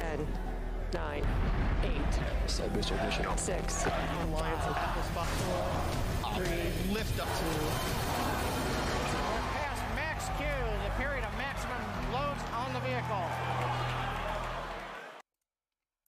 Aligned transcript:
10, 0.00 0.26
9, 0.92 1.24
8, 1.82 2.50
Side 2.50 2.72
booster 2.72 2.94
ignition. 2.94 3.24
6, 3.36 3.86
Alliance 3.86 4.66
of 4.66 4.76
Apple 4.76 5.02
spot 5.02 5.26
four, 5.26 5.64
three, 6.34 6.92
lift 6.92 7.20
up 7.20 7.28
two. 7.38 7.64
We're 9.26 9.44
past 9.56 9.82
max 9.94 10.18
Q, 10.38 10.44
the 10.84 10.92
period 11.02 11.24
of 11.24 11.32
maximum 11.36 11.80
loads 12.12 12.42
on 12.52 12.72
the 12.72 12.80
vehicle. 12.80 13.24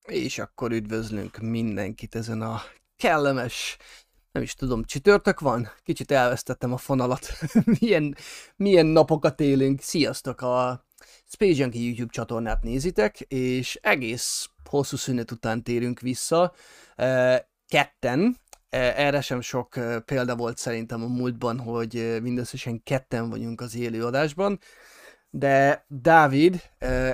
És 0.06 0.38
akkor 0.38 0.72
üdvözlünk 0.72 1.36
mindenkit 1.38 2.14
ezen 2.14 2.42
a 2.42 2.60
kellemes, 2.96 3.76
nem 4.32 4.42
is 4.42 4.54
tudom, 4.54 4.84
csütörtök 4.84 5.40
van? 5.40 5.68
Kicsit 5.82 6.10
elvesztettem 6.10 6.72
a 6.72 6.76
fonalat. 6.76 7.28
milyen, 7.80 8.16
milyen 8.56 8.86
napokat 8.86 9.40
élünk. 9.40 9.80
Sziasztok! 9.80 10.40
A 10.40 10.86
Space 11.26 11.60
Junkie 11.60 11.86
YouTube 11.86 12.12
csatornát 12.12 12.62
nézitek, 12.62 13.20
és 13.20 13.78
egész 13.82 14.48
hosszú 14.64 14.96
szünet 14.96 15.30
után 15.30 15.62
térünk 15.62 16.00
vissza. 16.00 16.54
Ketten, 17.68 18.36
erre 18.70 19.20
sem 19.20 19.40
sok 19.40 19.78
példa 20.04 20.36
volt 20.36 20.58
szerintem 20.58 21.02
a 21.02 21.06
múltban, 21.06 21.58
hogy 21.58 22.18
mindösszesen 22.22 22.82
ketten 22.82 23.30
vagyunk 23.30 23.60
az 23.60 23.76
élő 23.76 24.04
de 25.30 25.84
Dávid 25.88 26.62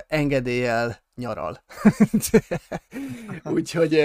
engedéllyel 0.07 1.03
nyaral. 1.15 1.65
úgyhogy, 3.45 4.01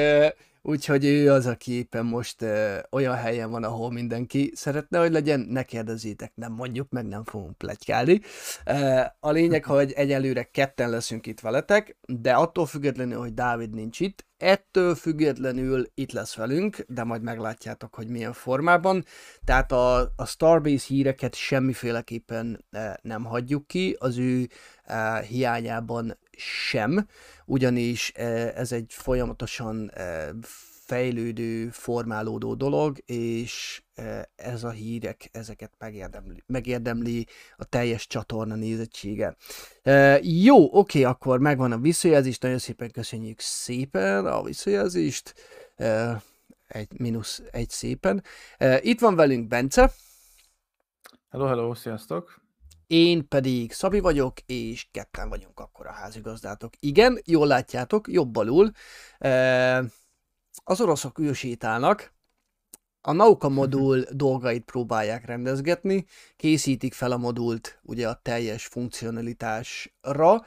úgyhogy 0.69 1.05
ő 1.05 1.31
az, 1.31 1.45
aki 1.45 1.71
éppen 1.71 2.05
most 2.05 2.41
eh, 2.41 2.79
olyan 2.91 3.15
helyen 3.15 3.51
van, 3.51 3.63
ahol 3.63 3.91
mindenki 3.91 4.51
szeretne, 4.55 4.99
hogy 4.99 5.11
legyen, 5.11 5.39
ne 5.39 5.63
kérdezzétek, 5.63 6.31
nem 6.35 6.51
mondjuk, 6.51 6.89
meg 6.89 7.05
nem 7.05 7.23
fogunk 7.23 7.57
plegykálni. 7.57 8.21
A 9.19 9.31
lényeg, 9.31 9.65
hogy 9.65 9.91
egyelőre 9.91 10.43
ketten 10.43 10.89
leszünk 10.89 11.25
itt 11.25 11.39
veletek, 11.39 11.97
de 12.07 12.33
attól 12.33 12.65
függetlenül, 12.65 13.19
hogy 13.19 13.33
Dávid 13.33 13.73
nincs 13.73 13.99
itt, 13.99 14.25
ettől 14.39 14.95
függetlenül 14.95 15.91
itt 15.93 16.11
lesz 16.11 16.35
velünk, 16.35 16.85
de 16.87 17.03
majd 17.03 17.21
meglátjátok, 17.21 17.95
hogy 17.95 18.07
milyen 18.07 18.33
formában. 18.33 19.05
Tehát 19.43 19.71
a, 19.71 19.99
a 20.15 20.25
Starbase 20.25 20.85
híreket 20.87 21.35
semmiféleképpen 21.35 22.65
eh, 22.71 22.93
nem 23.01 23.23
hagyjuk 23.23 23.67
ki, 23.67 23.95
az 23.99 24.17
ő 24.17 24.47
eh, 24.83 25.21
hiányában 25.21 26.17
sem, 26.37 27.07
ugyanis 27.45 28.11
eh, 28.15 28.55
ez 28.55 28.71
egy 28.71 28.93
folyamatosan 28.93 29.91
fejlődő, 30.89 31.69
formálódó 31.69 32.53
dolog, 32.53 32.97
és 33.05 33.83
eh, 33.93 34.21
ez 34.35 34.63
a 34.63 34.69
hírek, 34.69 35.29
ezeket 35.31 35.71
megérdemli, 35.77 36.43
megérdemli 36.45 37.27
a 37.57 37.63
teljes 37.63 38.07
csatorna 38.07 38.55
nézettsége. 38.55 39.35
Eh, 39.81 40.19
jó, 40.43 40.77
oké, 40.77 41.03
akkor 41.03 41.39
megvan 41.39 41.71
a 41.71 41.77
visszajelzés, 41.77 42.37
nagyon 42.37 42.57
szépen 42.57 42.91
köszönjük 42.91 43.39
szépen 43.39 44.25
a 44.25 44.43
visszajelzést, 44.43 45.33
eh, 45.75 46.21
egy 46.67 46.99
mínusz 46.99 47.41
egy 47.51 47.69
szépen. 47.69 48.23
Itt 48.79 48.99
van 48.99 49.15
velünk 49.15 49.47
Bence, 49.47 49.91
Hello, 51.29 51.45
hello, 51.45 51.75
sziasztok! 51.75 52.41
én 52.87 53.27
pedig 53.27 53.71
Szabi 53.71 53.99
vagyok, 53.99 54.39
és 54.45 54.87
ketten 54.91 55.29
vagyunk 55.29 55.59
akkor 55.59 55.87
a 55.87 55.91
házigazdátok. 55.91 56.73
Igen, 56.79 57.19
jól 57.25 57.47
látjátok, 57.47 58.11
jobb 58.11 58.35
alul. 58.35 58.71
Az 60.63 60.81
oroszok 60.81 61.19
űrsétálnak, 61.19 62.13
a 63.01 63.11
Nauka 63.11 63.49
modul 63.49 64.05
dolgait 64.11 64.63
próbálják 64.63 65.25
rendezgetni, 65.25 66.05
készítik 66.35 66.93
fel 66.93 67.11
a 67.11 67.17
modult 67.17 67.79
ugye 67.83 68.09
a 68.09 68.19
teljes 68.23 68.65
funkcionalitásra, 68.65 70.45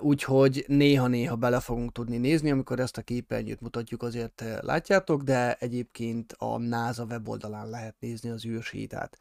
úgyhogy 0.00 0.64
néha-néha 0.66 1.36
bele 1.36 1.60
fogunk 1.60 1.92
tudni 1.92 2.16
nézni, 2.16 2.50
amikor 2.50 2.80
ezt 2.80 2.96
a 2.96 3.02
képernyőt 3.02 3.60
mutatjuk, 3.60 4.02
azért 4.02 4.44
látjátok, 4.60 5.22
de 5.22 5.54
egyébként 5.54 6.34
a 6.38 6.58
NASA 6.58 7.04
weboldalán 7.04 7.68
lehet 7.68 7.96
nézni 8.00 8.30
az 8.30 8.44
űrsétát. 8.46 9.18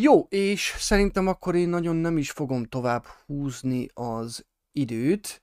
Jó, 0.00 0.20
és 0.28 0.74
szerintem 0.78 1.26
akkor 1.26 1.54
én 1.54 1.68
nagyon 1.68 1.96
nem 1.96 2.18
is 2.18 2.30
fogom 2.30 2.64
tovább 2.64 3.04
húzni 3.26 3.88
az 3.94 4.44
időt. 4.72 5.40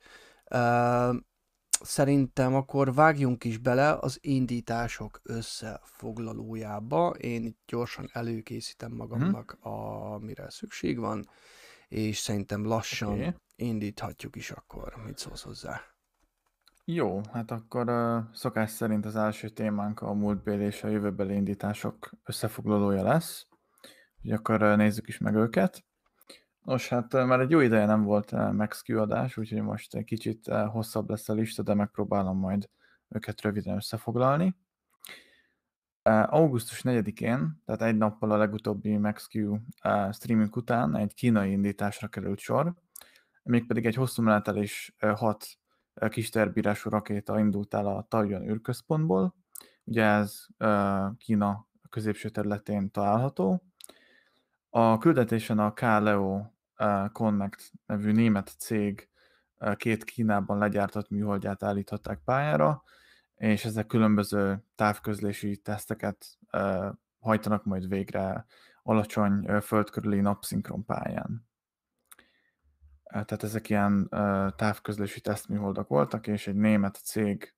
Szerintem 1.84 2.56
akkor 2.56 2.94
vágjunk 2.94 3.44
is 3.44 3.58
bele 3.58 3.98
az 4.00 4.18
indítások 4.22 5.20
összefoglalójába. 5.24 7.10
Én 7.10 7.46
itt 7.46 7.60
gyorsan 7.68 8.10
előkészítem 8.14 8.92
magamnak, 8.92 9.58
amire 9.60 10.50
szükség 10.50 11.00
van, 11.00 11.30
és 11.88 12.18
szerintem 12.18 12.66
lassan 12.66 13.12
Oké. 13.14 13.34
indíthatjuk 13.56 14.36
is 14.36 14.52
akkor. 14.52 14.94
Mit 15.06 15.18
szólsz 15.18 15.44
hozzá? 15.44 15.82
Jó, 16.86 17.22
hát 17.32 17.52
akkor 17.52 17.90
uh, 17.90 18.24
szokás 18.34 18.72
szerint 18.72 19.06
az 19.06 19.16
első 19.16 19.50
témánk 19.50 20.02
a 20.02 20.14
múltbéli 20.14 20.64
és 20.64 20.84
a 20.84 20.88
jövőbeli 20.88 21.34
indítások 21.34 22.10
összefoglalója 22.24 23.04
lesz. 23.04 23.48
Úgyhogy 24.18 24.32
akkor 24.32 24.64
uh, 24.64 24.76
nézzük 24.76 25.08
is 25.08 25.18
meg 25.18 25.36
őket. 25.36 25.84
Nos, 26.64 26.90
hát 26.90 27.14
már 27.14 27.40
egy 27.40 27.50
jó 27.50 27.60
ideje 27.60 27.86
nem 27.86 28.04
volt 28.04 28.32
uh, 28.32 28.54
MaxQ 28.54 29.00
adás, 29.00 29.38
úgyhogy 29.38 29.62
most 29.62 29.96
egy 29.96 30.04
kicsit 30.04 30.48
hosszabb 30.48 31.10
lesz 31.10 31.30
a 31.30 31.34
lista, 31.34 31.64
de 31.64 31.74
megpróbálom 31.74 32.38
majd 32.38 32.70
őket 33.10 33.42
röviden 33.42 33.76
összefoglalni. 33.76 34.56
Augusztus 36.04 36.82
4-én, 36.84 37.62
tehát 37.66 37.82
egy 37.82 37.98
nappal 37.98 38.32
a 38.32 38.38
legutóbbi 38.38 38.98
MaxQ 38.98 39.58
streaming 40.12 40.56
után 40.56 40.96
egy 40.96 41.14
kínai 41.14 41.52
indításra 41.52 42.08
került 42.08 42.40
sor, 42.40 42.74
mégpedig 43.44 43.86
egy 43.86 43.96
hosszú 43.96 44.22
menetelés 44.22 44.96
hat 45.16 45.46
kis 46.10 46.30
terbírású 46.30 46.90
rakéta 46.90 47.40
indult 47.40 47.74
el 47.74 47.88
a 47.88 48.06
Taiyuan 48.10 48.50
űrközpontból. 48.50 49.36
Ugye 49.84 50.04
ez 50.04 50.46
Kína 51.18 51.68
középső 51.90 52.30
területén 52.30 52.92
található. 52.92 53.64
A 54.70 54.98
küldetésen 54.98 55.60
a 55.60 55.74
KLEO 55.74 56.46
Connect 57.12 57.72
nevű 57.86 58.12
német 58.12 58.48
cég 58.58 59.10
két 59.76 60.04
Kínában 60.04 60.58
legyártott 60.58 61.10
műholdját 61.10 61.64
állították 61.64 62.20
pályára, 62.26 62.84
és 63.36 63.66
ezek 63.66 63.86
különböző 63.86 64.64
távközlési 64.76 65.58
teszteket 65.58 66.26
hajtanak 67.20 67.64
majd 67.66 67.88
végre 67.88 68.46
alacsony 68.84 69.62
földkörüli 69.62 70.20
napszinkron 70.20 70.86
pályán. 70.86 71.50
Tehát 73.04 73.44
ezek 73.44 73.70
ilyen 73.70 74.10
távközlési 74.56 75.22
tesztműholdak 75.22 75.88
voltak, 75.88 76.28
és 76.28 76.48
egy 76.48 76.56
német 76.56 76.96
cég 76.96 77.56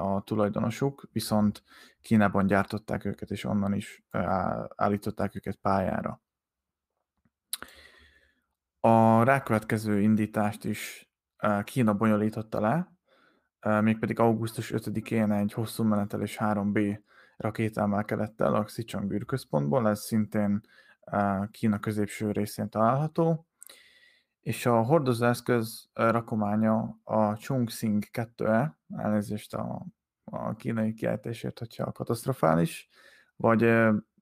a 0.00 0.22
tulajdonosuk, 0.22 1.08
viszont 1.12 1.62
Kínában 2.00 2.46
gyártották 2.46 3.04
őket, 3.04 3.30
és 3.30 3.44
onnan 3.44 3.74
is 3.74 4.04
állították 4.76 5.34
őket 5.34 5.56
pályára. 5.56 6.22
A 8.80 9.22
rákövetkező 9.22 10.00
indítást 10.00 10.64
is 10.64 11.10
Kína 11.64 11.94
bonyolította 11.94 12.60
le, 12.60 12.92
mégpedig 13.80 14.18
augusztus 14.18 14.72
5-én 14.74 15.32
egy 15.32 15.52
hosszú 15.52 15.84
menetelés 15.84 16.36
3B 16.40 17.00
rakéta 17.36 17.80
emelkedett 17.80 18.40
el 18.40 18.54
a 18.54 18.64
Xichang 18.64 19.12
űrközpontból, 19.12 19.88
ez 19.88 20.00
szintén 20.00 20.60
Kína 21.50 21.78
középső 21.78 22.30
részén 22.30 22.68
található, 22.68 23.46
és 24.40 24.66
a 24.66 24.82
hordozóeszköz 24.82 25.88
rakománya 25.92 26.98
a 27.04 27.36
Chongqing 27.36 28.04
2E, 28.12 28.70
elnézést 28.96 29.54
a, 29.54 29.86
a 30.24 30.54
kínai 30.54 30.94
kiejtésért, 30.94 31.58
hogyha 31.58 31.92
katasztrofális, 31.92 32.88
vagy 33.36 33.62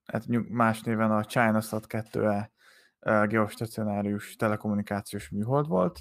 hát 0.05 0.25
más 0.49 0.81
néven 0.81 1.11
a 1.11 1.25
ChinaSat 1.25 1.85
2E 1.89 2.39
uh, 2.39 2.45
geostacionárius 3.27 4.35
telekommunikációs 4.35 5.29
műhold 5.29 5.67
volt. 5.67 5.99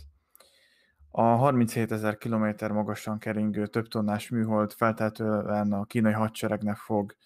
A 1.11 1.23
37 1.23 1.93
ezer 1.93 2.17
kilométer 2.17 2.73
magasan 2.73 3.19
keringő 3.19 3.67
több 3.67 3.89
tonnás 3.89 4.29
műhold 4.29 4.73
feltétlenül 4.73 5.75
a 5.75 5.85
kínai 5.85 6.13
hadseregnek 6.13 6.77
fog 6.77 7.17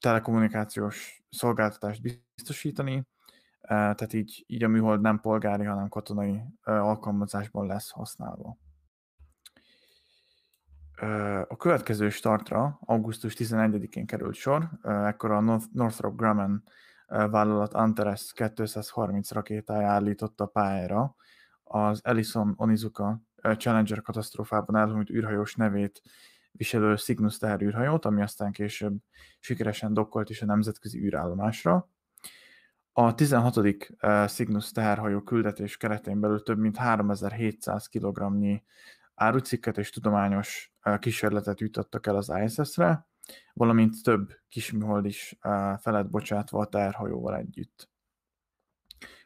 telekommunikációs 0.00 1.22
szolgáltatást 1.30 2.02
biztosítani, 2.34 3.06
tehát 3.60 4.12
így, 4.12 4.44
így 4.46 4.64
a 4.64 4.68
műhold 4.68 5.00
nem 5.00 5.20
polgári, 5.20 5.64
hanem 5.64 5.88
katonai 5.88 6.42
alkalmazásban 6.62 7.66
lesz 7.66 7.90
használva. 7.90 8.58
A 11.48 11.56
következő 11.56 12.08
startra 12.08 12.78
augusztus 12.80 13.34
11-én 13.38 14.06
került 14.06 14.34
sor, 14.34 14.70
ekkor 14.82 15.30
a 15.30 15.40
North- 15.40 15.72
Northrop 15.72 16.16
Grumman 16.16 16.64
vállalat 17.06 17.74
Antares 17.74 18.32
230 18.54 19.30
rakétája 19.30 19.88
állította 19.88 20.46
pályára 20.46 21.14
az 21.62 22.00
Ellison 22.04 22.54
Onizuka 22.56 23.20
Challenger 23.56 24.02
katasztrófában 24.02 24.76
elhunyt 24.76 25.10
űrhajós 25.10 25.54
nevét 25.54 26.02
viselő 26.52 26.96
Cygnus 26.96 27.38
teherűrhajót, 27.38 28.04
ami 28.04 28.22
aztán 28.22 28.52
később 28.52 28.96
sikeresen 29.38 29.94
dokkolt 29.94 30.30
is 30.30 30.42
a 30.42 30.46
nemzetközi 30.46 31.04
űrállomásra. 31.04 31.90
A 32.92 33.14
16. 33.14 33.56
Uh, 33.56 34.26
Cygnus 34.26 34.70
teherhajó 34.70 35.20
küldetés 35.20 35.76
keretén 35.76 36.20
belül 36.20 36.42
több 36.42 36.58
mint 36.58 36.76
3700 36.76 37.86
kg-nyi 37.86 38.64
árucikket 39.14 39.78
és 39.78 39.90
tudományos 39.90 40.74
kísérletet 40.98 41.60
jutottak 41.60 42.06
el 42.06 42.16
az 42.16 42.32
ISS-re, 42.44 43.06
valamint 43.52 44.02
több 44.02 44.32
kisműhold 44.48 45.04
is 45.04 45.38
felett 45.76 46.10
bocsátva 46.10 46.58
a 46.58 46.66
teherhajóval 46.66 47.36
együtt. 47.36 47.90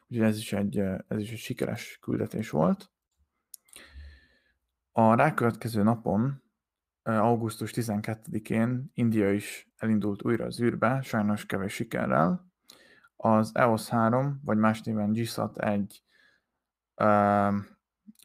Úgyhogy 0.07 0.27
ez 0.27 0.37
is 0.37 0.53
egy, 0.53 0.77
ez 1.07 1.17
is 1.17 1.31
egy 1.31 1.37
sikeres 1.37 1.97
küldetés 2.01 2.49
volt. 2.49 2.91
A 4.91 5.15
rákövetkező 5.15 5.83
napon, 5.83 6.43
augusztus 7.03 7.71
12-én 7.75 8.91
India 8.93 9.31
is 9.31 9.71
elindult 9.77 10.23
újra 10.23 10.45
az 10.45 10.61
űrbe, 10.61 11.01
sajnos 11.01 11.45
kevés 11.45 11.73
sikerrel. 11.73 12.51
Az 13.15 13.51
EOS 13.53 13.89
3, 13.89 14.41
vagy 14.43 14.57
más 14.57 14.81
néven 14.81 15.11
GSAT 15.11 15.57
1 15.57 16.03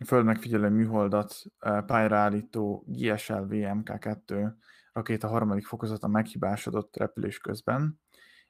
földmegfigyelő 0.04 0.68
műholdat 0.68 1.42
pályára 1.58 2.16
állító 2.16 2.84
GSLV 2.86 3.50
MK2 3.50 4.52
rakéta 4.96 5.28
harmadik 5.28 5.66
fokozata 5.66 6.08
meghibásodott 6.08 6.96
repülés 6.96 7.38
közben, 7.38 8.00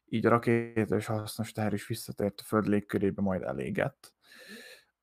így 0.04 0.26
a 0.26 0.28
rakéta 0.28 0.96
és 0.96 1.06
hasznos 1.06 1.52
teher 1.52 1.72
is 1.72 1.86
visszatért 1.86 2.40
a 2.40 2.44
Föld 2.44 2.66
légkörébe, 2.66 3.22
majd 3.22 3.42
elégett. 3.42 4.14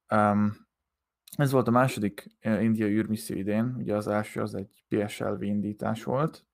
Um, 0.10 0.68
ez 1.38 1.52
volt 1.52 1.68
a 1.68 1.72
második 1.72 2.38
indiai 2.40 2.94
űrmisszió 2.94 3.38
idén, 3.38 3.76
ugye 3.78 3.96
az 3.96 4.08
első 4.08 4.42
az 4.42 4.56
egy 4.56 4.84
PSLV 4.88 5.42
indítás 5.42 6.04
volt, 6.04 6.46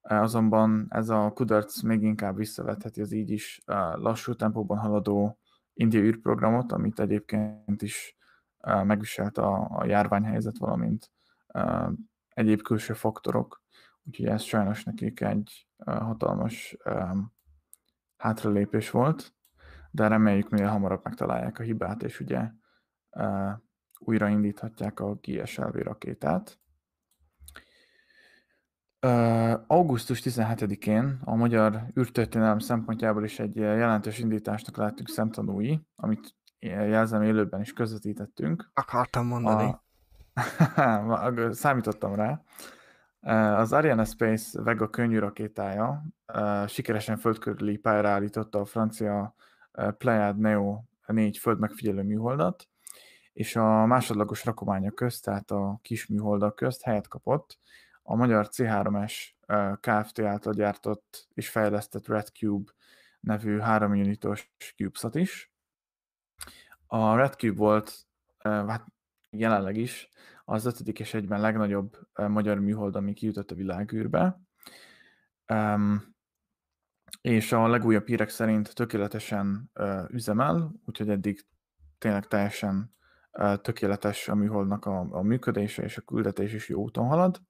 azonban 0.00 0.86
ez 0.90 1.08
a 1.08 1.30
kudarc 1.34 1.82
még 1.82 2.02
inkább 2.02 2.36
visszavetheti 2.36 3.00
az 3.00 3.12
így 3.12 3.30
is 3.30 3.62
lassú 3.94 4.34
tempóban 4.34 4.78
haladó 4.78 5.38
indiai 5.74 6.06
űrprogramot, 6.06 6.72
amit 6.72 7.00
egyébként 7.00 7.82
is 7.82 8.16
megviselt 8.84 9.38
a, 9.38 9.68
a 9.70 9.84
járványhelyzet, 9.86 10.58
valamint 10.58 11.10
egyéb 12.28 12.62
külső 12.62 12.92
faktorok, 12.92 13.62
úgyhogy 14.08 14.26
ez 14.26 14.42
sajnos 14.42 14.84
nekik 14.84 15.20
egy 15.20 15.68
hatalmas 15.84 16.76
hátralépés 18.16 18.90
volt, 18.90 19.34
de 19.90 20.08
reméljük 20.08 20.48
minél 20.48 20.68
hamarabb 20.68 21.00
megtalálják 21.04 21.58
a 21.58 21.62
hibát, 21.62 22.02
és 22.02 22.20
ugye 22.20 22.50
uh, 23.10 23.52
újraindíthatják 23.98 25.00
a 25.00 25.14
GSLV 25.14 25.74
rakétát. 25.74 26.60
Uh, 29.06 29.60
augusztus 29.66 30.20
17-én 30.24 31.20
a 31.24 31.34
magyar 31.34 31.84
űrtörténelem 31.98 32.58
szempontjából 32.58 33.24
is 33.24 33.38
egy 33.38 33.56
jelentős 33.56 34.18
indításnak 34.18 34.76
lehetünk 34.76 35.08
szemtanúi, 35.08 35.80
amit 35.96 36.36
jelzem 36.58 37.22
élőben 37.22 37.60
is 37.60 37.72
közvetítettünk. 37.72 38.70
Akartam 38.74 39.26
mondani. 39.26 39.76
A... 40.76 41.52
Számítottam 41.52 42.14
rá. 42.14 42.42
Az 43.20 43.72
Ariane 43.72 44.04
Space 44.04 44.62
Vega 44.62 44.90
könnyű 44.90 45.18
rakétája 45.18 46.02
sikeresen 46.66 47.16
földkörüli 47.16 47.76
pályára 47.76 48.08
állította 48.08 48.60
a 48.60 48.64
francia 48.64 49.34
Pleiad 49.98 50.38
Neo 50.38 50.82
4 51.06 51.38
földmegfigyelő 51.38 52.02
műholdat, 52.02 52.68
és 53.32 53.56
a 53.56 53.86
másodlagos 53.86 54.44
rakományok 54.44 54.94
közt, 54.94 55.24
tehát 55.24 55.50
a 55.50 55.78
kis 55.82 56.06
műholdak 56.06 56.54
közt 56.54 56.82
helyet 56.82 57.08
kapott 57.08 57.58
a 58.02 58.14
magyar 58.14 58.48
C3S 58.50 59.14
Kft. 59.80 60.18
által 60.20 60.52
gyártott 60.52 61.28
és 61.34 61.48
fejlesztett 61.48 62.06
Red 62.06 62.28
Cube 62.28 62.72
nevű 63.20 63.58
3 63.58 63.90
unitos 63.90 64.52
CubeSat 64.76 65.14
is. 65.14 65.52
A 66.86 67.16
Red 67.16 67.34
Cube 67.34 67.56
volt, 67.56 67.92
hát 68.42 68.86
jelenleg 69.30 69.76
is 69.76 70.08
az 70.50 70.64
ötödik 70.64 71.00
és 71.00 71.14
egyben 71.14 71.40
legnagyobb 71.40 71.98
magyar 72.14 72.58
műhold, 72.58 72.96
ami 72.96 73.12
kijutott 73.12 73.50
a 73.50 73.54
világűrbe. 73.54 74.40
Um, 75.52 76.16
és 77.20 77.52
a 77.52 77.66
legújabb 77.66 78.06
hírek 78.06 78.28
szerint 78.28 78.74
tökéletesen 78.74 79.70
uh, 79.74 80.04
üzemel, 80.10 80.72
úgyhogy 80.84 81.08
eddig 81.08 81.46
tényleg 81.98 82.26
teljesen 82.26 82.94
uh, 83.32 83.56
tökéletes 83.56 84.28
a 84.28 84.34
műholdnak 84.34 84.84
a, 84.84 85.06
a 85.10 85.22
működése, 85.22 85.82
és 85.82 85.96
a 85.96 86.02
küldetés 86.02 86.52
is 86.52 86.68
jó 86.68 86.82
úton 86.82 87.06
halad. 87.06 87.40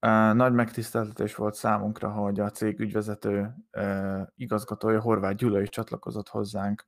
Uh, 0.00 0.34
nagy 0.34 0.52
megtiszteltetés 0.52 1.34
volt 1.34 1.54
számunkra, 1.54 2.10
hogy 2.10 2.40
a 2.40 2.50
cég 2.50 2.80
ügyvezető 2.80 3.54
uh, 3.72 4.22
igazgatója 4.34 5.00
Horváth 5.00 5.36
Gyula 5.36 5.60
is 5.60 5.68
csatlakozott 5.68 6.28
hozzánk 6.28 6.86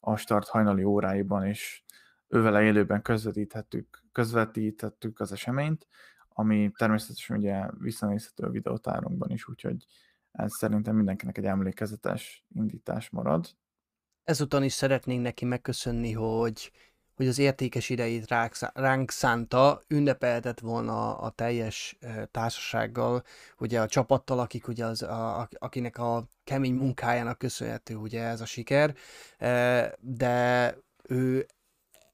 a 0.00 0.16
start 0.16 0.48
hajnali 0.48 0.84
óráiban, 0.84 1.44
és 1.44 1.84
ővele 2.28 2.62
élőben 2.62 3.02
közvetíthettük, 3.02 4.04
közvetítettük 4.12 5.20
az 5.20 5.32
eseményt, 5.32 5.86
ami 6.28 6.72
természetesen 6.76 7.36
ugye 7.36 7.66
visszanézhető 7.78 8.44
a 8.44 8.50
videótárunkban 8.50 9.30
is, 9.30 9.48
úgyhogy 9.48 9.86
ez 10.32 10.54
szerintem 10.54 10.96
mindenkinek 10.96 11.38
egy 11.38 11.44
emlékezetes 11.44 12.44
indítás 12.54 13.10
marad. 13.10 13.46
Ezután 14.24 14.62
is 14.62 14.72
szeretnénk 14.72 15.22
neki 15.22 15.44
megköszönni, 15.44 16.12
hogy, 16.12 16.72
hogy 17.14 17.28
az 17.28 17.38
értékes 17.38 17.88
idejét 17.88 18.34
ránk 18.74 19.10
szánta, 19.10 19.80
ünnepelhetett 19.88 20.60
volna 20.60 21.18
a 21.18 21.30
teljes 21.30 21.98
társasággal, 22.30 23.22
ugye 23.58 23.80
a 23.80 23.86
csapattal, 23.86 24.38
akik 24.38 24.68
ugye 24.68 24.84
az, 24.84 25.02
a, 25.02 25.48
akinek 25.58 25.98
a 25.98 26.28
kemény 26.44 26.74
munkájának 26.74 27.38
köszönhető 27.38 27.94
ugye 27.94 28.22
ez 28.22 28.40
a 28.40 28.46
siker, 28.46 28.94
de 30.00 30.74
ő 31.02 31.46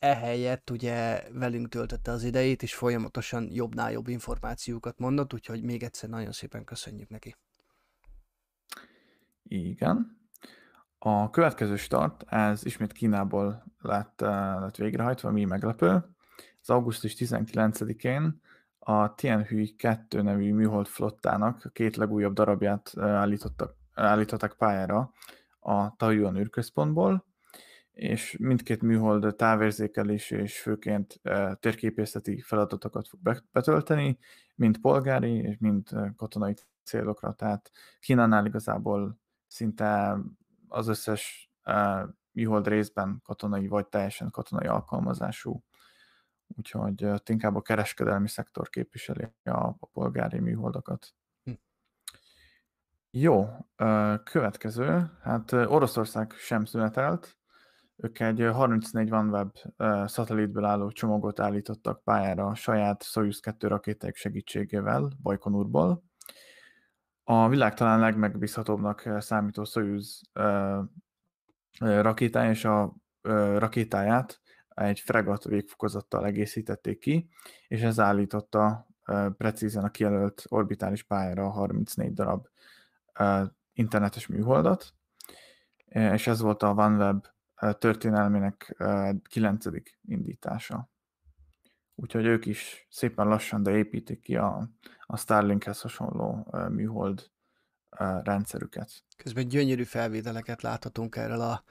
ehelyett 0.02 0.70
ugye 0.70 1.22
velünk 1.32 1.68
töltötte 1.68 2.10
az 2.10 2.22
idejét, 2.22 2.62
és 2.62 2.74
folyamatosan 2.74 3.48
jobbnál 3.50 3.92
jobb 3.92 4.08
információkat 4.08 4.98
mondott, 4.98 5.34
úgyhogy 5.34 5.62
még 5.62 5.82
egyszer 5.82 6.08
nagyon 6.08 6.32
szépen 6.32 6.64
köszönjük 6.64 7.08
neki. 7.08 7.36
Igen. 9.42 10.20
A 10.98 11.30
következő 11.30 11.76
start, 11.76 12.24
ez 12.28 12.64
ismét 12.64 12.92
Kínából 12.92 13.64
lett, 13.78 14.20
eh, 14.20 14.60
lett 14.60 14.76
végrehajtva, 14.76 15.30
mi 15.30 15.44
meglepő. 15.44 16.04
Az 16.60 16.70
augusztus 16.70 17.14
19-én 17.14 18.40
a 18.78 19.14
Tianhui 19.14 19.74
2 19.74 20.22
nevű 20.22 20.54
műhold 20.54 20.86
flottának 20.86 21.64
a 21.64 21.68
két 21.68 21.96
legújabb 21.96 22.32
darabját 22.32 22.92
eh, 22.94 23.04
állítottak, 23.04 23.76
állítottak 23.94 24.56
pályára 24.56 25.12
a 25.60 25.96
Taiyuan 25.96 26.36
űrközpontból, 26.36 27.24
és 27.92 28.36
mindkét 28.38 28.82
műhold 28.82 29.36
távérzékelés 29.36 30.30
és 30.30 30.60
főként 30.60 31.20
e, 31.22 31.54
térképészeti 31.54 32.40
feladatokat 32.40 33.08
fog 33.08 33.20
betölteni, 33.52 34.18
mind 34.54 34.78
polgári 34.78 35.34
és 35.36 35.56
mind 35.58 35.88
e, 35.92 36.12
katonai 36.16 36.54
célokra. 36.82 37.32
Tehát 37.32 37.70
Kínánál 38.00 38.46
igazából 38.46 39.18
szinte 39.46 40.18
az 40.68 40.88
összes 40.88 41.50
e, 41.62 42.06
műhold 42.30 42.66
részben 42.66 43.20
katonai 43.24 43.66
vagy 43.66 43.86
teljesen 43.86 44.30
katonai 44.30 44.66
alkalmazású. 44.66 45.64
Úgyhogy 46.56 47.06
inkább 47.24 47.56
a 47.56 47.62
kereskedelmi 47.62 48.28
szektor 48.28 48.68
képviseli 48.68 49.28
a, 49.44 49.50
a 49.50 49.86
polgári 49.92 50.38
műholdakat. 50.38 51.14
Hm. 51.44 51.52
Jó, 53.10 53.48
következő, 54.24 55.10
hát 55.22 55.52
Oroszország 55.52 56.32
sem 56.32 56.64
szünetelt, 56.64 57.36
ők 57.96 58.20
egy 58.20 58.48
34 58.52 59.10
OneWeb 59.10 59.56
szatellitből 60.06 60.64
álló 60.64 60.90
csomagot 60.90 61.40
állítottak 61.40 62.04
pályára 62.04 62.46
a 62.46 62.54
saját 62.54 63.02
Soyuz 63.02 63.40
2 63.40 63.66
rakétáik 63.66 64.16
segítségével 64.16 65.10
Bajkonurból. 65.22 66.04
A 67.24 67.48
világ 67.48 67.74
talán 67.74 68.00
legmegbízhatóbbnak 68.00 69.08
számító 69.18 69.64
Soyuz 69.64 70.20
rakétája 71.78 72.50
és 72.50 72.64
a 72.64 72.94
rakétáját 73.58 74.40
egy 74.68 75.00
fregat 75.00 75.44
végfokozattal 75.44 76.26
egészítették 76.26 76.98
ki, 76.98 77.28
és 77.68 77.80
ez 77.80 78.00
állította 78.00 78.86
precízen 79.36 79.84
a 79.84 79.90
kijelölt 79.90 80.44
orbitális 80.48 81.02
pályára 81.02 81.50
34 81.50 82.12
darab 82.12 82.46
internetes 83.72 84.26
műholdat, 84.26 84.94
és 85.84 86.26
ez 86.26 86.40
volt 86.40 86.62
a 86.62 86.70
OneWeb 86.70 87.26
történelmének 87.78 88.76
kilencedik 89.22 89.98
indítása. 90.08 90.90
Úgyhogy 91.94 92.24
ők 92.24 92.46
is 92.46 92.86
szépen 92.90 93.26
lassan, 93.26 93.62
de 93.62 93.70
építik 93.70 94.20
ki 94.20 94.36
a, 94.36 94.68
a 95.06 95.16
Starlinkhez 95.16 95.80
hasonló 95.80 96.46
műhold 96.70 97.30
rendszerüket. 98.22 99.04
Közben 99.16 99.48
gyönyörű 99.48 99.82
felvételeket 99.82 100.62
láthatunk 100.62 101.16
erről 101.16 101.40
a, 101.40 101.64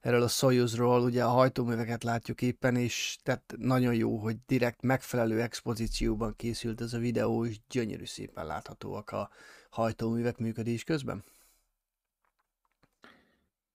erről 0.00 0.22
a 0.22 0.28
Soyuzról, 0.28 1.02
ugye 1.02 1.24
a 1.24 1.28
hajtóműveket 1.28 2.04
látjuk 2.04 2.42
éppen, 2.42 2.76
és 2.76 3.18
tehát 3.22 3.54
nagyon 3.58 3.94
jó, 3.94 4.16
hogy 4.16 4.36
direkt 4.46 4.82
megfelelő 4.82 5.40
expozícióban 5.40 6.34
készült 6.36 6.80
ez 6.80 6.92
a 6.92 6.98
videó, 6.98 7.46
és 7.46 7.60
gyönyörű 7.68 8.04
szépen 8.04 8.46
láthatóak 8.46 9.10
a 9.10 9.30
hajtóművek 9.70 10.38
működés 10.38 10.84
közben. 10.84 11.24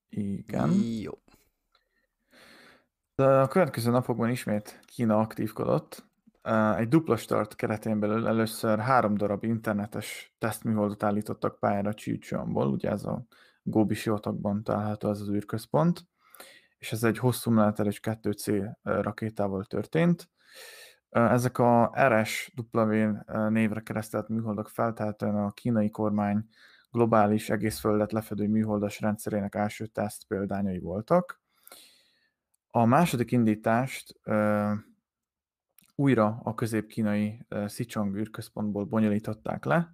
Igen. 0.10 0.72
Jó. 0.82 1.14
A 3.20 3.48
következő 3.48 3.92
napokban 3.92 4.30
ismét 4.30 4.80
Kína 4.86 5.20
aktívkodott. 5.20 6.06
Egy 6.78 6.88
dupla 6.88 7.18
start 7.18 7.56
keretén 7.56 8.00
belül 8.00 8.28
először 8.28 8.80
három 8.80 9.16
darab 9.16 9.44
internetes 9.44 10.36
tesztműholdat 10.38 11.04
állítottak 11.04 11.60
pályára 11.60 11.94
Csícsonból, 11.94 12.68
ugye 12.68 12.90
ez 12.90 13.04
a 13.04 13.26
Góbi 13.64 13.94
sivatagban 13.94 14.64
található 14.64 15.10
az 15.10 15.22
az 15.22 15.30
űrközpont, 15.30 16.08
és 16.78 16.92
ez 16.92 17.04
egy 17.04 17.18
hosszú 17.18 17.52
menetelés 17.52 18.00
2C 18.04 18.72
rakétával 18.84 19.64
történt. 19.64 20.30
Ezek 21.10 21.58
a 21.58 21.94
RSW 22.08 22.62
névre 23.50 23.82
keresztelt 23.82 24.28
műholdak 24.28 24.70
feltehetően 24.70 25.36
a 25.36 25.52
kínai 25.52 25.90
kormány 25.90 26.46
globális 26.92 27.50
egész 27.50 27.80
földet 27.80 28.12
lefedő 28.12 28.48
műholdas 28.48 29.00
rendszerének 29.00 29.56
első 29.56 29.86
teszt 29.86 30.28
példányai 30.28 30.80
voltak. 30.80 31.42
A 32.72 32.86
második 32.86 33.32
indítást 33.32 34.20
uh, 34.26 34.72
újra 35.96 36.40
a 36.44 36.54
közép-kínai 36.54 37.46
Sichong 37.68 38.16
űrközpontból 38.16 38.86
bonyolították 38.86 39.66
le, 39.66 39.94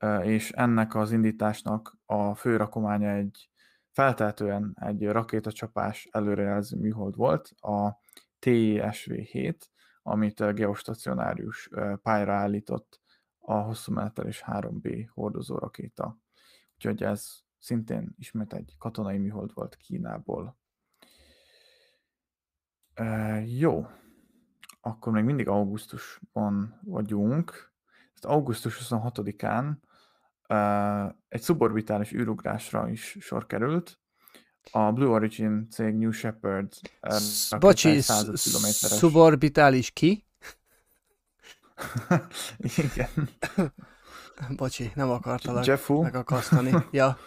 uh, 0.00 0.26
és 0.26 0.50
ennek 0.50 0.94
az 0.94 1.12
indításnak 1.12 1.98
a 2.06 2.34
fő 2.34 2.56
rakománya 2.56 3.10
egy 3.10 3.50
feltehetően 3.96 4.76
egy 4.80 5.06
rakétacsapás 5.06 6.08
előrejelző 6.10 6.76
műhold 6.76 7.16
volt, 7.16 7.50
a 7.60 8.00
TSV-7, 8.40 9.56
amit 10.02 10.54
geostacionárius 10.54 11.70
pályára 12.02 12.34
állított 12.34 13.00
a 13.38 13.54
hosszú 13.54 13.92
menetelés 13.92 14.44
3B 14.46 15.08
hordozó 15.14 15.58
rakéta. 15.58 16.18
Úgyhogy 16.74 17.02
ez 17.02 17.44
szintén 17.58 18.14
ismét 18.18 18.52
egy 18.52 18.74
katonai 18.78 19.18
műhold 19.18 19.50
volt 19.54 19.76
Kínából. 19.76 20.56
E, 22.96 23.40
jó, 23.46 23.86
akkor 24.80 25.12
még 25.12 25.24
mindig 25.24 25.48
augusztusban 25.48 26.80
vagyunk. 26.84 27.50
Tehát 28.20 28.36
augusztus 28.36 28.78
26-án 28.82 29.72
e, 30.46 30.56
egy 31.28 31.40
szuborbitális 31.40 32.12
űrugrásra 32.12 32.88
is 32.90 33.16
sor 33.20 33.46
került. 33.46 33.98
A 34.70 34.92
Blue 34.92 35.08
Origin 35.08 35.66
cég 35.70 35.94
New 35.94 36.10
Shepard 36.10 36.72
Bocsi, 37.58 38.00
szuborbitális 38.00 39.90
ki? 39.90 40.24
Igen. 42.58 43.28
Bocsi, 44.56 44.90
nem 44.94 45.10
akartalak 45.10 45.64
Jeffu. 45.64 46.02
megakasztani. 46.02 46.72
Ja. 46.90 47.18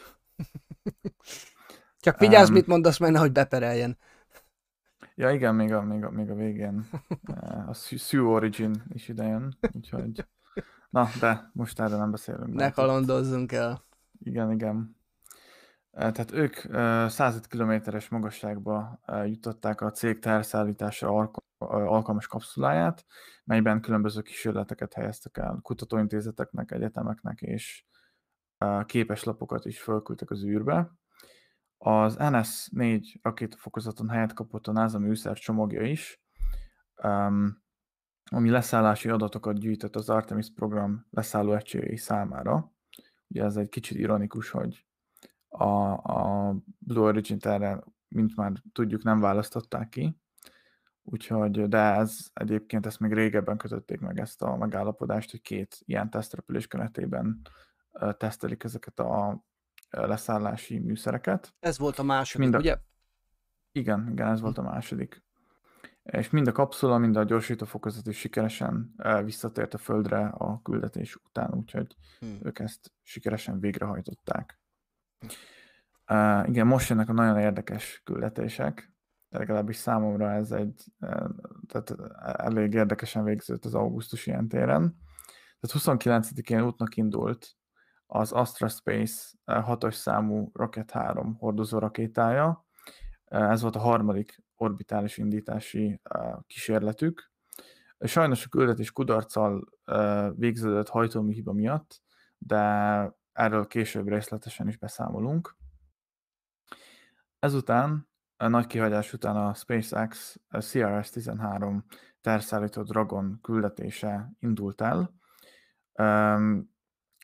Csak 2.01 2.19
vigyázz, 2.19 2.47
um, 2.47 2.53
mit 2.53 2.67
mondasz, 2.67 2.97
mert 2.97 3.13
nehogy 3.13 3.31
bepereljen. 3.31 3.97
Ja, 5.19 5.31
igen, 5.31 5.55
még 5.55 5.73
a, 5.73 5.81
még 5.81 6.03
a, 6.03 6.09
még 6.09 6.29
a 6.29 6.33
végén 6.33 6.89
a 7.67 7.73
Sue 7.73 8.21
Origin 8.21 8.83
is 8.89 9.07
idejön, 9.07 9.57
úgyhogy... 9.71 10.25
Na, 10.89 11.07
de 11.19 11.49
most 11.53 11.79
erre 11.79 11.95
nem 11.95 12.11
beszélünk. 12.11 12.53
Ne 12.53 12.71
kalandozzunk 12.71 13.51
el. 13.51 13.83
Igen, 14.19 14.51
igen. 14.51 14.95
Tehát 15.91 16.31
ők 16.31 16.55
105 17.09 17.47
kilométeres 17.47 18.09
magasságba 18.09 18.99
jutották 19.25 19.81
a 19.81 19.91
cég 19.91 20.19
terszállításra 20.19 21.31
alkalmas 21.57 22.27
kapszuláját, 22.27 23.05
melyben 23.43 23.81
különböző 23.81 24.21
kísérleteket 24.21 24.93
helyeztek 24.93 25.37
el 25.37 25.59
kutatóintézeteknek, 25.61 26.71
egyetemeknek, 26.71 27.41
és 27.41 27.85
képeslapokat 28.85 29.65
is 29.65 29.81
fölküldtek 29.81 30.29
az 30.29 30.43
űrbe. 30.43 30.98
Az 31.81 32.15
NS-4 32.19 33.15
rakétafokozaton 33.21 34.09
helyet 34.09 34.33
kapott 34.33 34.67
a 34.67 34.71
NASA 34.71 34.99
műszer 34.99 35.37
csomagja 35.37 35.81
is, 35.81 36.21
ami 38.23 38.49
leszállási 38.49 39.09
adatokat 39.09 39.59
gyűjtött 39.59 39.95
az 39.95 40.09
Artemis 40.09 40.51
program 40.53 41.07
leszálló 41.09 41.53
egységei 41.53 41.97
számára. 41.97 42.73
Ugye 43.27 43.43
ez 43.43 43.57
egy 43.57 43.69
kicsit 43.69 43.97
ironikus, 43.97 44.49
hogy 44.49 44.85
a, 45.47 45.91
a 45.91 46.55
Blue 46.79 47.07
Origin-t 47.07 47.45
erre, 47.45 47.83
mint 48.07 48.35
már 48.35 48.51
tudjuk, 48.73 49.03
nem 49.03 49.19
választották 49.19 49.89
ki, 49.89 50.17
úgyhogy, 51.03 51.67
de 51.67 51.77
ez 51.77 52.17
egyébként 52.33 52.85
ezt 52.85 52.99
még 52.99 53.13
régebben 53.13 53.57
kötötték 53.57 53.99
meg 53.99 54.19
ezt 54.19 54.41
a 54.41 54.55
megállapodást, 54.55 55.31
hogy 55.31 55.41
két 55.41 55.77
ilyen 55.85 56.09
tesztrepülés 56.09 56.67
keretében 56.67 57.41
tesztelik 58.17 58.63
ezeket 58.63 58.99
a 58.99 59.43
leszállási 59.89 60.79
műszereket. 60.79 61.53
Ez 61.59 61.77
volt 61.77 61.99
a 61.99 62.03
második, 62.03 62.41
mind 62.41 62.53
a... 62.53 62.57
ugye? 62.57 62.77
Igen, 63.71 64.09
igen, 64.11 64.27
ez 64.27 64.41
volt 64.41 64.57
a 64.57 64.61
második. 64.61 65.23
És 66.03 66.29
mind 66.29 66.47
a 66.47 66.51
kapszula, 66.51 66.97
mind 66.97 67.15
a 67.15 67.23
gyorsítófokozat 67.23 68.07
is 68.07 68.17
sikeresen 68.17 68.95
visszatért 69.23 69.73
a 69.73 69.77
Földre 69.77 70.25
a 70.25 70.61
küldetés 70.61 71.15
után, 71.15 71.53
úgyhogy 71.53 71.95
hmm. 72.19 72.39
ők 72.43 72.59
ezt 72.59 72.91
sikeresen 73.01 73.59
végrehajtották. 73.59 74.59
Uh, 76.11 76.47
igen, 76.47 76.67
most 76.67 76.89
jönnek 76.89 77.09
a 77.09 77.13
nagyon 77.13 77.37
érdekes 77.37 78.01
küldetések, 78.03 78.93
legalábbis 79.29 79.75
számomra 79.75 80.31
ez 80.31 80.51
egy, 80.51 80.83
tehát 81.67 81.95
elég 82.21 82.73
érdekesen 82.73 83.23
végződött 83.23 83.65
az 83.65 83.73
augusztus 83.75 84.27
ilyen 84.27 84.47
téren. 84.47 84.97
Tehát 85.59 85.99
29-én 86.01 86.61
útnak 86.61 86.95
indult 86.95 87.55
az 88.11 88.31
Astra 88.31 88.67
Space 88.67 89.37
6-os 89.45 89.93
számú 89.93 90.49
Rocket 90.53 90.91
3 90.91 91.35
hordozó 91.35 91.77
rakétája. 91.77 92.65
Ez 93.25 93.61
volt 93.61 93.75
a 93.75 93.79
harmadik 93.79 94.43
orbitális 94.55 95.17
indítási 95.17 96.01
kísérletük. 96.47 97.31
Sajnos 97.99 98.45
a 98.45 98.49
küldetés 98.49 98.91
kudarccal 98.91 99.69
végződött 100.35 100.89
hajtómű 100.89 101.33
hiba 101.33 101.53
miatt, 101.53 102.01
de 102.37 102.57
erről 103.31 103.67
később 103.67 104.07
részletesen 104.07 104.67
is 104.67 104.77
beszámolunk. 104.77 105.55
Ezután, 107.39 108.09
a 108.37 108.47
nagy 108.47 108.65
kihagyás 108.65 109.13
után 109.13 109.35
a 109.35 109.53
SpaceX 109.53 110.39
CRS-13 110.49 111.81
terszállító 112.21 112.83
Dragon 112.83 113.39
küldetése 113.41 114.31
indult 114.39 114.81
el, 114.81 115.13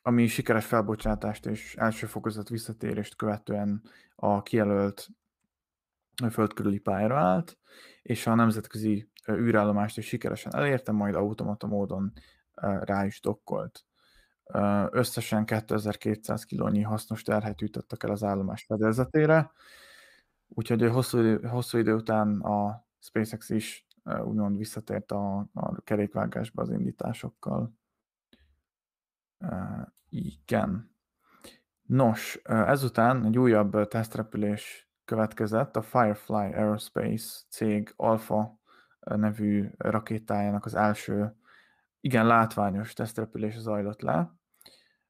ami 0.07 0.27
sikeres 0.27 0.65
felbocsátást 0.65 1.45
és 1.45 1.75
első 1.75 2.05
fokozat 2.07 2.49
visszatérést 2.49 3.15
követően 3.15 3.81
a 4.15 4.41
kijelölt 4.41 5.07
föld 6.31 6.53
körüli 6.53 6.79
pályára 6.79 7.17
állt, 7.17 7.57
és 8.01 8.27
a 8.27 8.35
nemzetközi 8.35 9.09
űrállomást 9.31 9.97
is 9.97 10.07
sikeresen 10.07 10.55
elérte, 10.55 10.91
majd 10.91 11.15
automata 11.15 11.67
módon 11.67 12.13
rá 12.79 13.05
is 13.05 13.21
dokkolt. 13.21 13.85
Összesen 14.89 15.45
2200 15.45 16.43
kilónyi 16.43 16.81
hasznos 16.81 17.21
terhet 17.21 17.61
jutottak 17.61 18.03
el 18.03 18.11
az 18.11 18.23
állomás 18.23 18.63
fedezetére, 18.63 19.51
úgyhogy 20.47 20.89
hosszú 20.89 21.17
idő, 21.17 21.47
hosszú 21.47 21.77
idő 21.77 21.93
után 21.93 22.41
a 22.41 22.85
SpaceX 22.99 23.49
is 23.49 23.87
úgymond 24.23 24.57
visszatért 24.57 25.11
a, 25.11 25.37
a 25.53 25.81
kerékvágásba 25.81 26.61
az 26.61 26.69
indításokkal. 26.69 27.73
Igen. 30.09 30.93
Nos, 31.81 32.39
ezután 32.43 33.25
egy 33.25 33.37
újabb 33.37 33.87
tesztrepülés 33.87 34.89
következett, 35.05 35.75
a 35.75 35.81
Firefly 35.81 36.33
Aerospace 36.33 37.41
cég 37.49 37.93
Alpha 37.95 38.59
nevű 38.99 39.69
rakétájának 39.77 40.65
az 40.65 40.75
első 40.75 41.35
igen 41.99 42.25
látványos 42.25 42.93
tesztrepülés 42.93 43.57
zajlott 43.57 44.01
le. 44.01 44.35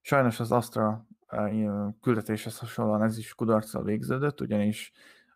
Sajnos 0.02 0.40
az 0.40 0.52
Astra 0.52 1.08
küldetéshez 2.02 2.60
hasonlóan 2.60 3.04
ez 3.04 3.18
is 3.18 3.34
kudarccal 3.36 3.84
végződött, 3.84 4.42
ugyanis, 4.42 4.92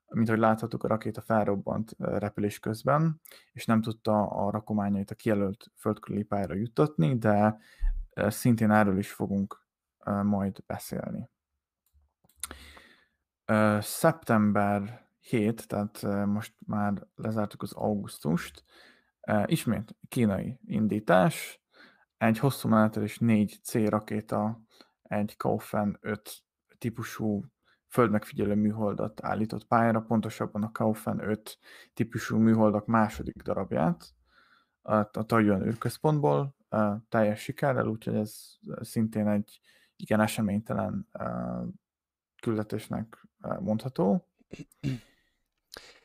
mint 0.08 0.28
ahogy 0.28 0.40
láthattuk, 0.40 0.84
a 0.84 0.88
rakéta 0.88 1.22
felrobbant 1.22 1.96
repülés 1.98 2.60
közben, 2.60 3.22
és 3.52 3.66
nem 3.66 3.82
tudta 3.82 4.28
a 4.28 4.52
rakományait 4.52 5.12
a 5.12 5.16
kijelölt 5.16 5.72
földkörüli 5.76 6.24
pályára 6.24 6.54
juttatni, 6.54 7.18
de 7.18 7.58
szintén 8.16 8.72
erről 8.72 8.98
is 8.98 9.12
fogunk 9.12 9.66
majd 10.24 10.64
beszélni. 10.66 11.30
Szeptember 13.80 15.08
7, 15.20 15.68
tehát 15.68 16.02
most 16.26 16.54
már 16.66 17.08
lezártuk 17.16 17.62
az 17.62 17.74
augusztust, 17.74 18.64
ismét 19.46 19.96
kínai 20.08 20.60
indítás, 20.66 21.62
egy 22.18 22.40
hosszú 22.40 22.70
menetelés 22.70 23.18
4C 23.22 23.86
rakéta, 23.90 24.62
egy 25.02 25.38
Kaufen 25.38 25.98
5 26.02 26.44
típusú 26.78 27.44
földmegfigyelő 27.88 28.56
műholdat 28.56 29.24
állított 29.24 29.68
pályára, 29.68 30.02
pontosabban 30.02 30.64
a 30.64 30.72
Kaufen 30.72 31.20
5 31.30 31.60
típusú 31.94 32.38
műholdak 32.38 32.86
második 32.86 33.42
darabját 33.42 34.14
a, 34.82 35.26
Taiyuan 35.26 35.66
űrközpontból 35.66 36.56
teljes 37.10 37.40
sikerrel, 37.42 37.88
úgyhogy 37.88 38.16
ez 38.16 38.58
szintén 38.82 39.28
egy 39.28 39.60
igen 39.96 40.20
eseménytelen 40.20 41.08
küldetésnek 42.42 43.28
mondható. 43.60 44.28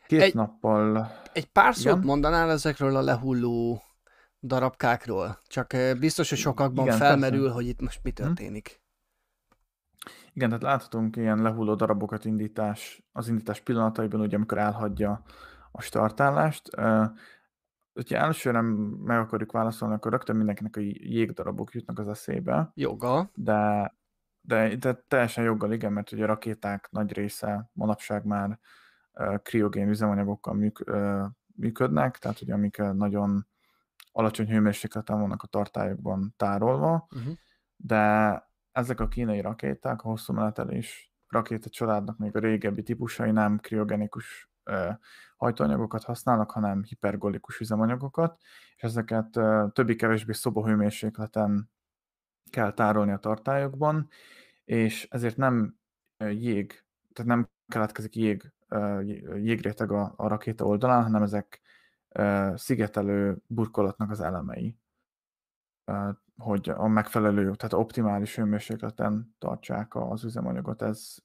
Két 0.07 0.21
Egy- 0.21 0.35
nappal... 0.35 1.13
Egy 1.33 1.47
pár 1.47 1.75
szót 1.75 1.85
Igen? 1.85 1.99
mondanál 2.05 2.51
ezekről 2.51 2.97
a 2.97 3.01
lehulló 3.03 3.83
darabkákról? 4.41 5.41
Csak 5.47 5.75
biztos, 5.99 6.29
hogy 6.29 6.39
sokakban 6.39 6.85
Igen, 6.85 6.99
felmerül, 6.99 7.41
persze. 7.41 7.55
hogy 7.55 7.67
itt 7.67 7.81
most 7.81 8.01
mi 8.03 8.11
történik. 8.11 8.83
Igen, 10.33 10.49
tehát 10.49 10.63
láthatunk 10.63 11.17
ilyen 11.17 11.43
lehulló 11.43 11.75
darabokat 11.75 12.25
indítás, 12.25 13.03
az 13.13 13.29
indítás 13.29 13.61
pillanataiban, 13.61 14.21
ugye 14.21 14.37
amikor 14.37 14.59
elhagyja 14.59 15.23
a 15.73 15.81
startállást. 15.83 16.71
Hogyha 17.95 18.17
elsőre 18.17 18.61
meg 19.05 19.19
akarjuk 19.19 19.53
válaszolni, 19.53 19.95
akkor 19.95 20.13
rögtön 20.13 20.37
mindenkinek 20.37 20.77
a 20.77 20.81
jégdarabok 20.81 21.73
jutnak 21.73 21.99
az 21.99 22.09
eszébe, 22.09 22.71
Joga. 22.75 23.31
de, 23.35 23.95
de, 24.41 24.77
de 24.77 25.05
teljesen 25.09 25.45
joggal 25.45 25.73
igen, 25.73 25.93
mert 25.93 26.13
ugye 26.13 26.23
a 26.23 26.27
rakéták 26.27 26.89
nagy 26.91 27.13
része 27.13 27.71
manapság 27.73 28.25
már 28.25 28.59
uh, 29.13 29.37
kriogén 29.43 29.89
üzemanyagokkal 29.89 30.55
műk, 30.55 30.83
uh, 30.87 31.25
működnek, 31.57 32.19
tehát 32.19 32.41
ugye 32.41 32.55
amik 32.55 32.77
nagyon 32.77 33.47
alacsony 34.13 34.47
hőmérsékleten 34.49 35.21
vannak 35.21 35.43
a 35.43 35.47
tartályokban 35.47 36.35
tárolva, 36.37 37.07
Uh-huh. 37.17 37.35
de 37.77 38.43
ezek 38.73 39.01
a 39.01 39.09
kínai 39.09 39.41
rakéták, 39.41 40.03
a 40.03 40.09
hosszú 40.09 40.33
menetelés 40.33 41.13
rakéta 41.29 41.69
családnak 41.69 42.19
még 42.19 42.37
a 42.37 42.39
régebbi 42.39 42.83
típusai 42.83 43.31
nem 43.31 43.59
kriogenikus 43.59 44.51
hajtóanyagokat 45.37 46.05
használnak, 46.05 46.51
hanem 46.51 46.83
hipergolikus 46.83 47.61
üzemanyagokat, 47.61 48.43
és 48.77 48.83
ezeket 48.83 49.31
többi-kevésbé 49.73 50.33
szobahőmérsékleten 50.33 51.71
kell 52.51 52.73
tárolni 52.73 53.13
a 53.13 53.19
tartályokban, 53.19 54.09
és 54.65 55.09
ezért 55.11 55.37
nem 55.37 55.79
jég, 56.19 56.85
tehát 57.13 57.31
nem 57.31 57.49
keletkezik 57.69 58.17
jég, 58.17 58.53
jégréteg 59.37 59.91
a, 59.91 60.13
a 60.17 60.29
rakéta 60.29 60.65
oldalán, 60.65 61.03
hanem 61.03 61.23
ezek 61.23 61.61
szigetelő 62.55 63.37
burkolatnak 63.47 64.11
az 64.11 64.21
elemei 64.21 64.79
hogy 66.37 66.69
a 66.69 66.87
megfelelő, 66.87 67.55
tehát 67.55 67.73
optimális 67.73 68.37
hőmérsékleten 68.37 69.35
tartsák 69.39 69.95
az 69.95 70.25
üzemanyagot. 70.25 70.83
Ez 70.83 71.17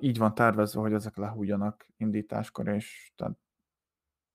így 0.00 0.18
van 0.18 0.34
tervezve, 0.34 0.80
hogy 0.80 0.92
ezek 0.92 1.16
lehújjanak 1.16 1.86
indításkor, 1.96 2.68
és 2.68 3.12
tehát 3.16 3.36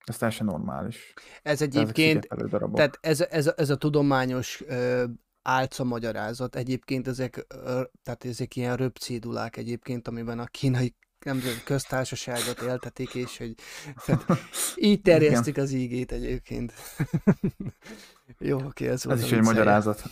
ez 0.05 0.17
teljesen 0.17 0.45
normális. 0.45 1.13
Ez 1.41 1.61
egyébként, 1.61 2.27
tehát 2.73 2.97
ez, 3.01 3.21
ez, 3.21 3.51
ez 3.57 3.69
a 3.69 3.77
tudományos 3.77 4.63
ö, 4.67 5.05
álca 5.41 5.83
magyarázat, 5.83 6.55
egyébként 6.55 7.07
ezek, 7.07 7.45
ö, 7.47 7.81
tehát 8.03 8.25
ezek 8.25 8.55
ilyen 8.55 8.75
röpcédulák 8.75 9.57
egyébként, 9.57 10.07
amiben 10.07 10.39
a 10.39 10.45
kínai 10.45 10.95
nemzeti 11.25 11.63
köztársaságot 11.63 12.61
éltetik, 12.61 13.15
és 13.15 13.37
hogy 13.37 13.55
tehát 14.05 14.25
így 14.75 15.01
terjesztik 15.01 15.57
az 15.57 15.71
ígét 15.71 16.11
egyébként. 16.11 16.73
Jó, 18.37 18.57
oké, 18.65 18.87
ez 18.87 19.03
volt 19.05 19.17
ez 19.17 19.23
is 19.23 19.31
egy 19.31 19.43
magyarázat. 19.43 20.03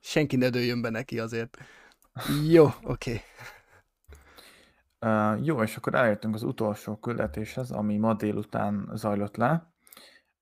Senki 0.00 0.36
ne 0.36 0.48
dőljön 0.48 0.82
be 0.82 0.90
neki 0.90 1.18
azért. 1.18 1.58
Jó, 2.28 2.66
oké. 2.82 3.20
Uh, 5.00 5.44
jó, 5.44 5.62
és 5.62 5.76
akkor 5.76 5.94
elértünk 5.94 6.34
az 6.34 6.42
utolsó 6.42 6.96
küldetéshez, 6.96 7.70
ami 7.70 7.96
ma 7.96 8.14
délután 8.14 8.90
zajlott 8.94 9.36
le. 9.36 9.72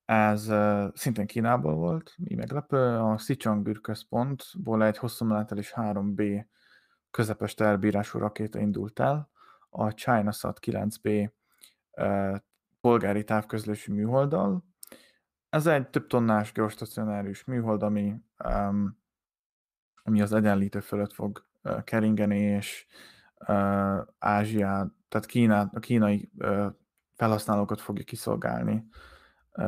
Ez 0.05 0.49
uh, 0.49 0.85
szintén 0.95 1.27
Kínából 1.27 1.75
volt, 1.75 2.15
mi 2.17 2.35
meglepő. 2.35 2.99
A 2.99 3.19
Sichang 3.19 3.69
űrközpontból 3.69 4.85
egy 4.85 4.99
hosszú 4.99 5.25
menetelés 5.25 5.73
3B 5.77 6.47
közepes 7.11 7.55
elbírású 7.55 8.19
rakéta 8.19 8.59
indult 8.59 9.01
el. 9.01 9.31
A 9.71 9.91
ChinaSat 9.91 10.59
9B 10.67 11.31
uh, 11.91 12.37
polgári 12.81 13.25
távközlési 13.25 13.93
műholddal. 13.93 14.65
Ez 15.49 15.67
egy 15.67 15.89
több 15.89 16.07
tonnás 16.07 16.53
geostacionárius 16.53 17.45
műhold, 17.45 17.83
ami, 17.83 18.15
um, 18.45 18.99
ami 20.03 20.23
az 20.23 20.33
egyenlítő 20.33 20.81
fölött 20.81 21.13
fog 21.13 21.48
keringeni, 21.85 22.39
és 22.39 22.87
Ázsiát, 24.19 24.93
tehát 25.09 25.27
Kínát, 25.27 25.75
a 25.75 25.79
kínai 25.79 26.31
felhasználókat 27.15 27.81
fogja 27.81 28.05
kiszolgálni 28.05 28.89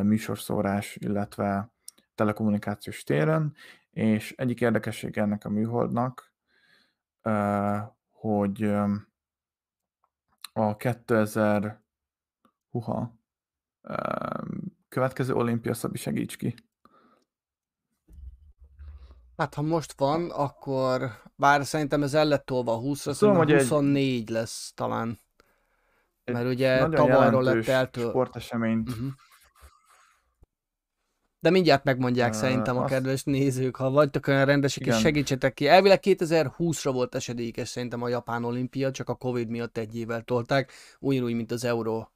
műsorszórás, 0.03 0.97
illetve 0.97 1.73
telekommunikációs 2.15 3.03
téren, 3.03 3.55
és 3.91 4.35
egyik 4.37 4.61
érdekesség 4.61 5.19
ennek 5.19 5.45
a 5.45 5.49
műholdnak, 5.49 6.33
hogy 8.09 8.63
a 10.53 10.77
2000 10.77 11.83
huha, 12.71 13.19
következő 14.89 15.35
olimpia 15.35 15.75
Szabi 15.75 15.99
segíts 15.99 16.37
ki. 16.37 16.55
Hát 19.41 19.55
ha 19.55 19.63
most 19.63 19.93
van, 19.97 20.31
akkor 20.31 21.11
bár 21.37 21.65
szerintem 21.67 22.03
ez 22.03 22.15
el 22.15 22.27
lett 22.27 22.45
tolva 22.47 22.79
20-ra, 22.81 22.81
Tudom, 22.83 23.15
szerintem 23.15 23.37
hogy 23.37 23.53
egy- 23.53 23.61
24 23.61 24.29
lesz 24.29 24.73
talán. 24.75 25.19
Mert 26.25 26.47
ugye 26.47 26.89
tavalyról 26.89 27.43
lett 27.43 27.67
eltől... 27.69 28.09
sporteseményt 28.09 28.89
Uh-huh. 28.89 29.09
De 31.39 31.51
mindjárt 31.51 31.85
megmondják 31.85 32.33
Ö, 32.35 32.37
szerintem 32.37 32.77
a 32.77 32.83
azt- 32.83 32.93
kedves 32.93 33.23
nézők, 33.25 33.77
ha 33.77 33.91
vagytok 33.91 34.27
olyan 34.27 34.45
rendesek, 34.45 34.81
és 34.83 34.87
Igen. 34.87 34.99
segítsetek 34.99 35.55
ki. 35.55 35.67
Elvileg 35.69 35.99
2020-ra 36.03 36.91
volt 36.93 37.15
esedékes 37.15 37.69
szerintem 37.69 38.03
a 38.03 38.09
Japán 38.09 38.45
olimpia, 38.45 38.91
csak 38.91 39.09
a 39.09 39.15
Covid 39.15 39.49
miatt 39.49 39.77
egy 39.77 39.97
évvel 39.97 40.23
tolták, 40.23 40.73
ugyanúgy, 40.99 41.35
mint 41.35 41.51
az 41.53 41.65
Euró, 41.65 42.11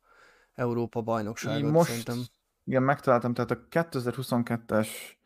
Európa 0.55 1.01
bajnokságot 1.03 1.71
most, 1.71 1.89
szerintem. 1.89 2.19
igen, 2.65 2.83
megtaláltam, 2.83 3.35
tehát 3.35 3.51
a 3.51 3.59
2022-es 3.71 4.89
uh, 4.89 5.24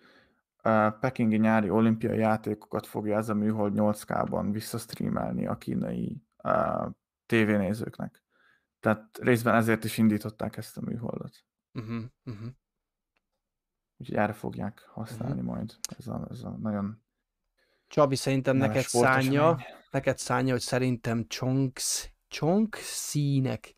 pekingi 1.00 1.36
nyári 1.36 1.70
olimpiai 1.70 2.18
játékokat 2.18 2.86
fogja 2.86 3.16
ez 3.16 3.28
a 3.28 3.34
műhold 3.34 3.72
8K-ban 3.76 4.48
visszastreamelni 4.52 5.46
a 5.46 5.56
kínai 5.56 6.22
uh, 6.42 6.90
tévénézőknek. 7.26 8.22
Tehát 8.80 9.18
részben 9.18 9.54
ezért 9.54 9.84
is 9.84 9.98
indították 9.98 10.56
ezt 10.56 10.76
a 10.76 10.80
műholdat. 10.80 11.44
Uh-huh, 11.72 12.04
uh-huh. 12.24 12.48
Úgyhogy 13.96 14.16
erre 14.16 14.32
fogják 14.32 14.88
használni 14.92 15.40
majd. 15.40 15.74
Ez 15.98 16.06
a, 16.06 16.26
ez 16.30 16.42
a 16.42 16.50
nagyon 16.50 17.02
Csabi, 17.86 18.16
szerintem 18.16 18.56
neked 18.56 18.82
szánja, 18.82 19.58
neked 19.90 20.18
szánja, 20.18 20.52
hogy 20.52 20.60
szerintem 20.60 21.26
Chongs, 21.28 22.12
Chong 22.28 22.74
színek, 22.74 23.76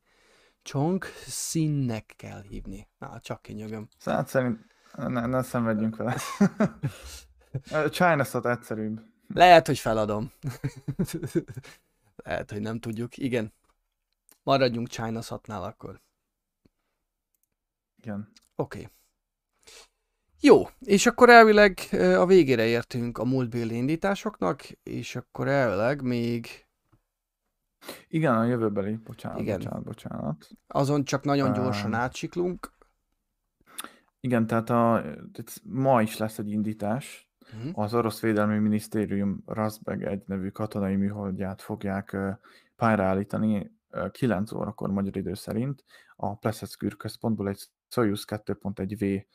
Chong 0.62 1.04
színnek 1.26 2.14
kell 2.16 2.42
hívni. 2.42 2.88
Na, 2.98 3.20
csak 3.20 3.42
kinyögöm. 3.42 3.88
Hát 4.04 4.28
szerint 4.28 4.69
ne, 4.96 5.26
ne 5.26 5.42
szenvedjünk 5.42 5.96
vele. 5.96 6.16
Chinasat 7.90 8.46
egyszerűbb. 8.46 9.00
Lehet, 9.34 9.66
hogy 9.66 9.78
feladom. 9.78 10.32
Lehet, 12.16 12.50
hogy 12.50 12.60
nem 12.60 12.78
tudjuk. 12.78 13.16
Igen. 13.16 13.52
Maradjunk 14.42 14.88
China 14.88 15.20
Satnál 15.20 15.62
akkor. 15.62 16.00
Igen. 17.96 18.32
Oké. 18.56 18.78
Okay. 18.78 18.90
Jó, 20.40 20.68
és 20.80 21.06
akkor 21.06 21.28
elvileg 21.30 21.78
a 21.92 22.26
végére 22.26 22.66
értünk 22.66 23.18
a 23.18 23.24
múltbéli 23.24 23.76
indításoknak, 23.76 24.62
és 24.82 25.16
akkor 25.16 25.48
elvileg 25.48 26.02
még 26.02 26.66
Igen, 28.08 28.36
a 28.36 28.44
jövőbeli, 28.44 28.94
bocsánat, 28.96 29.40
Igen. 29.40 29.58
bocsánat, 29.58 29.84
bocsánat. 29.84 30.48
azon 30.66 31.04
csak 31.04 31.24
nagyon 31.24 31.52
gyorsan 31.52 31.94
átsiklunk. 31.94 32.72
Igen, 34.20 34.46
tehát 34.46 34.70
a, 34.70 35.04
ma 35.64 36.02
is 36.02 36.16
lesz 36.16 36.38
egy 36.38 36.50
indítás. 36.50 37.30
Mhm. 37.52 37.80
Az 37.80 37.94
orosz 37.94 38.20
védelmi 38.20 38.58
minisztérium 38.58 39.42
Razbeg 39.46 40.02
egy 40.04 40.22
nevű 40.26 40.48
katonai 40.48 40.96
műholdját 40.96 41.62
fogják 41.62 42.16
pályára 42.76 43.04
állítani 43.04 43.74
ö, 43.90 44.10
9 44.10 44.52
órakor 44.52 44.90
magyar 44.90 45.16
idő 45.16 45.34
szerint 45.34 45.84
a 46.16 46.36
Plesetsk 46.36 46.82
űrközpontból 46.82 47.48
egy 47.48 47.66
Soyuz 47.88 48.24
2.1V 48.26 49.26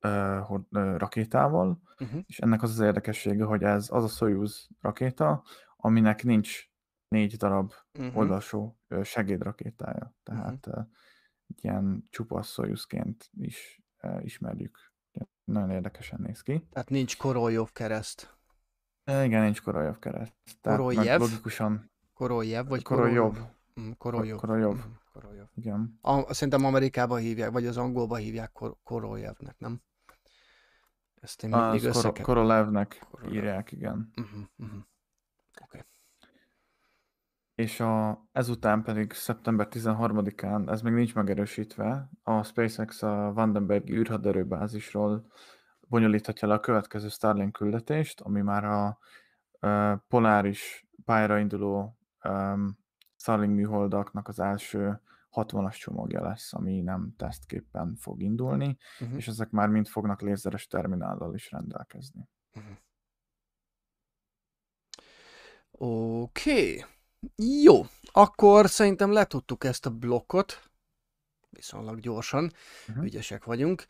ö, 0.00 0.38
hord- 0.42 0.76
ö, 0.76 0.96
rakétával, 0.96 1.80
Mhm. 1.98 2.18
és 2.26 2.38
ennek 2.38 2.62
az 2.62 2.70
az 2.70 2.80
érdekessége, 2.80 3.44
hogy 3.44 3.62
ez 3.62 3.88
az 3.90 4.04
a 4.04 4.08
Soyuz 4.08 4.68
rakéta, 4.80 5.42
aminek 5.76 6.24
nincs 6.24 6.66
négy 7.08 7.36
darab 7.36 7.72
Mhm. 7.98 8.16
oldalsó 8.16 8.78
segédrakétája. 9.02 10.14
Tehát 10.22 10.66
uh 10.66 10.84
egy 11.50 11.64
ilyen 11.64 12.06
csupasz 12.10 12.52
Soyuzként 12.52 13.30
is 13.40 13.77
ismerjük. 14.22 14.78
Nagyon 15.44 15.70
érdekesen 15.70 16.20
néz 16.22 16.40
ki. 16.40 16.66
Tehát 16.72 16.88
nincs 16.90 17.16
Koroljov 17.16 17.72
kereszt. 17.72 18.36
Igen, 19.04 19.42
nincs 19.42 19.62
Koroljov 19.62 19.98
kereszt. 19.98 20.32
Tehát 20.60 20.78
Koroljev? 20.78 21.20
logikusan 21.20 21.90
Koroljev, 22.14 22.68
vagy 22.68 22.82
Koroljov. 22.82 23.30
Koroljov? 23.32 23.50
Mm, 23.80 23.90
Koroljov. 23.98 24.38
Koroljov. 24.38 24.74
Mhm, 24.74 24.86
Koroljov. 25.12 25.46
Igen. 25.54 25.98
A, 26.02 26.34
szerintem 26.34 26.64
Amerikában 26.64 27.18
hívják, 27.18 27.50
vagy 27.50 27.66
az 27.66 27.76
angolban 27.76 28.18
hívják 28.18 28.52
Kor- 28.52 28.76
Koroljevnek, 28.82 29.58
nem? 29.58 29.82
Ezt 31.20 31.42
én 31.42 31.50
mindig 31.50 31.66
Az 31.66 31.84
összekeverem. 31.84 32.22
Korolevnek 32.24 33.06
Korolev. 33.10 33.34
írják, 33.34 33.72
igen. 33.72 34.12
Uh-huh, 34.16 34.40
uh-huh. 34.56 34.80
És 37.58 37.80
a, 37.80 38.26
ezután 38.32 38.82
pedig 38.82 39.12
szeptember 39.12 39.68
13-án, 39.70 40.70
ez 40.70 40.82
még 40.82 40.92
nincs 40.92 41.14
megerősítve, 41.14 42.10
a 42.22 42.42
SpaceX 42.42 43.02
a 43.02 43.32
Vandenberg 43.32 43.90
űrhaderőbázisról 43.90 45.26
bonyolíthatja 45.80 46.48
le 46.48 46.54
a 46.54 46.60
következő 46.60 47.08
Starlink 47.08 47.52
küldetést, 47.52 48.20
ami 48.20 48.40
már 48.40 48.64
a, 48.64 48.98
a 49.68 49.96
poláris 49.96 50.86
pályára 51.04 51.38
induló 51.38 51.98
um, 52.24 52.78
Starlink 53.16 53.54
műholdaknak 53.54 54.28
az 54.28 54.40
első 54.40 55.00
60-as 55.32 55.78
csomagja 55.78 56.22
lesz, 56.22 56.54
ami 56.54 56.80
nem 56.80 57.14
tesztképpen 57.16 57.94
fog 57.96 58.22
indulni, 58.22 58.76
uh-huh. 59.00 59.16
és 59.16 59.28
ezek 59.28 59.50
már 59.50 59.68
mind 59.68 59.86
fognak 59.86 60.20
lézeres 60.20 60.66
terminállal 60.66 61.34
is 61.34 61.50
rendelkezni. 61.50 62.28
Uh-huh. 62.54 62.76
Oké. 65.70 66.72
Okay. 66.80 66.96
Jó, 67.62 67.86
akkor 68.02 68.68
szerintem 68.68 69.12
letudtuk 69.12 69.64
ezt 69.64 69.86
a 69.86 69.90
blokkot, 69.90 70.70
viszonylag 71.50 72.00
gyorsan, 72.00 72.52
uh-huh. 72.88 73.04
ügyesek 73.04 73.44
vagyunk. 73.44 73.86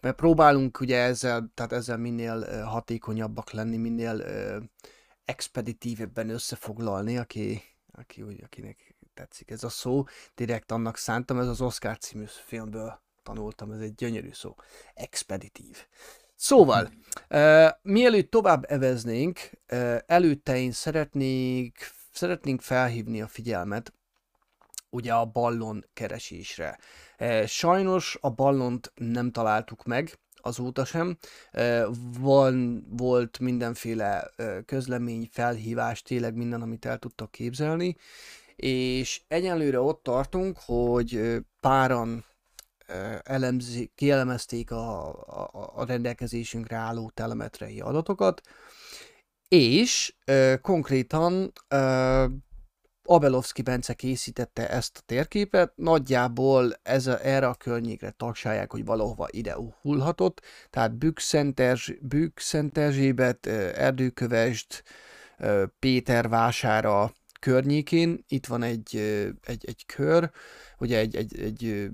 mert 0.00 0.16
próbálunk 0.16 0.80
ugye 0.80 0.98
ezzel, 0.98 1.50
tehát 1.54 1.72
ezzel 1.72 1.96
minél 1.96 2.64
hatékonyabbak 2.64 3.50
lenni, 3.50 3.76
minél 3.76 4.24
expeditívebben 5.24 6.28
összefoglalni, 6.28 7.18
aki, 7.18 7.62
aki 7.92 8.22
úgy, 8.22 8.42
akinek 8.42 8.96
tetszik 9.14 9.50
ez 9.50 9.64
a 9.64 9.68
szó. 9.68 10.04
Direkt 10.34 10.72
annak 10.72 10.96
szántam, 10.96 11.38
ez 11.38 11.46
az 11.46 11.60
Oscar 11.60 11.98
című 11.98 12.24
filmből 12.26 13.00
tanultam, 13.22 13.70
ez 13.70 13.80
egy 13.80 13.94
gyönyörű 13.94 14.32
szó. 14.32 14.54
Expeditív. 14.94 15.86
Szóval, 16.40 16.90
uh, 17.30 17.68
mielőtt 17.82 18.30
tovább 18.30 18.64
eveznénk, 18.68 19.40
uh, 19.72 19.96
előtte 20.06 20.58
én 20.58 20.72
szeretnék, 20.72 21.90
szeretnénk 22.12 22.60
felhívni 22.60 23.20
a 23.20 23.26
figyelmet 23.26 23.92
ugye 24.90 25.12
a 25.12 25.24
ballon 25.24 25.84
keresésre. 25.92 26.78
Sajnos 27.46 28.18
a 28.20 28.30
ballont 28.30 28.92
nem 28.94 29.30
találtuk 29.30 29.84
meg, 29.84 30.18
azóta 30.36 30.84
sem. 30.84 31.18
Van, 32.18 32.86
volt 32.88 33.38
mindenféle 33.38 34.30
közlemény, 34.66 35.28
felhívás, 35.32 36.02
tényleg 36.02 36.34
minden, 36.34 36.62
amit 36.62 36.84
el 36.84 36.98
tudtak 36.98 37.30
képzelni, 37.30 37.96
és 38.56 39.22
egyenlőre 39.28 39.80
ott 39.80 40.02
tartunk, 40.02 40.58
hogy 40.64 41.36
páran 41.60 42.24
elemzi, 43.22 43.92
kielemezték 43.94 44.70
a, 44.70 45.08
a, 45.08 45.72
a 45.74 45.84
rendelkezésünkre 45.84 46.76
álló 46.76 47.10
telemetrei 47.14 47.80
adatokat, 47.80 48.40
és 49.48 50.14
ö, 50.24 50.54
konkrétan 50.62 51.52
ö, 51.68 52.24
Abelovski 53.10 53.62
Bence 53.62 53.94
készítette 53.94 54.70
ezt 54.70 54.98
a 54.98 55.02
térképet, 55.06 55.72
nagyjából 55.76 56.72
ez 56.82 57.06
a, 57.06 57.24
erre 57.26 57.46
a 57.46 57.54
környékre 57.54 58.10
tagsálják, 58.10 58.70
hogy 58.70 58.84
valahova 58.84 59.26
ide 59.30 59.56
hullhatott, 59.80 60.42
tehát 60.70 60.92
Bükszent 62.00 62.78
Erdőkövesd, 63.76 64.66
Pétervására 65.78 67.12
környékén, 67.40 68.24
itt 68.28 68.46
van 68.46 68.62
egy, 68.62 68.96
egy, 69.44 69.64
egy 69.66 69.86
kör, 69.86 70.30
ugye 70.78 70.98
egy, 70.98 71.16
egy, 71.16 71.40
egy, 71.40 71.90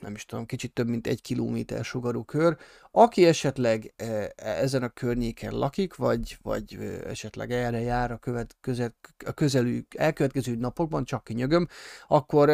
nem 0.00 0.14
is 0.14 0.24
tudom, 0.24 0.46
kicsit 0.46 0.72
több 0.72 0.88
mint 0.88 1.06
egy 1.06 1.22
kilométer 1.22 1.84
sugarú 1.84 2.24
kör. 2.24 2.56
Aki 2.90 3.26
esetleg 3.26 3.92
e, 3.96 4.04
e, 4.04 4.32
ezen 4.36 4.82
a 4.82 4.88
környéken 4.88 5.52
lakik, 5.52 5.94
vagy, 5.94 6.38
vagy 6.42 6.78
esetleg 7.06 7.50
erre 7.50 7.80
jár 7.80 8.10
a, 8.10 8.16
követ, 8.16 8.56
közel, 8.60 8.94
a 9.26 9.32
közelű, 9.32 9.80
elkövetkező 9.96 10.54
napokban, 10.54 11.04
csak 11.04 11.24
kinyögöm, 11.24 11.68
akkor, 12.08 12.50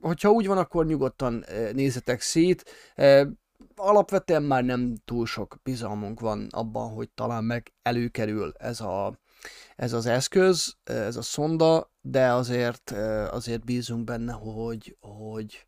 hogyha 0.00 0.30
úgy 0.30 0.46
van, 0.46 0.58
akkor 0.58 0.86
nyugodtan 0.86 1.44
nézzetek 1.72 2.20
szét. 2.20 2.64
Alapvetően 3.76 4.42
már 4.42 4.64
nem 4.64 4.94
túl 5.04 5.26
sok 5.26 5.56
bizalmunk 5.62 6.20
van 6.20 6.46
abban, 6.50 6.92
hogy 6.92 7.10
talán 7.10 7.44
meg 7.44 7.72
előkerül 7.82 8.52
ez 8.58 8.80
a 8.80 9.20
ez 9.76 9.92
az 9.92 10.06
eszköz, 10.06 10.76
ez 10.84 11.16
a 11.16 11.22
szonda, 11.22 11.90
de 12.00 12.32
azért, 12.32 12.90
azért 13.30 13.64
bízunk 13.64 14.04
benne, 14.04 14.32
hogy, 14.32 14.96
hogy, 15.00 15.64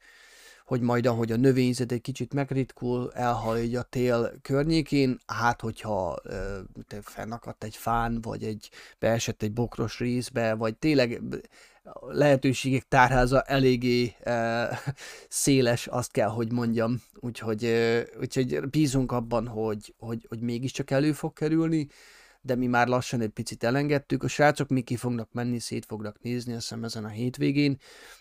hogy 0.64 0.80
majd 0.80 1.06
ahogy 1.06 1.32
a 1.32 1.36
növényzet 1.36 1.92
egy 1.92 2.00
kicsit 2.00 2.34
megritkul, 2.34 3.12
elhal 3.14 3.58
így 3.58 3.74
a 3.74 3.82
tél 3.82 4.32
környékén, 4.42 5.18
hát 5.26 5.60
hogyha 5.60 6.16
te 6.86 6.98
fennakadt 7.02 7.64
egy 7.64 7.76
fán, 7.76 8.20
vagy 8.20 8.44
egy 8.44 8.70
beesett 8.98 9.42
egy 9.42 9.52
bokros 9.52 9.98
részbe, 9.98 10.54
vagy 10.54 10.76
tényleg 10.76 11.22
lehetőségek 12.00 12.88
tárháza 12.88 13.42
eléggé 13.42 14.14
e, 14.22 14.68
széles, 15.28 15.86
azt 15.86 16.10
kell, 16.10 16.28
hogy 16.28 16.52
mondjam. 16.52 17.02
Úgyhogy, 17.20 17.64
e, 17.64 18.06
úgyhogy 18.20 18.60
bízunk 18.70 19.12
abban, 19.12 19.46
hogy, 19.46 19.94
hogy, 19.98 20.26
hogy 20.28 20.40
mégiscsak 20.40 20.90
elő 20.90 21.12
fog 21.12 21.32
kerülni, 21.32 21.88
de 22.44 22.54
mi 22.54 22.66
már 22.66 22.88
lassan 22.88 23.20
egy 23.20 23.30
picit 23.30 23.64
elengedtük. 23.64 24.22
A 24.22 24.28
srácok 24.28 24.68
mi 24.68 24.82
ki 24.82 24.96
fognak 24.96 25.32
menni, 25.32 25.58
szét 25.58 25.84
fognak 25.84 26.20
nézni, 26.20 26.52
azt 26.52 26.62
hiszem 26.62 26.84
ezen 26.84 27.04
a 27.04 27.08
hétvégén, 27.08 27.78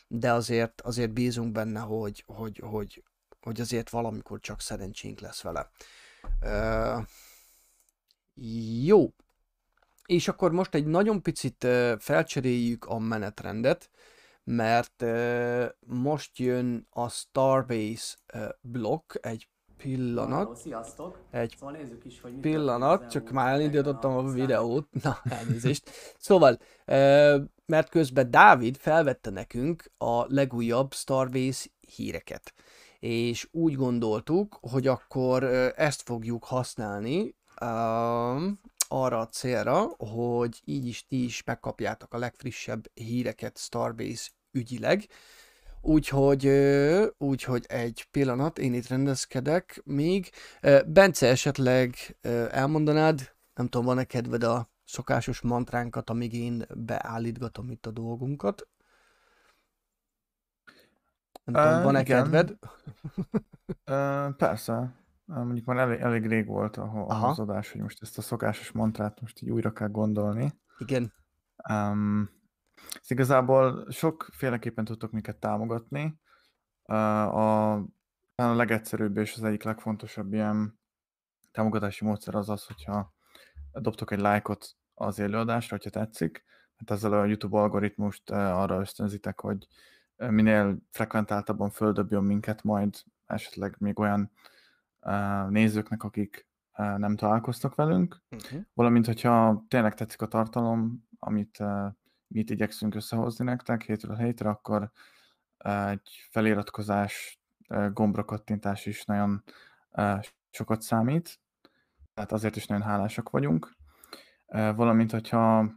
de 0.07 0.31
azért, 0.31 0.81
azért 0.81 1.11
bízunk 1.11 1.51
benne, 1.51 1.79
hogy, 1.79 2.23
hogy, 2.27 2.61
hogy, 2.65 3.03
hogy 3.41 3.61
azért 3.61 3.89
valamikor 3.89 4.39
csak 4.39 4.61
szerencsénk 4.61 5.19
lesz 5.19 5.41
vele. 5.41 5.69
Uh, 6.41 7.05
jó. 8.85 9.13
És 10.05 10.27
akkor 10.27 10.51
most 10.51 10.75
egy 10.75 10.85
nagyon 10.85 11.21
picit 11.21 11.63
uh, 11.63 11.99
felcseréljük 11.99 12.85
a 12.85 12.99
menetrendet, 12.99 13.89
mert 14.43 15.01
uh, 15.01 15.65
most 15.79 16.37
jön 16.37 16.87
a 16.89 17.09
Starbase 17.09 18.15
blokk, 18.61 19.13
egy 19.21 19.47
pillanat. 19.83 20.39
Hello, 20.39 20.55
sziasztok! 20.55 21.19
Egy 21.31 21.55
szóval 21.59 21.75
nézzük 21.75 22.05
is, 22.05 22.21
hogy 22.21 22.33
pillanat, 22.33 23.09
csak 23.09 23.31
már 23.31 23.53
elindítottam 23.53 24.15
a 24.15 24.31
videót. 24.31 24.87
Na, 25.03 25.21
elnézést. 25.23 25.89
Szóval, 26.17 26.59
mert 27.65 27.89
közben 27.89 28.31
Dávid 28.31 28.77
felvette 28.77 29.29
nekünk 29.29 29.91
a 29.97 30.33
legújabb 30.33 30.93
Starbase 30.93 31.69
híreket. 31.95 32.53
És 32.99 33.47
úgy 33.51 33.75
gondoltuk, 33.75 34.57
hogy 34.61 34.87
akkor 34.87 35.43
ezt 35.75 36.01
fogjuk 36.01 36.43
használni 36.43 37.35
arra 38.87 39.19
a 39.19 39.27
célra, 39.27 39.87
hogy 39.97 40.61
így 40.65 40.87
is 40.87 41.05
ti 41.05 41.23
is 41.23 41.43
megkapjátok 41.43 42.13
a 42.13 42.17
legfrissebb 42.17 42.83
híreket 42.93 43.57
Starbase 43.57 44.29
ügyileg. 44.51 45.05
Úgyhogy, 45.85 46.47
úgyhogy 47.17 47.65
egy 47.67 48.07
pillanat, 48.11 48.59
én 48.59 48.73
itt 48.73 48.87
rendezkedek 48.87 49.81
még. 49.85 50.29
Bence, 50.85 51.27
esetleg 51.27 51.95
elmondanád, 52.49 53.35
nem 53.53 53.67
tudom, 53.67 53.85
van-e 53.85 54.03
kedved 54.03 54.43
a 54.43 54.69
szokásos 54.83 55.41
mantránkat, 55.41 56.09
amíg 56.09 56.33
én 56.33 56.65
beállítgatom 56.75 57.69
itt 57.69 57.85
a 57.85 57.91
dolgunkat? 57.91 58.67
Nem 61.43 61.63
tudom, 61.63 61.77
uh, 61.77 61.83
van-e 61.83 62.03
kedved? 62.03 62.57
uh, 63.85 64.35
persze. 64.35 64.95
Mondjuk 65.25 65.65
már 65.65 65.77
elég, 65.77 65.99
elég 65.99 66.27
rég 66.27 66.45
volt 66.45 66.77
a, 66.77 67.05
a 67.07 67.13
hozadás, 67.13 67.71
hogy 67.71 67.81
most 67.81 68.01
ezt 68.01 68.17
a 68.17 68.21
szokásos 68.21 68.71
mantrát 68.71 69.21
most 69.21 69.41
így 69.41 69.49
újra 69.49 69.73
kell 69.73 69.89
gondolni. 69.89 70.53
Igen. 70.77 71.13
Um, 71.69 72.29
ez 73.01 73.11
igazából 73.11 73.91
sokféleképpen 73.91 74.85
tudtok 74.85 75.11
minket 75.11 75.37
támogatni. 75.37 76.19
A, 76.83 77.73
a 77.75 77.85
legegyszerűbb 78.35 79.17
és 79.17 79.35
az 79.35 79.43
egyik 79.43 79.63
legfontosabb 79.63 80.33
ilyen 80.33 80.79
támogatási 81.51 82.05
módszer 82.05 82.35
az 82.35 82.49
az, 82.49 82.65
hogyha 82.65 83.13
dobtok 83.71 84.11
egy 84.11 84.19
lájkot 84.19 84.75
az 84.93 85.19
előadásra, 85.19 85.75
hogyha 85.75 85.99
tetszik, 85.99 86.43
mert 86.77 86.91
ezzel 86.91 87.19
a 87.19 87.25
YouTube 87.25 87.57
algoritmust 87.57 88.29
arra 88.31 88.79
ösztönzitek, 88.79 89.39
hogy 89.39 89.67
minél 90.15 90.77
frekventáltabban 90.91 91.69
földobjon 91.69 92.23
minket 92.23 92.63
majd 92.63 92.95
esetleg 93.25 93.75
még 93.79 93.99
olyan 93.99 94.31
nézőknek, 95.49 96.03
akik 96.03 96.47
nem 96.75 97.15
találkoztak 97.15 97.75
velünk, 97.75 98.21
uh-huh. 98.31 98.61
valamint 98.73 99.05
hogyha 99.05 99.63
tényleg 99.67 99.93
tetszik 99.93 100.21
a 100.21 100.27
tartalom, 100.27 101.07
amit 101.19 101.63
mi 102.33 102.39
itt 102.39 102.49
igyekszünk 102.49 102.95
összehozni 102.95 103.45
nektek 103.45 103.81
hétről 103.81 104.15
hétre, 104.15 104.49
akkor 104.49 104.91
egy 105.57 106.27
feliratkozás, 106.29 107.41
gombra 107.91 108.25
kattintás 108.25 108.85
is 108.85 109.05
nagyon 109.05 109.43
sokat 110.49 110.81
számít, 110.81 111.39
tehát 112.13 112.31
azért 112.31 112.55
is 112.55 112.65
nagyon 112.65 112.83
hálásak 112.83 113.29
vagyunk. 113.29 113.75
Valamint, 114.45 115.11
hogyha 115.11 115.71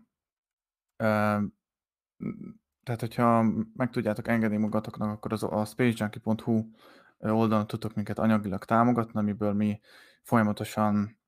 tehát, 2.82 3.00
hogyha 3.00 3.42
meg 3.74 3.90
tudjátok 3.90 4.28
engedni 4.28 4.56
magatoknak, 4.56 5.10
akkor 5.10 5.32
az 5.32 5.42
a 5.42 5.64
spacejunkie.hu 5.64 6.70
oldalon 7.18 7.66
tudtok 7.66 7.94
minket 7.94 8.18
anyagilag 8.18 8.64
támogatni, 8.64 9.18
amiből 9.18 9.52
mi 9.52 9.80
folyamatosan 10.22 11.18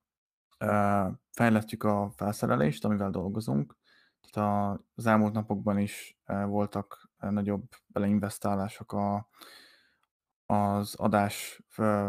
fejlesztjük 1.31 1.83
a 1.83 2.11
felszerelést, 2.15 2.85
amivel 2.85 3.09
dolgozunk, 3.09 3.77
Tehát 4.31 4.79
az 4.95 5.05
elmúlt 5.05 5.33
napokban 5.33 5.77
is 5.77 6.19
voltak 6.45 7.09
nagyobb 7.19 7.63
beleinvestálások 7.87 8.93
a, 8.93 9.29
az 10.45 10.95
adás 10.95 11.61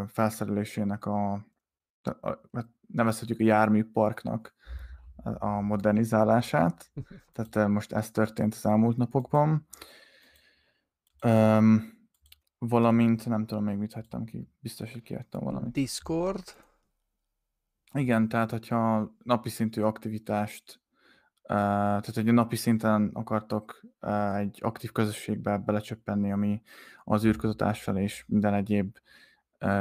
felszerelésének 0.07 1.07
a, 1.07 1.33
a 2.03 2.39
hát 2.53 2.69
nevezhetjük 2.87 3.41
a 3.41 3.45
járműparknak 3.45 4.55
a 5.39 5.61
modernizálását. 5.61 6.91
Tehát 7.33 7.69
most 7.69 7.93
ez 7.93 8.11
történt 8.11 8.55
az 8.55 8.67
elmúlt 8.67 8.97
napokban. 8.97 9.67
Um, 11.27 11.99
valamint, 12.59 13.27
nem 13.27 13.47
tudom 13.47 13.65
még 13.65 13.77
mit 13.77 13.93
hagytam 13.93 14.25
ki, 14.25 14.49
biztos, 14.59 14.93
hogy 14.93 15.03
kiadtam 15.03 15.45
valamit. 15.45 15.73
Discord. 15.73 16.43
Igen, 17.93 18.29
tehát 18.29 18.51
hogyha 18.51 19.13
napi 19.23 19.49
szintű 19.49 19.83
aktivitást, 19.83 20.80
tehát 21.51 22.15
hogy 22.15 22.29
a 22.29 22.33
napi 22.33 22.57
szinten 22.57 23.11
akartok 23.13 23.81
egy 24.35 24.59
aktív 24.63 24.93
közösségbe 24.93 25.57
belecsöppenni, 25.59 26.33
ami 26.33 26.63
az 27.05 27.25
űrkutatás 27.25 27.87
és 27.95 28.25
minden 28.27 28.55
egyéb 28.55 28.97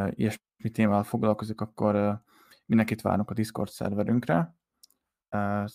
ilyesmi 0.10 0.70
témával 0.72 1.04
foglalkozik, 1.04 1.62
akkor 1.62 2.22
mindenkit 2.66 3.02
várunk 3.02 3.30
a 3.30 3.34
Discord 3.34 3.70
szerverünkre. 3.70 4.56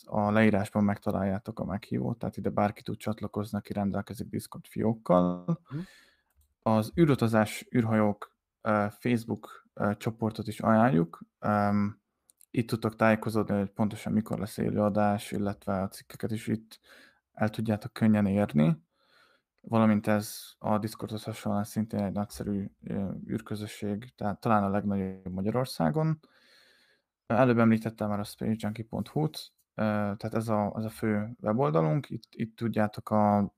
A 0.04 0.30
leírásban 0.30 0.84
megtaláljátok 0.84 1.60
a 1.60 1.64
meghívót, 1.64 2.18
tehát 2.18 2.36
ide 2.36 2.50
bárki 2.50 2.82
tud 2.82 2.96
csatlakozni, 2.96 3.58
aki 3.58 3.72
rendelkezik 3.72 4.28
Discord 4.28 4.66
fiókkal. 4.66 5.60
Mhm. 5.70 5.80
Az 6.62 6.92
űrutazás 7.00 7.68
űrhajók 7.76 8.36
Facebook 8.88 9.68
csoportot 9.96 10.48
is 10.48 10.60
ajánljuk. 10.60 11.20
Itt 12.56 12.68
tudtok 12.68 12.96
tájékozódni, 12.96 13.58
hogy 13.58 13.70
pontosan 13.70 14.12
mikor 14.12 14.38
lesz 14.38 14.56
élőadás, 14.56 15.32
illetve 15.32 15.82
a 15.82 15.88
cikkeket 15.88 16.30
is 16.30 16.46
itt 16.46 16.80
el 17.32 17.48
tudjátok 17.48 17.92
könnyen 17.92 18.26
érni. 18.26 18.82
Valamint 19.60 20.06
ez 20.06 20.36
a 20.58 20.78
Discordhoz 20.78 21.24
hasonlóan 21.24 21.64
szintén 21.64 22.04
egy 22.04 22.12
nagyszerű 22.12 22.70
űrközösség, 23.30 24.14
tehát 24.16 24.40
talán 24.40 24.62
a 24.62 24.68
legnagyobb 24.68 25.32
Magyarországon. 25.32 26.20
Előbb 27.26 27.58
említettem 27.58 28.08
már 28.08 28.20
a 28.20 28.24
spacejunkie.hu-t, 28.24 29.52
tehát 29.74 30.34
ez 30.34 30.48
a, 30.48 30.74
ez 30.76 30.84
a 30.84 30.90
fő 30.90 31.36
weboldalunk, 31.40 32.10
itt, 32.10 32.28
itt 32.30 32.56
tudjátok 32.56 33.10
a 33.10 33.54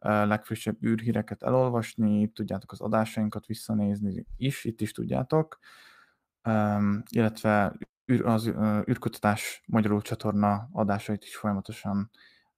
legfrissebb 0.00 0.84
űrhíreket 0.84 1.42
elolvasni, 1.42 2.20
itt 2.20 2.34
tudjátok 2.34 2.72
az 2.72 2.80
adásainkat 2.80 3.46
visszanézni 3.46 4.26
is, 4.36 4.64
itt 4.64 4.80
is 4.80 4.92
tudjátok, 4.92 5.58
illetve 7.10 7.76
az 8.22 8.46
űrkutatás 8.90 9.62
magyarul 9.66 10.02
csatorna 10.02 10.68
adásait 10.72 11.24
is 11.24 11.36
folyamatosan 11.36 12.10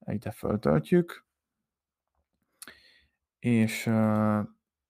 ide 0.07 0.31
föltöltjük. 0.31 1.25
És 3.39 3.85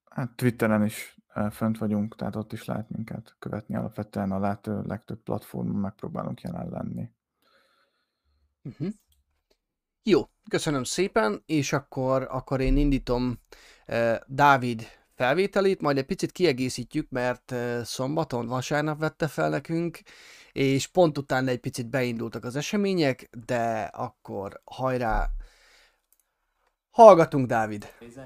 hát 0.05 0.37
Twitteren 0.37 0.85
is 0.85 1.19
fönt 1.51 1.79
vagyunk, 1.79 2.17
tehát 2.17 2.37
ott 2.37 2.53
is 2.53 2.65
lehet 2.65 2.91
minket 2.91 3.37
követni 3.39 3.77
alapvetően 3.77 4.33
a 4.33 4.39
lehető 4.39 4.83
legtöbb 4.83 5.23
platformon 5.23 5.77
megpróbálunk 5.77 6.41
jelen 6.41 6.69
lenni. 6.69 7.11
Uh-huh. 8.63 8.89
Jó, 10.03 10.29
köszönöm 10.49 10.85
szépen, 10.85 11.43
és 11.47 11.73
akkor, 11.73 12.27
akkor 12.31 12.61
én 12.61 12.77
indítom 12.77 13.39
uh, 13.89 14.15
Dávid 14.27 15.00
felvételét, 15.21 15.81
majd 15.81 15.99
egy 15.99 16.07
picit 16.07 16.33
kiegészítjük, 16.33 17.11
mert 17.11 17.55
szombaton, 17.83 18.47
vasárnap 18.47 18.99
vette 18.99 19.29
fel 19.29 19.49
nekünk, 19.49 19.99
és 20.53 20.87
pont 20.87 21.19
utána 21.19 21.51
egy 21.51 21.61
picit 21.61 21.91
beindultak 21.91 22.45
az 22.45 22.57
események, 22.57 23.29
de 23.47 23.83
akkor 23.83 24.61
hajrá, 24.65 25.29
Hallgatunk, 26.91 27.47
Dávid! 27.47 27.85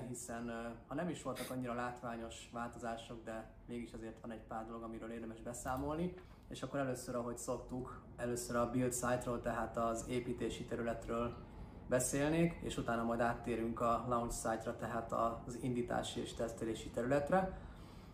Hiszen 0.09 0.85
ha 0.87 0.95
nem 0.95 1.09
is 1.09 1.23
voltak 1.23 1.51
annyira 1.51 1.75
látványos 1.75 2.49
változások, 2.53 3.25
de 3.25 3.55
mégis 3.67 3.93
azért 3.93 4.21
van 4.21 4.31
egy 4.31 4.43
pár 4.49 4.67
dolog, 4.67 4.83
amiről 4.83 5.11
érdemes 5.11 5.41
beszámolni. 5.41 6.15
És 6.49 6.63
akkor 6.63 6.81
először, 6.81 7.15
ahogy 7.15 7.39
szoktuk, 7.39 8.03
először 8.17 8.57
a 8.57 8.71
build 8.71 8.95
site-ról, 8.95 9.41
tehát 9.41 9.77
az 9.77 10.05
építési 10.09 10.65
területről 10.65 11.37
beszélnék, 11.89 12.59
és 12.63 12.77
utána 12.77 13.03
majd 13.03 13.21
áttérünk 13.21 13.81
a 13.81 14.05
launch 14.09 14.35
site-ra, 14.35 14.77
tehát 14.77 15.13
az 15.47 15.59
indítási 15.61 16.21
és 16.21 16.35
tesztelési 16.35 16.89
területre. 16.89 17.59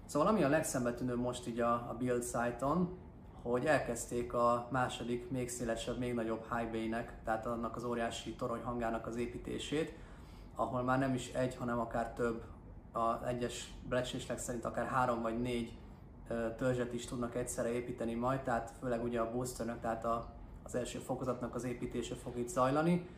Szóval 0.06 0.28
ami 0.28 0.42
a 0.42 0.48
legszembetűnőbb 0.48 1.20
most 1.20 1.46
így 1.46 1.60
a, 1.60 1.72
a 1.72 1.96
build 1.98 2.24
site-on, 2.24 2.98
hogy 3.42 3.66
elkezdték 3.66 4.32
a 4.32 4.68
második, 4.70 5.30
még 5.30 5.48
szélesebb, 5.48 5.98
még 5.98 6.14
nagyobb 6.14 6.44
high 6.52 6.70
bay-nek, 6.70 7.18
tehát 7.24 7.46
annak 7.46 7.76
az 7.76 7.84
óriási 7.84 8.34
torony 8.34 8.62
hangának 8.62 9.06
az 9.06 9.16
építését, 9.16 9.94
ahol 10.54 10.82
már 10.82 10.98
nem 10.98 11.14
is 11.14 11.32
egy, 11.32 11.56
hanem 11.56 11.78
akár 11.78 12.12
több, 12.12 12.42
a 12.92 13.26
egyes 13.26 13.72
becslések 13.88 14.38
szerint 14.38 14.64
akár 14.64 14.86
három 14.86 15.22
vagy 15.22 15.40
négy 15.40 15.78
törzset 16.56 16.92
is 16.92 17.06
tudnak 17.06 17.34
egyszerre 17.34 17.72
építeni 17.72 18.14
majd, 18.14 18.40
tehát 18.40 18.72
főleg 18.80 19.02
ugye 19.02 19.20
a 19.20 19.30
boosternek, 19.30 19.80
tehát 19.80 20.04
a, 20.04 20.32
az 20.62 20.74
első 20.74 20.98
fokozatnak 20.98 21.54
az 21.54 21.64
építése 21.64 22.14
fog 22.14 22.38
itt 22.38 22.48
zajlani, 22.48 23.08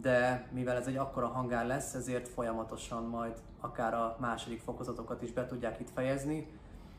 de 0.00 0.48
mivel 0.52 0.76
ez 0.76 0.86
egy 0.86 0.96
akkora 0.96 1.26
hangár 1.26 1.66
lesz, 1.66 1.94
ezért 1.94 2.28
folyamatosan 2.28 3.04
majd 3.04 3.40
akár 3.60 3.94
a 3.94 4.16
második 4.20 4.60
fokozatokat 4.60 5.22
is 5.22 5.32
be 5.32 5.46
tudják 5.46 5.80
itt 5.80 5.90
fejezni, 5.90 6.46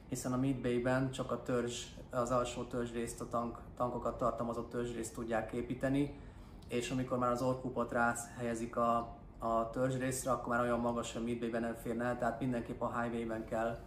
hiszen 0.10 0.34
a 0.34 0.38
Midbay-ben 0.38 1.12
csak 1.12 1.32
a 1.32 1.44
törzs, 1.44 1.84
az 2.10 2.32
alsó 2.32 2.64
törzsrészt, 2.64 3.22
a 3.22 3.28
tank, 3.28 3.58
tankokat 3.78 4.18
tartalmazó 4.18 4.62
törzsrészt 4.62 5.14
tudják 5.14 5.52
építeni, 5.52 6.20
és 6.68 6.92
amikor 6.92 7.18
már 7.18 7.32
az 7.32 7.42
orkupot 7.42 7.92
rá 7.92 8.16
helyezik 8.38 8.76
a, 8.76 8.98
a 9.40 9.70
részre, 10.00 10.32
akkor 10.32 10.56
már 10.56 10.64
olyan 10.64 10.80
magas, 10.80 11.14
hogy 11.14 11.24
midbay-ben 11.24 11.62
nem 11.62 11.76
férne 11.76 12.04
el, 12.04 12.18
tehát 12.18 12.40
mindenképp 12.40 12.82
a 12.82 13.02
highway-ben 13.02 13.46
kell 13.46 13.80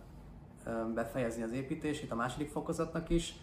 befejezni 0.94 1.42
az 1.42 1.52
építését, 1.52 2.10
a 2.10 2.14
második 2.14 2.50
fokozatnak 2.50 3.08
is. 3.10 3.36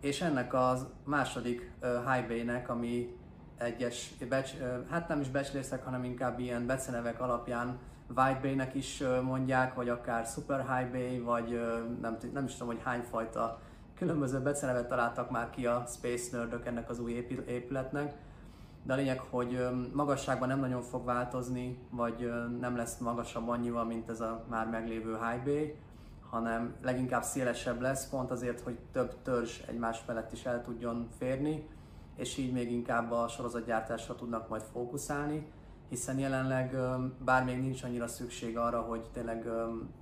És 0.00 0.20
ennek 0.20 0.54
az 0.54 0.86
második 1.04 1.72
highway-nek, 1.80 2.68
ami 2.68 3.16
egyes, 3.58 4.14
becs, 4.28 4.50
hát 4.90 5.08
nem 5.08 5.20
is 5.20 5.28
becslészek, 5.28 5.84
hanem 5.84 6.04
inkább 6.04 6.38
ilyen 6.38 6.66
becenevek 6.66 7.20
alapján 7.20 7.78
White 8.16 8.38
Bay-nek 8.42 8.74
is 8.74 9.02
mondják, 9.22 9.74
vagy 9.74 9.88
akár 9.88 10.26
Super 10.26 10.58
High 10.58 10.90
Bay, 10.92 11.20
vagy 11.20 11.60
nem, 12.00 12.16
nem 12.32 12.44
is 12.44 12.52
tudom, 12.52 12.68
hogy 12.68 12.82
hány 12.84 13.02
fajta 13.10 13.60
különböző 13.96 14.40
becenevet 14.40 14.88
találtak 14.88 15.30
már 15.30 15.50
ki 15.50 15.66
a 15.66 15.84
Space 15.88 16.36
Nerdök 16.36 16.66
ennek 16.66 16.90
az 16.90 16.98
új 16.98 17.12
épületnek. 17.46 18.14
De 18.82 18.92
a 18.92 18.96
lényeg, 18.96 19.20
hogy 19.20 19.66
magasságban 19.92 20.48
nem 20.48 20.60
nagyon 20.60 20.82
fog 20.82 21.04
változni, 21.04 21.78
vagy 21.90 22.32
nem 22.60 22.76
lesz 22.76 22.98
magasabb 22.98 23.48
annyival, 23.48 23.84
mint 23.84 24.08
ez 24.08 24.20
a 24.20 24.44
már 24.48 24.68
meglévő 24.68 25.18
high 25.30 25.44
bay, 25.44 25.74
hanem 26.30 26.74
leginkább 26.82 27.22
szélesebb 27.22 27.80
lesz, 27.80 28.08
pont 28.08 28.30
azért, 28.30 28.60
hogy 28.60 28.78
több 28.92 29.14
törzs 29.22 29.60
egymás 29.66 30.04
mellett 30.06 30.32
is 30.32 30.44
el 30.44 30.62
tudjon 30.62 31.08
férni, 31.18 31.68
és 32.16 32.36
így 32.36 32.52
még 32.52 32.72
inkább 32.72 33.12
a 33.12 33.28
sorozatgyártásra 33.28 34.14
tudnak 34.14 34.48
majd 34.48 34.62
fókuszálni, 34.72 35.46
hiszen 35.88 36.18
jelenleg 36.18 36.76
bár 37.24 37.44
még 37.44 37.60
nincs 37.60 37.82
annyira 37.82 38.06
szükség 38.06 38.58
arra, 38.58 38.80
hogy 38.80 39.10
tényleg 39.12 39.48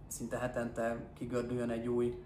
szinte 0.07 0.39
hetente 0.39 1.11
kigördüljön 1.19 1.71
egy 1.71 1.89
új 1.89 2.23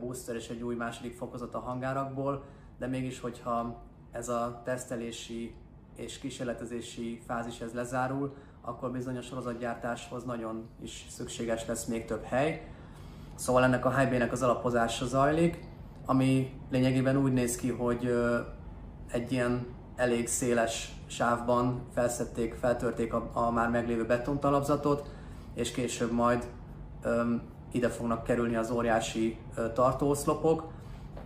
booster 0.00 0.34
és 0.34 0.48
egy 0.48 0.62
új 0.62 0.74
második 0.74 1.14
fokozat 1.14 1.54
a 1.54 1.58
hangárakból, 1.58 2.44
de 2.78 2.86
mégis, 2.86 3.20
hogyha 3.20 3.82
ez 4.12 4.28
a 4.28 4.62
tesztelési 4.64 5.54
és 5.96 6.18
kísérletezési 6.18 7.20
fázis 7.26 7.60
ez 7.60 7.72
lezárul, 7.72 8.34
akkor 8.60 8.90
bizony 8.90 9.16
a 9.16 9.22
sorozatgyártáshoz 9.22 10.24
nagyon 10.24 10.68
is 10.82 11.06
szükséges 11.08 11.66
lesz 11.66 11.84
még 11.84 12.04
több 12.04 12.22
hely. 12.22 12.68
Szóval 13.34 13.64
ennek 13.64 13.84
a 13.84 13.98
high 13.98 14.32
az 14.32 14.42
alapozása 14.42 15.06
zajlik, 15.06 15.66
ami 16.06 16.60
lényegében 16.70 17.16
úgy 17.16 17.32
néz 17.32 17.56
ki, 17.56 17.70
hogy 17.70 18.14
egy 19.10 19.32
ilyen 19.32 19.66
elég 19.96 20.28
széles 20.28 20.92
sávban 21.06 21.82
felszették, 21.94 22.54
feltörték 22.54 23.14
a, 23.14 23.30
a 23.32 23.50
már 23.50 23.70
meglévő 23.70 24.06
betontalapzatot, 24.06 25.10
és 25.54 25.70
később 25.70 26.12
majd 26.12 26.46
öm, 27.02 27.42
ide 27.72 27.88
fognak 27.88 28.24
kerülni 28.24 28.56
az 28.56 28.70
óriási 28.70 29.38
ö, 29.54 29.72
tartóoszlopok, 29.72 30.64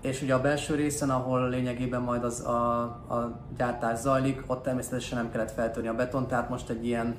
és 0.00 0.22
ugye 0.22 0.34
a 0.34 0.40
belső 0.40 0.74
részen, 0.74 1.10
ahol 1.10 1.48
lényegében 1.48 2.02
majd 2.02 2.24
az 2.24 2.40
a, 2.40 2.82
a 2.82 3.40
gyártás 3.56 3.98
zajlik, 3.98 4.42
ott 4.46 4.62
természetesen 4.62 5.18
nem 5.18 5.30
kellett 5.30 5.50
feltörni 5.50 5.88
a 5.88 5.94
beton, 5.94 6.26
tehát 6.26 6.48
most 6.48 6.68
egy 6.68 6.86
ilyen, 6.86 7.16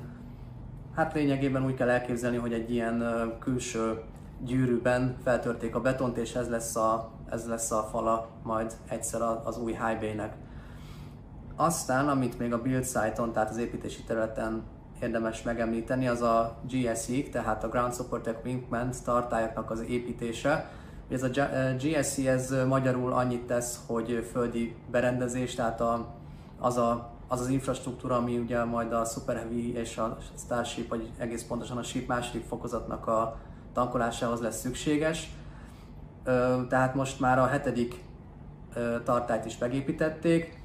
hát 0.94 1.14
lényegében 1.14 1.64
úgy 1.64 1.74
kell 1.74 1.88
elképzelni, 1.88 2.36
hogy 2.36 2.52
egy 2.52 2.70
ilyen 2.70 3.04
külső 3.38 4.02
gyűrűben 4.44 5.16
feltörték 5.22 5.74
a 5.74 5.80
betont, 5.80 6.16
és 6.16 6.34
ez 6.34 6.48
lesz 6.48 6.76
a, 6.76 7.10
ez 7.30 7.48
lesz 7.48 7.70
a 7.70 7.88
fala 7.90 8.28
majd 8.42 8.72
egyszer 8.88 9.20
az 9.44 9.58
új 9.58 9.72
highway-nek. 9.72 10.34
Aztán, 11.56 12.08
amit 12.08 12.38
még 12.38 12.52
a 12.52 12.62
build 12.62 12.84
site-on, 12.84 13.32
tehát 13.32 13.50
az 13.50 13.56
építési 13.56 14.02
területen 14.02 14.62
érdemes 15.00 15.42
megemlíteni, 15.42 16.08
az 16.08 16.22
a 16.22 16.56
GSE, 16.68 17.22
tehát 17.32 17.64
a 17.64 17.68
Ground 17.68 17.94
Support 17.94 18.26
Equipment 18.26 19.04
tartályoknak 19.04 19.70
az 19.70 19.80
építése, 19.80 20.70
ez 21.10 21.22
a 21.22 21.28
GSC 21.78 22.18
ez 22.18 22.54
magyarul 22.68 23.12
annyit 23.12 23.46
tesz, 23.46 23.80
hogy 23.86 24.28
földi 24.32 24.76
berendezés, 24.90 25.54
tehát 25.54 25.80
a, 25.80 26.06
az, 26.58 26.76
a, 26.76 27.10
az 27.28 27.40
az 27.40 27.48
infrastruktúra, 27.48 28.16
ami 28.16 28.38
ugye 28.38 28.64
majd 28.64 28.92
a 28.92 29.04
Super 29.04 29.36
Heavy 29.36 29.74
és 29.74 29.98
a 29.98 30.16
Starship, 30.38 30.88
vagy 30.88 31.10
egész 31.18 31.42
pontosan 31.42 31.76
a 31.76 31.82
Ship 31.82 32.08
második 32.08 32.44
fokozatnak 32.44 33.06
a 33.06 33.36
tankolásához 33.72 34.40
lesz 34.40 34.60
szükséges. 34.60 35.30
Tehát 36.68 36.94
most 36.94 37.20
már 37.20 37.38
a 37.38 37.46
hetedik 37.46 38.04
tartályt 39.04 39.44
is 39.44 39.58
megépítették. 39.58 40.62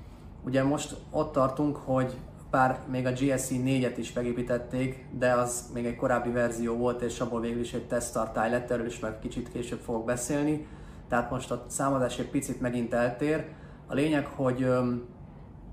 Ugye 0.49 0.63
most 0.63 0.95
ott 1.11 1.31
tartunk, 1.31 1.77
hogy 1.77 2.17
pár 2.49 2.79
még 2.91 3.05
a 3.05 3.11
GSC 3.11 3.49
4-et 3.51 3.93
is 3.97 4.13
megépítették, 4.13 5.05
de 5.11 5.31
az 5.31 5.69
még 5.73 5.85
egy 5.85 5.95
korábbi 5.95 6.29
verzió 6.29 6.75
volt, 6.75 7.01
és 7.01 7.19
abból 7.19 7.41
végül 7.41 7.59
is 7.59 7.73
egy 7.73 7.87
teszttartály 7.87 8.49
lett, 8.49 8.71
erről 8.71 8.85
is 8.85 8.99
meg 8.99 9.19
kicsit 9.19 9.51
később 9.51 9.79
fogok 9.79 10.05
beszélni. 10.05 10.67
Tehát 11.09 11.31
most 11.31 11.51
a 11.51 11.63
számadás 11.67 12.19
egy 12.19 12.29
picit 12.29 12.61
megint 12.61 12.93
eltér. 12.93 13.45
A 13.87 13.93
lényeg, 13.93 14.25
hogy 14.25 14.67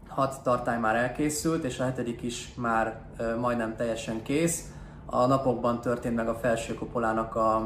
hat 0.08 0.42
tartály 0.42 0.78
már 0.78 0.96
elkészült, 0.96 1.64
és 1.64 1.78
a 1.78 1.84
hetedik 1.84 2.22
is 2.22 2.54
már 2.56 3.00
majdnem 3.40 3.76
teljesen 3.76 4.22
kész. 4.22 4.70
A 5.06 5.26
napokban 5.26 5.80
történt 5.80 6.14
meg 6.16 6.28
a 6.28 6.34
felső 6.34 6.74
kupolának 6.74 7.34
a, 7.34 7.56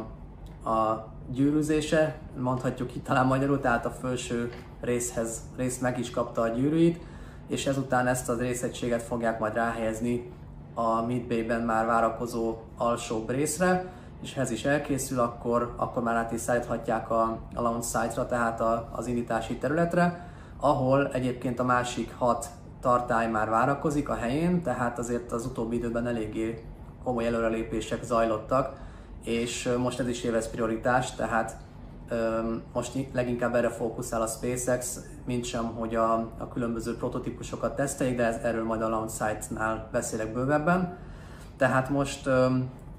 a 0.70 1.08
gyűrűzése, 1.30 2.18
mondhatjuk 2.38 2.96
itt 2.96 3.04
talán 3.04 3.26
magyarul, 3.26 3.60
tehát 3.60 3.86
a 3.86 3.90
felső 3.90 4.50
részhez, 4.80 5.40
rész 5.56 5.78
meg 5.78 5.98
is 5.98 6.10
kapta 6.10 6.40
a 6.40 6.48
gyűrűit, 6.48 7.00
és 7.46 7.66
ezután 7.66 8.06
ezt 8.06 8.28
az 8.28 8.38
részegységet 8.38 9.02
fogják 9.02 9.38
majd 9.38 9.54
ráhelyezni 9.54 10.32
a 10.74 11.02
Midbay-ben 11.02 11.60
már 11.60 11.86
várakozó 11.86 12.56
alsóbb 12.76 13.30
részre, 13.30 13.92
és 14.22 14.34
ha 14.34 14.40
ez 14.40 14.50
is 14.50 14.64
elkészül, 14.64 15.18
akkor, 15.18 15.74
akkor 15.76 16.02
már 16.02 16.16
át 16.16 16.32
is 16.32 16.40
szállíthatják 16.40 17.10
a, 17.10 17.38
a 17.54 17.62
launch 17.62 17.86
site-ra, 17.86 18.26
tehát 18.26 18.60
a, 18.60 18.88
az 18.92 19.06
indítási 19.06 19.56
területre, 19.56 20.28
ahol 20.60 21.08
egyébként 21.12 21.58
a 21.58 21.64
másik 21.64 22.14
hat 22.18 22.46
tartály 22.80 23.30
már 23.30 23.48
várakozik 23.48 24.08
a 24.08 24.14
helyén, 24.14 24.62
tehát 24.62 24.98
azért 24.98 25.32
az 25.32 25.46
utóbbi 25.46 25.76
időben 25.76 26.06
eléggé 26.06 26.64
komoly 27.04 27.26
előrelépések 27.26 28.02
zajlottak, 28.02 28.76
és 29.24 29.72
most 29.78 30.00
ez 30.00 30.08
is 30.08 30.22
élvez 30.22 30.50
prioritást, 30.50 31.16
tehát 31.16 31.56
most 32.72 32.92
leginkább 33.12 33.54
erre 33.54 33.68
fókuszál 33.68 34.22
a 34.22 34.26
SpaceX, 34.26 35.00
mint 35.26 35.44
sem, 35.44 35.64
hogy 35.64 35.94
a, 35.94 36.12
a 36.38 36.48
különböző 36.52 36.96
prototípusokat 36.96 37.76
teszteljék, 37.76 38.16
de 38.16 38.24
ez, 38.24 38.36
erről 38.36 38.64
majd 38.64 38.82
a 38.82 38.88
launch 38.88 39.12
site-nál 39.12 39.88
beszélek 39.92 40.32
bővebben. 40.32 40.98
Tehát 41.56 41.88
most 41.88 42.26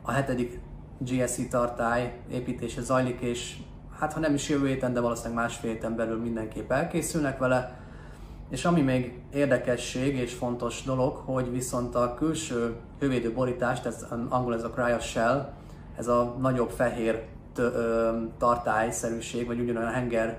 a 0.01 0.11
hetedik 0.11 0.59
GSC 0.97 1.49
tartály 1.49 2.21
építése 2.31 2.81
zajlik, 2.81 3.19
és 3.19 3.57
hát 3.99 4.13
ha 4.13 4.19
nem 4.19 4.33
is 4.33 4.49
jövő 4.49 4.67
héten, 4.67 4.93
de 4.93 4.99
valószínűleg 4.99 5.37
másfél 5.37 5.71
héten 5.71 5.95
belül 5.95 6.17
mindenképp 6.17 6.71
elkészülnek 6.71 7.37
vele. 7.37 7.79
És 8.49 8.65
ami 8.65 8.81
még 8.81 9.21
érdekesség 9.33 10.15
és 10.15 10.33
fontos 10.33 10.83
dolog, 10.83 11.15
hogy 11.15 11.51
viszont 11.51 11.95
a 11.95 12.13
külső 12.13 12.75
hővédő 12.99 13.33
borítást, 13.33 13.85
ez 13.85 14.05
angol 14.29 14.53
ez 14.53 14.63
a 14.63 14.69
cryo 14.69 14.99
shell, 14.99 15.53
ez 15.97 16.07
a 16.07 16.35
nagyobb 16.39 16.69
fehér 16.69 17.23
tartályszerűség, 18.37 19.47
vagy 19.47 19.59
ugyanolyan 19.59 19.91
henger 19.91 20.37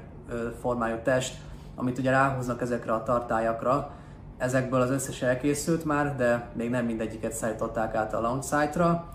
formájú 0.61 0.97
test, 1.03 1.35
amit 1.75 1.99
ugye 1.99 2.11
ráhúznak 2.11 2.61
ezekre 2.61 2.93
a 2.93 3.03
tartályakra. 3.03 3.91
Ezekből 4.39 4.81
az 4.81 4.91
összes 4.91 5.23
elkészült 5.23 5.85
már, 5.85 6.17
de 6.17 6.49
még 6.53 6.71
nem 6.71 6.85
mindegyiket 6.85 7.33
szállították 7.33 7.95
át 7.95 8.15
a 8.15 8.21
launch 8.21 8.47
site-ra. 8.47 9.09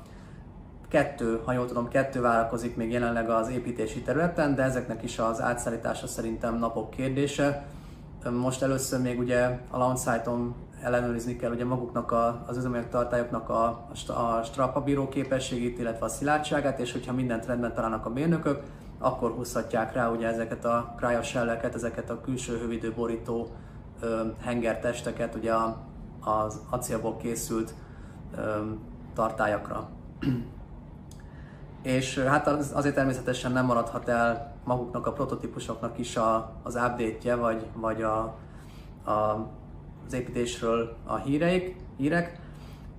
Kettő, 0.90 1.42
ha 1.46 1.52
jól 1.52 1.66
tudom, 1.66 1.88
kettő 1.88 2.22
várakozik 2.22 2.76
még 2.76 2.92
jelenleg 2.92 3.30
az 3.30 3.50
építési 3.50 4.02
területen, 4.02 4.56
de 4.56 4.64
ezeknek 4.64 5.04
is 5.04 5.20
az 5.20 5.42
átszállítása 5.42 6.08
szerintem 6.08 6.58
napok 6.58 6.90
kérdése. 6.90 7.66
Most 8.32 8.62
először 8.62 9.02
még 9.02 9.20
ugye 9.20 9.60
a 9.70 9.78
launch 9.78 10.12
site-on 10.12 10.56
ellenőrizni 10.84 11.36
kell 11.36 11.52
ugye 11.52 11.66
maguknak 11.66 12.12
a, 12.12 12.44
az 12.48 12.58
üzemanyag 12.58 12.90
tartályoknak 12.90 13.50
a, 13.50 13.88
a 14.08 14.44
strapabíró 14.44 15.08
képességét, 15.08 15.80
illetve 15.80 16.06
a 16.06 16.10
szilárdságát, 16.10 16.80
és 16.80 16.92
hogyha 16.92 17.14
mindent 17.14 17.46
rendben 17.46 17.74
találnak 17.74 18.06
a 18.06 18.10
mérnökök, 18.10 18.64
akkor 19.00 19.32
húzhatják 19.32 19.94
rá 19.94 20.10
ugye 20.10 20.28
ezeket 20.28 20.66
a 20.66 20.94
cryoshelleket, 20.98 21.76
ezeket 21.76 22.10
a 22.10 22.22
külső 22.22 22.58
hővidő 22.58 22.94
borító 22.96 23.48
ö, 24.02 24.22
hengertesteket 24.42 25.36
ugye 25.36 25.54
az 26.20 26.62
acélból 26.70 27.18
készült 27.18 27.74
ö, 28.38 28.62
tartályakra. 29.14 29.90
És 31.82 32.20
hát 32.20 32.48
az, 32.48 32.72
azért 32.74 32.96
természetesen 32.96 33.52
nem 33.52 33.66
maradhat 33.66 34.08
el 34.08 34.56
maguknak 34.64 35.08
a 35.08 35.12
prototípusoknak 35.12 35.98
is 35.98 36.16
a, 36.16 36.52
az 36.64 36.76
update-je, 36.76 37.36
vagy, 37.36 37.66
vagy 37.76 38.02
a, 38.02 38.18
a 39.12 39.48
az 40.08 40.14
építésről 40.14 40.96
a 41.06 41.16
híreik, 41.16 41.76
hírek. 41.98 42.40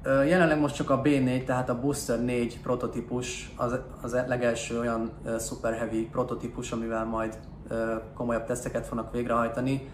Jelenleg 0.04 0.60
most 0.60 0.74
csak 0.74 0.90
a 0.90 1.00
B4, 1.02 1.44
tehát 1.44 1.68
a 1.68 1.80
Booster 1.80 2.24
4 2.24 2.60
prototípus 2.60 3.52
az, 3.56 3.78
az 4.02 4.12
legelső 4.26 4.78
olyan 4.78 5.10
Super 5.38 5.74
Heavy 5.74 6.08
prototípus, 6.12 6.72
amivel 6.72 7.04
majd 7.04 7.38
komolyabb 8.14 8.44
teszteket 8.44 8.86
fognak 8.86 9.12
végrehajtani. 9.12 9.90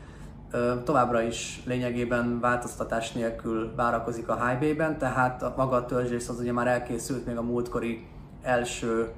Továbbra 0.84 1.22
is 1.22 1.62
lényegében 1.66 2.40
változtatás 2.40 3.12
nélkül 3.12 3.74
várakozik 3.76 4.28
a 4.28 4.46
High 4.46 4.58
Bay-ben, 4.58 4.98
tehát 4.98 5.42
a 5.42 5.54
maga 5.56 5.76
a 5.76 5.84
törzsész 5.84 6.28
az 6.28 6.38
ugye 6.38 6.52
már 6.52 6.66
elkészült 6.66 7.26
még 7.26 7.36
a 7.36 7.42
múltkori 7.42 8.06
első 8.44 9.12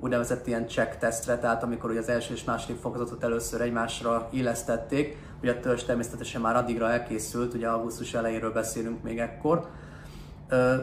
úgynevezett 0.00 0.46
ilyen 0.46 0.68
check 0.68 0.98
tesztre, 0.98 1.38
tehát 1.38 1.62
amikor 1.62 1.90
ugye 1.90 1.98
az 1.98 2.08
első 2.08 2.34
és 2.34 2.44
második 2.44 2.80
fokozatot 2.80 3.24
először 3.24 3.60
egymásra 3.60 4.28
illesztették, 4.30 5.16
ugye 5.42 5.52
a 5.52 5.60
törzs 5.60 5.82
természetesen 5.82 6.40
már 6.40 6.56
addigra 6.56 6.90
elkészült, 6.90 7.54
ugye 7.54 7.68
augusztus 7.68 8.14
elejéről 8.14 8.52
beszélünk 8.52 9.02
még 9.02 9.18
ekkor, 9.18 9.68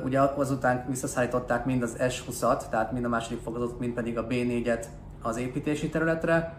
ugye 0.04 0.20
azután 0.20 0.86
visszaszállították 0.90 1.66
mind 1.66 1.82
az 1.82 1.96
S20-at, 2.00 2.70
tehát 2.70 2.92
mind 2.92 3.06
a 3.06 3.10
második 3.10 3.42
fokozatot, 3.42 3.80
mind 3.80 3.94
pedig 3.94 4.18
a 4.18 4.28
B4-et 4.28 4.86
az 5.22 5.38
építési 5.38 5.90
területre. 5.90 6.54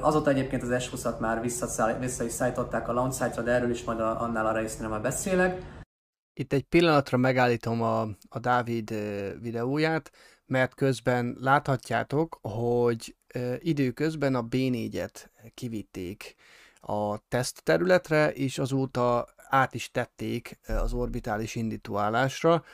Azóta 0.00 0.30
egyébként 0.30 0.62
az 0.62 0.68
S20-at 0.72 1.18
már 1.18 1.40
vissza 2.00 2.24
is 2.24 2.32
szállították 2.32 2.88
a 2.88 2.92
launch 2.92 3.22
site-ra, 3.22 3.42
de 3.42 3.52
erről 3.52 3.70
is 3.70 3.84
majd 3.84 4.00
a, 4.00 4.20
annál 4.20 4.46
a 4.46 4.52
résznél 4.52 4.88
már 4.88 5.00
beszélek. 5.00 5.62
Itt 6.38 6.52
egy 6.52 6.62
pillanatra 6.64 7.16
megállítom 7.16 7.82
a, 7.82 8.00
a 8.28 8.38
Dávid 8.38 8.94
videóját, 9.40 10.12
mert 10.46 10.74
közben 10.74 11.36
láthatjátok, 11.40 12.38
hogy 12.42 13.16
időközben 13.58 14.34
a 14.34 14.44
B4-et 14.44 15.30
kivitték 15.54 16.34
a 16.80 17.18
teszt 17.28 17.62
területre, 17.62 18.32
és 18.32 18.58
azóta 18.58 19.28
át 19.36 19.74
is 19.74 19.90
tették 19.90 20.58
az 20.66 20.92
orbitális 20.92 21.54
indítóállásra. 21.54 22.64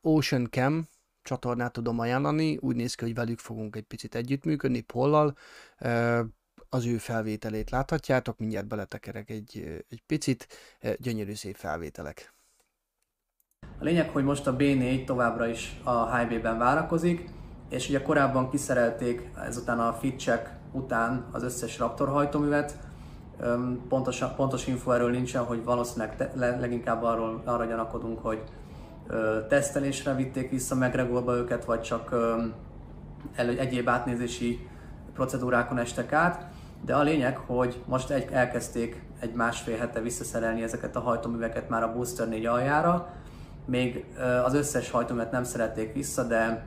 Ocean 0.00 0.48
Cam 0.50 0.88
csatornát 1.22 1.72
tudom 1.72 1.98
ajánlani, 1.98 2.56
úgy 2.56 2.76
néz 2.76 2.94
ki, 2.94 3.04
hogy 3.04 3.14
velük 3.14 3.38
fogunk 3.38 3.76
egy 3.76 3.84
picit 3.84 4.14
együttműködni, 4.14 4.80
Pollal, 4.80 5.36
az 6.68 6.86
ő 6.86 6.98
felvételét 6.98 7.70
láthatjátok, 7.70 8.38
mindjárt 8.38 8.66
beletekerek 8.66 9.30
egy, 9.30 9.82
egy 9.88 10.02
picit, 10.06 10.46
gyönyörű 10.98 11.34
szép 11.34 11.56
felvételek. 11.56 12.33
A 13.80 13.84
lényeg, 13.84 14.10
hogy 14.10 14.24
most 14.24 14.46
a 14.46 14.56
B4 14.56 15.04
továbbra 15.04 15.46
is 15.46 15.80
a 15.82 16.16
HB-ben 16.16 16.58
várakozik, 16.58 17.28
és 17.68 17.88
ugye 17.88 18.02
korábban 18.02 18.50
kiszerelték 18.50 19.30
ezután 19.46 19.78
a 19.78 19.92
fit 19.92 20.30
után 20.72 21.24
az 21.32 21.42
összes 21.42 21.78
Raptor 21.78 22.08
hajtóművet. 22.08 22.78
Pontos, 23.88 24.24
pontos 24.36 24.66
info 24.66 24.90
erről 24.92 25.10
nincsen, 25.10 25.44
hogy 25.44 25.64
valószínűleg 25.64 26.16
te, 26.16 26.30
leginkább 26.34 27.02
arról, 27.02 27.42
arra 27.44 27.64
gyanakodunk, 27.64 28.18
hogy 28.18 28.42
ö, 29.06 29.38
tesztelésre 29.48 30.14
vitték 30.14 30.50
vissza 30.50 30.74
McGregorba 30.74 31.36
őket, 31.36 31.64
vagy 31.64 31.80
csak 31.80 32.10
ö, 32.10 32.42
el, 33.34 33.48
egyéb 33.48 33.88
átnézési 33.88 34.68
procedúrákon 35.14 35.78
estek 35.78 36.12
át. 36.12 36.46
De 36.84 36.94
a 36.94 37.02
lényeg, 37.02 37.36
hogy 37.36 37.82
most 37.86 38.10
egy, 38.10 38.32
elkezdték 38.32 39.02
egy 39.20 39.32
másfél 39.32 39.76
hete 39.76 40.00
visszaszerelni 40.00 40.62
ezeket 40.62 40.96
a 40.96 41.00
hajtóműveket 41.00 41.68
már 41.68 41.82
a 41.82 41.92
Booster 41.92 42.28
4 42.28 42.46
aljára, 42.46 43.12
még 43.64 44.04
az 44.44 44.54
összes 44.54 44.90
hajtóművet 44.90 45.30
nem 45.30 45.44
szerették 45.44 45.92
vissza, 45.92 46.22
de 46.22 46.66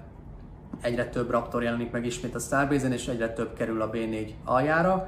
egyre 0.81 1.05
több 1.09 1.29
Raptor 1.29 1.63
jelenik 1.63 1.91
meg 1.91 2.05
ismét 2.05 2.35
a 2.35 2.39
starbase 2.39 2.87
és 2.87 3.07
egyre 3.07 3.33
több 3.33 3.53
kerül 3.53 3.81
a 3.81 3.89
B4 3.89 4.29
aljára. 4.43 5.07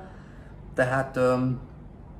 Tehát 0.73 1.19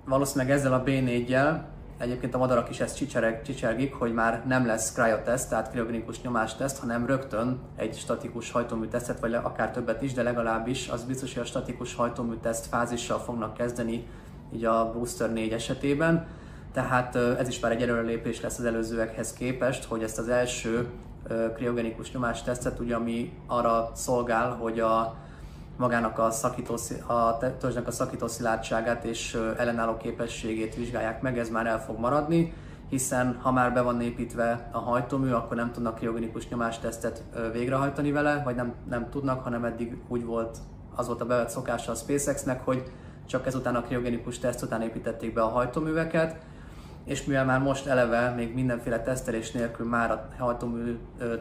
valószínűleg 0.06 0.56
ezzel 0.56 0.74
a 0.74 0.84
B4-jel 0.84 1.62
egyébként 1.98 2.36
a 2.36 2.38
madarak 2.38 2.70
is 2.70 2.80
ezt 2.80 2.96
csicsereg, 2.96 3.42
csicsergik, 3.42 3.94
hogy 3.94 4.14
már 4.14 4.44
nem 4.48 4.66
lesz 4.66 4.94
cryotest, 4.94 5.50
tehát 5.50 5.70
kriogenikus 5.70 6.22
nyomásteszt, 6.22 6.80
hanem 6.80 7.06
rögtön 7.06 7.60
egy 7.76 7.98
statikus 7.98 8.52
hajtómű 8.52 8.88
tesztet, 8.88 9.20
vagy 9.20 9.34
akár 9.34 9.72
többet 9.72 10.02
is, 10.02 10.14
de 10.14 10.24
legalábbis 10.24 10.90
az 10.90 11.04
biztos, 11.04 11.34
hogy 11.34 11.44
a 11.44 11.46
statikus 11.46 11.96
hajtómű 11.96 12.36
teszt 12.42 12.66
fázissal 12.66 13.20
fognak 13.20 13.54
kezdeni 13.54 14.08
így 14.54 14.66
a 14.66 14.92
Booster 14.92 15.34
4 15.34 15.52
esetében 15.52 16.28
tehát 16.74 17.16
ez 17.16 17.48
is 17.48 17.60
már 17.60 17.72
egy 17.72 17.82
előrelépés 17.82 18.42
lesz 18.42 18.60
az 18.60 18.66
előzőekhez 18.66 19.34
képest, 19.34 19.84
hogy 19.84 20.04
ezt 20.04 20.18
az 20.18 20.30
első 20.30 20.90
kriogenikus 21.56 22.12
nyomástesztet, 22.12 22.80
ugye, 22.80 22.96
ami 22.96 23.34
arra 23.48 23.92
szolgál, 23.94 24.52
hogy 24.52 24.80
a, 24.80 25.16
magának 25.78 26.20
a, 26.20 26.32
szakító, 26.32 26.78
a 27.08 27.38
törzsnek 27.58 27.88
a 27.88 27.92
szakító 27.92 28.28
szilárdságát 28.28 29.04
és 29.04 29.38
ellenálló 29.58 29.98
képességét 29.98 30.76
vizsgálják 30.76 31.22
meg, 31.22 31.38
ez 31.38 31.50
már 31.50 31.66
el 31.66 31.84
fog 31.84 32.00
maradni, 32.00 32.54
hiszen 32.90 33.40
ha 33.42 33.52
már 33.52 33.74
be 33.74 33.82
van 33.82 34.02
építve 34.02 34.70
a 34.72 34.80
hajtómű, 34.80 35.32
akkor 35.32 35.58
nem 35.58 35.72
tudnak 35.72 35.96
kriogenikus 35.96 36.48
nyomástesztet 36.48 37.24
végrehajtani 37.52 38.12
vele, 38.12 38.42
vagy 38.44 38.56
nem, 38.56 38.74
nem 38.90 39.10
tudnak, 39.10 39.44
hanem 39.44 39.66
eddig 39.66 39.98
úgy 40.08 40.26
volt, 40.26 40.58
az 40.96 41.08
volt 41.08 41.22
a 41.22 41.26
bevett 41.26 41.50
szokása 41.50 41.92
a 41.92 41.96
SpaceX-nek, 41.96 42.66
hogy 42.66 42.84
csak 43.26 43.48
ezután 43.48 43.76
a 43.76 43.82
kriogenikus 43.82 44.40
teszt 44.40 44.64
után 44.64 44.82
építették 44.82 45.34
be 45.34 45.42
a 45.42 45.48
hajtóműveket, 45.48 46.36
és 47.10 47.26
mivel 47.26 47.46
már 47.46 47.60
most 47.60 47.86
eleve 47.86 48.30
még 48.30 48.54
mindenféle 48.54 49.02
tesztelés 49.02 49.52
nélkül 49.52 49.88
már 49.88 50.12
a 50.12 50.28
hajtómű 50.38 50.98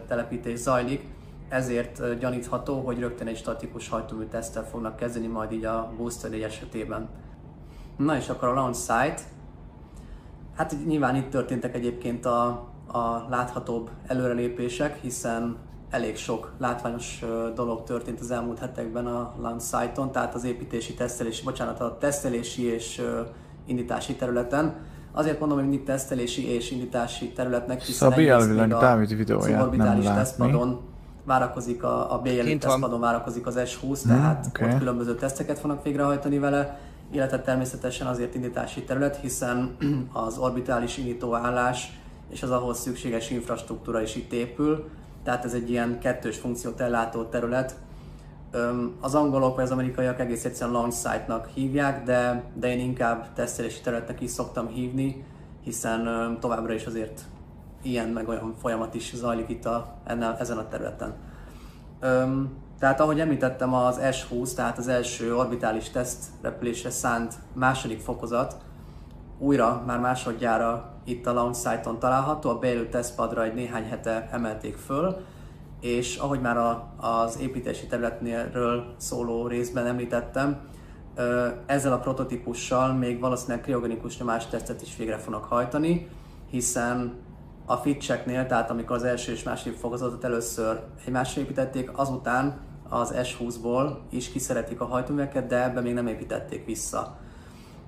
telepítés 0.06 0.58
zajlik, 0.58 1.02
ezért 1.48 2.18
gyanítható, 2.18 2.80
hogy 2.80 2.98
rögtön 2.98 3.26
egy 3.26 3.36
statikus 3.36 3.88
hajtómű 3.88 4.24
tesztel 4.24 4.64
fognak 4.64 4.96
kezdeni 4.96 5.26
majd 5.26 5.52
így 5.52 5.64
a 5.64 5.92
Booster 5.96 6.30
day 6.30 6.42
esetében. 6.44 7.08
Na 7.96 8.16
és 8.16 8.28
akkor 8.28 8.48
a 8.48 8.54
launch 8.54 8.78
site. 8.78 9.20
Hát 10.56 10.74
nyilván 10.86 11.16
itt 11.16 11.30
történtek 11.30 11.74
egyébként 11.74 12.24
a, 12.24 12.46
a 12.86 13.26
láthatóbb 13.28 13.90
előrelépések, 14.06 15.00
hiszen 15.00 15.56
elég 15.90 16.16
sok 16.16 16.52
látványos 16.58 17.24
dolog 17.54 17.82
történt 17.84 18.20
az 18.20 18.30
elmúlt 18.30 18.58
hetekben 18.58 19.06
a 19.06 19.34
launch 19.40 19.64
site-on, 19.64 20.12
tehát 20.12 20.34
az 20.34 20.44
építési, 20.44 20.94
tesztelési, 20.94 21.44
bocsánat, 21.44 21.80
a 21.80 21.96
tesztelési 21.98 22.62
és 22.62 23.02
indítási 23.66 24.14
területen. 24.14 24.74
Azért 25.12 25.40
mondom, 25.40 25.58
hogy 25.58 25.68
mindig 25.68 25.86
tesztelési 25.86 26.48
és 26.54 26.70
indítási 26.70 27.32
területnek, 27.32 27.80
hiszen 27.82 28.10
Szabi 28.10 28.28
elvileg 28.28 28.68
Dávid 28.68 29.16
videóját 29.16 29.76
nem 29.76 30.02
látni 30.02 30.76
várakozik 31.28 31.82
a, 31.82 32.14
a 32.14 32.18
B 32.18 32.28
tesztpadon 32.58 33.00
várakozik 33.00 33.46
az 33.46 33.58
S20, 33.58 33.98
hmm, 34.02 34.16
tehát 34.16 34.46
okay. 34.48 34.68
ott 34.68 34.78
különböző 34.78 35.14
teszteket 35.14 35.58
fognak 35.58 35.82
végrehajtani 35.82 36.38
vele, 36.38 36.80
illetve 37.12 37.40
természetesen 37.40 38.06
azért 38.06 38.34
indítási 38.34 38.82
terület, 38.82 39.16
hiszen 39.16 39.76
az 40.26 40.38
orbitális 40.38 40.96
indítóállás 40.96 41.98
és 42.30 42.42
az 42.42 42.50
ahhoz 42.50 42.78
szükséges 42.78 43.30
infrastruktúra 43.30 44.02
is 44.02 44.16
itt 44.16 44.32
épül, 44.32 44.88
tehát 45.24 45.44
ez 45.44 45.52
egy 45.52 45.70
ilyen 45.70 45.98
kettős 45.98 46.36
funkciót 46.36 46.80
ellátó 46.80 47.22
terület. 47.22 47.74
Az 49.00 49.14
angolok 49.14 49.54
vagy 49.54 49.64
az 49.64 49.70
amerikaiak 49.70 50.20
egész 50.20 50.44
egyszerűen 50.44 50.76
launch 50.76 50.96
site-nak 50.96 51.46
hívják, 51.46 52.04
de, 52.04 52.42
de 52.54 52.68
én 52.68 52.80
inkább 52.80 53.32
tesztelési 53.32 53.80
területnek 53.80 54.20
is 54.20 54.30
szoktam 54.30 54.66
hívni, 54.66 55.24
hiszen 55.64 56.36
továbbra 56.40 56.72
is 56.72 56.86
azért 56.86 57.20
ilyen 57.82 58.08
meg 58.08 58.28
olyan 58.28 58.54
folyamat 58.60 58.94
is 58.94 59.14
zajlik 59.14 59.48
itt 59.48 59.64
a, 59.64 59.94
ennel, 60.04 60.36
ezen 60.38 60.58
a 60.58 60.68
területen. 60.68 61.14
Öm, 62.00 62.56
tehát 62.78 63.00
ahogy 63.00 63.20
említettem, 63.20 63.74
az 63.74 64.00
S20, 64.02 64.54
tehát 64.54 64.78
az 64.78 64.88
első 64.88 65.36
orbitális 65.36 65.90
teszt 65.90 66.24
repülésre 66.42 66.90
szánt 66.90 67.34
második 67.52 68.00
fokozat 68.00 68.56
újra, 69.38 69.82
már 69.86 69.98
másodjára 69.98 70.92
itt 71.04 71.26
a 71.26 71.32
launch 71.32 71.58
site-on 71.58 71.98
található, 71.98 72.50
a 72.50 72.58
bejelölt 72.58 72.90
tesztpadra 72.90 73.44
egy 73.44 73.54
néhány 73.54 73.88
hete 73.88 74.28
emelték 74.32 74.76
föl, 74.76 75.16
és 75.80 76.16
ahogy 76.16 76.40
már 76.40 76.56
a, 76.56 76.94
az 76.96 77.38
építési 77.40 77.86
területnél 77.86 78.50
szóló 78.96 79.46
részben 79.46 79.86
említettem, 79.86 80.60
ezzel 81.66 81.92
a 81.92 81.98
prototípussal 81.98 82.92
még 82.92 83.20
valószínűleg 83.20 83.60
kriogenikus 83.60 84.18
nyomástesztet 84.18 84.82
is 84.82 84.96
végre 84.96 85.16
fognak 85.16 85.44
hajtani, 85.44 86.08
hiszen 86.50 87.12
a 87.66 87.76
fitchecknél, 87.76 88.46
tehát 88.46 88.70
amikor 88.70 88.96
az 88.96 89.04
első 89.04 89.32
és 89.32 89.42
második 89.42 89.78
fokozatot 89.78 90.24
először 90.24 90.80
egymásra 91.04 91.40
építették, 91.40 91.98
azután 91.98 92.60
az 92.88 93.14
S20-ból 93.16 93.96
is 94.10 94.30
kiszeretik 94.30 94.80
a 94.80 94.84
hajtóműveket, 94.84 95.46
de 95.46 95.64
ebbe 95.64 95.80
még 95.80 95.94
nem 95.94 96.06
építették 96.06 96.64
vissza. 96.66 97.16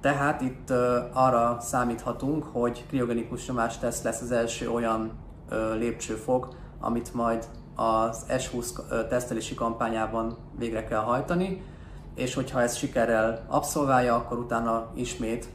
Tehát 0.01 0.41
itt 0.41 0.71
arra 1.13 1.57
számíthatunk, 1.61 2.45
hogy 2.45 2.85
kriogenikus 2.89 3.51
teszt 3.81 4.05
lesz 4.05 4.21
az 4.21 4.31
első 4.31 4.71
olyan 4.71 5.11
lépcsőfok, 5.79 6.49
amit 6.81 7.15
majd 7.15 7.45
az 7.81 8.27
S20 8.29 8.67
tesztelési 9.09 9.55
kampányában 9.55 10.37
végre 10.59 10.85
kell 10.85 11.01
hajtani, 11.01 11.63
és 12.15 12.35
hogyha 12.35 12.63
ez 12.63 12.77
sikerrel 12.77 13.45
abszolválja, 13.47 14.15
akkor 14.15 14.39
utána 14.39 14.91
ismét 14.95 15.49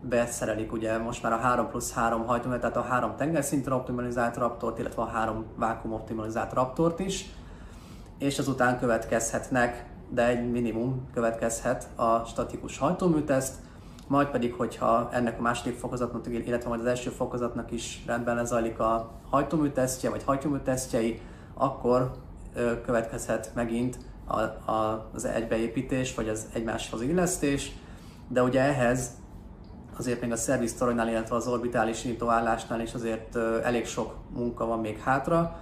beszerelik 0.00 0.72
ugye 0.72 0.98
most 0.98 1.22
már 1.22 1.32
a 1.32 1.36
3 1.36 1.68
plusz 1.68 1.92
3 1.92 2.26
hajtóművet, 2.26 2.60
tehát 2.60 2.76
a 2.76 2.92
3 2.92 3.16
tengerszinten 3.16 3.72
optimalizált 3.72 4.36
Raptort, 4.36 4.78
illetve 4.78 5.02
a 5.02 5.06
3 5.06 5.44
vákum 5.56 5.92
optimalizált 5.92 6.52
Raptort 6.52 6.98
is, 6.98 7.30
és 8.18 8.38
azután 8.38 8.78
következhetnek, 8.78 9.86
de 10.08 10.26
egy 10.26 10.50
minimum 10.50 11.08
következhet 11.14 11.88
a 11.96 12.24
statikus 12.24 12.78
hajtóműteszt, 12.78 13.54
majd 14.10 14.28
pedig, 14.28 14.54
hogyha 14.54 15.08
ennek 15.12 15.38
a 15.38 15.42
második 15.42 15.78
fokozatnak, 15.78 16.26
illetve 16.28 16.68
majd 16.68 16.80
az 16.80 16.86
első 16.86 17.10
fokozatnak 17.10 17.70
is 17.70 18.02
rendben 18.06 18.36
lezajlik 18.36 18.78
a 18.78 19.10
hajtóműtesztje, 19.30 20.10
vagy 20.10 20.22
hajtóműtesztjei, 20.22 21.20
akkor 21.54 22.10
következhet 22.84 23.50
megint 23.54 23.98
a, 24.26 24.40
a, 24.70 25.10
az 25.14 25.24
egybeépítés, 25.24 26.14
vagy 26.14 26.28
az 26.28 26.46
egymáshoz 26.52 27.02
illesztés, 27.02 27.72
de 28.28 28.42
ugye 28.42 28.60
ehhez 28.60 29.10
azért 29.98 30.20
még 30.20 30.32
a 30.32 30.36
szerviztoronynál, 30.36 31.08
illetve 31.08 31.36
az 31.36 31.46
orbitális 31.46 32.04
nyitóállásnál 32.04 32.80
is 32.80 32.94
azért 32.94 33.36
elég 33.62 33.86
sok 33.86 34.14
munka 34.34 34.66
van 34.66 34.80
még 34.80 34.98
hátra, 34.98 35.60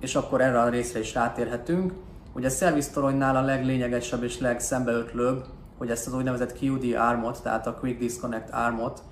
és 0.00 0.14
akkor 0.14 0.40
erre 0.40 0.60
a 0.60 0.68
részre 0.68 0.98
is 0.98 1.14
rátérhetünk. 1.14 1.92
Ugye 2.32 2.46
a 2.46 2.50
szerviztoronynál 2.50 3.36
a 3.36 3.42
leglényegesebb 3.42 4.22
és 4.22 4.38
legszembeötlőbb, 4.38 5.44
hogy 5.84 5.92
ezt 5.92 6.06
az 6.06 6.14
úgynevezett 6.14 6.58
QD 6.62 6.94
armot, 6.94 7.42
tehát 7.42 7.66
a 7.66 7.74
Quick 7.74 7.98
Disconnect 7.98 8.50
armot 8.50 9.02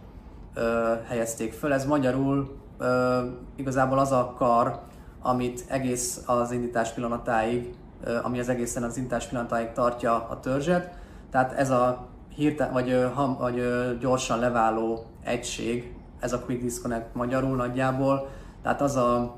ö, 0.55 0.93
helyezték 1.07 1.53
föl. 1.53 1.73
Ez 1.73 1.87
magyarul 1.87 2.57
ö, 2.79 3.21
igazából 3.57 3.99
az 3.99 4.13
a 4.13 4.35
kar, 4.37 4.81
amit 5.23 5.65
egész 5.69 6.23
az 6.27 6.53
indítás 6.53 6.93
pillanatáig, 6.93 7.75
ö, 8.05 8.19
ami 8.23 8.39
az 8.39 8.49
egészen 8.49 8.83
az 8.83 8.97
indítás 8.97 9.27
pillanatáig 9.27 9.73
tartja 9.73 10.29
a 10.29 10.41
törzset. 10.41 10.95
Tehát 11.31 11.53
ez 11.53 11.71
a 11.71 12.07
hirtelen, 12.35 12.73
vagy, 12.73 13.11
ham, 13.15 13.37
vagy 13.39 13.63
gyorsan 14.01 14.39
leváló 14.39 15.05
egység, 15.25 15.95
ez 16.21 16.33
a 16.33 16.41
Quick 16.41 16.63
Disconnect 16.63 17.15
magyarul 17.15 17.57
nagyjából, 17.57 18.29
tehát 18.63 18.81
az 18.81 18.97
a, 18.97 19.37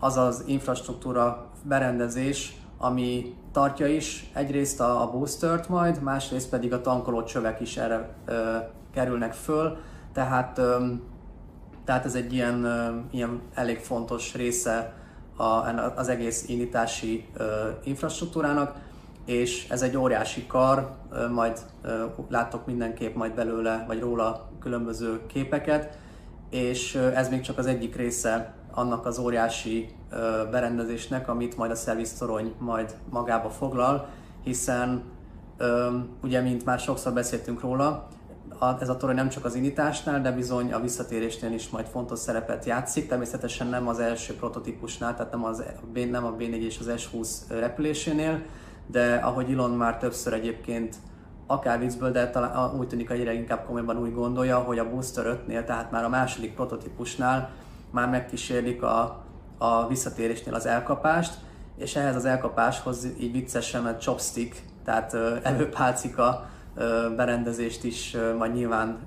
az, 0.00 0.16
az 0.16 0.42
infrastruktúra 0.46 1.50
berendezés, 1.62 2.56
ami 2.82 3.34
tartja 3.52 3.86
is 3.86 4.30
egyrészt 4.32 4.80
a, 4.80 5.02
a 5.02 5.10
boostert 5.10 5.68
majd, 5.68 6.02
másrészt 6.02 6.48
pedig 6.48 6.72
a 6.72 6.80
tankoló 6.80 7.22
csövek 7.22 7.60
is 7.60 7.76
erre 7.76 8.08
ö, 8.24 8.56
kerülnek 8.94 9.32
föl, 9.32 9.76
tehát, 10.12 10.58
ö, 10.58 10.86
tehát 11.84 12.04
ez 12.04 12.14
egy 12.14 12.32
ilyen, 12.32 12.64
ö, 12.64 12.96
ilyen 13.10 13.40
elég 13.54 13.78
fontos 13.78 14.34
része 14.34 14.92
a, 15.36 15.44
az 15.96 16.08
egész 16.08 16.48
indítási 16.48 17.28
ö, 17.34 17.68
infrastruktúrának 17.84 18.76
és 19.24 19.66
ez 19.68 19.82
egy 19.82 19.96
óriási 19.96 20.46
kar, 20.46 20.96
majd 21.30 21.58
látok 22.28 22.66
mindenképp 22.66 23.14
majd 23.14 23.34
belőle, 23.34 23.84
vagy 23.86 24.00
róla 24.00 24.50
különböző 24.60 25.20
képeket, 25.26 25.98
és 26.50 26.94
ez 26.94 27.28
még 27.28 27.40
csak 27.40 27.58
az 27.58 27.66
egyik 27.66 27.96
része 27.96 28.54
annak 28.74 29.06
az 29.06 29.18
óriási 29.18 29.88
berendezésnek, 30.50 31.28
amit 31.28 31.56
majd 31.56 31.70
a 31.70 31.74
szerviztorony 31.74 32.54
majd 32.58 32.94
magába 33.10 33.50
foglal, 33.50 34.08
hiszen 34.42 35.02
ugye, 36.22 36.40
mint 36.40 36.64
már 36.64 36.78
sokszor 36.78 37.12
beszéltünk 37.12 37.60
róla, 37.60 38.08
ez 38.80 38.88
a 38.88 38.96
torony 38.96 39.14
nem 39.14 39.28
csak 39.28 39.44
az 39.44 39.54
indításnál, 39.54 40.20
de 40.20 40.32
bizony 40.32 40.72
a 40.72 40.80
visszatérésnél 40.80 41.52
is 41.52 41.68
majd 41.68 41.86
fontos 41.86 42.18
szerepet 42.18 42.64
játszik. 42.64 43.08
Természetesen 43.08 43.66
nem 43.66 43.88
az 43.88 43.98
első 43.98 44.36
prototípusnál, 44.36 45.16
tehát 45.16 45.32
nem, 45.32 45.44
az, 45.44 45.62
nem 46.10 46.24
a 46.24 46.36
B4 46.36 46.64
és 46.64 46.78
az 46.78 46.90
S20 46.96 47.28
repülésénél, 47.48 48.42
de 48.86 49.14
ahogy 49.14 49.52
Elon 49.52 49.70
már 49.70 49.98
többször 49.98 50.32
egyébként 50.32 50.96
akár 51.46 51.78
viccből, 51.78 52.10
de 52.10 52.30
talán 52.30 52.78
úgy 52.78 52.88
tűnik, 52.88 53.08
hogy 53.08 53.20
egyre 53.20 53.32
inkább 53.32 53.64
komolyban 53.66 53.98
úgy 53.98 54.14
gondolja, 54.14 54.58
hogy 54.58 54.78
a 54.78 54.90
Booster 54.90 55.40
5-nél, 55.46 55.64
tehát 55.64 55.90
már 55.90 56.04
a 56.04 56.08
második 56.08 56.54
prototípusnál 56.54 57.50
már 57.92 58.08
megkísérlik 58.08 58.82
a, 58.82 59.24
a 59.58 59.86
visszatérésnél 59.88 60.54
az 60.54 60.66
elkapást, 60.66 61.34
és 61.76 61.96
ehhez 61.96 62.16
az 62.16 62.24
elkapáshoz 62.24 63.06
így 63.20 63.32
viccesen 63.32 63.86
a 63.86 63.96
chopstick, 63.96 64.62
tehát 64.84 65.14
előpálcika 65.42 66.50
berendezést 67.16 67.84
is 67.84 68.16
majd 68.38 68.52
nyilván 68.54 68.98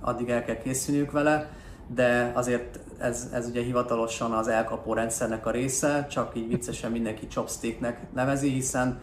addig 0.00 0.28
el 0.28 0.44
kell 0.44 0.56
készülniük 0.56 1.10
vele, 1.10 1.48
de 1.86 2.32
azért 2.34 2.80
ez, 2.98 3.28
ez 3.32 3.46
ugye 3.48 3.62
hivatalosan 3.62 4.32
az 4.32 4.48
elkapó 4.48 4.94
rendszernek 4.94 5.46
a 5.46 5.50
része, 5.50 6.06
csak 6.10 6.36
így 6.36 6.48
viccesen 6.48 6.90
mindenki 6.90 7.26
chopsticknek 7.26 8.00
nevezi, 8.14 8.48
hiszen 8.48 8.98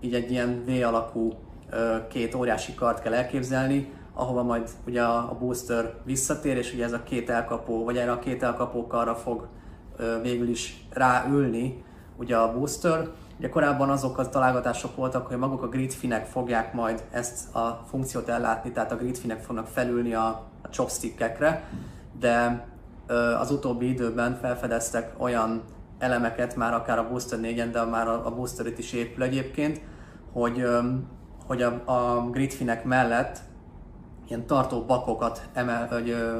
így 0.00 0.14
egy 0.14 0.30
ilyen 0.30 0.64
V 0.66 0.84
alakú 0.84 1.32
két 2.08 2.34
óriási 2.34 2.74
kart 2.74 3.02
kell 3.02 3.14
elképzelni, 3.14 3.92
ahova 4.14 4.42
majd 4.42 4.70
ugye 4.86 5.02
a 5.02 5.36
booster 5.40 5.94
visszatér, 6.04 6.56
és 6.56 6.72
ugye 6.72 6.84
ez 6.84 6.92
a 6.92 7.02
két 7.02 7.30
elkapó, 7.30 7.84
vagy 7.84 7.96
erre 7.96 8.12
a 8.12 8.18
két 8.18 8.42
elkapó 8.42 8.86
karra 8.86 9.14
fog 9.14 9.46
végül 10.22 10.48
is 10.48 10.86
ráülni 10.90 11.84
ugye 12.16 12.36
a 12.36 12.52
booster. 12.52 13.08
Ugye 13.38 13.48
korábban 13.48 13.90
azok 13.90 14.18
a 14.18 14.28
találgatások 14.28 14.96
voltak, 14.96 15.26
hogy 15.26 15.36
maguk 15.36 15.62
a 15.62 15.68
gridfinek 15.68 16.26
fogják 16.26 16.72
majd 16.74 17.04
ezt 17.10 17.54
a 17.54 17.84
funkciót 17.88 18.28
ellátni, 18.28 18.72
tehát 18.72 18.92
a 18.92 18.96
gridfinek 18.96 19.40
fognak 19.40 19.66
felülni 19.66 20.14
a, 20.14 20.26
a 20.62 20.68
chopstickekre, 20.70 21.68
de 22.18 22.66
ö, 23.06 23.14
az 23.14 23.50
utóbbi 23.50 23.88
időben 23.88 24.38
felfedeztek 24.40 25.14
olyan 25.18 25.62
elemeket, 25.98 26.56
már 26.56 26.74
akár 26.74 26.98
a 26.98 27.08
Booster 27.08 27.38
4-en, 27.42 27.68
de 27.72 27.84
már 27.84 28.08
a, 28.08 28.26
a 28.26 28.34
Booster 28.34 28.66
is 28.76 28.92
épül 28.92 29.22
egyébként, 29.22 29.80
hogy, 30.32 30.66
hogy 31.46 31.62
a, 31.62 31.82
a 31.84 32.30
gridfinek 32.30 32.84
mellett 32.84 33.38
ilyen 34.34 34.46
tartó 34.46 34.80
bakokat 34.80 35.42
emel, 35.52 35.86
hogy, 35.86 36.10
ö, 36.10 36.38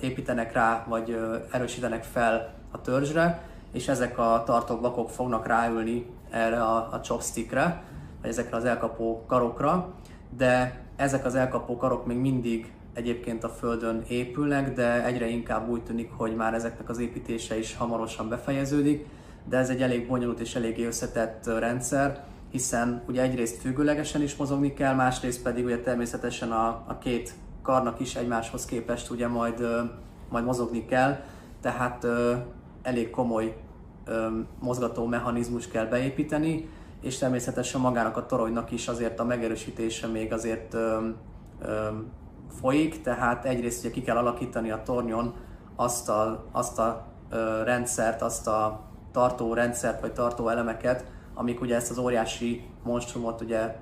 építenek 0.00 0.52
rá, 0.52 0.84
vagy 0.88 1.10
ö, 1.10 1.36
erősítenek 1.50 2.04
fel 2.04 2.54
a 2.70 2.80
törzsre, 2.80 3.42
és 3.72 3.88
ezek 3.88 4.18
a 4.18 4.42
tartóbakok 4.46 5.10
fognak 5.10 5.46
ráülni 5.46 6.06
erre 6.30 6.62
a, 6.62 6.76
a 6.92 7.00
chopstickre, 7.00 7.82
vagy 8.20 8.30
ezekre 8.30 8.56
az 8.56 8.64
elkapó 8.64 9.24
karokra, 9.26 9.94
de 10.36 10.80
ezek 10.96 11.24
az 11.24 11.34
elkapó 11.34 11.76
karok 11.76 12.06
még 12.06 12.16
mindig 12.16 12.72
egyébként 12.92 13.44
a 13.44 13.48
Földön 13.48 14.04
épülnek, 14.08 14.74
de 14.74 15.04
egyre 15.04 15.26
inkább 15.26 15.68
úgy 15.68 15.82
tűnik, 15.82 16.10
hogy 16.16 16.36
már 16.36 16.54
ezeknek 16.54 16.88
az 16.88 16.98
építése 16.98 17.58
is 17.58 17.76
hamarosan 17.76 18.28
befejeződik, 18.28 19.06
de 19.44 19.56
ez 19.56 19.68
egy 19.68 19.82
elég 19.82 20.06
bonyolult 20.06 20.40
és 20.40 20.54
eléggé 20.54 20.84
összetett 20.84 21.46
rendszer, 21.58 22.24
hiszen 22.50 23.02
ugye 23.08 23.22
egyrészt 23.22 23.60
függőlegesen 23.60 24.22
is 24.22 24.36
mozogni 24.36 24.72
kell, 24.72 24.94
másrészt 24.94 25.42
pedig 25.42 25.64
ugye 25.64 25.80
természetesen 25.80 26.52
a, 26.52 26.66
a 26.66 26.98
két 26.98 27.34
karnak 27.62 28.00
is 28.00 28.14
egymáshoz 28.14 28.64
képest 28.64 29.10
ugye 29.10 29.28
majd, 29.28 29.66
majd 30.28 30.44
mozogni 30.44 30.84
kell, 30.84 31.20
tehát 31.60 32.06
elég 32.82 33.10
komoly 33.10 33.56
mozgató 34.60 35.06
mechanizmus 35.06 35.68
kell 35.68 35.86
beépíteni, 35.86 36.68
és 37.00 37.18
természetesen 37.18 37.80
magának 37.80 38.16
a 38.16 38.26
toronynak 38.26 38.70
is 38.70 38.88
azért 38.88 39.20
a 39.20 39.24
megerősítése 39.24 40.06
még 40.06 40.32
azért 40.32 40.76
folyik, 42.60 43.02
tehát 43.02 43.44
egyrészt 43.44 43.84
ugye 43.84 43.90
ki 43.90 44.02
kell 44.02 44.16
alakítani 44.16 44.70
a 44.70 44.82
tornyon 44.82 45.34
azt 45.76 46.08
a, 46.08 46.44
azt 46.52 46.78
a 46.78 47.06
rendszert, 47.64 48.22
azt 48.22 48.46
a 48.48 48.80
tartó 49.12 49.54
rendszert 49.54 50.00
vagy 50.00 50.12
tartó 50.12 50.48
elemeket, 50.48 51.04
amik 51.38 51.60
ugye 51.60 51.76
ezt 51.76 51.90
az 51.90 51.98
óriási 51.98 52.64
monstrumot, 52.82 53.40
ugye 53.40 53.76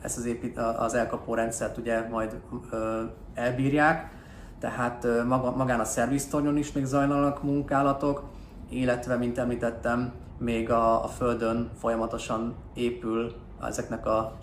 ezt 0.00 0.16
az, 0.18 0.24
épít, 0.24 0.58
az 0.58 0.94
elkapó 0.94 1.34
rendszert 1.34 1.76
ugye 1.76 2.08
majd 2.08 2.40
elbírják, 3.34 4.10
tehát 4.60 5.06
maga, 5.26 5.50
magán 5.50 5.80
a 5.80 5.84
szerviztornyon 5.84 6.56
is 6.56 6.72
még 6.72 6.84
zajlanak 6.84 7.42
munkálatok, 7.42 8.22
illetve, 8.68 9.16
mint 9.16 9.38
említettem, 9.38 10.12
még 10.38 10.70
a, 10.70 11.04
a 11.04 11.06
Földön 11.06 11.70
folyamatosan 11.78 12.54
épül 12.74 13.34
ezeknek 13.62 14.06
a 14.06 14.36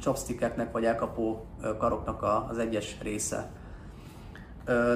chopstickeknek 0.00 0.72
vagy 0.72 0.84
elkapó 0.84 1.46
karoknak 1.78 2.22
a, 2.22 2.46
az 2.50 2.58
egyes 2.58 2.96
része. 3.02 3.50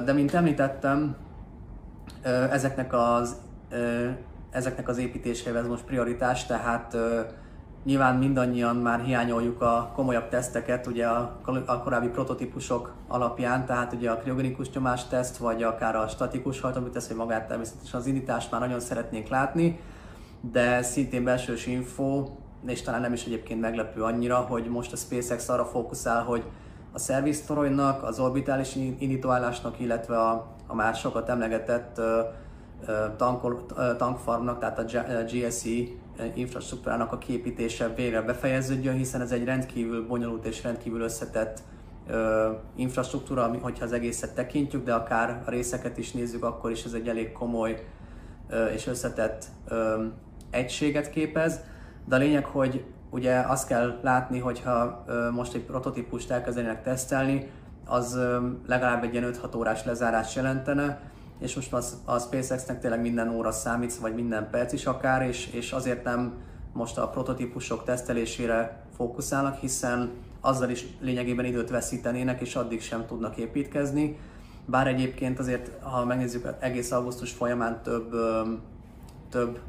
De 0.05 0.13
mint 0.13 0.33
említettem, 0.33 1.15
ezeknek 2.51 2.93
az, 2.93 3.35
ezeknek 4.51 4.87
az 4.87 4.97
építésével 4.97 5.63
most 5.63 5.83
prioritás, 5.83 6.45
tehát 6.45 6.95
Nyilván 7.83 8.15
mindannyian 8.15 8.75
már 8.75 8.99
hiányoljuk 8.99 9.61
a 9.61 9.91
komolyabb 9.95 10.29
teszteket, 10.29 10.87
ugye 10.87 11.07
a, 11.07 11.81
korábbi 11.83 12.07
prototípusok 12.07 12.93
alapján, 13.07 13.65
tehát 13.65 13.93
ugye 13.93 14.11
a 14.11 14.17
kriogenikus 14.17 14.69
teszt, 15.09 15.37
vagy 15.37 15.63
akár 15.63 15.95
a 15.95 16.07
statikus 16.07 16.59
hajtóműteszt, 16.59 17.07
vagy 17.07 17.17
magát 17.17 17.47
természetesen 17.47 17.99
az 17.99 18.05
indítást 18.05 18.51
már 18.51 18.61
nagyon 18.61 18.79
szeretnénk 18.79 19.27
látni, 19.27 19.79
de 20.51 20.81
szintén 20.81 21.23
belsős 21.23 21.65
info, 21.65 22.29
és 22.67 22.81
talán 22.81 23.01
nem 23.01 23.13
is 23.13 23.25
egyébként 23.25 23.61
meglepő 23.61 24.03
annyira, 24.03 24.35
hogy 24.35 24.65
most 24.65 24.93
a 24.93 24.95
SpaceX 24.95 25.49
arra 25.49 25.65
fókuszál, 25.65 26.23
hogy 26.23 26.43
a 26.91 26.99
szerviztoronynak, 26.99 28.03
az 28.03 28.19
orbitális 28.19 28.75
indítóállásnak, 28.75 29.79
illetve 29.79 30.17
a, 30.19 30.47
a 30.67 30.75
már 30.75 30.95
sokat 30.95 31.29
emlegetett 31.29 31.97
uh, 31.97 32.05
tankol, 33.17 33.65
tankfarmnak, 33.97 34.59
tehát 34.59 34.79
a 34.79 34.83
GSE 35.23 35.69
infrastruktúrának 36.33 37.11
a 37.11 37.17
képítése 37.17 37.93
végre 37.93 38.21
befejeződjön, 38.21 38.95
hiszen 38.95 39.21
ez 39.21 39.31
egy 39.31 39.43
rendkívül 39.43 40.07
bonyolult 40.07 40.45
és 40.45 40.63
rendkívül 40.63 41.01
összetett 41.01 41.59
infrastruktúra, 42.75 43.43
ami, 43.43 43.57
hogyha 43.57 43.85
az 43.85 43.93
egészet 43.93 44.33
tekintjük, 44.33 44.85
de 44.85 44.93
akár 44.93 45.43
a 45.45 45.49
részeket 45.49 45.97
is 45.97 46.11
nézzük, 46.11 46.43
akkor 46.43 46.71
is 46.71 46.83
ez 46.83 46.93
egy 46.93 47.07
elég 47.07 47.31
komoly 47.31 47.85
és 48.73 48.87
összetett 48.87 49.45
egységet 50.49 51.09
képez. 51.09 51.59
De 52.05 52.15
a 52.15 52.19
lényeg, 52.19 52.45
hogy 52.45 52.85
ugye 53.09 53.39
azt 53.39 53.67
kell 53.67 53.99
látni, 54.01 54.39
hogyha 54.39 55.05
most 55.31 55.53
egy 55.53 55.63
prototípust 55.63 56.31
elkezdenének 56.31 56.83
tesztelni, 56.83 57.49
az 57.85 58.19
legalább 58.67 59.03
egy 59.03 59.13
ilyen 59.13 59.33
5-6 59.43 59.57
órás 59.57 59.85
lezárás 59.85 60.35
jelentene, 60.35 61.01
és 61.39 61.55
most 61.55 61.73
az, 61.73 61.97
a 62.05 62.19
SpaceX-nek 62.19 62.79
tényleg 62.79 63.01
minden 63.01 63.29
óra 63.29 63.51
számít, 63.51 63.95
vagy 63.95 64.15
minden 64.15 64.49
perc 64.49 64.73
is 64.73 64.85
akár, 64.85 65.27
és, 65.27 65.47
és 65.47 65.71
azért 65.71 66.03
nem 66.03 66.33
most 66.73 66.97
a 66.97 67.09
prototípusok 67.09 67.83
tesztelésére 67.83 68.83
fókuszálnak, 68.95 69.55
hiszen 69.55 70.11
azzal 70.41 70.69
is 70.69 70.85
lényegében 71.01 71.45
időt 71.45 71.69
veszítenének, 71.69 72.41
és 72.41 72.55
addig 72.55 72.81
sem 72.81 73.05
tudnak 73.05 73.37
építkezni. 73.37 74.17
Bár 74.65 74.87
egyébként 74.87 75.39
azért, 75.39 75.83
ha 75.83 76.05
megnézzük, 76.05 76.47
egész 76.59 76.91
augusztus 76.91 77.31
folyamán 77.31 77.81
több, 77.83 78.15
több 79.29 79.59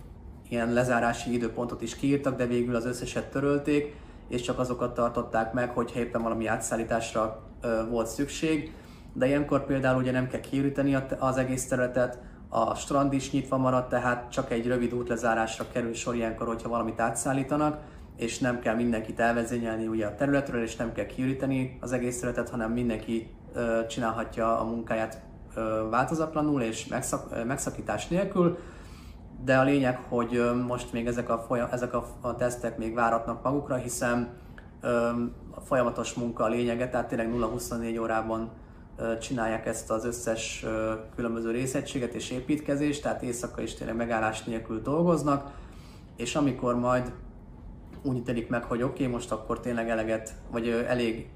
ilyen 0.48 0.72
lezárási 0.72 1.32
időpontot 1.32 1.82
is 1.82 1.96
kiírtak, 1.96 2.36
de 2.36 2.46
végül 2.46 2.74
az 2.74 2.86
összeset 2.86 3.30
törölték, 3.30 3.94
és 4.28 4.40
csak 4.40 4.58
azokat 4.58 4.94
tartották 4.94 5.52
meg, 5.52 5.70
hogy 5.70 5.92
éppen 5.96 6.22
valami 6.22 6.46
átszállításra 6.46 7.42
volt 7.90 8.06
szükség 8.06 8.72
de 9.20 9.26
ilyenkor 9.26 9.64
például 9.64 10.00
ugye 10.00 10.12
nem 10.12 10.28
kell 10.28 10.40
kiüríteni 10.40 10.96
az 11.18 11.36
egész 11.36 11.68
területet, 11.68 12.18
a 12.48 12.74
strand 12.74 13.12
is 13.12 13.30
nyitva 13.30 13.56
maradt, 13.56 13.88
tehát 13.88 14.30
csak 14.30 14.50
egy 14.50 14.66
rövid 14.66 14.94
útlezárásra 14.94 15.64
kerül 15.72 15.94
sor 15.94 16.14
ilyenkor, 16.14 16.46
hogyha 16.46 16.68
valamit 16.68 17.00
átszállítanak, 17.00 17.78
és 18.16 18.38
nem 18.38 18.58
kell 18.58 18.74
mindenkit 18.74 19.20
elvezényelni 19.20 19.86
ugye 19.86 20.06
a 20.06 20.14
területről, 20.14 20.62
és 20.62 20.76
nem 20.76 20.92
kell 20.92 21.06
kiüríteni 21.06 21.78
az 21.80 21.92
egész 21.92 22.20
területet, 22.20 22.50
hanem 22.50 22.72
mindenki 22.72 23.34
ö, 23.54 23.86
csinálhatja 23.88 24.58
a 24.58 24.64
munkáját 24.64 25.22
ö, 25.54 25.88
változatlanul 25.90 26.62
és 26.62 26.86
megszak, 26.86 27.44
megszakítás 27.46 28.08
nélkül. 28.08 28.58
De 29.44 29.58
a 29.58 29.62
lényeg, 29.62 29.98
hogy 30.08 30.34
ö, 30.34 30.54
most 30.54 30.92
még 30.92 31.06
ezek 31.06 31.28
a, 31.28 31.38
folyam, 31.38 31.68
ezek 31.70 31.94
a, 31.94 32.06
a 32.20 32.34
tesztek 32.34 32.78
még 32.78 32.94
váratnak 32.94 33.42
magukra, 33.42 33.74
hiszen 33.74 34.28
ö, 34.80 35.08
a 35.50 35.60
folyamatos 35.60 36.14
munka 36.14 36.44
a 36.44 36.48
lényege, 36.48 36.88
tehát 36.88 37.08
tényleg 37.08 37.30
0-24 37.32 38.00
órában 38.00 38.50
csinálják 39.20 39.66
ezt 39.66 39.90
az 39.90 40.04
összes 40.04 40.64
különböző 41.16 41.50
részegységet 41.50 42.14
és 42.14 42.30
építkezést, 42.30 43.02
tehát 43.02 43.22
éjszaka 43.22 43.62
is 43.62 43.74
tényleg 43.74 43.96
megállás 43.96 44.42
nélkül 44.42 44.82
dolgoznak, 44.82 45.50
és 46.16 46.34
amikor 46.34 46.78
majd 46.78 47.12
úgy 48.02 48.16
ítélik 48.16 48.48
meg, 48.48 48.62
hogy 48.62 48.82
oké, 48.82 49.02
okay, 49.02 49.14
most 49.14 49.32
akkor 49.32 49.60
tényleg 49.60 49.88
eleget, 49.88 50.34
vagy 50.50 50.68
elég 50.68 51.28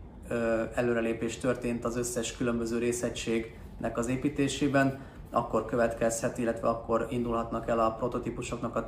előrelépés 0.74 1.36
történt 1.36 1.84
az 1.84 1.96
összes 1.96 2.36
különböző 2.36 2.78
részegységnek 2.78 3.98
az 3.98 4.08
építésében, 4.08 4.98
akkor 5.30 5.64
következhet, 5.64 6.38
illetve 6.38 6.68
akkor 6.68 7.06
indulhatnak 7.10 7.68
el 7.68 7.78
a 7.78 7.90
prototípusoknak 7.90 8.76
a 8.76 8.84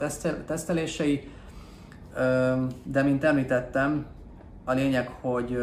tesztelései. 0.46 1.28
De 2.82 3.02
mint 3.02 3.24
említettem, 3.24 4.06
a 4.64 4.72
lényeg, 4.72 5.08
hogy 5.20 5.58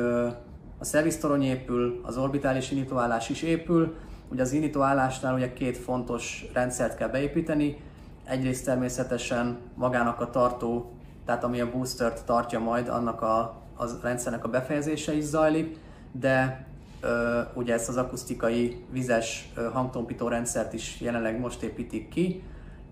a 0.83 0.85
szerviztorony 0.85 1.43
épül, 1.43 1.99
az 2.03 2.17
orbitális 2.17 2.71
indítóállás 2.71 3.29
is 3.29 3.41
épül. 3.41 3.95
Ugye 4.29 4.41
az 4.41 4.51
indítóállásnál 4.51 5.33
ugye 5.33 5.53
két 5.53 5.77
fontos 5.77 6.45
rendszert 6.53 6.97
kell 6.97 7.07
beépíteni. 7.07 7.77
Egyrészt 8.25 8.65
természetesen 8.65 9.57
magának 9.75 10.21
a 10.21 10.29
tartó, 10.29 10.91
tehát 11.25 11.43
ami 11.43 11.61
a 11.61 11.71
boostert 11.71 12.25
tartja 12.25 12.59
majd, 12.59 12.87
annak 12.87 13.21
a, 13.21 13.39
a 13.75 13.85
rendszernek 14.01 14.43
a 14.43 14.49
befejezése 14.49 15.13
is 15.13 15.23
zajlik, 15.23 15.77
de 16.11 16.65
ö, 17.01 17.39
ugye 17.53 17.73
ezt 17.73 17.89
az 17.89 17.97
akusztikai 17.97 18.85
vizes 18.91 19.51
ö, 19.55 19.69
hangtompító 19.69 20.27
rendszert 20.27 20.73
is 20.73 21.01
jelenleg 21.01 21.39
most 21.39 21.61
építik 21.61 22.09
ki, 22.09 22.43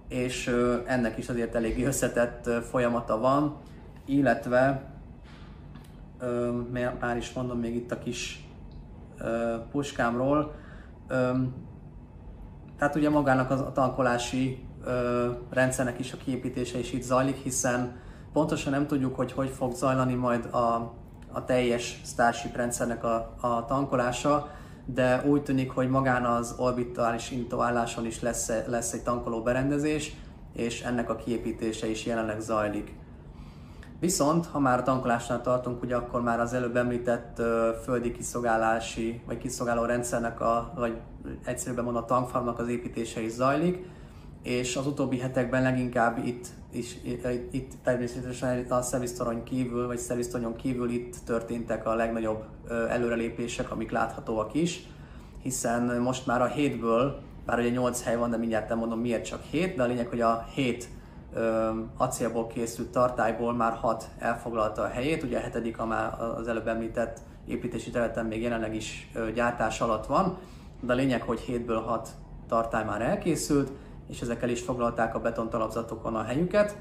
és 0.08 0.48
ö, 0.48 0.78
ennek 0.86 1.18
is 1.18 1.30
azért 1.30 1.56
eléggé 1.56 1.84
összetett 1.84 2.48
ö, 2.48 2.62
folyamata 2.62 3.20
van, 3.20 3.58
illetve 4.06 4.92
már 7.00 7.18
is 7.18 7.34
mondom 7.34 7.60
még 7.60 7.76
itt 7.76 7.92
a 7.92 7.98
kis 7.98 8.48
puskámról. 9.72 10.54
Tehát 12.78 12.96
ugye 12.96 13.10
magának 13.10 13.50
a 13.50 13.72
tankolási 13.72 14.66
rendszernek 15.50 16.00
is 16.00 16.14
a 16.14 16.18
kiépítése 16.18 16.80
is 16.80 16.94
itt 16.94 17.02
zajlik, 17.02 17.36
hiszen 17.36 17.96
pontosan 18.34 18.72
nem 18.72 18.88
tudjuk, 18.88 19.16
hogy 19.16 19.32
hogy 19.32 19.50
fog 19.50 19.74
zajlani 19.74 20.14
majd 20.14 20.46
a, 20.46 20.94
a 21.32 21.46
teljes 21.46 22.02
Starship 22.06 22.56
rendszernek 22.56 23.04
a, 23.04 23.36
a 23.42 23.66
tankolása, 23.66 24.50
de 24.86 25.24
úgy 25.26 25.44
tűnik, 25.44 25.72
hogy 25.72 25.90
magán 25.90 26.26
az 26.26 26.56
orbitális 26.58 27.32
indítóálláson 27.32 28.06
is 28.06 28.22
lesz, 28.22 28.52
lesz 28.68 28.94
egy 28.94 29.04
tankoló 29.04 29.42
berendezés, 29.42 30.16
és 30.54 30.82
ennek 30.82 31.10
a 31.10 31.16
kiépítése 31.16 31.90
is 31.90 32.06
jelenleg 32.06 32.40
zajlik. 32.40 32.94
Viszont, 34.02 34.46
ha 34.46 34.60
már 34.60 34.80
a 34.80 34.84
tankolásnál 34.84 35.42
tartunk, 35.42 35.84
ugye 35.84 35.96
akkor 35.96 36.22
már 36.22 36.40
az 36.40 36.54
előbb 36.54 36.76
említett 36.76 37.40
ö, 37.40 37.70
földi 37.84 38.12
kiszolgálási, 38.12 39.22
vagy 39.26 39.38
kiszolgáló 39.38 39.84
rendszernek, 39.84 40.42
a, 40.42 40.74
vagy 40.76 40.98
egyszerűbben 41.46 41.84
mondva 41.84 42.02
a 42.02 42.06
tankfarmnak 42.06 42.60
az 42.60 42.68
építése 42.68 43.22
is 43.22 43.32
zajlik, 43.32 43.86
és 44.44 44.76
az 44.76 44.88
utóbbi 44.88 45.20
hetekben 45.20 45.62
leginkább 45.62 46.26
itt, 46.26 46.48
is, 46.72 46.98
itt 47.52 47.72
természetesen 47.84 48.66
a 48.70 48.82
szerviztorony 48.82 49.44
kívül, 49.44 49.88
vagy 49.88 49.98
szerviztoronyon 49.98 50.56
kívül 50.56 50.90
itt 50.90 51.16
történtek 51.26 51.86
a 51.86 51.96
legnagyobb 51.96 52.44
előrelépések, 52.90 53.72
amik 53.72 53.92
láthatóak 53.92 54.54
is, 54.54 54.88
hiszen 55.42 56.02
most 56.02 56.26
már 56.26 56.42
a 56.42 56.48
hétből, 56.48 57.20
bár 57.46 57.60
ugye 57.60 57.70
8 57.70 58.04
hely 58.04 58.18
van, 58.18 58.30
de 58.30 58.38
mindjárt 58.38 58.70
nem 58.70 58.78
mondom 58.78 59.00
miért 59.00 59.26
csak 59.26 59.42
7, 59.42 59.76
de 59.76 59.84
a 59.84 59.88
lényeg, 59.88 60.08
hogy 60.08 60.22
a 60.22 60.46
7 60.54 60.90
acélból 61.98 62.48
készült 62.48 62.92
tartályból 62.92 63.54
már 63.54 63.74
6 63.74 64.08
elfoglalta 64.20 64.82
a 64.82 64.88
helyét, 64.88 65.24
ugye 65.24 65.38
a 65.38 65.42
hetedik, 65.42 65.80
a 65.80 66.36
az 66.38 66.48
előbb 66.48 66.68
említett 66.68 67.20
építési 67.46 67.90
területen 67.90 68.26
még 68.26 68.42
jelenleg 68.42 68.76
is 68.76 69.12
gyártás 69.34 69.82
alatt 69.82 70.06
van, 70.06 70.38
de 70.82 70.94
a 70.94 70.96
lényeg, 70.96 71.22
hogy 71.22 71.44
7-ből 71.48 71.82
6 71.86 72.10
tartály 72.48 72.86
már 72.86 73.02
elkészült, 73.02 73.72
és 74.10 74.22
ezekkel 74.22 74.50
is 74.50 74.62
foglalták 74.62 75.16
a 75.16 75.20
betontalapzatokon 75.20 76.16
a 76.16 76.24
helyüket. 76.24 76.78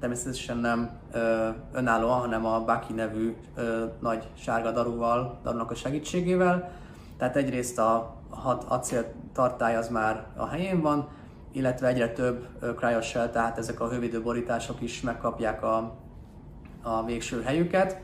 Természetesen 0.00 0.56
nem 0.56 0.90
ö, 1.12 1.48
önállóan, 1.72 2.18
hanem 2.18 2.46
a 2.46 2.64
Baki 2.64 2.92
nevű 2.92 3.36
ö, 3.54 3.84
nagy 4.00 4.28
sárga 4.34 4.70
daruval, 4.70 5.38
darunak 5.42 5.70
a 5.70 5.74
segítségével. 5.74 6.70
Tehát 7.18 7.36
egyrészt 7.36 7.78
a 7.78 8.14
hat 8.30 8.64
acél 8.64 9.12
tartály 9.32 9.76
az 9.76 9.88
már 9.88 10.26
a 10.36 10.46
helyén 10.46 10.80
van, 10.80 11.08
illetve 11.54 11.86
egyre 11.86 12.12
több 12.12 12.46
cryoshell, 12.76 13.30
tehát 13.30 13.58
ezek 13.58 13.80
a 13.80 13.88
hővédő 13.88 14.22
borítások 14.22 14.80
is 14.80 15.00
megkapják 15.00 15.62
a, 15.62 15.96
a 16.82 17.04
végső 17.04 17.42
helyüket. 17.42 18.00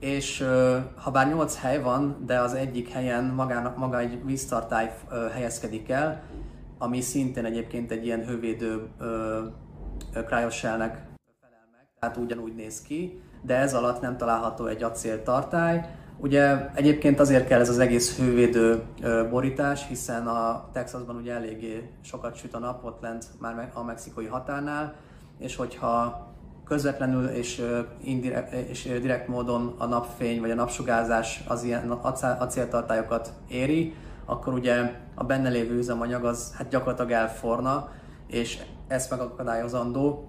És 0.00 0.44
ha 0.96 1.10
bár 1.10 1.28
8 1.28 1.56
hely 1.56 1.82
van, 1.82 2.22
de 2.26 2.40
az 2.40 2.54
egyik 2.54 2.88
helyen 2.88 3.24
magának, 3.24 3.76
maga 3.76 3.98
egy 3.98 4.24
víztartály 4.24 4.94
helyezkedik 5.32 5.88
el, 5.88 6.22
ami 6.78 7.00
szintén 7.00 7.44
egyébként 7.44 7.90
egy 7.90 8.04
ilyen 8.04 8.26
hővédő 8.26 8.88
cryoshellnek 10.26 11.06
felel 11.40 11.68
meg, 11.72 11.86
tehát 12.00 12.16
ugyanúgy 12.16 12.54
néz 12.54 12.82
ki, 12.82 13.20
de 13.42 13.56
ez 13.56 13.74
alatt 13.74 14.00
nem 14.00 14.16
található 14.16 14.66
egy 14.66 14.82
acéltartály. 14.82 15.88
Ugye 16.18 16.70
egyébként 16.74 17.20
azért 17.20 17.46
kell 17.46 17.60
ez 17.60 17.68
az 17.68 17.78
egész 17.78 18.18
hővédő 18.18 18.82
borítás, 19.30 19.86
hiszen 19.88 20.26
a 20.26 20.68
Texasban 20.72 21.16
ugye 21.16 21.32
eléggé 21.32 21.90
sokat 22.02 22.36
süt 22.36 22.54
a 22.54 22.58
nap 22.58 22.84
ott 22.84 23.00
lent 23.00 23.24
már 23.40 23.70
a 23.74 23.82
mexikói 23.82 24.26
határnál, 24.26 24.94
és 25.38 25.56
hogyha 25.56 26.26
közvetlenül 26.64 27.26
és, 27.26 27.62
indirekt, 28.04 28.52
és 28.52 28.82
direkt 28.82 29.28
módon 29.28 29.74
a 29.78 29.86
napfény 29.86 30.40
vagy 30.40 30.50
a 30.50 30.54
napsugárzás 30.54 31.44
az 31.48 31.62
ilyen 31.62 31.90
acéltartályokat 32.38 33.32
éri, 33.48 33.94
akkor 34.24 34.52
ugye 34.52 34.92
a 35.14 35.24
benne 35.24 35.48
lévő 35.48 35.76
üzemanyag 35.76 36.24
az 36.24 36.54
hát 36.56 36.68
gyakorlatilag 36.68 37.10
elforna, 37.10 37.88
és 38.26 38.58
ezt 38.88 39.10
megakadályozandó, 39.10 40.28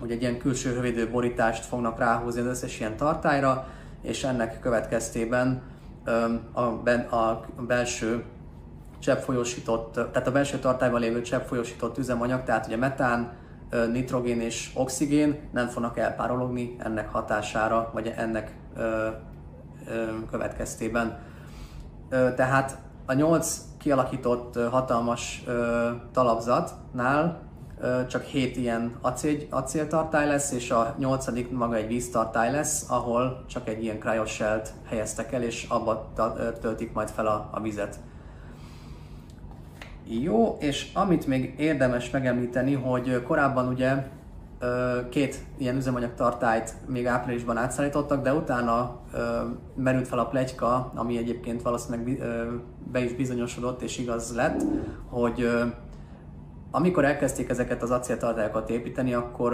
hogy 0.00 0.10
egy 0.10 0.20
ilyen 0.20 0.38
külső 0.38 0.74
hővédő 0.74 1.10
borítást 1.10 1.64
fognak 1.64 1.98
ráhúzni 1.98 2.40
az 2.40 2.46
összes 2.46 2.80
ilyen 2.80 2.96
tartályra, 2.96 3.68
és 4.02 4.24
ennek 4.24 4.60
következtében 4.60 5.62
a, 6.52 6.60
a 6.60 7.42
belső 7.66 8.24
cseppfolyósított, 8.98 9.92
tehát 9.92 10.26
a 10.26 10.32
belső 10.32 10.58
tartályban 10.58 11.00
lévő 11.00 11.22
cseppfolyósított 11.22 11.98
üzemanyag, 11.98 12.44
tehát 12.44 12.66
ugye 12.66 12.76
metán, 12.76 13.32
nitrogén 13.92 14.40
és 14.40 14.70
oxigén 14.74 15.48
nem 15.52 15.66
fognak 15.66 15.98
elpárologni 15.98 16.76
ennek 16.78 17.08
hatására, 17.08 17.90
vagy 17.92 18.14
ennek 18.16 18.56
következtében. 20.30 21.18
Tehát 22.08 22.78
a 23.06 23.12
nyolc 23.12 23.60
kialakított 23.78 24.58
hatalmas 24.70 25.44
talapzatnál 26.12 27.49
csak 28.08 28.22
7 28.22 28.56
ilyen 28.56 28.96
acél, 29.00 29.38
acéltartály 29.50 30.26
lesz, 30.26 30.52
és 30.52 30.70
a 30.70 30.94
nyolcadik 30.98 31.50
maga 31.50 31.74
egy 31.74 31.86
víztartály 31.86 32.50
lesz, 32.50 32.90
ahol 32.90 33.44
csak 33.48 33.68
egy 33.68 33.82
ilyen 33.82 33.98
cryoshell 33.98 34.62
helyeztek 34.84 35.32
el, 35.32 35.42
és 35.42 35.66
abba 35.68 36.12
töltik 36.60 36.92
majd 36.92 37.08
fel 37.08 37.26
a, 37.26 37.48
a 37.52 37.60
vizet. 37.60 37.98
Jó, 40.04 40.56
és 40.60 40.90
amit 40.94 41.26
még 41.26 41.54
érdemes 41.58 42.10
megemlíteni, 42.10 42.74
hogy 42.74 43.22
korábban 43.22 43.68
ugye 43.68 43.94
két 45.08 45.38
ilyen 45.58 45.76
üzemanyagtartályt 45.76 46.74
még 46.86 47.06
áprilisban 47.06 47.56
átszállítottak, 47.56 48.22
de 48.22 48.34
utána 48.34 49.00
merült 49.76 50.08
fel 50.08 50.18
a 50.18 50.26
plegyka, 50.26 50.92
ami 50.94 51.16
egyébként 51.16 51.62
valószínűleg 51.62 52.18
be 52.92 53.04
is 53.04 53.12
bizonyosodott 53.12 53.82
és 53.82 53.98
igaz 53.98 54.34
lett, 54.34 54.62
hogy 55.08 55.48
amikor 56.70 57.04
elkezdték 57.04 57.48
ezeket 57.48 57.82
az 57.82 57.90
acéltartályokat 57.90 58.70
építeni, 58.70 59.14
akkor 59.14 59.52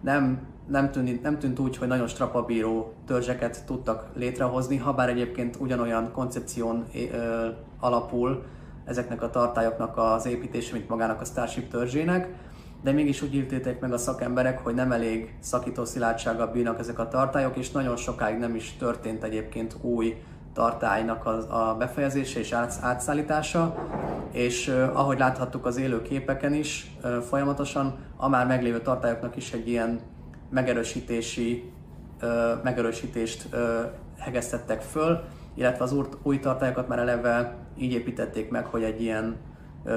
nem, 0.00 0.46
nem, 0.68 0.90
tűnt, 0.90 1.22
nem 1.22 1.38
tűnt 1.38 1.58
úgy, 1.58 1.76
hogy 1.76 1.88
nagyon 1.88 2.06
strapabíró 2.06 2.92
törzseket 3.06 3.64
tudtak 3.64 4.08
létrehozni, 4.14 4.76
ha 4.76 4.92
bár 4.92 5.08
egyébként 5.08 5.56
ugyanolyan 5.60 6.12
koncepción 6.12 6.86
alapul 7.80 8.44
ezeknek 8.84 9.22
a 9.22 9.30
tartályoknak 9.30 9.96
az 9.96 10.26
építése, 10.26 10.72
mint 10.72 10.88
magának 10.88 11.20
a 11.20 11.24
Starship 11.24 11.70
törzsének, 11.70 12.28
de 12.82 12.92
mégis 12.92 13.22
úgy 13.22 13.34
ítélték 13.34 13.80
meg 13.80 13.92
a 13.92 13.98
szakemberek, 13.98 14.58
hogy 14.58 14.74
nem 14.74 14.92
elég 14.92 15.34
szakító 15.40 15.84
szilárdsággal 15.84 16.46
bírnak 16.46 16.78
ezek 16.78 16.98
a 16.98 17.08
tartályok, 17.08 17.56
és 17.56 17.70
nagyon 17.70 17.96
sokáig 17.96 18.38
nem 18.38 18.54
is 18.54 18.76
történt 18.76 19.24
egyébként 19.24 19.76
új 19.80 20.22
tartálynak 20.52 21.24
a, 21.24 21.70
a 21.70 21.76
befejezése 21.76 22.38
és 22.38 22.52
átszállítása, 22.80 23.74
és 24.30 24.68
ahogy 24.92 25.18
láthattuk 25.18 25.66
az 25.66 25.76
élő 25.76 26.02
képeken 26.02 26.54
is, 26.54 26.96
folyamatosan 27.28 27.94
a 28.16 28.28
már 28.28 28.46
meglévő 28.46 28.80
tartályoknak 28.80 29.36
is 29.36 29.52
egy 29.52 29.68
ilyen 29.68 30.00
megerősítési, 30.50 31.72
uh, 32.22 32.62
megerősítést 32.62 33.48
uh, 33.52 33.60
hegesztettek 34.18 34.80
föl, 34.80 35.20
illetve 35.54 35.84
az 35.84 35.92
új, 35.92 36.04
új 36.22 36.38
tartályokat 36.38 36.88
már 36.88 36.98
eleve 36.98 37.54
így 37.78 37.92
építették 37.92 38.50
meg, 38.50 38.66
hogy 38.66 38.82
egy 38.82 39.02
ilyen 39.02 39.36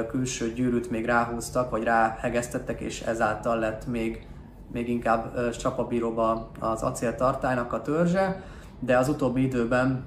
külső 0.10 0.53
gyűrűt 0.53 0.89
még 0.89 1.06
ráhúztak, 1.06 1.70
vagy 1.70 1.84
ráhegesztettek, 1.84 2.82
és 2.82 3.01
ezáltal 3.01 3.60
lett 3.60 3.88
még, 3.88 4.28
még 4.72 4.89
inkább 4.89 5.49
csapabíróba 5.49 6.51
az 6.60 6.82
acéltartálynak 6.82 7.74
a 7.74 7.82
törzse, 7.82 8.43
de 8.80 8.97
az 8.97 9.10
utóbbi 9.10 9.41
időben 9.41 10.03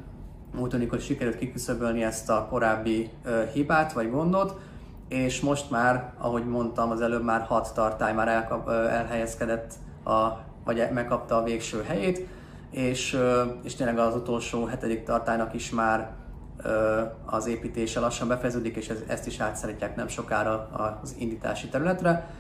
úgy 0.57 0.89
hogy 0.91 1.01
sikerült 1.01 1.39
kiküszöbölni 1.39 2.03
ezt 2.03 2.31
a 2.31 2.47
korábbi 2.51 3.11
hibát 3.53 3.93
vagy 3.93 4.11
gondot, 4.11 4.61
és 5.09 5.41
most 5.41 5.71
már, 5.71 6.13
ahogy 6.19 6.47
mondtam, 6.47 6.91
az 6.91 7.01
előbb 7.01 7.25
már 7.25 7.41
hat 7.41 7.75
tartály 7.75 8.15
már 8.15 8.29
elkap, 8.29 8.69
elhelyezkedett, 8.69 9.73
a, 10.05 10.29
vagy 10.65 10.89
megkapta 10.93 11.37
a 11.37 11.43
végső 11.43 11.83
helyét, 11.83 12.27
és, 12.71 13.19
és 13.63 13.75
tényleg 13.75 13.99
az 13.99 14.15
utolsó 14.15 14.65
hetedik 14.65 15.05
tartálynak 15.05 15.55
is 15.55 15.71
már 15.71 16.11
az 17.27 17.47
építése 17.47 18.01
lassan 18.01 18.29
befejeződik, 18.29 18.77
és 18.77 18.89
ez, 18.89 19.03
ezt 19.07 19.27
is 19.27 19.41
átszállítják 19.41 19.97
nem 19.97 20.09
sokára 20.09 20.69
az 21.03 21.15
indítási 21.19 21.69
területre 21.69 22.31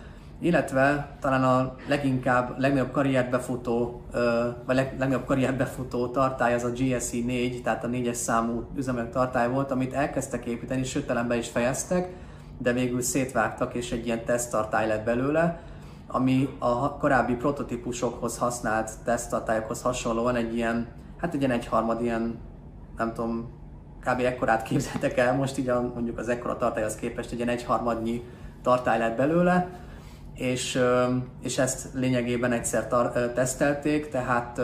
illetve 0.41 1.17
talán 1.21 1.45
a 1.45 1.75
leginkább, 1.89 2.59
legnagyobb 2.59 2.91
karriert 2.91 3.31
befutó, 3.31 4.03
vagy 4.67 4.77
legnagyobb 4.77 5.25
karriert 5.25 5.57
befutó 5.57 6.07
tartály 6.07 6.55
az 6.55 6.65
a 6.65 6.71
GSE 6.71 7.17
4, 7.25 7.63
tehát 7.63 7.85
a 7.85 7.89
4-es 7.89 8.13
számú 8.13 8.67
üzemanyag 8.77 9.11
tartály 9.11 9.51
volt, 9.51 9.71
amit 9.71 9.93
elkezdtek 9.93 10.45
építeni, 10.45 10.85
sőt 10.85 11.27
be 11.27 11.37
is 11.37 11.49
fejeztek, 11.49 12.13
de 12.59 12.73
végül 12.73 13.01
szétvágtak, 13.03 13.75
és 13.75 13.93
egy 13.93 14.07
ilyen 14.07 14.25
teszttartály 14.25 14.89
lett 14.89 15.05
belőle, 15.05 15.61
ami 16.07 16.49
a 16.59 16.97
korábbi 16.97 17.35
prototípusokhoz 17.35 18.39
használt 18.39 18.91
teszttartályokhoz 19.05 19.83
hasonlóan 19.83 20.37
egy 20.37 20.55
ilyen, 20.55 20.87
hát 21.17 21.35
egy 21.35 21.41
ilyen 21.41 21.53
egyharmad, 21.53 22.03
ilyen, 22.03 22.39
nem 22.97 23.13
tudom, 23.15 23.51
kb. 24.01 24.21
ekkorát 24.21 24.63
képzeltek 24.63 25.19
el, 25.19 25.37
most 25.37 25.59
így 25.59 25.69
a, 25.69 25.93
mondjuk 25.95 26.19
az 26.19 26.29
ekkora 26.29 26.57
tartályhoz 26.57 26.95
képest 26.95 27.31
egy 27.33 27.37
ilyen 27.37 27.49
egyharmadnyi 27.49 28.23
tartály 28.63 28.99
lett 28.99 29.17
belőle, 29.17 29.69
és, 30.39 30.81
és 31.43 31.59
ezt 31.59 31.89
lényegében 31.95 32.53
egyszer 32.53 32.89
tar- 32.89 33.35
tesztelték, 33.35 34.09
tehát 34.09 34.61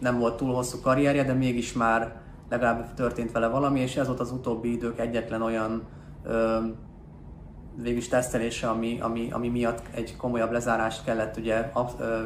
nem 0.00 0.18
volt 0.18 0.36
túl 0.36 0.54
hosszú 0.54 0.80
karrierje, 0.80 1.24
de 1.24 1.32
mégis 1.32 1.72
már 1.72 2.16
legalább 2.50 2.94
történt 2.94 3.32
vele 3.32 3.46
valami, 3.46 3.80
és 3.80 3.96
ez 3.96 4.06
volt 4.06 4.20
az 4.20 4.32
utóbbi 4.32 4.72
idők 4.72 4.98
egyetlen 4.98 5.42
olyan 5.42 5.82
végülis 7.76 8.08
tesztelése, 8.08 8.68
ami, 8.68 8.98
ami, 9.00 9.28
ami 9.30 9.48
miatt 9.48 9.82
egy 9.94 10.16
komolyabb 10.16 10.52
lezárást 10.52 11.04
kellett 11.04 11.36
ugye 11.36 11.70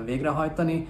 végrehajtani, 0.05 0.89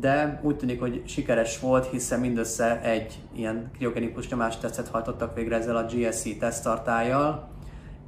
de 0.00 0.40
úgy 0.42 0.56
tűnik, 0.56 0.80
hogy 0.80 1.02
sikeres 1.06 1.60
volt, 1.60 1.86
hiszen 1.86 2.20
mindössze 2.20 2.80
egy 2.82 3.18
ilyen 3.34 3.70
kriogenikus 3.76 4.28
nyomástesztet 4.28 4.88
hajtottak 4.88 5.34
végre 5.34 5.56
ezzel 5.56 5.76
a 5.76 5.84
GSC 5.84 6.38
tesztartályjal, 6.38 7.48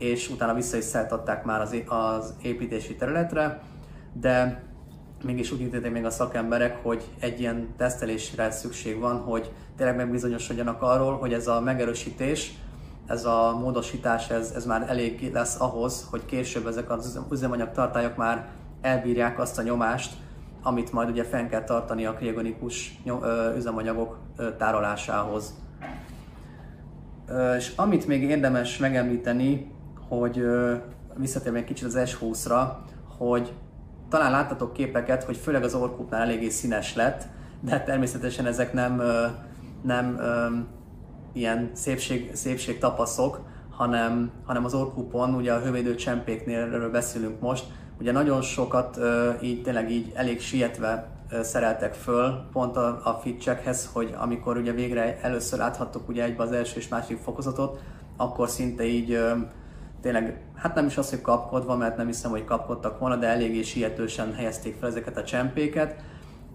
és 0.00 0.30
utána 0.30 0.54
vissza 0.54 0.76
is 0.76 0.84
szállították 0.84 1.44
már 1.44 1.60
az, 1.60 1.76
az 1.86 2.34
építési 2.42 2.96
területre, 2.96 3.60
de 4.12 4.62
mégis 5.22 5.52
úgy 5.52 5.60
ítélték 5.60 5.92
még 5.92 6.04
a 6.04 6.10
szakemberek, 6.10 6.82
hogy 6.82 7.04
egy 7.18 7.40
ilyen 7.40 7.68
tesztelésre 7.76 8.50
szükség 8.50 8.98
van, 8.98 9.18
hogy 9.18 9.52
tényleg 9.76 9.96
megbizonyosodjanak 9.96 10.82
arról, 10.82 11.18
hogy 11.18 11.32
ez 11.32 11.46
a 11.46 11.60
megerősítés, 11.60 12.52
ez 13.06 13.24
a 13.24 13.58
módosítás, 13.60 14.30
ez, 14.30 14.52
ez 14.56 14.66
már 14.66 14.84
elég 14.88 15.32
lesz 15.32 15.60
ahhoz, 15.60 16.06
hogy 16.10 16.24
később 16.26 16.66
ezek 16.66 16.90
az 16.90 17.20
üzemanyag 17.30 17.72
tartályok 17.72 18.16
már 18.16 18.48
elbírják 18.80 19.38
azt 19.38 19.58
a 19.58 19.62
nyomást, 19.62 20.12
amit 20.62 20.92
majd 20.92 21.08
ugye 21.08 21.24
fenn 21.24 21.48
kell 21.48 21.64
tartani 21.64 22.06
a 22.06 22.14
kriogenikus 22.14 23.00
üzemanyagok 23.56 24.18
tárolásához. 24.58 25.54
És 27.56 27.72
amit 27.76 28.06
még 28.06 28.22
érdemes 28.22 28.78
megemlíteni, 28.78 29.72
hogy 30.10 30.46
visszatérve 31.16 31.58
egy 31.58 31.64
kicsit 31.64 31.86
az 31.86 31.98
S20-ra, 31.98 32.68
hogy 33.18 33.52
talán 34.08 34.30
láttatok 34.30 34.72
képeket, 34.72 35.24
hogy 35.24 35.36
főleg 35.36 35.62
az 35.62 35.74
orkupnál 35.74 36.20
eléggé 36.22 36.48
színes 36.48 36.94
lett, 36.94 37.22
de 37.60 37.80
természetesen 37.80 38.46
ezek 38.46 38.72
nem, 38.72 39.02
nem 39.82 40.20
ilyen 41.32 41.70
szépség, 41.72 42.30
szépség 42.34 42.78
tapaszok, 42.78 43.40
hanem, 43.70 44.30
hanem 44.44 44.64
az 44.64 44.74
orkupon, 44.74 45.34
ugye 45.34 45.52
a 45.52 45.60
hővédő 45.60 45.94
csempéknél 45.94 46.90
beszélünk 46.90 47.40
most, 47.40 47.64
ugye 48.00 48.12
nagyon 48.12 48.42
sokat 48.42 48.98
így 49.42 49.62
tényleg 49.62 49.90
így 49.90 50.12
elég 50.14 50.40
sietve 50.40 51.08
szereltek 51.42 51.94
föl 51.94 52.48
pont 52.52 52.76
a, 52.76 53.00
a 53.04 53.18
fitcheckhez, 53.22 53.90
hogy 53.92 54.14
amikor 54.18 54.56
ugye 54.56 54.72
végre 54.72 55.18
először 55.22 55.58
láthattuk 55.58 56.08
ugye 56.08 56.24
egybe 56.24 56.42
az 56.42 56.52
első 56.52 56.78
és 56.78 56.88
második 56.88 57.18
fokozatot, 57.18 57.80
akkor 58.16 58.48
szinte 58.48 58.84
így 58.84 59.18
tényleg, 60.00 60.40
hát 60.54 60.74
nem 60.74 60.86
is 60.86 60.96
az, 60.96 61.10
hogy 61.10 61.20
kapkodva, 61.20 61.76
mert 61.76 61.96
nem 61.96 62.06
hiszem, 62.06 62.30
hogy 62.30 62.44
kapkodtak 62.44 62.98
volna, 62.98 63.16
de 63.16 63.26
eléggé 63.26 63.62
sietősen 63.62 64.34
helyezték 64.34 64.76
fel 64.80 64.88
ezeket 64.88 65.16
a 65.16 65.24
csempéket, 65.24 65.94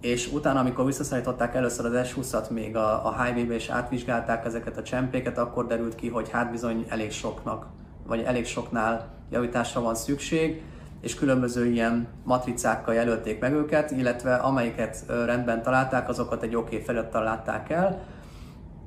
és 0.02 0.32
utána, 0.34 0.60
amikor 0.60 0.86
visszaszállították 0.86 1.56
először 1.56 1.86
az 1.86 2.14
S20-at 2.14 2.50
még 2.50 2.76
a, 2.76 3.06
a 3.06 3.24
highway 3.24 3.56
és 3.56 3.70
átvizsgálták 3.70 4.46
ezeket 4.46 4.78
a 4.78 4.84
csempéket, 4.84 5.38
akkor 5.38 5.68
derült 5.68 5.96
ki, 5.96 6.10
hogy 6.10 6.30
hát 6.30 6.52
bizony 6.52 6.86
elég 6.90 7.12
soknak, 7.12 7.68
vagy 8.08 8.22
elég 8.22 8.46
soknál 8.46 9.14
javításra 9.30 9.82
van 9.82 9.96
szükség, 9.96 10.62
és 11.02 11.16
különböző 11.16 11.66
ilyen 11.66 12.08
matricákkal 12.24 12.94
jelölték 12.94 13.40
meg 13.40 13.54
őket, 13.54 13.92
illetve 13.92 14.36
amelyiket 14.36 15.04
rendben 15.26 15.62
találták, 15.62 16.10
azokat 16.10 16.44
egy 16.44 16.56
oké 16.56 16.76
okay 16.76 16.86
felirattal 16.86 17.24
látták 17.24 17.70
el, 17.70 18.04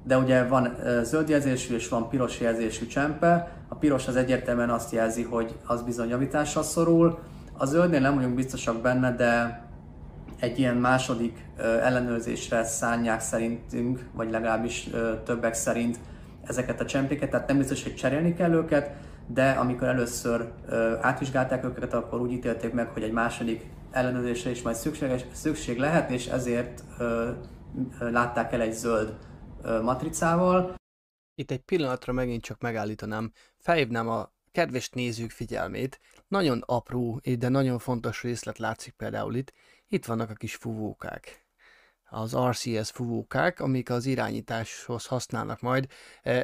de 0.08 0.18
ugye 0.18 0.44
van 0.44 0.76
zöld 1.02 1.28
jelzésű 1.28 1.74
és 1.74 1.88
van 1.88 2.08
piros 2.08 2.40
jelzésű 2.40 2.86
csempe. 2.86 3.52
A 3.68 3.74
piros 3.74 4.06
az 4.06 4.16
egyértelműen 4.16 4.70
azt 4.70 4.92
jelzi, 4.92 5.22
hogy 5.22 5.56
az 5.66 5.82
bizony 5.82 6.08
javításra 6.08 6.62
szorul. 6.62 7.18
A 7.56 7.66
zöldnél 7.66 8.00
nem 8.00 8.14
vagyunk 8.14 8.34
biztosak 8.34 8.80
benne, 8.80 9.14
de 9.14 9.62
egy 10.40 10.58
ilyen 10.58 10.76
második 10.76 11.44
ellenőrzésre 11.82 12.64
szánják 12.64 13.20
szerintünk, 13.20 14.04
vagy 14.12 14.30
legalábbis 14.30 14.88
többek 15.24 15.54
szerint 15.54 15.98
ezeket 16.46 16.80
a 16.80 16.84
csempéket, 16.84 17.30
tehát 17.30 17.48
nem 17.48 17.58
biztos, 17.58 17.82
hogy 17.82 17.94
cserélni 17.94 18.34
kell 18.34 18.52
őket, 18.52 18.90
de 19.26 19.50
amikor 19.50 19.88
először 19.88 20.50
átvizsgálták 21.00 21.64
őket, 21.64 21.94
akkor 21.94 22.20
úgy 22.20 22.32
ítélték 22.32 22.72
meg, 22.72 22.88
hogy 22.88 23.02
egy 23.02 23.12
második 23.12 23.66
ellenőrzésre 23.90 24.50
is 24.50 24.62
majd 24.62 24.76
szükség, 24.76 25.24
szükség 25.32 25.78
lehet, 25.78 26.10
és 26.10 26.26
ezért 26.26 26.82
látták 27.98 28.52
el 28.52 28.60
egy 28.60 28.72
zöld 28.72 29.14
matricával. 29.82 30.74
Itt 31.34 31.50
egy 31.50 31.60
pillanatra 31.60 32.12
megint 32.12 32.42
csak 32.42 32.60
megállítanám, 32.60 33.32
felhívnám 33.58 34.08
a 34.08 34.32
kedves 34.52 34.90
nézők 34.90 35.30
figyelmét. 35.30 36.00
Nagyon 36.28 36.62
apró, 36.66 37.20
de 37.38 37.48
nagyon 37.48 37.78
fontos 37.78 38.22
részlet 38.22 38.58
látszik 38.58 38.92
például 38.92 39.34
itt. 39.34 39.52
Itt 39.88 40.06
vannak 40.06 40.30
a 40.30 40.34
kis 40.34 40.54
fuvókák. 40.54 41.46
Az 42.10 42.36
RCS 42.36 42.90
fuvókák, 42.90 43.60
amik 43.60 43.90
az 43.90 44.06
irányításhoz 44.06 45.06
használnak 45.06 45.60
majd. 45.60 45.86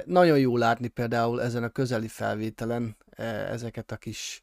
Nagyon 0.04 0.38
jó 0.38 0.56
látni 0.56 0.88
például 0.88 1.42
ezen 1.42 1.62
a 1.62 1.68
közeli 1.68 2.08
felvételen 2.08 2.96
ezeket 3.48 3.90
a 3.90 3.96
kis 3.96 4.40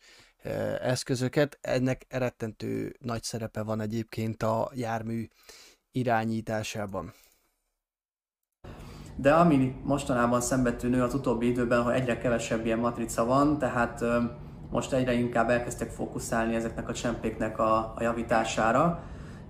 eszközöket. 0.82 1.58
Ennek 1.62 2.06
erettentő 2.08 2.96
nagy 3.00 3.24
szerepe 3.24 3.62
van 3.62 3.82
egyébként 3.82 4.44
a 4.44 4.72
jármű 4.74 5.28
irányításában. 5.92 7.14
De 9.22 9.34
ami 9.34 9.76
mostanában 9.84 10.42
szembetűnő 10.42 11.02
az 11.02 11.14
utóbbi 11.14 11.48
időben, 11.48 11.82
hogy 11.82 11.94
egyre 11.94 12.18
kevesebb 12.18 12.66
ilyen 12.66 12.80
matrica 12.80 13.26
van, 13.26 13.58
tehát 13.58 14.04
most 14.72 14.94
egyre 14.94 15.14
inkább 15.14 15.50
elkezdtek 15.50 15.90
fókuszálni 15.90 16.56
ezeknek 16.56 16.90
a 16.90 16.94
csempéknek 16.94 17.60
a, 17.60 17.76
a 17.76 17.98
javítására, 18.00 19.04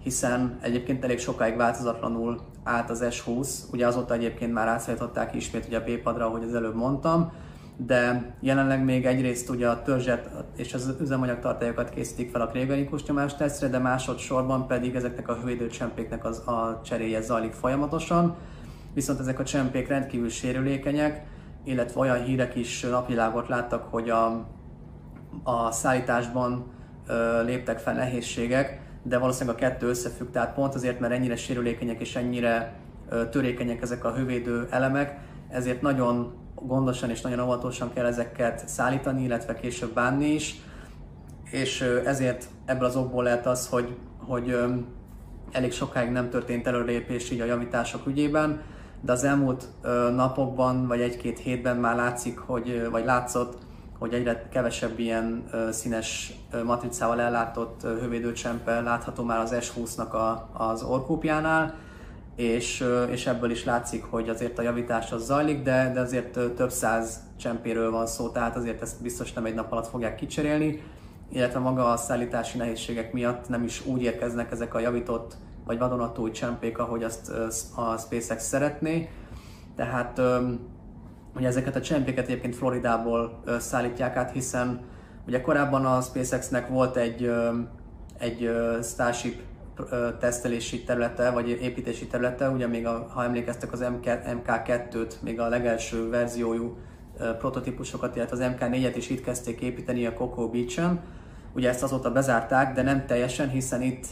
hiszen 0.03 0.57
egyébként 0.61 1.03
elég 1.03 1.19
sokáig 1.19 1.55
változatlanul 1.55 2.39
állt 2.63 2.89
az 2.89 3.05
S20, 3.09 3.49
ugye 3.72 3.88
azóta 3.88 4.13
egyébként 4.13 4.53
már 4.53 4.67
átszállították 4.67 5.36
ismét 5.36 5.65
ugye 5.65 5.78
a 5.78 5.84
B-padra, 5.84 6.26
ahogy 6.26 6.43
az 6.43 6.55
előbb 6.55 6.76
mondtam, 6.76 7.32
de 7.78 8.34
jelenleg 8.39 8.84
még 8.84 9.05
egyrészt 9.05 9.49
ugye 9.49 9.69
a 9.69 9.82
törzset 9.82 10.30
és 10.55 10.74
az 10.74 10.95
üzemanyagtartályokat 11.01 11.89
készítik 11.89 12.32
fel 12.32 12.41
a 12.41 12.47
krégenikus 12.47 13.03
nyomás 13.03 13.36
tesztre, 13.36 13.67
de 13.67 13.78
másodszorban 13.78 14.67
pedig 14.67 14.95
ezeknek 14.95 15.28
a 15.28 15.36
hővédőcsempéknek 15.36 16.26
az, 16.26 16.38
a 16.38 16.82
cseréje 16.84 17.22
zajlik 17.22 17.53
folyamatosan, 17.53 18.36
viszont 18.94 19.20
ezek 19.20 19.39
a 19.39 19.44
csempék 19.44 19.88
rendkívül 19.88 20.30
sérülékenyek, 20.30 21.24
illetve 21.64 22.00
olyan 22.00 22.24
hírek 22.24 22.56
is 22.56 22.82
napvilágot 22.82 23.48
láttak, 23.48 23.88
hogy 23.89 24.10
a, 24.10 24.48
a 25.44 25.72
szállításban 25.72 26.66
ö, 27.08 27.44
léptek 27.44 27.80
fel 27.80 27.94
nehézségek, 27.94 28.80
de 29.04 29.18
valószínűleg 29.18 29.56
a 29.56 29.60
kettő 29.60 29.88
összefügg, 29.88 30.32
tehát 30.32 30.54
pont 30.54 30.76
azért, 30.76 31.00
mert 31.00 31.14
ennyire 31.14 31.36
sérülékenyek 31.36 32.00
és 32.00 32.16
ennyire 32.16 32.74
ö, 33.10 33.30
törékenyek 33.30 33.82
ezek 33.82 34.06
a 34.06 34.14
hővédő 34.14 34.68
elemek, 34.70 35.20
ezért 35.50 35.82
nagyon 35.82 36.34
gondosan 36.56 37.10
és 37.10 37.22
nagyon 37.22 37.39
óvatosan 37.39 37.94
kell 37.94 38.06
ezeket 38.06 38.68
szállítani, 38.68 39.24
illetve 39.24 39.56
később 39.56 39.94
bánni 39.94 40.26
is, 40.26 40.56
és 41.52 41.82
ö, 41.82 42.06
ezért 42.06 42.48
ebből 42.66 42.86
az 42.86 42.96
okból 42.96 43.24
lehet 43.24 43.46
az, 43.46 43.68
hogy, 43.68 43.98
hogy 44.18 44.50
ö, 44.50 44.74
elég 45.52 45.72
sokáig 45.72 46.12
nem 46.12 46.30
történt 46.30 46.68
előrépés 46.68 47.32
így 47.32 47.42
a 47.42 47.46
javítások 47.46 48.08
ügyében, 48.08 48.62
de 49.02 49.12
az 49.12 49.24
elmúlt 49.24 49.68
napokban, 50.16 50.88
vagy 50.88 51.02
egy-két 51.02 51.39
hétben 51.39 51.78
már 51.78 51.95
látszik, 51.95 52.38
hogy, 52.38 52.88
vagy 52.91 53.06
látszott, 53.06 53.58
hogy 53.99 54.14
egyre 54.14 54.47
kevesebb 54.52 54.99
ilyen 54.99 55.43
színes 55.72 56.34
matricával 56.66 57.22
ellátott 57.22 57.82
hővédőcsempe 57.82 58.82
látható 58.82 59.24
már 59.24 59.39
az 59.39 59.56
S20-nak 59.60 60.10
a, 60.10 60.49
az 60.54 60.84
orkúpjánál, 60.84 61.74
és, 62.36 62.86
és 63.10 63.28
ebből 63.28 63.52
is 63.52 63.66
látszik, 63.66 64.04
hogy 64.04 64.30
azért 64.30 64.60
a 64.60 64.62
javítás 64.62 65.12
az 65.12 65.26
zajlik, 65.26 65.64
de, 65.64 65.91
de 65.93 65.99
azért 65.99 66.39
több 66.56 66.72
száz 66.72 67.20
csempéről 67.39 67.91
van 67.91 68.08
szó, 68.08 68.30
tehát 68.30 68.56
azért 68.56 68.82
ezt 68.82 69.02
biztos 69.02 69.34
nem 69.34 69.45
egy 69.45 69.54
nap 69.54 69.72
alatt 69.72 69.88
fogják 69.88 70.16
kicserélni, 70.16 70.84
illetve 71.32 71.60
maga 71.60 71.91
a 71.91 71.97
szállítási 71.97 72.58
nehézségek 72.58 73.14
miatt 73.14 73.49
nem 73.49 73.64
is 73.64 73.86
úgy 73.86 74.02
érkeznek 74.02 74.52
ezek 74.52 74.74
a 74.74 74.80
javított 74.80 75.36
vagy 75.66 75.78
vadonatúj 75.78 76.32
csempék, 76.32 76.78
ahogy 76.78 77.03
azt 77.03 77.32
a 77.76 77.97
SpaceX 77.97 78.43
szeretné. 78.43 79.09
Tehát 79.76 80.22
ugye 81.36 81.47
ezeket 81.47 81.76
a 81.76 81.82
csempéket 81.82 82.28
egyébként 82.28 82.55
Floridából 82.55 83.43
szállítják 83.59 84.16
át, 84.16 84.32
hiszen 84.32 84.82
ugye 85.28 85.41
korábban 85.41 85.86
a 85.86 86.01
SpaceX-nek 86.01 86.68
volt 86.68 86.95
egy, 86.95 87.32
egy 88.18 88.51
Starship 88.84 89.41
tesztelési 90.20 90.84
területe, 90.84 91.30
vagy 91.30 91.49
építési 91.49 92.07
területe, 92.07 92.49
ugye 92.49 92.68
még 92.68 92.86
a, 92.86 93.07
ha 93.14 93.24
emlékeztek 93.24 93.72
az 93.72 93.84
MK2-t, 93.84 95.12
még 95.22 95.39
a 95.39 95.47
legelső 95.47 96.09
verziójú 96.09 96.78
prototípusokat, 97.38 98.16
illetve 98.16 98.45
az 98.45 98.53
MK4-et 98.57 98.93
is 98.95 99.09
itt 99.09 99.24
kezdték 99.24 99.62
építeni 99.62 100.05
a 100.05 100.14
Cocoa 100.14 100.47
Beach-en. 100.47 100.99
Ugye 101.53 101.70
ezt 101.70 101.84
azóta 101.84 102.12
bezárták, 102.12 102.74
de 102.74 102.82
nem 102.82 103.05
teljesen, 103.05 103.49
hiszen 103.49 103.82
itt 103.82 104.05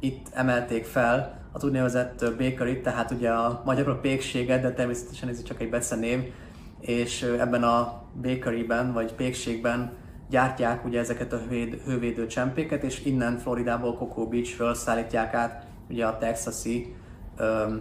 itt 0.00 0.26
emelték 0.32 0.84
fel 0.84 1.38
az 1.52 1.64
úgynevezett 1.64 2.24
bakery, 2.38 2.80
tehát 2.80 3.10
ugye 3.10 3.30
a 3.30 3.62
magyarul 3.64 4.00
pékséget, 4.00 4.62
de 4.62 4.72
természetesen 4.72 5.28
ez 5.28 5.42
csak 5.42 5.60
egy 5.60 5.70
becenév, 5.70 6.32
és 6.80 7.22
ebben 7.22 7.62
a 7.62 8.02
bakeryben, 8.22 8.92
vagy 8.92 9.12
pékségben 9.12 9.92
gyártják 10.30 10.84
ugye 10.84 10.98
ezeket 10.98 11.32
a 11.32 11.38
hővéd, 11.38 11.80
hővédő 11.84 12.26
csempéket, 12.26 12.82
és 12.82 13.04
innen 13.04 13.38
Floridából, 13.38 13.94
Cocoa 13.94 14.26
Beachről 14.26 14.74
szállítják 14.74 15.34
át 15.34 15.66
ugye 15.88 16.06
a 16.06 16.18
texasi 16.18 16.94
um, 17.38 17.80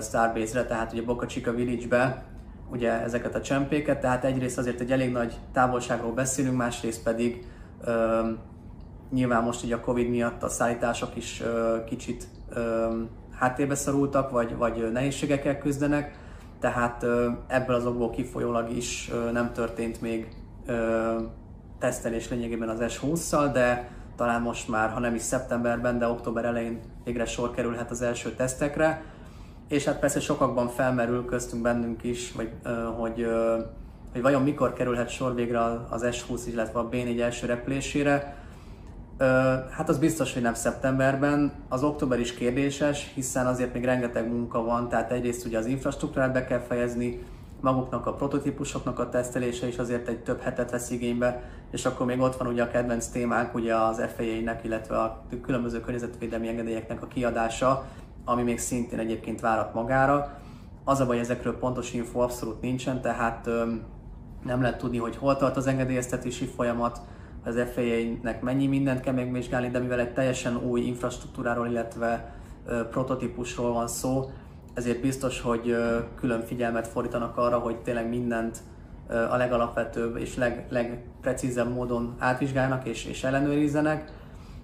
Starbase-re, 0.00 0.64
tehát 0.64 0.92
ugye 0.92 1.02
Boca 1.02 1.26
Chica 1.26 1.52
Village-be 1.52 2.24
ugye 2.70 3.02
ezeket 3.02 3.34
a 3.34 3.40
csempéket, 3.40 4.00
tehát 4.00 4.24
egyrészt 4.24 4.58
azért 4.58 4.80
egy 4.80 4.92
elég 4.92 5.12
nagy 5.12 5.34
távolságról 5.52 6.12
beszélünk, 6.12 6.56
másrészt 6.56 7.02
pedig 7.02 7.46
Nyilván 9.10 9.42
most 9.42 9.64
így 9.64 9.72
a 9.72 9.80
Covid 9.80 10.08
miatt 10.08 10.42
a 10.42 10.48
szállítások 10.48 11.16
is 11.16 11.42
kicsit 11.86 12.26
háttérbe 13.38 13.74
szorultak, 13.74 14.30
vagy, 14.30 14.56
vagy 14.56 14.92
nehézségekkel 14.92 15.58
küzdenek, 15.58 16.18
tehát 16.60 17.06
ebből 17.46 17.76
az 17.76 17.86
okból 17.86 18.10
kifolyólag 18.10 18.70
is 18.76 19.10
nem 19.32 19.52
történt 19.52 20.00
még 20.00 20.28
tesztelés 21.78 22.28
lényegében 22.28 22.68
az 22.68 22.78
S20-szal, 22.80 23.50
de 23.52 23.90
talán 24.16 24.42
most 24.42 24.68
már, 24.68 24.90
ha 24.90 25.00
nem 25.00 25.14
is 25.14 25.22
szeptemberben, 25.22 25.98
de 25.98 26.08
október 26.08 26.44
elején 26.44 26.80
végre 27.04 27.24
sor 27.24 27.50
kerülhet 27.50 27.90
az 27.90 28.02
első 28.02 28.30
tesztekre. 28.30 29.02
És 29.68 29.84
hát 29.84 29.98
persze 29.98 30.20
sokakban 30.20 30.68
felmerül 30.68 31.24
köztünk 31.24 31.62
bennünk 31.62 32.02
is, 32.02 32.32
vagy, 32.32 32.50
hogy, 32.96 33.26
hogy 34.12 34.22
vajon 34.22 34.42
mikor 34.42 34.72
kerülhet 34.72 35.08
sor 35.08 35.34
végre 35.34 35.60
az 35.90 36.06
S20, 36.10 36.40
illetve 36.46 36.78
a 36.78 36.88
B4 36.88 37.20
első 37.20 37.46
repülésére. 37.46 38.36
Hát 39.70 39.88
az 39.88 39.98
biztos, 39.98 40.32
hogy 40.32 40.42
nem 40.42 40.54
szeptemberben. 40.54 41.52
Az 41.68 41.82
október 41.82 42.20
is 42.20 42.34
kérdéses, 42.34 43.12
hiszen 43.14 43.46
azért 43.46 43.74
még 43.74 43.84
rengeteg 43.84 44.28
munka 44.28 44.62
van, 44.62 44.88
tehát 44.88 45.12
egyrészt 45.12 45.46
ugye 45.46 45.58
az 45.58 45.66
infrastruktúrát 45.66 46.32
be 46.32 46.44
kell 46.44 46.58
fejezni, 46.58 47.22
maguknak 47.60 48.06
a 48.06 48.14
prototípusoknak 48.14 48.98
a 48.98 49.08
tesztelése 49.08 49.66
is 49.66 49.78
azért 49.78 50.08
egy 50.08 50.22
több 50.22 50.40
hetet 50.40 50.70
vesz 50.70 50.90
igénybe, 50.90 51.42
és 51.70 51.84
akkor 51.84 52.06
még 52.06 52.20
ott 52.20 52.36
van 52.36 52.46
ugye 52.46 52.62
a 52.62 52.70
kedvenc 52.70 53.06
témánk, 53.06 53.54
ugye 53.54 53.76
az 53.76 54.02
FAA-nek, 54.16 54.64
illetve 54.64 54.96
a 54.96 55.24
különböző 55.42 55.80
környezetvédelmi 55.80 56.48
engedélyeknek 56.48 57.02
a 57.02 57.06
kiadása, 57.06 57.84
ami 58.24 58.42
még 58.42 58.58
szintén 58.58 58.98
egyébként 58.98 59.40
várat 59.40 59.74
magára. 59.74 60.38
Az 60.84 61.00
a 61.00 61.06
baj, 61.06 61.18
ezekről 61.18 61.58
pontos 61.58 61.92
info 61.92 62.20
abszolút 62.20 62.60
nincsen, 62.60 63.00
tehát 63.00 63.48
nem 64.44 64.60
lehet 64.60 64.78
tudni, 64.78 64.98
hogy 64.98 65.16
hol 65.16 65.36
tart 65.36 65.56
az 65.56 65.66
engedélyeztetési 65.66 66.44
folyamat, 66.44 67.00
az 67.44 67.60
FAA-nek 67.74 68.42
mennyi 68.42 68.66
mindent 68.66 69.00
kell 69.00 69.14
megvizsgálni, 69.14 69.70
de 69.70 69.78
mivel 69.78 70.00
egy 70.00 70.12
teljesen 70.12 70.56
új 70.56 70.80
infrastruktúráról, 70.80 71.66
illetve 71.66 72.34
ö, 72.66 72.88
prototípusról 72.88 73.72
van 73.72 73.88
szó, 73.88 74.30
ezért 74.74 75.00
biztos, 75.00 75.40
hogy 75.40 75.76
külön 76.16 76.40
figyelmet 76.40 76.88
fordítanak 76.88 77.36
arra, 77.36 77.58
hogy 77.58 77.76
tényleg 77.76 78.08
mindent 78.08 78.58
a 79.30 79.36
legalapvetőbb 79.36 80.16
és 80.16 80.36
leg, 80.36 80.66
legprecízebb 80.68 81.72
módon 81.72 82.14
átvizsgálnak 82.18 82.86
és, 82.86 83.04
és 83.04 83.24
ellenőrizzenek, 83.24 84.12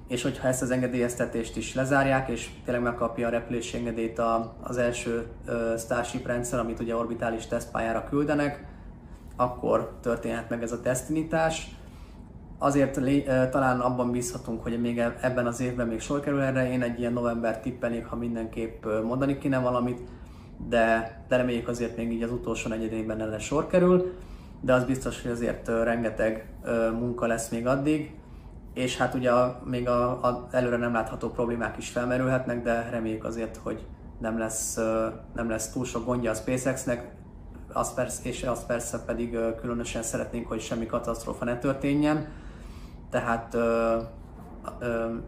és 0.08 0.22
hogyha 0.22 0.48
ezt 0.48 0.62
az 0.62 0.70
engedélyeztetést 0.70 1.56
is 1.56 1.74
lezárják, 1.74 2.28
és 2.28 2.50
tényleg 2.64 2.82
megkapja 2.82 3.26
a 3.26 3.30
repülési 3.30 3.76
engedélyt 3.76 4.18
a, 4.18 4.56
az 4.62 4.76
első 4.76 5.26
uh, 5.46 5.78
Starship 5.78 6.26
rendszer, 6.26 6.58
amit 6.58 6.80
ugye 6.80 6.96
orbitális 6.96 7.46
tesztpályára 7.46 8.04
küldenek, 8.04 8.64
akkor 9.36 9.98
történhet 10.00 10.48
meg 10.48 10.62
ez 10.62 10.72
a 10.72 10.80
tesztinítás. 10.80 11.68
Azért 12.62 13.00
talán 13.50 13.80
abban 13.80 14.10
bízhatunk, 14.10 14.62
hogy 14.62 14.80
még 14.80 14.98
e-, 14.98 15.16
ebben 15.20 15.46
az 15.46 15.60
évben 15.60 15.86
még 15.86 16.00
sor 16.00 16.20
kerül 16.20 16.40
erre. 16.40 16.72
Én 16.72 16.82
egy 16.82 16.98
ilyen 16.98 17.12
november 17.12 17.60
tippelnék, 17.60 18.06
ha 18.06 18.16
mindenképp 18.16 18.84
mondani 19.04 19.38
kéne 19.38 19.58
valamit, 19.58 20.00
de, 20.68 21.16
de 21.28 21.36
reméljük 21.36 21.68
azért 21.68 21.96
még 21.96 22.12
így 22.12 22.22
az 22.22 22.32
utolsó 22.32 22.68
negyedében 22.68 23.20
erre 23.20 23.38
sor 23.38 23.66
kerül. 23.66 24.12
De 24.60 24.72
az 24.72 24.84
biztos, 24.84 25.22
hogy 25.22 25.30
azért 25.30 25.68
rengeteg 25.68 26.46
munka 26.98 27.26
lesz 27.26 27.48
még 27.48 27.66
addig, 27.66 28.14
és 28.74 28.96
hát 28.96 29.14
ugye 29.14 29.30
még 29.64 29.88
a, 29.88 30.24
a 30.24 30.48
előre 30.50 30.76
nem 30.76 30.92
látható 30.92 31.28
problémák 31.28 31.76
is 31.76 31.88
felmerülhetnek, 31.88 32.62
de 32.62 32.88
reméljük 32.90 33.24
azért, 33.24 33.56
hogy 33.56 33.86
nem 34.18 34.38
lesz, 34.38 34.76
nem 35.34 35.48
lesz 35.48 35.72
túl 35.72 35.84
sok 35.84 36.04
gondja 36.04 36.30
a 36.30 36.34
SpaceX-nek, 36.34 37.14
azt 37.72 37.94
persze, 37.94 38.20
és 38.22 38.42
azt 38.42 38.66
persze 38.66 39.04
pedig 39.04 39.38
különösen 39.60 40.02
szeretnénk, 40.02 40.46
hogy 40.46 40.60
semmi 40.60 40.86
katasztrófa 40.86 41.44
ne 41.44 41.58
történjen. 41.58 42.26
Tehát 43.10 43.56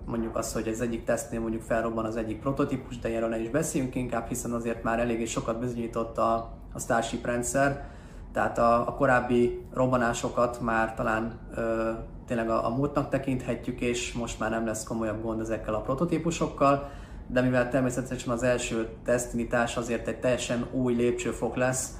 mondjuk 0.04 0.36
azt, 0.36 0.52
hogy 0.54 0.68
az 0.68 0.80
egyik 0.80 1.04
tesztnél 1.04 1.40
mondjuk 1.40 1.62
felrobban 1.62 2.04
az 2.04 2.16
egyik 2.16 2.40
prototípus, 2.40 2.98
de 2.98 3.08
erről 3.08 3.28
ne 3.28 3.40
is 3.40 3.50
beszéljünk 3.50 3.94
inkább, 3.94 4.28
hiszen 4.28 4.52
azért 4.52 4.82
már 4.82 4.98
eléggé 4.98 5.24
sokat 5.24 5.58
bizonyított 5.58 6.18
a, 6.18 6.34
a 6.72 6.78
Starship 6.78 7.26
rendszer, 7.26 7.84
tehát 8.32 8.58
a, 8.58 8.88
a 8.88 8.94
korábbi 8.94 9.66
robbanásokat 9.72 10.60
már 10.60 10.94
talán 10.94 11.38
ö, 11.54 11.90
tényleg 12.26 12.50
a, 12.50 12.66
a 12.66 12.68
múltnak 12.68 13.08
tekinthetjük, 13.08 13.80
és 13.80 14.12
most 14.12 14.38
már 14.38 14.50
nem 14.50 14.66
lesz 14.66 14.84
komolyabb 14.84 15.22
gond 15.22 15.40
ezekkel 15.40 15.74
a 15.74 15.80
prototípusokkal, 15.80 16.90
de 17.26 17.40
mivel 17.40 17.68
természetesen 17.68 18.32
az 18.32 18.42
első 18.42 18.88
tesztindítás 19.04 19.76
azért 19.76 20.08
egy 20.08 20.20
teljesen 20.20 20.66
új 20.72 20.94
lépcsőfok 20.94 21.56
lesz, 21.56 21.90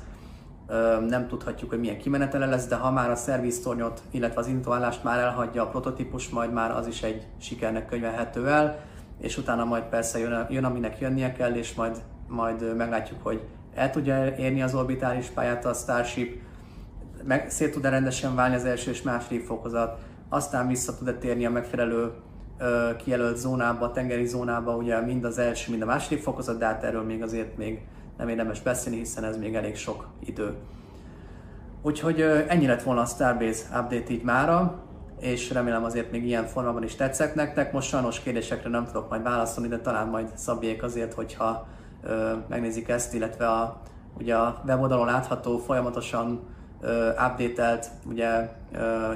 nem 1.09 1.27
tudhatjuk, 1.29 1.71
hogy 1.71 1.81
milyen 1.81 1.99
kimenetele 1.99 2.47
lesz, 2.47 2.67
de 2.67 2.77
ha 2.77 2.91
már 2.91 3.11
a 3.11 3.17
szerviztornyot, 3.17 4.03
illetve 4.11 4.41
az 4.41 4.47
indítóállást 4.47 5.05
már 5.05 5.19
elhagyja 5.19 5.63
a 5.63 5.69
prototípus, 5.69 6.29
majd 6.29 6.53
már 6.53 6.71
az 6.71 6.87
is 6.87 7.03
egy 7.03 7.27
sikernek 7.41 7.87
könyvelhető 7.87 8.49
el, 8.49 8.79
és 9.21 9.39
utána 9.39 9.65
majd 9.65 9.83
persze 9.83 10.19
jön, 10.19 10.47
jön 10.51 10.65
aminek 10.65 11.01
jönnie 11.01 11.33
kell, 11.33 11.55
és 11.55 11.75
majd, 11.75 12.03
majd 12.29 12.77
meglátjuk, 12.77 13.23
hogy 13.23 13.41
el 13.75 13.91
tudja 13.91 14.35
érni 14.37 14.63
az 14.63 14.75
orbitális 14.75 15.27
pályát 15.27 15.65
a 15.65 15.73
Starship, 15.73 16.41
meg 17.25 17.51
szét 17.51 17.73
tud-e 17.73 17.89
rendesen 17.89 18.35
válni 18.35 18.55
az 18.55 18.65
első 18.65 18.91
és 18.91 19.03
második 19.03 19.45
fokozat, 19.45 19.99
aztán 20.29 20.69
vissza 20.69 20.97
tud-e 20.97 21.13
térni 21.13 21.47
a 21.47 21.51
megfelelő 21.51 22.11
ö, 22.59 22.91
kijelölt 22.97 23.37
zónába, 23.37 23.85
a 23.85 23.93
tengeri 23.93 24.27
zónába, 24.27 24.77
ugye 24.77 25.01
mind 25.01 25.25
az 25.25 25.39
első, 25.39 25.71
mind 25.71 25.83
a 25.83 25.87
második 25.87 26.23
fokozat, 26.23 26.59
de 26.59 26.65
hát 26.65 26.85
erről 26.85 27.03
még 27.03 27.23
azért 27.23 27.57
még 27.57 27.81
nem 28.23 28.31
érdemes 28.31 28.61
beszélni, 28.61 28.99
hiszen 28.99 29.25
ez 29.25 29.37
még 29.37 29.55
elég 29.55 29.77
sok 29.77 30.07
idő. 30.25 30.55
Úgyhogy 31.83 32.21
ennyi 32.49 32.67
lett 32.67 32.83
volna 32.83 33.01
a 33.01 33.05
Starbase 33.05 33.65
update 33.81 34.13
így 34.13 34.23
mára, 34.23 34.83
és 35.21 35.51
remélem 35.51 35.85
azért 35.85 36.11
még 36.11 36.25
ilyen 36.25 36.47
formában 36.47 36.83
is 36.83 36.95
tetszett 36.95 37.35
nektek. 37.35 37.73
Most 37.73 37.89
sajnos 37.89 38.21
kérdésekre 38.21 38.69
nem 38.69 38.87
tudok 38.87 39.09
majd 39.09 39.23
válaszolni, 39.23 39.69
de 39.69 39.79
talán 39.79 40.09
majd 40.09 40.31
szabjék 40.35 40.83
azért, 40.83 41.15
hogyha 41.15 41.67
ö, 42.03 42.33
megnézik 42.49 42.89
ezt, 42.89 43.15
illetve 43.15 43.47
a, 43.47 43.81
ugye 44.19 44.35
a 44.35 44.63
weboldalon 44.67 45.07
látható 45.07 45.59
folyamatosan 45.59 46.41
ö, 46.81 47.09
update-elt 47.09 47.91
ugye, 48.07 48.49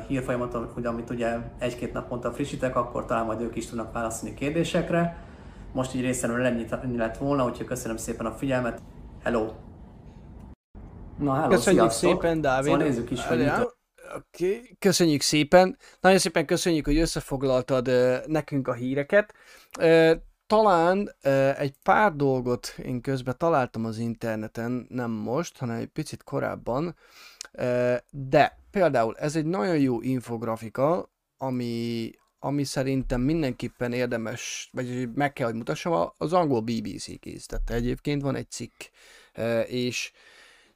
hírfolyamaton, 0.06 0.68
ugye, 0.76 0.88
amit 0.88 1.10
ugye 1.10 1.36
egy-két 1.58 1.92
naponta 1.92 2.32
frissítek, 2.32 2.76
akkor 2.76 3.04
talán 3.04 3.26
majd 3.26 3.40
ők 3.40 3.56
is 3.56 3.66
tudnak 3.66 3.92
válaszolni 3.92 4.34
kérdésekre. 4.34 5.16
Most 5.72 5.94
így 5.94 6.00
részemről 6.00 6.44
ennyi 6.44 6.96
lett 6.96 7.16
volna, 7.16 7.44
úgyhogy 7.44 7.66
köszönöm 7.66 7.96
szépen 7.96 8.26
a 8.26 8.30
figyelmet. 8.30 8.80
Hello! 9.26 9.52
Na, 11.18 11.34
hello, 11.34 11.48
Köszönjük 11.48 11.90
sziasztok. 11.90 12.22
szépen, 12.22 12.40
Dávid. 12.40 12.70
Szóval 12.70 12.86
nézzük 12.86 13.10
is, 13.10 13.24
hogy. 13.26 13.50
Okay. 14.16 14.76
Köszönjük 14.78 15.20
szépen. 15.20 15.78
Nagyon 16.00 16.18
szépen 16.18 16.46
köszönjük, 16.46 16.84
hogy 16.84 16.98
összefoglaltad 16.98 17.88
uh, 17.88 18.26
nekünk 18.26 18.68
a 18.68 18.72
híreket. 18.72 19.34
Uh, 19.78 20.10
talán 20.46 21.14
uh, 21.24 21.60
egy 21.60 21.74
pár 21.82 22.12
dolgot 22.12 22.74
én 22.82 23.00
közben 23.00 23.34
találtam 23.38 23.84
az 23.84 23.98
interneten, 23.98 24.86
nem 24.88 25.10
most, 25.10 25.58
hanem 25.58 25.76
egy 25.76 25.86
picit 25.86 26.22
korábban, 26.22 26.96
uh, 27.52 27.96
de 28.10 28.58
például 28.70 29.16
ez 29.16 29.36
egy 29.36 29.46
nagyon 29.46 29.78
jó 29.78 30.00
infografika, 30.00 31.10
ami, 31.38 32.10
ami 32.38 32.64
szerintem 32.64 33.20
mindenképpen 33.20 33.92
érdemes, 33.92 34.68
vagy 34.72 35.12
meg 35.14 35.32
kell, 35.32 35.46
hogy 35.46 35.56
mutassam, 35.56 36.12
az 36.16 36.32
angol 36.32 36.60
BBC 36.60 37.20
készítette. 37.20 37.74
Egyébként 37.74 38.22
van 38.22 38.34
egy 38.34 38.50
cikk, 38.50 38.82
és 39.66 40.12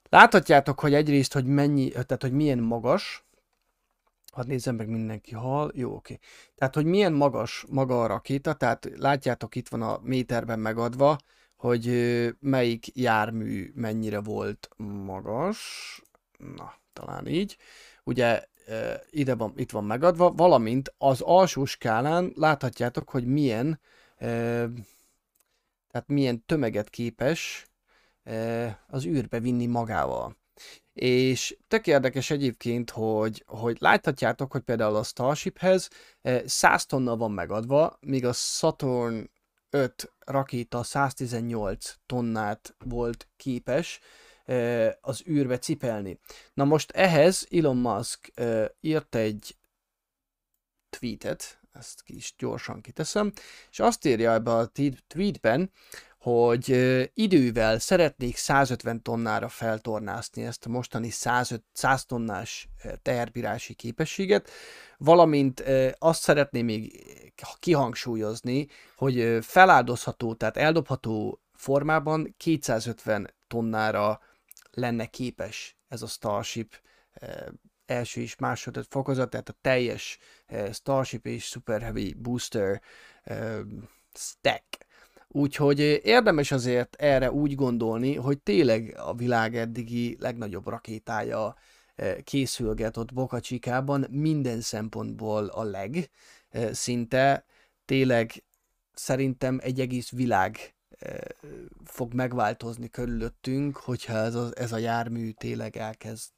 láthatjátok, 0.08 0.80
hogy 0.80 0.94
egyrészt, 0.94 1.32
hogy 1.32 1.46
mennyi, 1.46 1.88
tehát 1.88 2.22
hogy 2.22 2.32
milyen 2.32 2.58
magas, 2.58 3.24
Hadd 4.32 4.46
nézzem 4.46 4.74
meg 4.74 4.88
mindenki 4.88 5.34
hal. 5.34 5.70
Jó, 5.74 5.94
oké. 5.94 6.18
Tehát, 6.54 6.74
hogy 6.74 6.84
milyen 6.84 7.12
magas 7.12 7.64
maga 7.68 8.02
a 8.02 8.06
rakéta, 8.06 8.54
tehát 8.54 8.90
látjátok, 8.96 9.54
itt 9.54 9.68
van 9.68 9.82
a 9.82 10.00
méterben 10.02 10.58
megadva, 10.58 11.18
hogy 11.56 11.86
melyik 12.40 12.96
jármű 12.96 13.72
mennyire 13.74 14.20
volt 14.20 14.68
magas. 15.04 15.58
Na, 16.56 16.74
talán 16.92 17.26
így. 17.26 17.56
Ugye 18.04 18.44
ide 19.11 19.34
van, 19.34 19.52
itt 19.56 19.70
van 19.70 19.84
megadva, 19.84 20.30
valamint 20.30 20.94
az 20.98 21.20
alsó 21.20 21.64
skálán 21.64 22.32
láthatjátok, 22.34 23.11
hogy 23.11 23.26
milyen, 23.26 23.80
tehát 25.88 26.06
milyen 26.06 26.44
tömeget 26.46 26.90
képes 26.90 27.69
az 28.86 29.04
űrbe 29.04 29.40
vinni 29.40 29.66
magával. 29.66 30.36
És 30.92 31.56
tök 31.68 31.86
érdekes 31.86 32.30
egyébként, 32.30 32.90
hogy, 32.90 33.44
hogy 33.46 33.76
láthatjátok, 33.80 34.52
hogy 34.52 34.62
például 34.62 34.96
a 34.96 35.02
Starshiphez 35.02 35.88
100 36.44 36.86
tonna 36.86 37.16
van 37.16 37.32
megadva, 37.32 37.98
míg 38.00 38.24
a 38.24 38.32
Saturn 38.32 39.30
5 39.70 40.12
rakéta 40.18 40.82
118 40.82 41.94
tonnát 42.06 42.74
volt 42.84 43.28
képes 43.36 44.00
az 45.00 45.22
űrbe 45.28 45.58
cipelni. 45.58 46.18
Na 46.54 46.64
most 46.64 46.90
ehhez 46.90 47.46
Elon 47.50 47.76
Musk 47.76 48.32
írt 48.80 49.14
egy 49.14 49.56
tweetet, 50.88 51.60
ezt 51.72 52.02
ki 52.02 52.16
is 52.16 52.34
gyorsan 52.38 52.80
kiteszem, 52.80 53.32
és 53.70 53.80
azt 53.80 54.04
írja 54.04 54.32
ebbe 54.32 54.50
a 54.50 54.70
tweetben, 55.06 55.70
hogy 56.20 56.68
idővel 57.14 57.78
szeretnék 57.78 58.36
150 58.36 59.02
tonnára 59.02 59.48
feltornászni 59.48 60.44
ezt 60.44 60.66
a 60.66 60.68
mostani 60.68 61.10
105, 61.10 61.62
100 61.72 62.04
tonnás 62.04 62.68
teherbírási 63.02 63.74
képességet, 63.74 64.50
valamint 64.98 65.64
azt 65.98 66.22
szeretném 66.22 66.64
még 66.64 67.04
kihangsúlyozni, 67.58 68.66
hogy 68.96 69.38
feláldozható, 69.42 70.34
tehát 70.34 70.56
eldobható 70.56 71.40
formában 71.54 72.34
250 72.36 73.34
tonnára 73.48 74.20
lenne 74.70 75.06
képes 75.06 75.76
ez 75.88 76.02
a 76.02 76.06
Starship 76.06 76.80
első 77.86 78.20
és 78.20 78.36
másodott 78.36 78.90
fokozat, 78.90 79.30
tehát 79.30 79.48
a 79.48 79.58
teljes 79.60 80.18
Starship 80.72 81.26
és 81.26 81.44
Super 81.44 81.80
Heavy 81.80 82.14
Booster 82.14 82.80
stack. 84.14 84.88
Úgyhogy 85.33 86.01
érdemes 86.05 86.51
azért 86.51 86.95
erre 86.95 87.33
úgy 87.33 87.55
gondolni, 87.55 88.14
hogy 88.14 88.39
tényleg 88.39 88.95
a 88.97 89.14
világ 89.14 89.57
eddigi 89.57 90.16
legnagyobb 90.20 90.68
rakétája 90.68 91.57
készülget 92.24 92.97
ott 92.97 93.12
minden 94.11 94.61
szempontból 94.61 95.47
a 95.47 95.62
leg 95.62 96.11
szinte, 96.72 97.45
tényleg 97.85 98.45
szerintem 98.93 99.59
egy 99.62 99.81
egész 99.81 100.11
világ 100.11 100.74
fog 101.85 102.14
megváltozni 102.14 102.89
körülöttünk, 102.89 103.76
hogyha 103.76 104.16
ez 104.16 104.35
a, 104.35 104.51
ez 104.55 104.72
a 104.72 104.78
jármű 104.78 105.31
tényleg 105.31 105.76
elkezd 105.76 106.33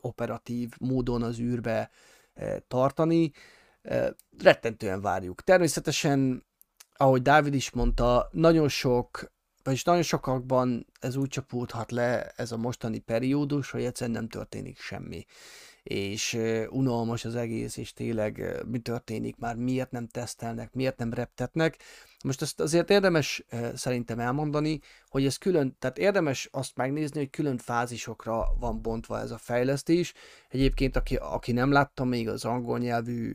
operatív 0.00 0.70
módon 0.78 1.22
az 1.22 1.38
űrbe 1.38 1.90
tartani. 2.68 3.32
Rettentően 4.38 5.00
várjuk. 5.00 5.42
Természetesen, 5.42 6.44
ahogy 6.96 7.22
Dávid 7.22 7.54
is 7.54 7.70
mondta, 7.70 8.28
nagyon 8.32 8.68
sok, 8.68 9.32
vagyis 9.62 9.84
nagyon 9.84 10.02
sokakban 10.02 10.86
ez 11.00 11.16
úgy 11.16 11.28
csapódhat 11.28 11.90
le 11.90 12.32
ez 12.36 12.52
a 12.52 12.56
mostani 12.56 12.98
periódus, 12.98 13.70
hogy 13.70 13.84
egyszerűen 13.84 14.16
nem 14.16 14.28
történik 14.28 14.80
semmi 14.80 15.26
és 15.88 16.38
unalmas 16.68 17.24
az 17.24 17.34
egész, 17.34 17.76
és 17.76 17.92
tényleg 17.92 18.62
mi 18.66 18.78
történik 18.78 19.36
már, 19.36 19.56
miért 19.56 19.90
nem 19.90 20.06
tesztelnek, 20.06 20.72
miért 20.72 20.98
nem 20.98 21.12
reptetnek. 21.12 21.76
Most 22.24 22.42
ezt 22.42 22.60
azért 22.60 22.90
érdemes 22.90 23.44
szerintem 23.74 24.18
elmondani, 24.18 24.80
hogy 25.08 25.24
ez 25.24 25.36
külön, 25.36 25.76
tehát 25.78 25.98
érdemes 25.98 26.48
azt 26.52 26.76
megnézni, 26.76 27.18
hogy 27.18 27.30
külön 27.30 27.58
fázisokra 27.58 28.44
van 28.58 28.82
bontva 28.82 29.20
ez 29.20 29.30
a 29.30 29.38
fejlesztés. 29.38 30.14
Egyébként, 30.48 30.96
aki, 30.96 31.16
aki 31.16 31.52
nem 31.52 31.72
látta 31.72 32.04
még 32.04 32.28
az 32.28 32.44
angol 32.44 32.78
nyelvű 32.78 33.32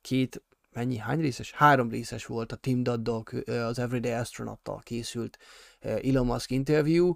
két 0.00 0.42
mennyi, 0.72 0.96
hány 0.96 1.20
részes? 1.20 1.52
Három 1.52 1.90
részes 1.90 2.26
volt 2.26 2.52
a 2.52 2.56
Tim 2.56 2.82
Duddal, 2.82 3.24
az 3.46 3.78
Everyday 3.78 4.12
Astronaut-tal 4.12 4.80
készült 4.82 5.38
Elon 5.80 6.26
Musk 6.26 6.50
interview, 6.50 7.14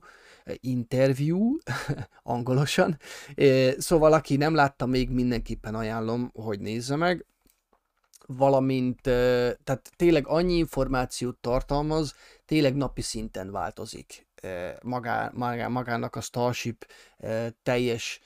interview, 0.61 1.57
angolosan. 2.23 2.99
Szóval, 3.79 4.13
aki 4.13 4.37
nem 4.37 4.55
látta, 4.55 4.87
még 4.87 5.11
mindenképpen 5.11 5.75
ajánlom, 5.75 6.31
hogy 6.35 6.61
nézze 6.61 6.97
meg. 6.97 7.27
Valamint, 8.27 9.01
tehát 9.01 9.91
tényleg 9.97 10.27
annyi 10.27 10.57
információt 10.57 11.37
tartalmaz, 11.37 12.15
tényleg 12.45 12.77
napi 12.77 13.03
szinten 13.03 13.51
változik 13.51 14.27
magá, 14.83 15.31
magá, 15.35 15.69
magának 15.69 16.17
a 16.17 16.21
Starship 16.21 16.87
teljes 17.63 18.21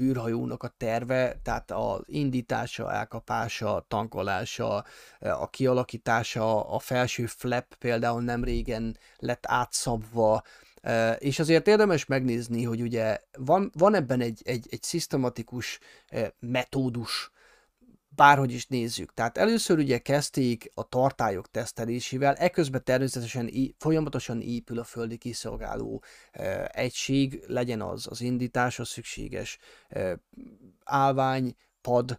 űrhajónak 0.00 0.62
a 0.62 0.74
terve, 0.76 1.40
tehát 1.42 1.70
az 1.70 2.00
indítása, 2.06 2.92
elkapása, 2.92 3.84
tankolása, 3.88 4.84
a 5.20 5.50
kialakítása, 5.50 6.68
a 6.68 6.78
felső 6.78 7.26
flap 7.26 7.74
például 7.74 8.22
nem 8.22 8.44
régen 8.44 8.96
lett 9.16 9.44
átszabva, 9.46 10.42
és 11.18 11.38
azért 11.38 11.66
érdemes 11.66 12.06
megnézni, 12.06 12.64
hogy 12.64 12.82
ugye 12.82 13.18
van, 13.38 13.70
van 13.74 13.94
ebben 13.94 14.20
egy, 14.20 14.40
egy, 14.44 14.66
egy 14.70 14.82
szisztematikus 14.82 15.78
metódus, 16.38 17.30
bárhogy 18.18 18.52
is 18.52 18.66
nézzük. 18.66 19.14
Tehát 19.14 19.38
először 19.38 19.78
ugye 19.78 19.98
kezdték 19.98 20.70
a 20.74 20.88
tartályok 20.88 21.50
tesztelésével, 21.50 22.34
eközben 22.34 22.84
természetesen 22.84 23.50
folyamatosan 23.78 24.40
épül 24.40 24.78
a 24.78 24.84
földi 24.84 25.16
kiszolgáló 25.16 26.02
e, 26.32 26.70
egység, 26.74 27.44
legyen 27.46 27.80
az 27.82 28.06
az 28.10 28.20
indításhoz 28.20 28.88
szükséges 28.88 29.58
e, 29.88 30.20
állvány, 30.84 31.56
pad, 31.80 32.18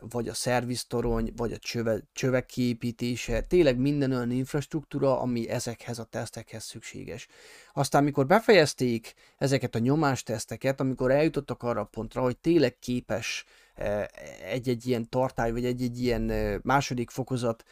vagy 0.00 0.28
a 0.28 0.34
szerviztorony, 0.34 1.32
vagy 1.36 1.52
a 1.52 1.58
csöve, 1.58 2.02
csövek 2.12 2.46
kiépítése, 2.46 3.40
tényleg 3.40 3.78
minden 3.78 4.12
olyan 4.12 4.30
infrastruktúra, 4.30 5.20
ami 5.20 5.48
ezekhez 5.48 5.98
a 5.98 6.04
tesztekhez 6.04 6.64
szükséges. 6.64 7.26
Aztán, 7.72 8.04
mikor 8.04 8.26
befejezték 8.26 9.14
ezeket 9.38 9.74
a 9.74 9.78
nyomásteszteket, 9.78 10.80
amikor 10.80 11.10
eljutottak 11.10 11.62
arra 11.62 11.80
a 11.80 11.84
pontra, 11.84 12.22
hogy 12.22 12.36
tényleg 12.36 12.78
képes 12.78 13.44
egy-egy 14.50 14.86
ilyen 14.86 15.08
tartály, 15.08 15.52
vagy 15.52 15.64
egy-egy 15.64 16.02
ilyen 16.02 16.60
második 16.62 17.10
fokozat 17.10 17.64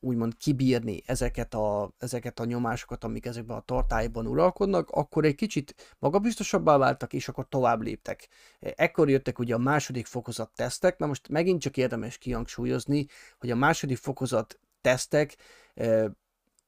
úgymond 0.00 0.36
kibírni 0.36 1.02
ezeket 1.06 1.54
a, 1.54 1.92
ezeket 1.98 2.40
a 2.40 2.44
nyomásokat, 2.44 3.04
amik 3.04 3.26
ezekben 3.26 3.56
a 3.56 3.60
tartályban 3.64 4.26
uralkodnak, 4.26 4.90
akkor 4.90 5.24
egy 5.24 5.34
kicsit 5.34 5.96
magabiztosabbá 5.98 6.76
váltak, 6.76 7.12
és 7.12 7.28
akkor 7.28 7.48
tovább 7.48 7.82
léptek. 7.82 8.28
Ekkor 8.60 9.10
jöttek 9.10 9.38
ugye 9.38 9.54
a 9.54 9.58
második 9.58 10.06
fokozat 10.06 10.50
tesztek, 10.54 10.98
na 10.98 11.06
most 11.06 11.28
megint 11.28 11.60
csak 11.60 11.76
érdemes 11.76 12.18
kihangsúlyozni, 12.18 13.06
hogy 13.38 13.50
a 13.50 13.56
második 13.56 13.96
fokozat 13.96 14.58
tesztek 14.80 15.36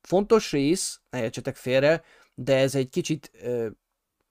fontos 0.01 0.53
rész, 0.53 1.01
ne 1.11 1.23
értsetek 1.23 1.57
félre, 1.57 2.03
de 2.35 2.57
ez 2.57 2.75
egy 2.75 2.89
kicsit 2.89 3.31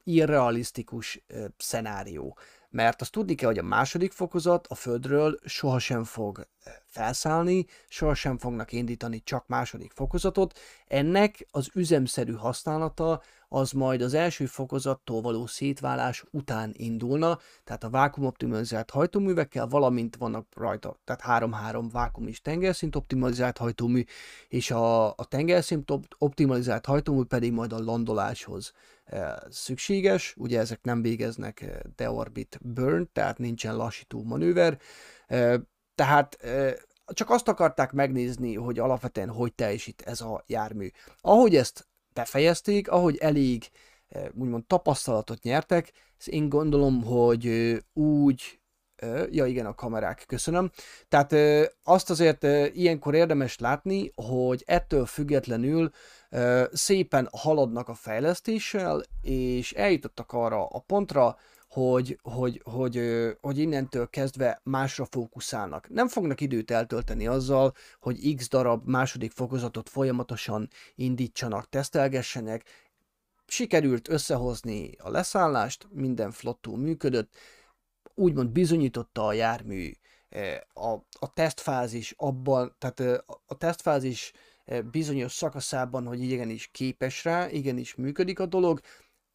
irrealisztikus 0.04 1.24
szenárió 1.58 2.38
mert 2.70 3.02
azt 3.02 3.12
tudni 3.12 3.36
kell, 3.36 3.50
hogy 3.50 3.58
a 3.58 3.64
második 3.64 4.12
fokozat 4.12 4.68
a 4.68 4.76
Földről 4.76 5.40
sohasem 5.46 6.04
fog 6.04 6.48
eh, 6.64 6.74
felszállni, 6.86 7.66
sohasem 7.88 8.38
fognak 8.38 8.72
indítani 8.72 9.22
csak 9.24 9.48
második 9.48 9.92
fokozatot, 9.92 10.60
ennek 10.88 11.48
az 11.52 11.70
üzemszerű 11.74 12.34
használata 12.34 13.22
az 13.50 13.72
majd 13.72 14.02
az 14.02 14.14
első 14.14 14.46
fokozattól 14.46 15.22
való 15.22 15.46
szétválás 15.46 16.24
után 16.32 16.74
indulna, 16.74 17.40
tehát 17.64 17.84
a 17.84 17.90
vákumoptimalizált 17.90 18.90
hajtóművekkel, 18.90 19.68
valamint 19.68 20.16
vannak 20.16 20.48
rajta, 20.56 21.00
tehát 21.04 21.44
3-3 21.44 21.88
vákum 21.92 22.28
és 22.28 22.42
tengerszint 22.42 22.96
optimalizált 22.96 23.58
hajtómű, 23.58 24.04
és 24.48 24.72
a, 24.72 25.08
a 25.08 25.26
tengerszint 25.30 25.92
optimalizált 26.18 26.86
hajtómű 26.86 27.24
pedig 27.24 27.52
majd 27.52 27.74
a 27.74 27.80
landoláshoz 27.84 28.74
e, 29.06 29.44
szükséges, 29.50 30.34
ugye 30.38 30.60
ezek 30.60 30.80
nem 30.82 31.02
végeznek 31.02 31.62
eh, 31.62 31.80
deorbit 31.96 32.60
burn, 32.62 33.10
tehát 33.12 33.38
nincsen 33.38 33.76
lassító 33.76 34.24
manőver, 34.24 34.80
e, 35.28 35.62
tehát 35.96 36.38
csak 37.14 37.30
azt 37.30 37.48
akarták 37.48 37.92
megnézni, 37.92 38.56
hogy 38.56 38.80
alapvetően 38.80 39.30
hogy 39.30 39.54
teljesít 39.54 40.02
ez 40.02 40.22
a 40.22 40.44
jármű. 40.48 40.90
Ahogy 41.22 41.56
ezt 41.56 41.89
befejezték, 42.20 42.90
ahogy 42.92 43.18
elég 43.18 43.70
úgymond 44.34 44.66
tapasztalatot 44.66 45.44
nyertek, 45.44 45.92
én 46.26 46.50
gondolom, 46.50 47.04
hogy 47.04 47.78
úgy, 47.94 48.60
ja 49.30 49.46
igen, 49.46 49.66
a 49.66 49.76
kamerák, 49.76 50.24
köszönöm. 50.28 50.72
Tehát 51.08 51.36
azt 51.84 52.10
azért 52.10 52.44
ilyenkor 52.76 53.16
érdemes 53.16 53.58
látni, 53.58 54.12
hogy 54.16 54.64
ettől 54.66 55.06
függetlenül 55.06 55.90
szépen 56.72 57.30
haladnak 57.32 57.88
a 57.88 57.94
fejlesztéssel, 57.94 59.04
és 59.22 59.72
eljutottak 59.72 60.32
arra 60.32 60.66
a 60.66 60.80
pontra, 60.80 61.38
hogy, 61.70 62.20
hogy, 62.22 62.62
hogy, 62.64 63.02
hogy 63.42 63.58
innentől 63.58 64.10
kezdve 64.10 64.60
másra 64.64 65.06
fókuszálnak. 65.06 65.90
Nem 65.90 66.08
fognak 66.08 66.42
időt 66.42 66.72
eltölteni 66.72 67.28
azzal, 67.28 67.74
hogy 68.00 68.36
x 68.36 68.50
darab 68.50 68.88
második 68.88 69.32
fokozatot 69.32 69.90
folyamatosan 69.90 70.70
indítsanak, 70.96 71.70
tesztelgessenek. 71.70 72.64
Sikerült 73.48 74.10
összehozni 74.10 74.92
a 74.98 75.10
leszállást, 75.10 75.88
minden 75.92 76.32
flottú 76.32 76.76
működött, 76.76 77.34
úgymond 78.16 78.50
bizonyította 78.50 79.26
a 79.26 79.34
jármű 79.34 79.92
a, 80.74 80.92
a 81.20 81.34
tesztfázis 81.34 82.14
abban, 82.18 82.76
tehát 82.78 83.24
a 83.46 83.58
tesztfázis 83.58 84.32
bizonyos 84.92 85.32
szakaszában, 85.32 86.06
hogy 86.06 86.22
igenis 86.22 86.68
képes 86.68 87.24
rá, 87.24 87.50
igenis 87.50 87.96
működik 87.96 88.40
a 88.40 88.46
dolog, 88.46 88.80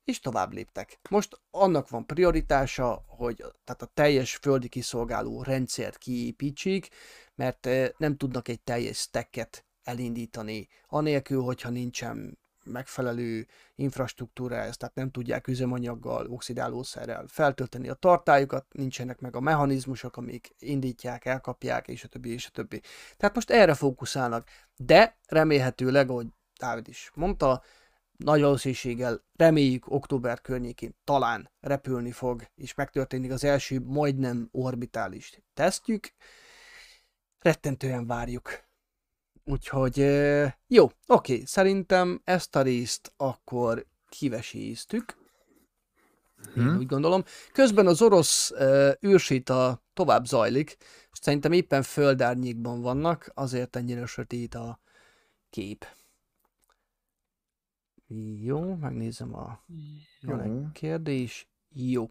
és 0.04 0.20
tovább 0.20 0.52
léptek. 0.52 0.98
Most 1.10 1.40
annak 1.50 1.88
van 1.88 2.06
prioritása, 2.06 3.04
hogy 3.06 3.36
tehát 3.36 3.82
a 3.82 3.90
teljes 3.94 4.36
földi 4.36 4.68
kiszolgáló 4.68 5.42
rendszert 5.42 5.98
kiépítsék, 5.98 6.88
mert 7.34 7.66
eh, 7.66 7.88
nem 7.96 8.16
tudnak 8.16 8.48
egy 8.48 8.60
teljes 8.60 8.98
stacket 8.98 9.64
elindítani, 9.82 10.68
anélkül, 10.86 11.42
hogyha 11.42 11.68
nincsen 11.68 12.38
megfelelő 12.64 13.46
infrastruktúra 13.74 14.56
ez, 14.56 14.76
tehát 14.76 14.94
nem 14.94 15.10
tudják 15.10 15.46
üzemanyaggal, 15.46 16.26
oxidálószerrel 16.26 17.24
feltölteni 17.28 17.88
a 17.88 17.94
tartályokat, 17.94 18.66
nincsenek 18.70 19.20
meg 19.20 19.36
a 19.36 19.40
mechanizmusok, 19.40 20.16
amik 20.16 20.54
indítják, 20.58 21.24
elkapják, 21.24 21.88
és 21.88 22.04
a 22.04 22.08
többi, 22.08 22.32
és 22.32 22.46
a 22.46 22.50
többi. 22.50 22.80
Tehát 23.16 23.34
most 23.34 23.50
erre 23.50 23.74
fókuszálnak, 23.74 24.48
de 24.76 25.16
remélhetőleg, 25.26 26.10
ahogy 26.10 26.26
Dávid 26.58 26.88
is 26.88 27.10
mondta, 27.14 27.62
nagy 28.24 28.40
valószínűséggel 28.40 29.24
reméljük 29.36 29.90
október 29.90 30.40
környékén 30.40 30.96
talán 31.04 31.50
repülni 31.60 32.10
fog, 32.10 32.42
és 32.54 32.74
megtörténik 32.74 33.30
az 33.32 33.44
első 33.44 33.80
majdnem 33.80 34.48
orbitális 34.52 35.38
tesztjük. 35.54 36.12
Rettentően 37.38 38.06
várjuk. 38.06 38.62
Úgyhogy 39.44 39.96
jó, 40.66 40.90
oké, 41.06 41.42
szerintem 41.44 42.20
ezt 42.24 42.56
a 42.56 42.62
részt 42.62 43.12
akkor 43.16 43.86
kiveséztük. 44.08 45.16
Én 46.56 46.62
hmm. 46.62 46.76
úgy 46.76 46.86
gondolom. 46.86 47.24
Közben 47.52 47.86
az 47.86 48.02
orosz 48.02 48.50
uh, 48.50 48.90
űrsita 49.06 49.82
tovább 49.94 50.24
zajlik, 50.24 50.76
és 51.12 51.18
szerintem 51.20 51.52
éppen 51.52 51.82
földárnyékban 51.82 52.80
vannak, 52.80 53.30
azért 53.34 53.76
ennyire 53.76 54.06
sötét 54.06 54.54
a 54.54 54.80
kép. 55.50 55.86
Jó, 58.40 58.74
megnézem 58.74 59.34
a 59.34 59.64
Jó. 60.20 60.36
kérdés. 60.72 61.48
Jó. 61.68 62.10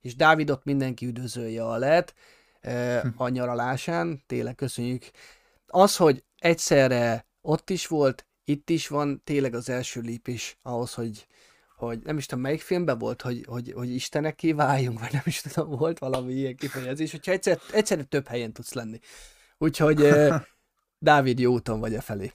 És 0.00 0.16
Dávidot 0.16 0.64
mindenki 0.64 1.06
üdvözölje 1.06 1.64
a 1.64 1.76
lett 1.76 2.14
a 3.16 3.28
nyaralásán, 3.28 4.22
tényleg 4.26 4.54
köszönjük. 4.54 5.04
Az, 5.66 5.96
hogy 5.96 6.24
egyszerre 6.38 7.26
ott 7.40 7.70
is 7.70 7.86
volt, 7.86 8.26
itt 8.44 8.70
is 8.70 8.88
van, 8.88 9.22
tényleg 9.24 9.54
az 9.54 9.68
első 9.68 10.00
lépés 10.00 10.58
ahhoz, 10.62 10.94
hogy, 10.94 11.26
hogy 11.76 11.98
nem 12.02 12.18
is 12.18 12.26
tudom, 12.26 12.42
melyik 12.44 12.60
filmben 12.60 12.98
volt, 12.98 13.22
hogy, 13.22 13.44
hogy, 13.48 13.72
hogy 13.72 13.94
Istenek 13.94 14.40
váljunk, 14.54 15.00
vagy 15.00 15.12
nem 15.12 15.22
is 15.24 15.40
tudom, 15.40 15.70
volt 15.70 15.98
valami 15.98 16.32
ilyen 16.32 16.56
kifejezés, 16.56 17.10
hogyha 17.10 17.32
egyszer, 17.32 17.58
egyszerre 17.72 18.02
több 18.02 18.26
helyen 18.26 18.52
tudsz 18.52 18.72
lenni. 18.72 18.98
Úgyhogy 19.58 20.08
Dávid, 21.00 21.38
jó 21.38 21.52
úton 21.52 21.80
vagy 21.80 21.94
e 21.94 22.00
felé. 22.00 22.32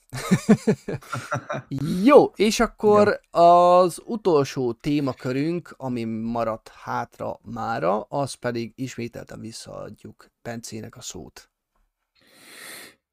jó, 2.04 2.26
és 2.26 2.60
akkor 2.60 3.20
az 3.32 4.02
utolsó 4.06 4.74
témakörünk, 4.74 5.74
ami 5.78 6.04
maradt 6.04 6.70
hátra 6.70 7.40
mára, 7.42 8.02
az 8.02 8.34
pedig 8.34 8.74
ismételten 8.76 9.40
visszaadjuk 9.40 10.28
Pencének 10.42 10.96
a 10.96 11.02
szót. 11.02 11.50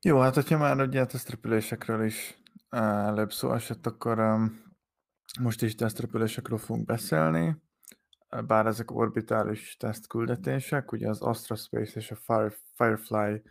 Jó, 0.00 0.18
hát 0.18 0.34
hogyha 0.34 0.58
már 0.58 0.80
ugye 0.80 1.00
a 1.00 1.06
tesztrepülésekről 1.06 2.04
is 2.04 2.42
előbb 2.70 3.32
szó 3.32 3.52
esett, 3.52 3.86
akkor 3.86 4.18
um, 4.18 4.62
most 5.40 5.62
is 5.62 5.74
tesztrepülésekről 5.74 6.58
fogunk 6.58 6.86
beszélni, 6.86 7.56
bár 8.46 8.66
ezek 8.66 8.90
orbitális 8.90 9.76
tesztküldetések, 9.76 10.92
ugye 10.92 11.08
az 11.08 11.20
Astra 11.20 11.54
Space 11.56 11.92
és 11.94 12.10
a 12.10 12.16
Fire, 12.16 12.52
Firefly 12.76 13.42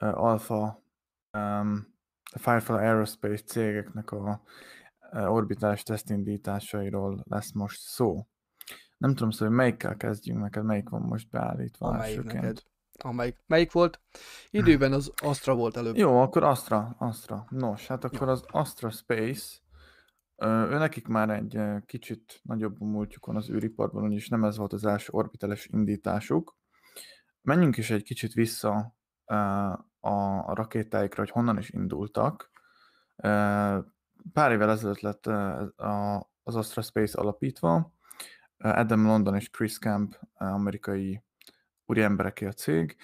uh, 0.00 0.24
Alpha 0.24 0.84
um, 1.36 1.94
a 2.32 2.38
Firefly 2.38 2.72
Aerospace 2.72 3.42
cégeknek 3.42 4.10
a 4.10 4.42
uh, 5.12 5.32
orbitális 5.32 5.82
tesztindításairól 5.82 7.22
lesz 7.28 7.52
most 7.52 7.80
szó. 7.80 8.26
Nem 8.96 9.14
tudom 9.14 9.30
szó, 9.30 9.46
hogy 9.46 9.54
melyikkel 9.54 9.96
kezdjünk 9.96 10.40
neked, 10.40 10.64
melyik 10.64 10.88
van 10.88 11.02
most 11.02 11.30
beállítva 11.30 11.86
Amelyik 11.86 12.22
neked. 12.22 12.62
Amelyik. 12.98 13.42
Melyik 13.46 13.72
volt? 13.72 14.00
Időben 14.50 14.92
az 14.92 15.12
Astra 15.22 15.54
volt 15.54 15.76
előbb. 15.76 15.96
Jó, 15.96 16.20
akkor 16.20 16.42
Astra. 16.42 16.96
Astra. 16.98 17.46
Nos, 17.50 17.86
hát 17.86 18.04
akkor 18.04 18.28
az 18.28 18.44
Astra 18.46 18.90
Space, 18.90 19.56
ő 20.42 20.78
nekik 20.78 21.06
már 21.06 21.30
egy 21.30 21.58
kicsit 21.86 22.40
nagyobb 22.42 22.80
múltjukon 22.80 23.36
az 23.36 23.50
űriparban, 23.50 24.04
úgyis 24.04 24.28
nem 24.28 24.44
ez 24.44 24.56
volt 24.56 24.72
az 24.72 24.84
első 24.84 25.08
orbitales 25.12 25.66
indításuk. 25.66 26.56
Menjünk 27.42 27.76
is 27.76 27.90
egy 27.90 28.02
kicsit 28.02 28.32
vissza 28.32 28.96
a 30.46 30.54
rakétáikra, 30.54 31.20
hogy 31.22 31.30
honnan 31.30 31.58
is 31.58 31.70
indultak. 31.70 32.50
Pár 34.32 34.52
évvel 34.52 34.70
ezelőtt 34.70 35.00
lett 35.00 35.26
az 36.42 36.56
Astra 36.56 36.82
Space 36.82 37.20
alapítva. 37.20 37.94
Adam 38.58 39.06
London 39.06 39.34
és 39.34 39.50
Chris 39.50 39.78
Camp 39.78 40.18
amerikai 40.34 41.22
úri 41.86 42.02
embereké 42.02 42.46
a 42.46 42.52
cég, 42.52 42.96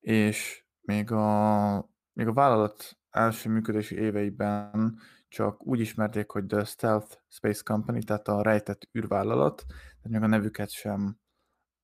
és 0.00 0.64
még 0.80 1.12
a, 1.12 1.90
még 2.12 2.26
a 2.26 2.32
vállalat 2.32 2.98
első 3.10 3.50
működési 3.50 3.96
éveiben 3.96 4.98
csak 5.28 5.66
úgy 5.66 5.80
ismerték, 5.80 6.30
hogy 6.30 6.46
The 6.46 6.64
Stealth 6.64 7.16
Space 7.28 7.62
Company, 7.64 8.04
tehát 8.04 8.28
a 8.28 8.42
rejtett 8.42 8.88
űrvállalat, 8.98 9.64
tehát 9.66 10.08
még 10.10 10.22
a 10.22 10.26
nevüket 10.26 10.70
sem 10.70 11.18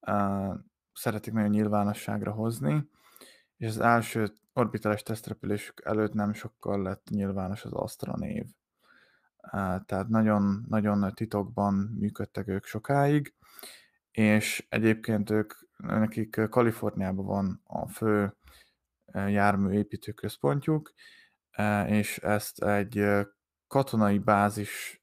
uh, 0.00 0.54
szeretik 0.92 1.32
nagyon 1.32 1.50
nyilvánosságra 1.50 2.32
hozni, 2.32 2.88
és 3.56 3.66
az 3.66 3.80
első 3.80 4.32
orbitális 4.56 5.02
tesztrepülésük 5.02 5.80
előtt 5.84 6.12
nem 6.12 6.32
sokkal 6.32 6.82
lett 6.82 7.08
nyilvános 7.08 7.64
az 7.64 7.72
Astra 7.72 8.16
név. 8.16 8.44
Tehát 9.86 10.08
nagyon, 10.08 10.64
nagyon 10.68 11.12
titokban 11.14 11.74
működtek 11.74 12.48
ők 12.48 12.64
sokáig, 12.64 13.34
és 14.10 14.66
egyébként 14.68 15.30
ők, 15.30 15.52
nekik 15.76 16.40
Kaliforniában 16.50 17.24
van 17.24 17.60
a 17.64 17.88
fő 17.88 18.36
jármű 19.12 19.72
építőközpontjuk, 19.72 20.92
és 21.86 22.18
ezt 22.18 22.62
egy 22.62 23.04
katonai 23.66 24.18
bázis 24.18 25.02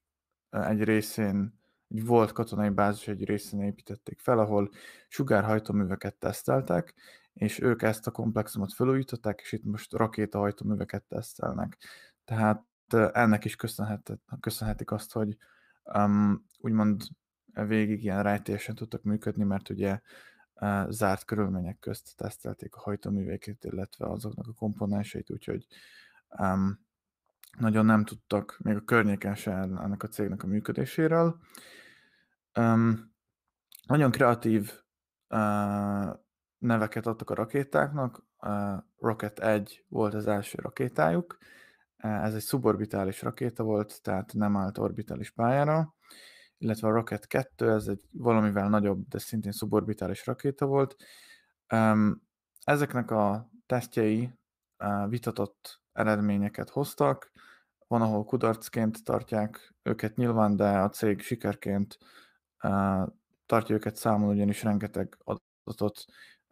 egy 0.50 0.84
részén, 0.84 1.60
egy 1.88 2.06
volt 2.06 2.32
katonai 2.32 2.70
bázis 2.70 3.08
egy 3.08 3.26
részén 3.26 3.62
építették 3.62 4.20
fel, 4.20 4.40
ahol 4.40 4.72
sugárhajtóműveket 5.08 6.16
teszteltek, 6.16 6.94
és 7.34 7.60
ők 7.60 7.82
ezt 7.82 8.08
a 8.08 8.12
komplexumot 8.12 8.74
felújították, 8.74 9.40
és 9.42 9.52
itt 9.52 9.64
most 9.64 9.94
rakétahajtóműveket 9.94 11.04
tesztelnek. 11.04 11.78
Tehát 12.26 12.66
ennek 13.12 13.46
is 13.46 13.56
köszönhet, 13.56 14.20
köszönhetik 14.40 14.92
azt, 14.92 15.12
hogy 15.12 15.38
um, 15.84 16.46
úgymond 16.58 17.02
végig 17.54 18.04
ilyen 18.04 18.24
rejtélyesen 18.24 18.76
tudtak 18.76 19.04
működni, 19.04 19.44
mert 19.44 19.70
ugye 19.70 20.00
uh, 20.54 20.90
zárt 20.90 21.26
körülmények 21.26 21.80
közt 21.80 22.16
tesztelték 22.16 22.76
a 22.76 22.80
hajtóműveket, 22.80 23.64
illetve 23.64 24.06
azoknak 24.06 24.48
a 24.48 24.54
komponenseit, 24.54 25.32
úgyhogy 25.32 25.68
um, 26.40 26.86
nagyon 27.58 27.86
nem 27.86 28.04
tudtak 28.04 28.58
még 28.64 28.76
a 28.76 28.84
környéken 28.84 29.36
se 29.36 29.52
ennek 29.52 30.04
a 30.04 30.08
cégnek 30.08 30.44
a 30.44 30.48
működéséről. 30.48 31.40
Um, 32.60 33.14
nagyon 33.86 34.12
kreatív 34.12 34.72
uh, 35.30 36.22
neveket 36.64 37.06
adtak 37.06 37.30
a 37.30 37.34
rakétáknak. 37.34 38.26
Rocket 38.98 39.40
1 39.40 39.86
volt 39.90 40.14
az 40.14 40.28
első 40.28 40.58
rakétájuk. 40.62 41.38
Uh, 42.04 42.24
ez 42.24 42.36
egy 42.36 42.42
szuborbitális 42.42 43.22
rakéta 43.22 43.64
volt, 43.64 44.02
tehát 44.02 44.34
nem 44.34 44.58
állt 44.58 44.78
orbitális 44.78 45.32
pályára, 45.32 45.96
illetve 46.58 46.88
a 46.88 46.92
Rocket 46.92 47.28
2, 47.28 47.72
ez 47.72 47.88
egy 47.88 48.02
valamivel 48.12 48.70
nagyobb, 48.70 49.08
de 49.08 49.18
szintén 49.18 49.52
szuborbitális 49.52 50.26
rakéta 50.26 50.66
volt. 50.66 50.96
Ezeknek 52.64 53.12
a 53.12 53.50
tesztjei 53.66 54.34
uh, 54.80 55.10
vitatott 55.10 55.82
eredményeket 55.92 56.70
hoztak, 56.70 57.32
van, 57.88 58.02
ahol 58.02 58.26
kudarcként 58.26 59.04
tartják 59.04 59.76
őket 59.82 60.16
nyilván, 60.16 60.56
de 60.56 60.70
a 60.70 60.90
cég 60.90 61.22
sikerként 61.22 61.98
uh, 62.64 63.08
tartja 63.46 63.76
őket 63.76 63.96
számon, 63.96 64.30
ugyanis 64.30 64.64
rengeteg 64.64 65.18
adatot 65.24 66.06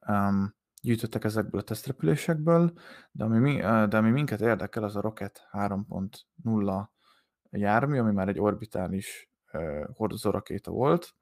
um, 0.08 0.56
gyűjtöttek 0.82 1.24
ezekből 1.24 1.62
a 1.62 1.64
tesztrepülésekből, 1.64 2.74
de 3.12 3.24
ami, 3.24 3.58
de 3.60 3.98
ami 3.98 4.10
minket 4.10 4.42
érdekel, 4.42 4.84
az 4.84 4.96
a 4.96 5.02
Rocket 5.02 5.48
3.0 5.52 6.88
jármű, 7.50 8.00
ami 8.00 8.12
már 8.12 8.28
egy 8.28 8.40
orbitális 8.40 9.32
uh, 9.54 9.84
hordozórakéta 9.94 10.72
volt, 10.72 11.16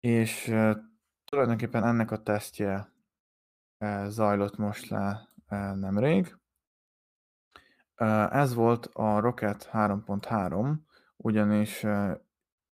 és 0.00 0.48
uh, 0.48 0.76
tulajdonképpen 1.24 1.84
ennek 1.84 2.10
a 2.10 2.22
tesztje 2.22 2.92
uh, 3.78 4.06
zajlott 4.06 4.56
most 4.56 4.88
le 4.88 5.28
uh, 5.50 5.74
nemrég, 5.74 6.36
ez 8.30 8.54
volt 8.54 8.86
a 8.86 9.20
Rocket 9.20 9.68
3.3, 9.72 10.74
ugyanis 11.16 11.86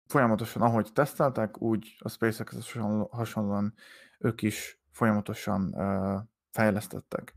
folyamatosan, 0.06 0.62
ahogy 0.62 0.94
teszteltek, 0.94 1.62
úgy 1.62 1.96
a 2.00 2.10
SpaceX 2.10 2.74
hasonlóan 3.10 3.74
ők 4.20 4.42
is 4.42 4.80
folyamatosan 4.92 5.76
fejlesztettek. 6.52 7.34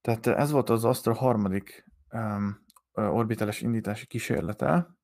Tehát 0.00 0.26
ez 0.26 0.50
volt 0.50 0.70
az 0.70 0.84
Astra 0.84 1.14
harmadik 1.14 1.84
orbitális 2.92 3.60
indítási 3.60 4.06
kísérlete. 4.06 4.96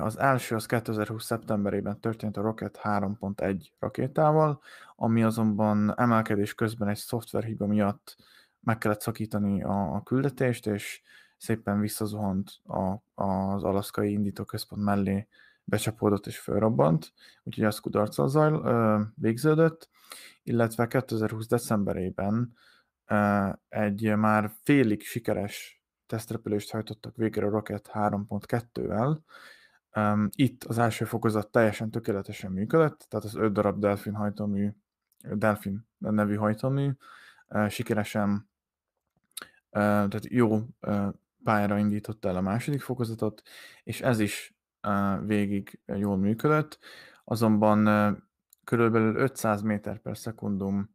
Az 0.00 0.18
első 0.18 0.54
az 0.54 0.66
2020. 0.66 1.24
szeptemberében 1.24 2.00
történt 2.00 2.36
a 2.36 2.40
Rocket 2.40 2.80
3.1 2.82 3.66
rakétával, 3.78 4.60
ami 4.96 5.22
azonban 5.22 5.98
emelkedés 5.98 6.54
közben 6.54 6.88
egy 6.88 6.96
szoftverhiba 6.96 7.66
miatt 7.66 8.16
meg 8.60 8.78
kellett 8.78 9.00
szakítani 9.00 9.62
a, 9.62 10.02
küldetést, 10.04 10.66
és 10.66 11.02
szépen 11.36 11.80
visszazuhant 11.80 12.50
a, 12.64 13.02
az 13.22 13.64
alaszkai 13.64 14.12
indítóközpont 14.12 14.82
mellé, 14.82 15.28
becsapódott 15.68 16.26
és 16.26 16.38
felrobbant, 16.38 17.12
úgyhogy 17.42 17.64
az 17.64 17.78
kudarccal 17.78 18.28
zajl, 18.28 18.54
ö, 18.54 19.00
végződött, 19.14 19.88
illetve 20.42 20.86
2020. 20.86 21.46
decemberében 21.46 22.54
ö, 23.06 23.48
egy 23.68 24.16
már 24.16 24.52
félig 24.62 25.02
sikeres 25.02 25.82
tesztrepülést 26.06 26.70
hajtottak 26.70 27.16
végre 27.16 27.46
a 27.46 27.50
Rocket 27.50 27.90
3.2-vel. 27.92 29.18
Itt 30.30 30.64
az 30.64 30.78
első 30.78 31.04
fokozat 31.04 31.50
teljesen 31.50 31.90
tökéletesen 31.90 32.52
működött, 32.52 33.06
tehát 33.08 33.24
az 33.24 33.34
5 33.34 33.52
darab 33.52 33.80
Delfin 33.80 34.14
hajtómű, 34.14 34.70
Delfin 35.32 35.88
nevű 35.98 36.34
hajtómű 36.34 36.90
sikeresen, 37.68 38.50
tehát 39.70 40.26
jó 40.28 40.60
pályára 41.44 41.78
indította 41.78 42.28
el 42.28 42.36
a 42.36 42.40
második 42.40 42.80
fokozatot, 42.80 43.42
és 43.82 44.00
ez 44.00 44.20
is 44.20 44.57
végig 45.26 45.80
jól 45.86 46.16
működött, 46.16 46.78
azonban 47.24 47.86
körülbelül 48.64 49.16
500 49.16 49.62
méter 49.62 49.98
per 49.98 50.16
szekundum 50.16 50.90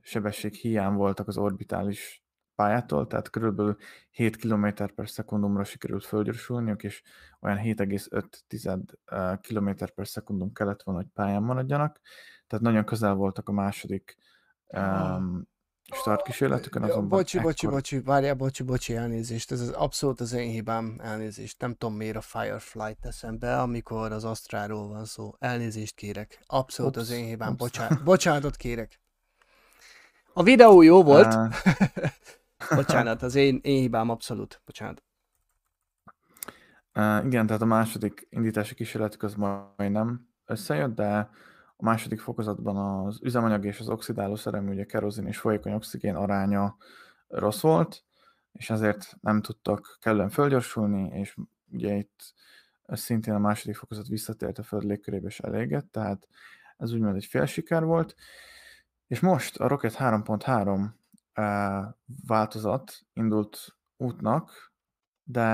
sebesség 0.00 0.54
hiány 0.54 0.92
voltak 0.92 1.28
az 1.28 1.36
orbitális 1.36 2.24
pályától, 2.54 3.06
tehát 3.06 3.30
körülbelül 3.30 3.76
7 4.10 4.36
km 4.36 4.66
per 4.94 5.08
szekundumra 5.08 5.64
sikerült 5.64 6.04
fölgyorsulniuk, 6.04 6.82
és 6.82 7.02
olyan 7.40 7.58
7,5 7.58 9.38
km 9.40 9.84
per 9.94 10.06
szekundum 10.06 10.52
kellett 10.52 10.82
volna, 10.82 11.00
hogy 11.00 11.10
pályán 11.14 11.42
maradjanak, 11.42 12.00
tehát 12.46 12.64
nagyon 12.64 12.84
közel 12.84 13.14
voltak 13.14 13.48
a 13.48 13.52
második 13.52 14.16
um, 14.66 15.48
startkísérletükön, 15.92 16.82
azonban 16.82 17.18
Bocsi, 17.18 17.38
ekkor... 17.38 17.50
bocsi, 17.50 17.66
bocsi, 17.66 18.00
várjál, 18.00 18.34
bocsi, 18.34 18.62
bocsi, 18.62 18.96
elnézést, 18.96 19.52
ez 19.52 19.60
az 19.60 19.68
abszolút 19.68 20.20
az 20.20 20.32
én 20.32 20.50
hibám, 20.50 21.00
elnézést, 21.02 21.60
nem 21.60 21.74
tudom 21.74 21.96
miért 21.96 22.16
a 22.16 22.20
Firefly 22.20 22.92
teszem 23.00 23.38
be, 23.38 23.60
amikor 23.60 24.12
az 24.12 24.24
Asztráról 24.24 24.88
van 24.88 25.04
szó, 25.04 25.34
elnézést 25.38 25.94
kérek, 25.94 26.40
abszolút 26.46 26.96
Ups, 26.96 27.08
az 27.08 27.10
én 27.10 27.24
hibám, 27.24 27.56
bocsánat, 27.56 28.04
bocsánatot 28.04 28.56
kérek. 28.56 29.00
A 30.32 30.42
videó 30.42 30.82
jó 30.82 31.02
volt, 31.02 31.34
Uh, 31.34 31.54
bocsánat, 32.76 33.22
az 33.22 33.34
én, 33.34 33.58
én 33.62 33.80
hibám 33.80 34.10
abszolút, 34.10 34.62
bocsánat. 34.64 35.02
Uh, 36.94 37.24
igen, 37.24 37.46
tehát 37.46 37.62
a 37.62 37.66
második 37.66 38.26
indítási 38.30 38.74
kísérletük 38.74 39.22
az 39.22 39.34
majdnem 39.34 40.28
összejött, 40.44 40.94
de 40.94 41.30
a 41.80 41.84
második 41.84 42.20
fokozatban 42.20 42.76
az 42.76 43.18
üzemanyag 43.22 43.64
és 43.64 43.80
az 43.80 43.88
oxidáló 43.88 44.36
szerem, 44.36 44.68
ugye 44.68 44.84
kerozin 44.84 45.26
és 45.26 45.38
folyékony 45.38 45.72
oxigén 45.72 46.14
aránya 46.14 46.76
rossz 47.28 47.60
volt, 47.60 48.04
és 48.52 48.70
ezért 48.70 49.16
nem 49.20 49.42
tudtak 49.42 49.98
kellően 50.00 50.28
fölgyorsulni, 50.28 51.18
és 51.18 51.36
ugye 51.70 51.94
itt 51.94 52.34
szintén 52.86 53.34
a 53.34 53.38
második 53.38 53.76
fokozat 53.76 54.06
visszatért 54.06 54.58
a 54.58 54.62
föld 54.62 54.84
légkörébe 54.84 55.26
és 55.26 55.40
elégett, 55.40 55.92
tehát 55.92 56.28
ez 56.76 56.92
úgymond 56.92 57.16
egy 57.16 57.24
fél 57.24 57.46
siker 57.46 57.84
volt. 57.84 58.14
És 59.06 59.20
most 59.20 59.56
a 59.56 59.68
Rocket 59.68 59.96
3.3 59.96 60.88
uh, 61.36 61.94
változat 62.26 62.92
indult 63.12 63.76
útnak, 63.96 64.72
de 65.22 65.48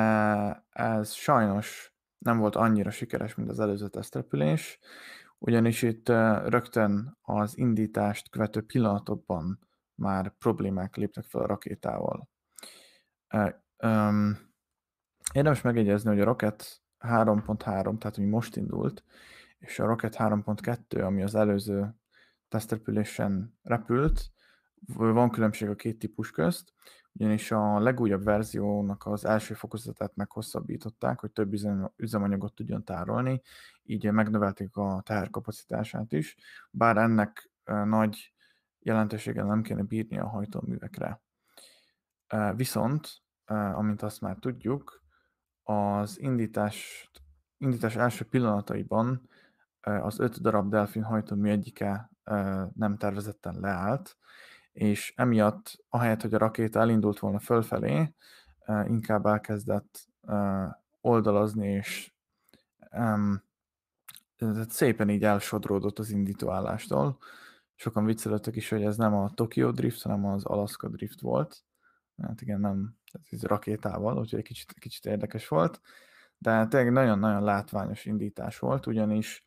ez 0.71 1.13
sajnos 1.13 1.95
nem 2.19 2.39
volt 2.39 2.57
annyira 2.57 2.91
sikeres, 2.91 3.35
mint 3.35 3.51
az 3.51 3.61
előző 3.61 3.89
tesztrepülés, 3.89 4.79
ugyanis 5.39 5.83
itt 5.83 6.09
uh, 6.09 6.49
rögtön 6.49 7.19
az 7.23 7.59
indítást 7.59 8.31
követő 8.31 8.61
pillanatokban 8.61 9.59
már 9.95 10.35
problémák 10.39 10.97
léptek 10.97 11.25
fel 11.25 11.41
a 11.41 11.47
rakétával. 11.47 12.29
Um, 13.83 14.39
érdemes 15.33 15.61
megjegyezni, 15.61 16.11
hogy 16.11 16.21
a 16.21 16.25
Rocket 16.25 16.83
3.3, 16.99 17.99
tehát 17.99 18.17
ami 18.17 18.27
most 18.27 18.57
indult, 18.57 19.05
és 19.59 19.79
a 19.79 19.87
Rocket 19.87 20.17
3.2, 20.17 21.05
ami 21.05 21.23
az 21.23 21.35
előző 21.35 21.95
tesztrepülésen 22.49 23.59
repült, 23.63 24.31
van 24.95 25.31
különbség 25.31 25.69
a 25.69 25.75
két 25.75 25.99
típus 25.99 26.31
közt, 26.31 26.73
ugyanis 27.13 27.51
a 27.51 27.79
legújabb 27.79 28.25
verziónak 28.25 29.07
az 29.07 29.25
első 29.25 29.55
fokozatát 29.55 30.17
meghosszabbították, 30.17 31.21
hogy 31.21 31.31
több 31.31 31.53
üzem- 31.53 31.93
üzemanyagot 31.97 32.55
tudjon 32.55 32.85
tárolni, 32.85 33.43
így 33.87 34.11
megnövelték 34.11 34.77
a 34.77 35.03
teherkapacitását 35.05 36.13
is, 36.13 36.37
bár 36.71 36.97
ennek 36.97 37.51
nagy 37.65 38.35
jelentősége 38.79 39.43
nem 39.43 39.63
kéne 39.63 39.83
bírni 39.83 40.19
a 40.19 40.29
hajtóművekre. 40.29 41.21
Viszont, 42.55 43.09
amint 43.47 44.03
azt 44.03 44.21
már 44.21 44.37
tudjuk, 44.37 45.05
az 45.63 46.21
indítást, 46.21 47.11
indítás 47.59 47.97
első 47.97 48.25
pillanataiban 48.25 49.29
az 49.81 50.19
öt 50.19 50.41
darab 50.41 50.71
delfin 50.71 51.03
hajtómű 51.03 51.51
egyike 51.51 52.11
nem 52.75 52.97
tervezetten 52.99 53.61
leállt, 53.61 54.17
és 54.73 55.13
emiatt, 55.17 55.85
ahelyett, 55.89 56.23
hogy 56.23 56.35
a 56.35 56.39
rakéta 56.39 56.81
elindult 56.81 57.19
volna 57.19 57.39
fölfelé, 57.39 58.15
inkább 58.85 59.27
elkezdett 59.27 60.09
oldalazni, 61.01 61.69
és 61.69 62.15
tehát 64.37 64.71
szépen 64.71 65.09
így 65.09 65.25
elsodródott 65.25 65.99
az 65.99 66.11
indítóállástól. 66.11 67.19
Sokan 67.75 68.05
viccelődtek 68.05 68.57
is, 68.57 68.69
hogy 68.69 68.83
ez 68.83 68.97
nem 68.97 69.15
a 69.15 69.31
Tokyo 69.31 69.71
Drift, 69.71 70.03
hanem 70.03 70.25
az 70.25 70.45
Alaska 70.45 70.89
Drift 70.89 71.21
volt. 71.21 71.65
Hát 72.23 72.41
igen, 72.41 72.61
nem 72.61 72.97
tehát 73.13 73.27
ez 73.31 73.43
rakétával, 73.43 74.19
úgyhogy 74.19 74.39
egy 74.39 74.45
kicsit, 74.45 74.73
kicsit 74.73 75.07
érdekes 75.07 75.49
volt. 75.49 75.81
De 76.39 76.67
tényleg 76.67 76.93
nagyon-nagyon 76.93 77.43
látványos 77.43 78.05
indítás 78.05 78.59
volt, 78.59 78.87
ugyanis 78.87 79.45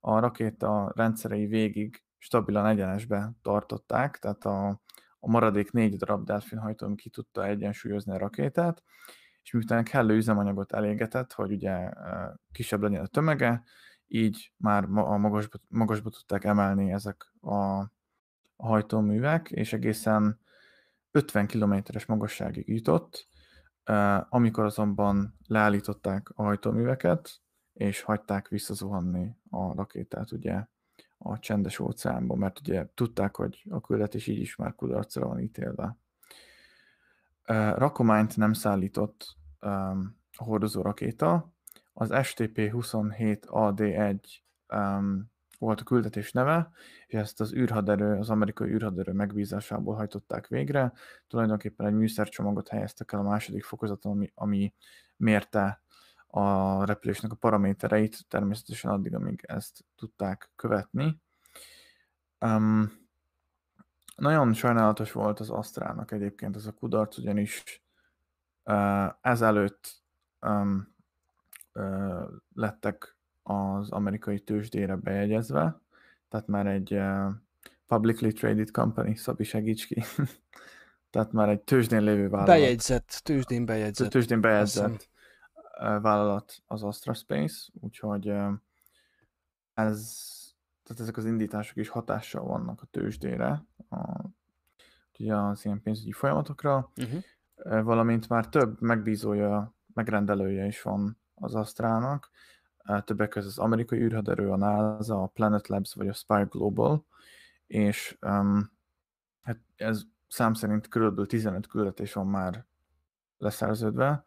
a 0.00 0.18
rakéta 0.18 0.92
rendszerei 0.94 1.46
végig 1.46 2.02
stabilan 2.18 2.66
egyenesbe 2.66 3.32
tartották, 3.42 4.18
tehát 4.18 4.44
a, 4.44 4.68
a 5.18 5.30
maradék 5.30 5.72
négy 5.72 5.96
darab 5.96 6.24
delfinhajtó 6.24 6.94
ki 6.94 7.10
tudta 7.10 7.46
egyensúlyozni 7.46 8.12
a 8.12 8.18
rakétát, 8.18 8.82
és 9.42 9.52
miután 9.52 9.84
kellő 9.84 10.16
üzemanyagot 10.16 10.72
elégetett, 10.72 11.32
hogy 11.32 11.52
ugye 11.52 11.88
eh, 11.88 12.30
kisebb 12.52 12.82
legyen 12.82 13.02
a 13.02 13.06
tömege, 13.06 13.62
így 14.14 14.52
már 14.56 14.84
a 14.84 15.16
magasba, 15.16 15.58
magasba 15.68 16.10
tudták 16.10 16.44
emelni 16.44 16.92
ezek 16.92 17.32
a, 17.40 17.90
hajtóművek, 18.62 19.50
és 19.50 19.72
egészen 19.72 20.40
50 21.10 21.46
kilométeres 21.46 22.06
magasságig 22.06 22.68
jutott, 22.68 23.28
amikor 24.28 24.64
azonban 24.64 25.38
leállították 25.46 26.30
a 26.34 26.42
hajtóműveket, 26.42 27.40
és 27.72 28.00
hagyták 28.00 28.48
visszazuhanni 28.48 29.36
a 29.50 29.74
rakétát 29.74 30.32
ugye 30.32 30.66
a 31.18 31.38
csendes 31.38 31.78
óceánba, 31.78 32.34
mert 32.34 32.60
ugye 32.60 32.88
tudták, 32.94 33.36
hogy 33.36 33.66
a 33.70 33.80
küldetés 33.80 34.26
így 34.26 34.40
is 34.40 34.56
már 34.56 34.74
kudarcra 34.74 35.26
van 35.26 35.40
ítélve. 35.40 35.96
Rakományt 37.74 38.36
nem 38.36 38.52
szállított 38.52 39.36
a 40.36 40.44
hordozó 40.44 40.82
rakéta, 40.82 41.51
az 41.92 42.08
STP-27AD1 42.12 44.18
um, 44.68 45.30
volt 45.58 45.80
a 45.80 45.84
küldetés 45.84 46.32
neve, 46.32 46.70
és 47.06 47.14
ezt 47.14 47.40
az 47.40 47.54
űrhaderő, 47.54 48.18
az 48.18 48.30
amerikai 48.30 48.70
űrhaderő 48.70 49.12
megbízásából 49.12 49.94
hajtották 49.94 50.46
végre. 50.46 50.92
Tulajdonképpen 51.26 51.86
egy 51.86 51.94
műszercsomagot 51.94 52.68
helyeztek 52.68 53.12
el 53.12 53.18
a 53.18 53.22
második 53.22 53.64
fokozaton, 53.64 54.12
ami, 54.12 54.32
ami 54.34 54.74
mérte 55.16 55.82
a 56.26 56.84
repülésnek 56.84 57.32
a 57.32 57.36
paramétereit, 57.36 58.28
természetesen 58.28 58.90
addig, 58.90 59.14
amíg 59.14 59.44
ezt 59.46 59.84
tudták 59.96 60.50
követni. 60.56 61.20
Um, 62.40 63.00
nagyon 64.16 64.52
sajnálatos 64.52 65.12
volt 65.12 65.40
az 65.40 65.50
Asztrának 65.50 66.10
egyébként 66.10 66.56
ez 66.56 66.66
a 66.66 66.72
kudarc, 66.72 67.18
ugyanis 67.18 67.82
uh, 68.64 69.08
ezelőtt 69.20 70.02
um, 70.40 70.91
lettek 72.54 73.16
az 73.42 73.90
amerikai 73.90 74.40
tőzsdére 74.40 74.96
bejegyezve, 74.96 75.80
tehát 76.28 76.46
már 76.46 76.66
egy 76.66 77.00
publicly 77.86 78.28
traded 78.28 78.70
company, 78.70 79.14
Szabi 79.14 79.44
segíts 79.44 79.86
ki, 79.86 80.02
tehát 81.10 81.32
már 81.32 81.48
egy 81.48 81.60
tőzsdén 81.60 82.02
lévő 82.02 82.28
vállalat. 82.28 82.46
Bejegyzett, 82.46 83.20
tőzsdén 83.24 83.64
bejegyzett. 83.64 84.10
Tőzsdén 84.10 84.40
bejegyzett 84.40 85.10
vállalat 85.78 86.62
az 86.66 86.82
Astra 86.82 87.14
Space, 87.14 87.70
úgyhogy 87.80 88.28
ez, 89.74 90.20
tehát 90.82 91.00
ezek 91.00 91.16
az 91.16 91.24
indítások 91.24 91.76
is 91.76 91.88
hatással 91.88 92.44
vannak 92.44 92.82
a 92.82 92.86
tőzsdére, 92.86 93.64
a, 93.88 94.24
ugye 95.18 95.36
az 95.36 95.64
ilyen 95.64 95.82
pénzügyi 95.82 96.12
folyamatokra, 96.12 96.92
Uh-huh. 96.96 97.84
valamint 97.84 98.28
már 98.28 98.48
több 98.48 98.80
megbízója, 98.80 99.74
megrendelője 99.94 100.66
is 100.66 100.82
van 100.82 101.21
az 101.42 101.54
Astrának, 101.54 102.30
többek 103.04 103.28
között 103.28 103.50
az 103.50 103.58
amerikai 103.58 103.98
űrhaderő, 103.98 104.50
a 104.50 104.56
NASA, 104.56 105.22
a 105.22 105.26
Planet 105.26 105.68
Labs 105.68 105.94
vagy 105.94 106.08
a 106.08 106.12
Spire 106.12 106.46
Global, 106.50 107.04
és 107.66 108.16
um, 108.20 108.72
hát 109.42 109.58
ez 109.76 110.02
szám 110.28 110.54
szerint 110.54 110.88
körülbelül 110.88 111.26
15 111.26 111.66
küldetés 111.66 112.12
van 112.12 112.26
már 112.26 112.64
leszerződve, 113.38 114.24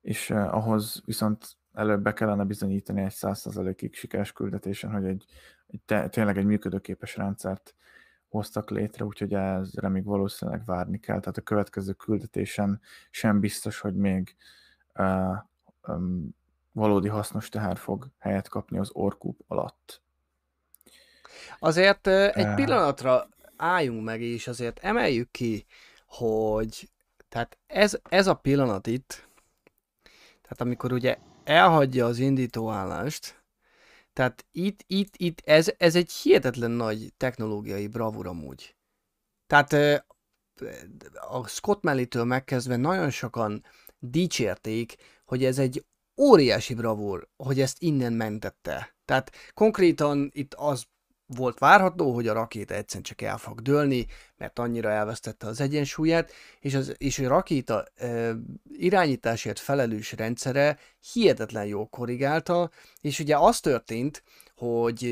és 0.00 0.30
uh, 0.30 0.54
ahhoz 0.54 1.02
viszont 1.04 1.56
előbb 1.72 2.02
be 2.02 2.12
kellene 2.12 2.44
bizonyítani 2.44 3.02
egy 3.02 3.14
100%-ig 3.14 3.94
sikeres 3.94 4.32
küldetésen, 4.32 4.90
hogy 4.90 5.04
egy, 5.04 5.24
egy 5.66 5.80
te, 5.84 6.08
tényleg 6.08 6.38
egy 6.38 6.44
működőképes 6.44 7.16
rendszert 7.16 7.74
hoztak 8.28 8.70
létre, 8.70 9.04
úgyhogy 9.04 9.34
ezre 9.34 9.88
még 9.88 10.04
valószínűleg 10.04 10.64
várni 10.64 10.98
kell. 10.98 11.20
Tehát 11.20 11.36
a 11.36 11.42
következő 11.42 11.92
küldetésen 11.92 12.80
sem 13.10 13.40
biztos, 13.40 13.80
hogy 13.80 13.94
még 13.94 14.36
uh, 14.94 15.36
um, 15.86 16.36
valódi 16.72 17.08
hasznos 17.08 17.48
teher 17.48 17.76
fog 17.76 18.10
helyet 18.18 18.48
kapni 18.48 18.78
az 18.78 18.90
orkúp 18.92 19.40
alatt. 19.46 20.02
Azért 21.58 22.06
egy 22.06 22.54
pillanatra 22.54 23.28
álljunk 23.56 24.04
meg, 24.04 24.20
és 24.22 24.46
azért 24.46 24.78
emeljük 24.78 25.30
ki, 25.30 25.66
hogy 26.06 26.90
tehát 27.28 27.58
ez, 27.66 27.98
ez 28.08 28.26
a 28.26 28.34
pillanat 28.34 28.86
itt, 28.86 29.28
tehát 30.42 30.60
amikor 30.60 30.92
ugye 30.92 31.18
elhagyja 31.44 32.06
az 32.06 32.18
indítóállást, 32.18 33.44
tehát 34.12 34.46
itt, 34.52 34.84
itt, 34.86 35.14
itt 35.16 35.40
ez, 35.44 35.72
ez 35.76 35.94
egy 35.94 36.12
hihetetlen 36.12 36.70
nagy 36.70 37.12
technológiai 37.16 37.86
bravúr 37.88 38.26
amúgy. 38.26 38.76
Tehát 39.46 39.72
a 41.28 41.46
Scott 41.46 41.82
Mellitől 41.82 42.24
megkezdve 42.24 42.76
nagyon 42.76 43.10
sokan 43.10 43.64
dicsérték, 43.98 44.96
hogy 45.26 45.44
ez 45.44 45.58
egy 45.58 45.84
óriási 46.16 46.74
bravúr, 46.74 47.28
hogy 47.36 47.60
ezt 47.60 47.82
innen 47.82 48.12
mentette. 48.12 48.94
Tehát 49.04 49.32
konkrétan 49.54 50.30
itt 50.32 50.54
az 50.54 50.84
volt 51.26 51.58
várható, 51.58 52.14
hogy 52.14 52.28
a 52.28 52.32
rakéta 52.32 52.74
egyszerűen 52.74 53.04
csak 53.04 53.22
el 53.22 53.38
fog 53.38 53.60
dőlni, 53.60 54.06
mert 54.36 54.58
annyira 54.58 54.90
elvesztette 54.90 55.46
az 55.46 55.60
egyensúlyát, 55.60 56.32
és, 56.60 56.74
az, 56.74 56.94
és 56.96 57.18
a 57.18 57.28
rakéta 57.28 57.84
e, 57.94 58.34
irányításért 58.72 59.58
felelős 59.58 60.12
rendszere 60.12 60.78
hihetetlen 61.12 61.66
jól 61.66 61.86
korrigálta, 61.86 62.70
és 63.00 63.18
ugye 63.18 63.36
az 63.36 63.60
történt, 63.60 64.22
hogy, 64.54 65.08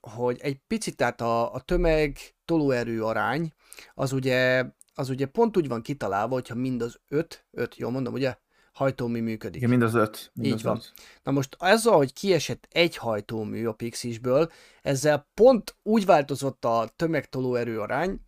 hogy 0.00 0.38
egy 0.40 0.60
picit, 0.66 0.96
tehát 0.96 1.20
a, 1.20 1.54
a 1.54 1.60
tömeg 1.60 2.18
tolóerő 2.44 3.04
arány, 3.04 3.52
az 3.94 4.12
ugye, 4.12 4.64
az 4.94 5.08
ugye 5.08 5.26
pont 5.26 5.56
úgy 5.56 5.68
van 5.68 5.82
kitalálva, 5.82 6.34
hogyha 6.34 6.54
mind 6.54 6.82
az 6.82 7.00
öt, 7.08 7.46
öt, 7.50 7.76
jól 7.76 7.90
mondom, 7.90 8.12
ugye? 8.12 8.36
Hajtómű 8.80 9.22
működik. 9.22 9.56
Igen, 9.56 9.70
mind 9.70 9.82
az 9.82 9.94
öt. 9.94 10.30
Mind 10.34 10.46
Így 10.46 10.52
az 10.52 10.62
van. 10.62 10.76
Öt. 10.76 10.92
Na 11.22 11.32
most 11.32 11.56
ezzel, 11.58 11.92
hogy 11.92 12.12
kiesett 12.12 12.68
egy 12.70 12.96
hajtómű 12.96 13.66
a 13.66 13.72
Pixisből, 13.72 14.50
ezzel 14.82 15.28
pont 15.34 15.76
úgy 15.82 16.04
változott 16.04 16.64
a 16.64 16.90
tömegtolóerő 16.96 17.80
arány, 17.80 18.20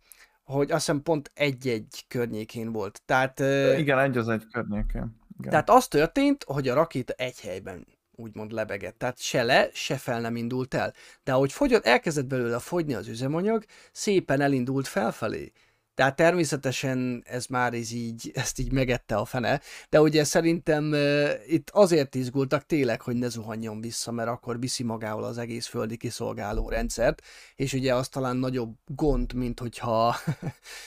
hogy 0.43 0.71
azt 0.71 0.85
hiszem 0.85 1.01
pont 1.01 1.31
egy-egy 1.33 2.05
környékén 2.07 2.71
volt. 2.71 3.01
Tehát, 3.05 3.39
Igen, 3.79 3.99
egy 3.99 4.17
az 4.17 4.29
egy 4.29 4.47
környékén. 4.51 5.17
Igen. 5.37 5.51
tehát 5.51 5.69
az 5.69 5.87
történt, 5.87 6.43
hogy 6.43 6.67
a 6.67 6.73
rakéta 6.73 7.13
egy 7.13 7.39
helyben 7.39 7.87
úgymond 8.15 8.51
lebegett. 8.51 8.97
Tehát 8.97 9.19
se 9.19 9.43
le, 9.43 9.69
se 9.73 9.97
fel 9.97 10.21
nem 10.21 10.35
indult 10.35 10.73
el. 10.73 10.93
De 11.23 11.33
ahogy 11.33 11.51
fogyott, 11.51 11.85
elkezdett 11.85 12.25
belőle 12.25 12.59
fogyni 12.59 12.93
az 12.93 13.07
üzemanyag, 13.07 13.65
szépen 13.91 14.41
elindult 14.41 14.87
felfelé. 14.87 15.51
Tehát 15.95 16.15
természetesen 16.15 17.23
ez 17.25 17.45
már 17.45 17.73
ez 17.73 17.91
így, 17.91 18.31
ezt 18.43 18.59
így 18.59 18.71
megette 18.71 19.15
a 19.15 19.25
fene, 19.25 19.61
de 19.89 20.01
ugye 20.01 20.23
szerintem 20.23 20.91
uh, 20.91 21.29
itt 21.47 21.69
azért 21.69 22.15
izgultak 22.15 22.65
tényleg, 22.65 23.01
hogy 23.01 23.15
ne 23.15 23.29
zuhanjon 23.29 23.81
vissza, 23.81 24.11
mert 24.11 24.29
akkor 24.29 24.59
viszi 24.59 24.83
magával 24.83 25.23
az 25.23 25.37
egész 25.37 25.67
földi 25.67 25.97
kiszolgáló 25.97 26.69
rendszert, 26.69 27.21
és 27.55 27.73
ugye 27.73 27.95
az 27.95 28.07
talán 28.07 28.37
nagyobb 28.37 28.75
gond, 28.85 29.33
mint 29.33 29.59
hogyha, 29.59 30.15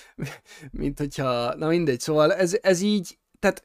mint 0.70 0.98
hogyha, 0.98 1.54
na 1.54 1.68
mindegy, 1.68 2.00
szóval 2.00 2.34
ez, 2.34 2.56
ez 2.62 2.80
így, 2.80 3.18
tehát 3.38 3.64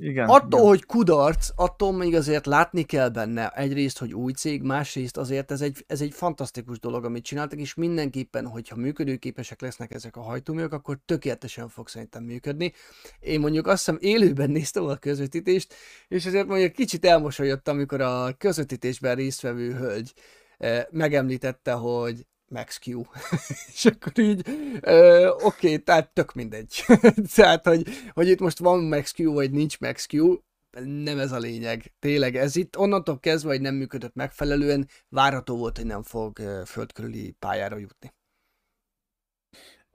igen, 0.00 0.28
Attól, 0.28 0.58
igen. 0.58 0.66
hogy 0.66 0.84
kudarc, 0.84 1.48
attól 1.54 1.92
még 1.92 2.14
azért 2.14 2.46
látni 2.46 2.82
kell 2.82 3.08
benne 3.08 3.48
egyrészt, 3.48 3.98
hogy 3.98 4.14
új 4.14 4.32
cég, 4.32 4.62
másrészt 4.62 5.16
azért 5.16 5.50
ez 5.50 5.60
egy, 5.60 5.84
ez 5.86 6.00
egy 6.00 6.12
fantasztikus 6.12 6.78
dolog, 6.78 7.04
amit 7.04 7.24
csináltak, 7.24 7.58
és 7.58 7.74
mindenképpen, 7.74 8.46
hogyha 8.46 8.76
működőképesek 8.76 9.60
lesznek 9.60 9.94
ezek 9.94 10.16
a 10.16 10.20
hajtóművek, 10.20 10.72
akkor 10.72 10.98
tökéletesen 11.04 11.68
fog 11.68 11.88
szerintem 11.88 12.22
működni. 12.22 12.72
Én 13.20 13.40
mondjuk 13.40 13.66
azt 13.66 13.84
hiszem 13.84 13.98
élőben 14.00 14.50
néztem 14.50 14.84
a 14.84 14.96
közvetítést, 14.96 15.74
és 16.08 16.26
azért 16.26 16.46
mondjuk 16.46 16.72
kicsit 16.72 17.04
elmosolyodtam, 17.04 17.76
amikor 17.76 18.00
a 18.00 18.32
közvetítésben 18.32 19.14
résztvevő 19.14 19.72
hölgy 19.72 20.12
eh, 20.58 20.84
megemlítette, 20.90 21.72
hogy 21.72 22.26
Max 22.48 22.78
Q. 22.78 23.02
és 23.72 23.84
akkor 23.84 24.18
így, 24.18 24.40
oké, 24.40 25.44
okay, 25.44 25.78
tehát 25.78 26.12
tök 26.12 26.32
mindegy. 26.32 26.84
tehát, 27.34 27.66
hogy, 27.66 27.88
hogy 28.12 28.28
itt 28.28 28.40
most 28.40 28.58
van 28.58 28.84
Max 28.84 29.14
Q, 29.18 29.32
vagy 29.32 29.50
nincs 29.50 29.80
Max 29.80 30.06
Q, 30.12 30.38
nem 30.82 31.18
ez 31.18 31.32
a 31.32 31.38
lényeg. 31.38 31.92
Tényleg, 31.98 32.36
ez 32.36 32.56
itt 32.56 32.78
onnantól 32.78 33.20
kezdve, 33.20 33.50
hogy 33.50 33.60
nem 33.60 33.74
működött 33.74 34.14
megfelelően, 34.14 34.88
várható 35.08 35.56
volt, 35.56 35.76
hogy 35.76 35.86
nem 35.86 36.02
fog 36.02 36.38
földkörüli 36.64 37.36
pályára 37.38 37.76
jutni. 37.76 38.14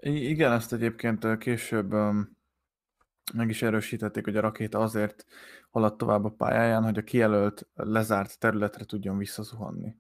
Igen, 0.02 0.52
ezt 0.52 0.74
egyébként 0.74 1.38
később 1.38 1.92
öm, 1.92 2.38
meg 3.34 3.50
is 3.50 3.62
erősítették, 3.62 4.24
hogy 4.24 4.38
a 4.38 4.42
rakéta 4.42 4.80
azért 4.80 5.26
haladt 5.72 5.98
tovább 5.98 6.26
a 6.26 6.30
pályáján, 6.30 6.84
hogy 6.84 6.98
a 6.98 7.04
kijelölt 7.04 7.68
lezárt 7.74 8.40
területre 8.40 8.86
tudjon 8.86 9.18
visszazuhanni. 9.18 9.96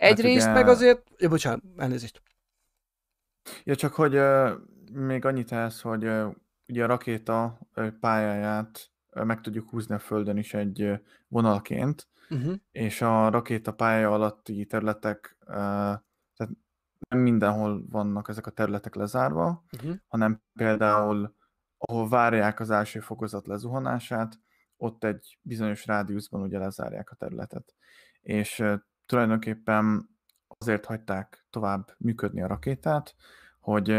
Egyrészt 0.00 0.46
ugye- 0.46 0.54
meg 0.54 0.68
azért, 0.68 1.10
ja, 1.18 1.28
bocsánat, 1.28 1.62
elnézést. 1.76 2.22
Ja, 3.64 3.74
csak 3.74 3.94
hogy 3.94 4.14
ö, 4.14 4.54
még 4.92 5.24
annyit 5.24 5.52
ehhez, 5.52 5.80
hogy 5.80 6.04
ö, 6.04 6.28
ugye 6.68 6.84
a 6.84 6.86
rakéta 6.86 7.58
pályáját 8.00 8.90
ö, 9.10 9.24
meg 9.24 9.40
tudjuk 9.40 9.68
húzni 9.70 9.94
a 9.94 9.98
Földön 9.98 10.36
is 10.36 10.54
egy 10.54 10.82
ö, 10.82 10.94
vonalként, 11.28 12.08
Uh-huh. 12.32 12.54
és 12.70 13.02
a 13.02 13.28
rakéta 13.30 13.72
pálya 13.72 14.12
alatti 14.12 14.66
területek, 14.66 15.36
ö, 15.46 15.52
tehát 16.34 16.52
nem 17.08 17.18
mindenhol 17.20 17.84
vannak 17.88 18.28
ezek 18.28 18.46
a 18.46 18.50
területek 18.50 18.94
lezárva, 18.94 19.64
Uh-huh. 19.76 19.94
hanem 20.06 20.42
például, 20.54 21.34
ahol 21.78 22.08
várják 22.08 22.60
az 22.60 22.70
első 22.70 23.00
fokozat 23.00 23.46
lezuhanását, 23.46 24.38
ott 24.76 25.04
egy 25.04 25.38
bizonyos 25.42 25.86
rádiuszban 25.86 26.42
ugye 26.42 26.58
lezárják 26.58 27.10
a 27.10 27.14
területet. 27.14 27.74
És 28.20 28.62
tulajdonképpen 29.10 30.08
azért 30.58 30.84
hagyták 30.84 31.46
tovább 31.50 31.94
működni 31.98 32.42
a 32.42 32.46
rakétát, 32.46 33.14
hogy 33.60 33.90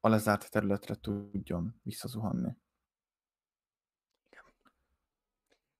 a 0.00 0.08
lezárt 0.08 0.50
területre 0.50 0.94
tudjon 0.94 1.74
visszazuhanni. 1.82 2.56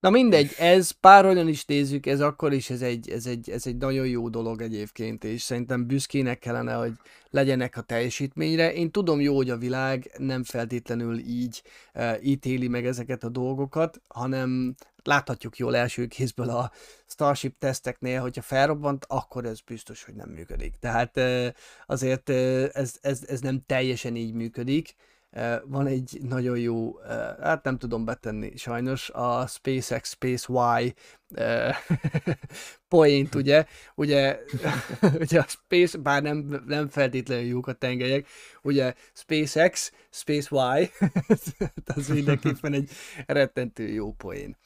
Na 0.01 0.11
mindegy, 0.11 0.55
ez 0.59 0.91
párhogyan 0.91 1.49
is 1.49 1.65
nézzük, 1.65 2.07
ez 2.07 2.21
akkor 2.21 2.53
is 2.53 2.71
ez 2.71 2.83
egy, 2.83 3.09
ez, 3.11 3.27
egy, 3.27 3.51
ez 3.51 3.67
egy 3.67 3.77
nagyon 3.77 4.07
jó 4.07 4.29
dolog 4.29 4.61
egyébként, 4.63 5.25
és 5.25 5.43
szerintem 5.43 5.87
büszkének 5.87 6.39
kellene, 6.39 6.75
hogy 6.75 6.93
legyenek 7.31 7.77
a 7.77 7.81
teljesítményre. 7.81 8.73
Én 8.73 8.91
tudom 8.91 9.21
jó, 9.21 9.37
hogy 9.37 9.51
a 9.51 9.57
világ 9.57 10.11
nem 10.19 10.45
feltétlenül 10.45 11.19
így 11.19 11.63
uh, 11.95 12.27
ítéli 12.27 12.69
meg 12.69 12.87
ezeket 12.87 13.25
a 13.25 13.29
dolgokat, 13.29 14.01
hanem 14.09 14.75
láthatjuk 15.07 15.57
jól 15.57 15.77
első 15.77 16.07
kézből 16.07 16.51
a 16.51 16.73
Starship 17.07 17.59
teszteknél, 17.59 18.21
hogyha 18.21 18.43
felrobbant, 18.43 19.05
akkor 19.09 19.45
ez 19.45 19.61
biztos, 19.61 20.05
hogy 20.05 20.15
nem 20.15 20.29
működik. 20.29 20.75
Tehát 20.81 21.21
azért 21.87 22.29
ez, 22.75 22.99
ez, 23.01 23.21
ez 23.27 23.41
nem 23.41 23.63
teljesen 23.67 24.17
így 24.17 24.33
működik. 24.33 24.95
Van 25.65 25.87
egy 25.87 26.19
nagyon 26.23 26.59
jó, 26.59 26.99
hát 27.41 27.65
nem 27.65 27.79
tudom 27.79 28.05
betenni 28.05 28.57
sajnos, 28.57 29.11
a 29.11 29.47
SpaceX 29.47 30.11
Space 30.11 30.81
Y 30.81 30.95
poént, 32.89 33.35
ugye, 33.35 33.65
ugye, 33.95 34.39
ugye 35.21 35.41
a 35.41 35.47
Space, 35.49 35.99
bár 35.99 36.23
nem, 36.23 36.63
nem 36.67 36.89
feltétlenül 36.89 37.45
jók 37.45 37.67
a 37.67 37.73
tengelyek, 37.73 38.27
ugye 38.63 38.95
SpaceX, 39.13 39.93
Space 40.11 40.81
Y, 40.81 40.91
az 41.95 42.09
mindenképpen 42.09 42.73
egy 42.73 42.91
rettentő 43.27 43.89
jó 43.89 44.13
poén. 44.13 44.57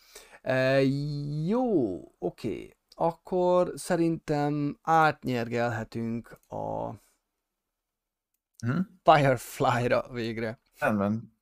Uh, 0.43 1.47
jó, 1.47 1.97
oké, 1.97 2.15
okay. 2.19 2.77
akkor 2.95 3.73
szerintem 3.75 4.79
átnyergelhetünk 4.83 6.41
a 6.49 6.93
Hm? 8.67 8.81
Firefly-ra 9.03 10.13
végre. 10.13 10.61
Rendben. 10.79 11.33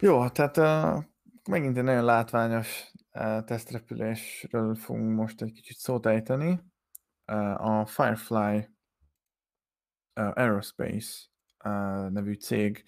Jó, 0.00 0.28
tehát 0.28 0.56
uh, 0.56 1.04
megint 1.50 1.76
egy 1.76 1.82
nagyon 1.82 2.04
látványos 2.04 2.92
uh, 3.12 3.44
tesztrepülésről 3.44 4.74
fogunk 4.74 5.16
most 5.16 5.42
egy 5.42 5.52
kicsit 5.52 5.76
szót 5.76 6.06
ejteni. 6.06 6.60
Uh, 7.32 7.66
a 7.66 7.86
Firefly 7.86 8.68
uh, 10.14 10.32
Aerospace 10.34 11.26
uh, 11.64 12.10
nevű 12.10 12.34
cég 12.34 12.84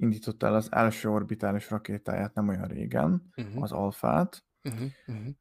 indította 0.00 0.46
el 0.46 0.54
az 0.54 0.72
első 0.72 1.08
orbitális 1.08 1.70
rakétáját 1.70 2.34
nem 2.34 2.48
olyan 2.48 2.66
régen, 2.66 3.32
Uh-huh. 3.36 3.62
az 3.62 3.72
Alfát. 3.72 4.44
Uh-huh. 4.64 4.88
Uh-huh. 5.06 5.34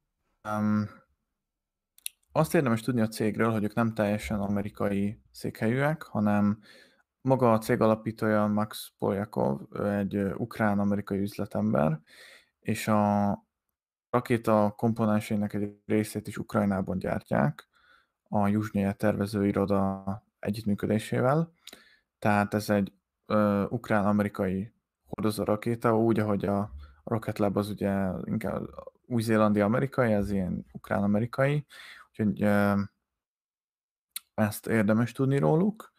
Um, 0.58 0.90
azt 2.32 2.56
érdemes 2.56 2.82
tudni 2.82 3.02
a 3.02 3.08
cégről, 3.08 3.52
hogy 3.52 3.64
ők 3.64 3.74
nem 3.74 3.94
teljesen 3.94 4.40
amerikai 4.40 5.22
székhelyűek, 5.32 6.02
hanem 6.02 6.60
maga 7.22 7.54
a 7.54 7.58
cég 7.58 7.82
alapítója 7.82 8.48
Max 8.48 8.92
Poljakov, 8.98 9.82
egy 9.86 10.16
ukrán-amerikai 10.18 11.20
üzletember, 11.20 12.02
és 12.60 12.88
a 12.88 13.32
rakéta 14.10 14.74
komponenseinek 14.78 15.54
egy 15.54 15.74
részét 15.86 16.28
is 16.28 16.38
Ukrajnában 16.38 16.98
gyártják, 16.98 17.68
a 18.24 18.48
Juzsnyeje 18.48 18.94
tervezőiroda 18.94 20.04
együttműködésével. 20.40 21.54
Tehát 22.20 22.54
ez 22.54 22.70
egy 22.70 22.94
ukrán-amerikai 23.70 24.74
hordozó 25.08 25.44
rakéta, 25.44 25.98
úgy, 25.98 26.20
ahogy 26.20 26.46
a 26.46 26.72
Rocket 27.04 27.40
Lab 27.40 27.58
az 27.58 27.70
ugye 27.70 28.10
inkább 28.24 28.64
új-zélandi 29.06 29.60
amerikai, 29.60 30.12
ez 30.12 30.32
ilyen 30.32 30.66
ukrán-amerikai, 30.72 31.66
úgyhogy 32.10 32.44
ö, 32.44 32.82
ezt 34.34 34.68
érdemes 34.68 35.12
tudni 35.12 35.38
róluk, 35.38 35.94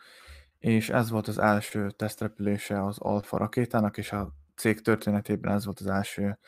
és 0.59 0.89
ez 0.89 1.11
volt 1.11 1.29
az 1.29 1.39
első 1.39 1.91
tesztrepülése 1.91 2.85
az 2.85 2.99
Alpha 2.99 3.37
rakétának, 3.37 3.97
és 3.97 4.13
a 4.13 4.33
cég 4.55 4.81
történetében 4.81 5.53
ez 5.53 5.65
volt 5.65 5.81
az 5.81 5.87
első 5.87 6.39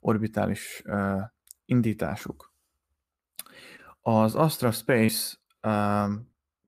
orbitális 0.00 0.82
indításuk. 1.64 2.52
Az 4.00 4.34
Astra 4.34 4.70
Space 4.70 5.36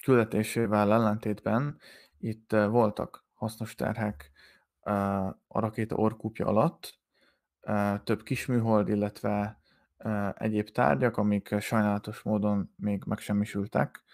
küldetésével 0.03 0.93
ellentétben 0.93 1.79
itt 2.19 2.51
voltak 2.51 3.25
hasznos 3.41 3.75
terhek 3.75 4.31
a 5.47 5.61
rakéta 5.61 5.97
orkúpja 5.97 6.47
alatt, 6.47 6.99
több 8.05 8.23
kisműhold, 8.23 8.89
illetve 8.89 9.61
egyéb 10.35 10.69
tárgyak, 10.69 11.17
amik 11.17 11.55
sajnálatos 11.61 12.23
módon 12.23 12.73
még 12.77 13.05
megsemmisültek 13.05 14.05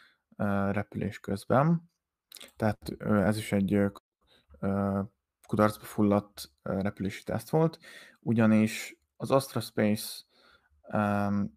repülés 0.71 1.21
közben. 1.21 1.91
Tehát 2.57 2.93
ez 3.01 3.37
is 3.37 3.53
egy 3.53 3.83
kudarcba 5.47 5.85
fulladt 5.85 6.53
repülési 6.63 7.23
teszt 7.23 7.51
volt, 7.51 7.79
ugyanis 8.21 9.01
az 9.17 9.31
Astra 9.31 9.61
Space 9.61 10.23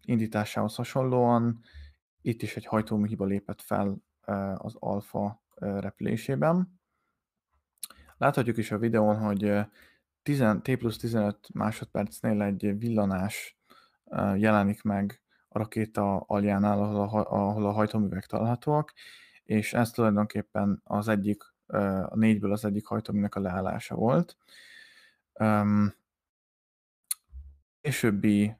indításához 0.04 0.74
hasonlóan 0.74 1.60
itt 2.22 2.42
is 2.42 2.56
egy 2.56 2.66
hajtómű 2.66 3.06
hiba 3.06 3.24
lépett 3.24 3.60
fel 3.60 4.02
az 4.54 4.76
alfa 4.78 5.42
repülésében. 5.56 6.79
Láthatjuk 8.20 8.56
is 8.56 8.70
a 8.70 8.78
videón, 8.78 9.18
hogy 9.18 9.60
10, 10.22 10.44
T 10.62 10.76
plusz 10.76 10.96
15 10.96 11.38
másodpercnél 11.54 12.42
egy 12.42 12.78
villanás 12.78 13.58
jelenik 14.36 14.82
meg 14.82 15.22
a 15.48 15.58
rakéta 15.58 16.16
aljánál, 16.16 16.82
ahol 16.82 17.00
a, 17.00 17.30
ahol 17.30 17.66
a 17.66 17.72
hajtóművek 17.72 18.26
találhatóak, 18.26 18.92
és 19.44 19.72
ez 19.72 19.90
tulajdonképpen 19.90 20.80
az 20.84 21.08
egyik, 21.08 21.42
a 22.06 22.16
négyből 22.16 22.52
az 22.52 22.64
egyik 22.64 22.86
hajtóműnek 22.86 23.34
a 23.34 23.40
leállása 23.40 23.94
volt. 23.94 24.36
Későbbi 27.80 28.56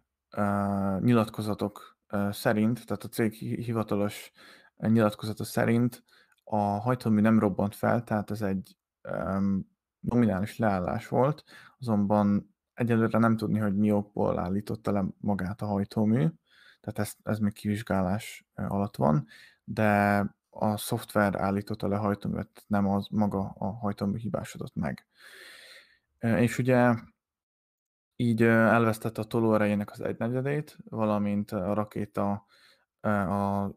nyilatkozatok 1.01 1.99
szerint, 2.31 2.87
tehát 2.87 3.05
a 3.05 3.09
cég 3.09 3.33
hivatalos 3.33 4.33
nyilatkozata 4.77 5.45
szerint 5.45 6.05
a 6.45 6.57
hajtómű 6.57 7.21
nem 7.21 7.39
robbant 7.39 7.75
fel, 7.75 8.05
tehát 8.05 8.31
ez 8.31 8.43
egy 8.43 8.79
nominális 10.01 10.59
leállás 10.59 11.09
volt, 11.09 11.45
azonban 11.79 12.55
egyelőre 12.75 13.19
nem 13.19 13.37
tudni, 13.37 13.59
hogy 13.59 13.77
mi 13.77 13.93
okból 13.93 14.39
állította 14.39 14.93
le 14.93 15.05
magát 15.19 15.63
a 15.63 15.67
hajtómű, 15.67 16.29
tehát 16.81 16.99
ez, 16.99 17.13
ez 17.23 17.39
még 17.39 17.53
kivizsgálás 17.53 18.47
alatt 18.55 18.97
van, 18.97 19.27
de 19.65 20.25
a 20.51 20.77
szoftver 20.77 21.35
állította 21.35 21.89
le 21.89 21.97
hajtóművet, 21.97 22.65
nem 22.67 22.89
az 22.89 23.07
maga 23.11 23.55
a 23.59 23.71
hajtómű 23.71 24.19
hibásodott 24.19 24.75
meg. 24.75 25.07
És 26.19 26.59
ugye 26.59 26.95
így 28.17 28.43
elvesztette 28.43 29.21
a 29.21 29.25
tolóerejének 29.25 29.91
az 29.91 30.01
egynegyedét, 30.01 30.79
valamint 30.85 31.51
a 31.51 31.75
rakéta 31.75 32.47
a 33.01 33.71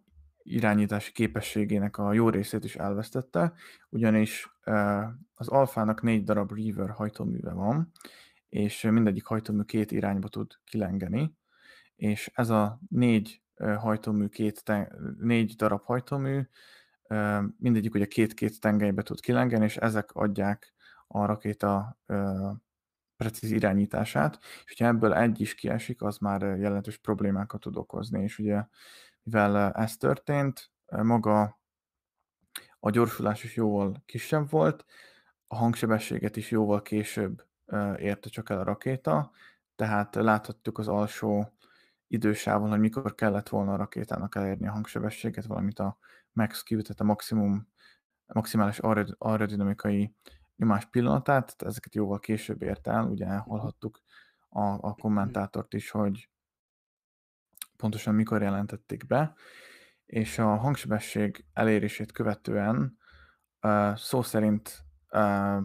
irányítási 0.44 1.12
képességének 1.12 1.98
a 1.98 2.14
jó 2.14 2.30
részét 2.30 2.64
is 2.64 2.76
elvesztette, 2.76 3.54
ugyanis 3.90 4.53
az 5.34 5.48
alfának 5.48 6.02
négy 6.02 6.24
darab 6.24 6.52
Reaver 6.52 6.90
hajtóműve 6.90 7.54
van, 7.54 7.92
és 8.50 8.82
mindegyik 8.82 9.26
hajtómű 9.26 9.62
két 9.62 9.92
irányba 9.92 10.28
tud 10.28 10.52
kilengeni, 10.64 11.38
és 11.96 12.32
ez 12.34 12.50
a 12.50 12.80
négy 12.90 13.42
hajtómű, 13.78 14.28
két 14.28 14.64
ten, 14.64 15.16
négy 15.20 15.56
darab 15.56 15.84
hajtómű, 15.84 16.42
mindegyik 17.58 17.94
ugye 17.94 18.06
két-két 18.06 18.60
tengelybe 18.60 19.02
tud 19.02 19.20
kilengeni, 19.20 19.64
és 19.64 19.78
ezek 19.78 20.12
adják 20.12 20.74
a 21.08 21.26
rakéta 21.26 21.98
precíz 23.16 23.52
irányítását, 23.52 24.40
és 24.42 24.64
hogyha 24.68 24.86
ebből 24.86 25.14
egy 25.14 25.42
is 25.42 25.56
kiesik, 25.56 26.02
az 26.02 26.18
már 26.18 26.42
jelentős 26.42 26.98
problémákat 26.98 27.60
tud 27.60 27.78
okozni, 27.78 28.24
és 28.24 28.40
ugye 28.40 28.66
mivel 29.24 29.72
ez 29.72 29.98
történt, 29.98 30.72
maga 30.86 31.62
a 32.86 32.90
gyorsulás 32.90 33.44
is 33.44 33.56
jóval 33.56 34.04
kisebb 34.06 34.50
volt, 34.50 34.86
a 35.48 35.56
hangsebességet 35.56 36.36
is 36.38 36.52
jóval 36.52 36.82
később 36.82 37.46
érte 37.98 38.30
csak 38.30 38.50
el 38.50 38.60
a 38.60 38.64
rakéta, 38.64 39.32
tehát 39.76 40.16
láthattuk 40.16 40.78
az 40.78 40.88
alsó 40.88 41.54
idősávon, 42.08 42.70
hogy 42.70 42.80
mikor 42.80 43.16
kellett 43.16 43.50
volna 43.50 43.74
a 43.74 43.76
rakétának 43.76 44.36
elérni 44.36 44.68
a 44.68 44.72
hangsebességet, 44.72 45.46
valamint 45.46 45.80
a 45.80 45.98
max 46.32 46.64
Q, 46.64 46.82
tehát 46.82 47.00
a 47.00 47.04
maximum, 47.04 47.68
maximális 48.26 48.80
aerodinamikai 49.18 50.16
nyomás 50.56 50.86
pillanatát, 50.86 51.26
tehát 51.26 51.64
ezeket 51.64 51.96
jóval 51.96 52.20
később 52.20 52.62
ért 52.62 52.88
el, 52.88 53.06
ugye 53.06 53.28
hallhattuk 53.28 54.02
a, 54.50 54.62
a 54.62 54.94
kommentátort 54.94 55.74
is, 55.74 55.90
hogy 55.90 56.30
pontosan 57.78 58.16
mikor 58.16 58.42
jelentették 58.42 59.08
be, 59.08 59.36
és 60.06 60.40
a 60.40 60.56
hangsebesség 60.56 61.46
elérését 61.54 62.12
követően 62.12 62.98
uh, 63.62 63.96
szó 63.96 64.22
szerint 64.22 64.84
uh, 65.12 65.62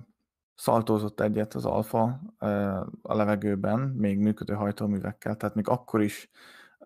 szaltózott 0.55 1.21
egyet 1.21 1.55
az 1.55 1.65
alfa 1.65 2.21
uh, 2.41 2.87
a 3.03 3.15
levegőben, 3.15 3.81
még 3.81 4.19
működő 4.19 4.55
hajtóművekkel, 4.55 5.37
tehát 5.37 5.55
még 5.55 5.69
akkor 5.69 6.03
is 6.03 6.31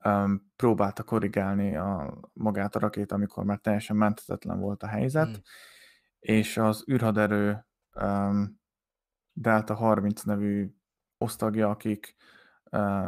um, 0.04 0.52
próbálta 0.56 1.02
korrigálni 1.02 1.76
a, 1.76 2.18
magát 2.32 2.76
a 2.76 2.78
rakét, 2.78 3.12
amikor 3.12 3.44
már 3.44 3.58
teljesen 3.58 3.96
mentetetlen 3.96 4.60
volt 4.60 4.82
a 4.82 4.86
helyzet, 4.86 5.28
mm. 5.28 5.40
és 6.18 6.56
az 6.56 6.84
űrhaderő 6.90 7.66
um, 7.94 8.60
Delta 9.32 9.74
30 9.74 10.22
nevű 10.22 10.74
osztagja, 11.18 11.70
akik 11.70 12.16
uh, 12.70 13.06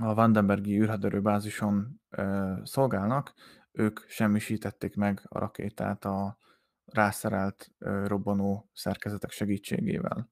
a 0.00 0.14
Vandenbergi 0.14 0.80
űrhaderő 0.80 1.20
bázison 1.20 2.00
uh, 2.16 2.64
szolgálnak, 2.64 3.34
ők 3.72 4.00
semmisítették 4.08 4.96
meg 4.96 5.22
a 5.24 5.38
rakétát 5.38 6.04
a 6.04 6.38
rászerelt 6.84 7.70
uh, 7.78 8.06
robbanó 8.06 8.70
szerkezetek 8.72 9.30
segítségével. 9.30 10.30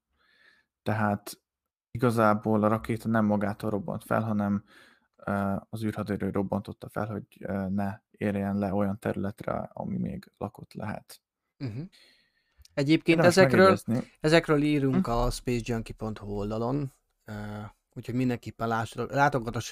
Tehát 0.82 1.40
igazából 1.90 2.64
a 2.64 2.68
rakéta 2.68 3.08
nem 3.08 3.24
magától 3.24 3.70
robbant 3.70 4.04
fel, 4.04 4.22
hanem 4.22 4.64
az 5.70 5.84
űrhaderő 5.84 6.30
robbantotta 6.30 6.88
fel, 6.88 7.06
hogy 7.06 7.26
ne 7.68 8.00
érjen 8.10 8.58
le 8.58 8.74
olyan 8.74 8.98
területre, 8.98 9.70
ami 9.72 9.96
még 9.96 10.32
lakott 10.38 10.72
lehet. 10.72 11.20
Uh-huh. 11.58 11.84
Egyébként 12.74 13.20
ezekről, 13.20 13.78
ezekről 14.20 14.62
írunk 14.62 15.06
hm? 15.06 15.12
a 15.12 15.30
spacejunkie.hu 15.30 16.30
oldalon, 16.30 16.92
úgyhogy 17.98 18.14
mindenképpen 18.14 18.84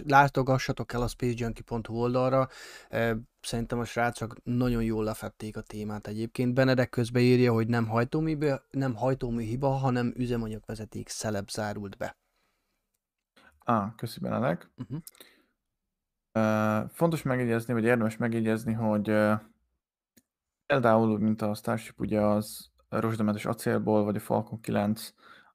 látogassatok 0.06 0.92
el 0.92 1.02
a 1.02 1.08
spacejunkie.hu 1.08 1.94
oldalra. 1.94 2.48
Uh, 2.90 3.10
szerintem 3.40 3.78
a 3.78 3.84
srácok 3.84 4.34
nagyon 4.44 4.82
jól 4.82 5.04
lefették 5.04 5.56
a 5.56 5.60
témát 5.60 6.06
egyébként. 6.06 6.54
Benedek 6.54 6.88
közben 6.88 7.22
írja, 7.22 7.52
hogy 7.52 7.68
nem 7.68 7.86
hajtómű, 7.86 8.38
nem 8.70 8.94
hajtómű 8.94 9.42
hiba, 9.42 9.68
hanem 9.68 10.12
üzemanyagvezeték 10.16 11.08
szelep 11.08 11.48
zárult 11.48 11.96
be. 11.96 12.16
Ah, 13.58 13.94
köszi 13.96 14.20
Benedek. 14.20 14.70
Uh-huh. 14.76 14.98
Uh, 16.32 16.90
fontos 16.90 17.22
megjegyezni, 17.22 17.72
vagy 17.72 17.84
érdemes 17.84 18.16
megjegyezni, 18.16 18.72
hogy 18.72 19.10
uh, 19.10 19.40
például, 20.66 21.18
mint 21.18 21.42
a 21.42 21.54
Starship, 21.54 22.00
ugye 22.00 22.20
az 22.20 22.70
rozsdamentes 22.88 23.44
acélból, 23.44 24.04
vagy 24.04 24.16
a 24.16 24.20
Falcon 24.20 24.60
9, 24.60 25.12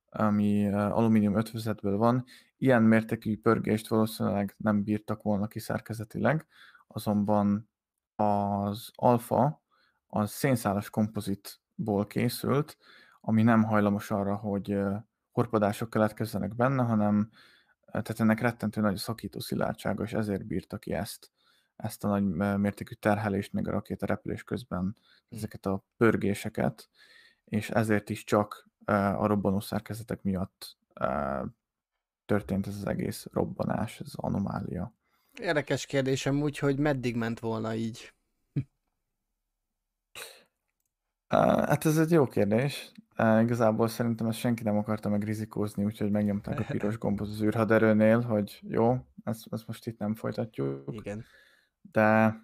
ami 0.09 0.73
alumínium 0.73 1.37
ötvözetből 1.37 1.97
van, 1.97 2.25
ilyen 2.61 2.83
mértékű 2.83 3.37
pörgést 3.37 3.87
valószínűleg 3.87 4.55
nem 4.57 4.83
bírtak 4.83 5.21
volna 5.21 5.47
kiszerkezetileg, 5.47 6.47
azonban 6.87 7.69
az 8.15 8.89
alfa 8.95 9.63
az 10.07 10.31
szénszálas 10.31 10.89
kompozitból 10.89 12.07
készült, 12.07 12.77
ami 13.21 13.43
nem 13.43 13.63
hajlamos 13.63 14.11
arra, 14.11 14.35
hogy 14.35 14.79
horpadások 15.31 15.89
keletkezzenek 15.89 16.55
benne, 16.55 16.83
hanem 16.83 17.29
tehát 17.85 18.19
ennek 18.19 18.39
rettentő 18.39 18.81
nagy 18.81 18.97
szakító 18.97 19.39
szilárdsága, 19.39 20.03
és 20.03 20.13
ezért 20.13 20.45
bírta 20.45 20.77
ki 20.77 20.93
ezt, 20.93 21.31
ezt 21.75 22.03
a 22.03 22.07
nagy 22.07 22.23
mértékű 22.57 22.93
terhelést, 22.93 23.53
meg 23.53 23.67
a 23.67 23.71
rakéta 23.71 24.05
repülés 24.05 24.43
közben 24.43 24.95
hm. 25.29 25.35
ezeket 25.35 25.65
a 25.65 25.83
pörgéseket, 25.97 26.89
és 27.45 27.69
ezért 27.69 28.09
is 28.09 28.23
csak 28.23 28.69
a 28.85 29.25
robbanó 29.25 29.59
szerkezetek 29.59 30.21
miatt 30.21 30.77
történt 32.31 32.67
ez 32.67 32.75
az 32.75 32.87
egész 32.87 33.27
robbanás, 33.31 33.99
ez 33.99 34.11
anomália. 34.15 34.93
Érdekes 35.39 35.85
kérdésem 35.85 36.41
úgy, 36.41 36.57
hogy 36.57 36.77
meddig 36.77 37.15
ment 37.15 37.39
volna 37.39 37.73
így? 37.73 38.13
Hát 41.27 41.85
ez 41.85 41.97
egy 41.97 42.11
jó 42.11 42.27
kérdés. 42.27 42.91
Igazából 43.17 43.87
szerintem 43.87 44.27
ezt 44.27 44.37
senki 44.37 44.63
nem 44.63 44.77
akarta 44.77 45.09
meg 45.09 45.23
rizikózni, 45.23 45.83
úgyhogy 45.83 46.11
megnyomták 46.11 46.59
a 46.59 46.65
piros 46.67 46.97
gombot 46.97 47.27
az 47.27 47.41
űrhaderőnél, 47.41 48.21
hogy 48.21 48.59
jó, 48.63 49.05
ezt, 49.23 49.47
ezt 49.51 49.67
most 49.67 49.87
itt 49.87 49.99
nem 49.99 50.15
folytatjuk. 50.15 50.93
Igen. 50.93 51.23
De, 51.81 52.35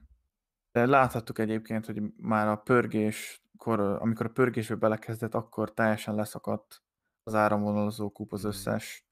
de 0.71 0.85
láthattuk 0.85 1.39
egyébként, 1.39 1.85
hogy 1.85 2.01
már 2.17 2.47
a 2.47 2.55
pörgés 2.55 3.41
akkor, 3.53 3.79
amikor 3.79 4.25
a 4.25 4.29
pörgésbe 4.29 4.75
belekezdett, 4.75 5.33
akkor 5.33 5.73
teljesen 5.73 6.15
leszakadt 6.15 6.83
az 7.23 7.35
áramvonalazó 7.35 8.09
kúp 8.09 8.33
az 8.33 8.45
mm. 8.45 8.47
összes 8.47 9.06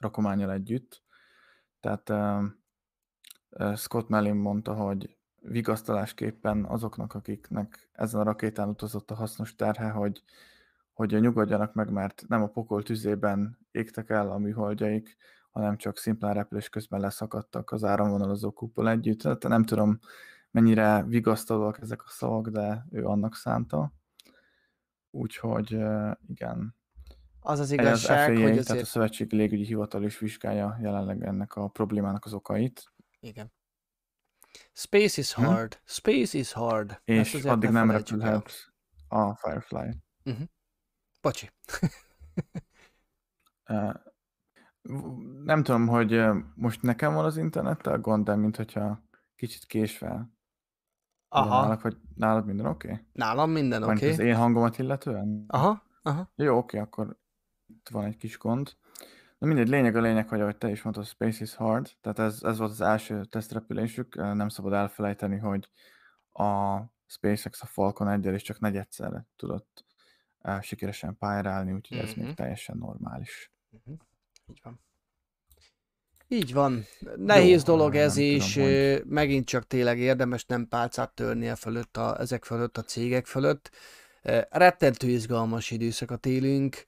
rakományal 0.00 0.52
együtt. 0.52 1.02
Tehát 1.80 2.12
Scott 3.76 4.08
Mellin 4.08 4.34
mondta, 4.34 4.74
hogy 4.74 5.16
vigasztalásképpen 5.40 6.64
azoknak, 6.64 7.14
akiknek 7.14 7.88
ezen 7.92 8.20
a 8.20 8.24
rakétán 8.24 8.68
utazott 8.68 9.10
a 9.10 9.14
hasznos 9.14 9.54
terhe, 9.54 9.90
hogy, 9.90 10.22
hogy 10.92 11.20
nyugodjanak 11.20 11.74
meg, 11.74 11.90
mert 11.90 12.24
nem 12.28 12.42
a 12.42 12.48
pokol 12.48 12.82
tüzében 12.82 13.58
égtek 13.70 14.10
el 14.10 14.30
a 14.30 14.38
műholdjaik, 14.38 15.16
hanem 15.50 15.76
csak 15.76 15.98
szimplán 15.98 16.34
repülés 16.34 16.68
közben 16.68 17.00
leszakadtak 17.00 17.70
az 17.70 17.84
áramvonalazó 17.84 18.52
kuppal 18.52 18.88
együtt. 18.88 19.20
Tehát 19.20 19.48
nem 19.48 19.64
tudom, 19.64 19.98
mennyire 20.50 21.02
vigasztalóak 21.02 21.80
ezek 21.80 22.02
a 22.02 22.08
szavak, 22.08 22.48
de 22.48 22.86
ő 22.90 23.04
annak 23.04 23.34
szánta. 23.34 23.92
Úgyhogy 25.10 25.78
igen. 26.26 26.78
Az 27.40 27.58
az 27.58 27.70
igazság, 27.70 28.30
az 28.30 28.34
FAA, 28.34 28.42
hogy 28.42 28.50
azért... 28.50 28.66
tehát 28.66 28.82
a 28.82 28.86
Szövetségi 28.86 29.36
Légügyi 29.36 29.64
Hivatal 29.64 30.04
is 30.04 30.18
vizsgálja 30.18 30.78
jelenleg 30.82 31.22
ennek 31.22 31.56
a 31.56 31.68
problémának 31.68 32.24
az 32.24 32.34
okait. 32.34 32.92
Igen. 33.20 33.52
Space 34.72 35.20
is 35.20 35.34
hm? 35.34 35.42
hard. 35.42 35.74
Hm? 35.74 35.80
Space 35.84 36.38
is 36.38 36.52
hard. 36.52 37.00
És 37.04 37.34
addig 37.34 37.70
ne 37.70 37.78
nem 37.78 37.90
repülhet 37.90 38.72
a 39.08 39.34
Firefly. 39.34 39.96
Uh-huh. 40.24 40.46
Bocsi. 41.20 41.50
nem 45.44 45.62
tudom, 45.62 45.86
hogy 45.86 46.20
most 46.54 46.82
nekem 46.82 47.14
van 47.14 47.24
az 47.24 47.36
internettel 47.36 47.98
gond, 47.98 48.24
de 48.24 48.34
mint 48.34 48.56
hogyha 48.56 49.02
kicsit 49.36 49.64
késve. 49.64 50.28
Aha. 51.28 51.60
Nálad, 51.60 51.82
vagy 51.82 51.96
nálad 52.14 52.46
minden 52.46 52.66
oké? 52.66 52.90
Okay? 52.90 53.06
Nálam 53.12 53.50
minden 53.50 53.82
oké. 53.82 53.92
Okay. 53.92 54.08
az 54.08 54.18
én 54.18 54.36
hangomat 54.36 54.78
illetően? 54.78 55.44
Aha, 55.48 55.82
aha. 56.02 56.32
Jó, 56.34 56.56
oké, 56.56 56.78
okay, 56.78 56.80
akkor 56.80 57.19
itt 57.80 57.88
van 57.88 58.04
egy 58.04 58.16
kis 58.16 58.38
gond. 58.38 58.72
Na 59.38 59.46
mindegy, 59.46 59.68
lényeg 59.68 59.96
a 59.96 60.00
lényeg, 60.00 60.28
hogy 60.28 60.40
ahogy 60.40 60.56
te 60.56 60.70
is 60.70 60.82
mondtad, 60.82 61.06
Space 61.06 61.42
is 61.42 61.54
hard, 61.54 61.90
tehát 62.00 62.18
ez, 62.18 62.42
ez 62.42 62.58
volt 62.58 62.70
az 62.70 62.80
első 62.80 63.24
tesztrepülésük, 63.24 64.14
nem 64.14 64.48
szabad 64.48 64.72
elfelejteni, 64.72 65.38
hogy 65.38 65.70
a 66.32 66.80
SpaceX 67.06 67.62
a 67.62 67.66
Falcon 67.66 68.08
1 68.08 68.26
is 68.34 68.42
csak 68.42 68.60
negyedszer 68.60 69.24
tudott 69.36 69.84
sikeresen 70.60 71.16
pályára 71.18 71.50
állni, 71.50 71.72
úgyhogy 71.72 71.96
mm-hmm. 71.96 72.06
ez 72.06 72.14
még 72.14 72.24
mhm. 72.26 72.34
teljesen 72.34 72.76
normális. 72.76 73.52
Mm-hmm. 73.76 73.98
Így 74.48 74.60
van. 74.62 74.80
Így 76.28 76.52
van. 76.52 76.84
Nehéz 77.16 77.62
Jó, 77.66 77.74
dolog 77.74 77.94
ez, 77.94 78.16
és 78.16 78.54
hogy... 78.54 79.04
megint 79.06 79.46
csak 79.46 79.66
tényleg 79.66 79.98
érdemes 79.98 80.44
nem 80.44 80.68
pálcát 80.68 81.14
törni 81.14 81.48
a 81.48 81.56
fölött 81.56 81.96
a, 81.96 82.20
ezek 82.20 82.44
fölött, 82.44 82.76
a 82.76 82.82
cégek 82.82 83.26
fölött. 83.26 83.70
Rettentő 84.50 85.08
izgalmas 85.08 85.70
időszakat 85.70 86.26
élünk. 86.26 86.84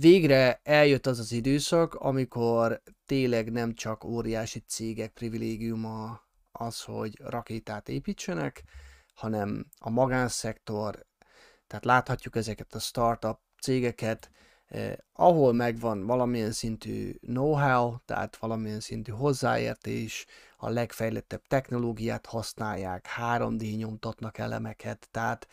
Végre 0.00 0.60
eljött 0.62 1.06
az 1.06 1.18
az 1.18 1.32
időszak, 1.32 1.94
amikor 1.94 2.82
tényleg 3.06 3.52
nem 3.52 3.74
csak 3.74 4.04
óriási 4.04 4.58
cégek 4.66 5.12
privilégiuma 5.12 6.20
az, 6.52 6.82
hogy 6.82 7.18
rakétát 7.24 7.88
építsenek, 7.88 8.62
hanem 9.14 9.66
a 9.78 9.90
magánszektor, 9.90 11.06
tehát 11.66 11.84
láthatjuk 11.84 12.36
ezeket 12.36 12.74
a 12.74 12.78
startup 12.78 13.38
cégeket, 13.62 14.30
eh, 14.66 14.92
ahol 15.12 15.52
megvan 15.52 16.06
valamilyen 16.06 16.52
szintű 16.52 17.12
know-how, 17.20 17.96
tehát 18.04 18.36
valamilyen 18.36 18.80
szintű 18.80 19.12
hozzáértés, 19.12 20.26
a 20.56 20.68
legfejlettebb 20.68 21.42
technológiát 21.48 22.26
használják, 22.26 23.06
3D 23.16 23.76
nyomtatnak 23.76 24.38
elemeket, 24.38 25.08
tehát 25.10 25.48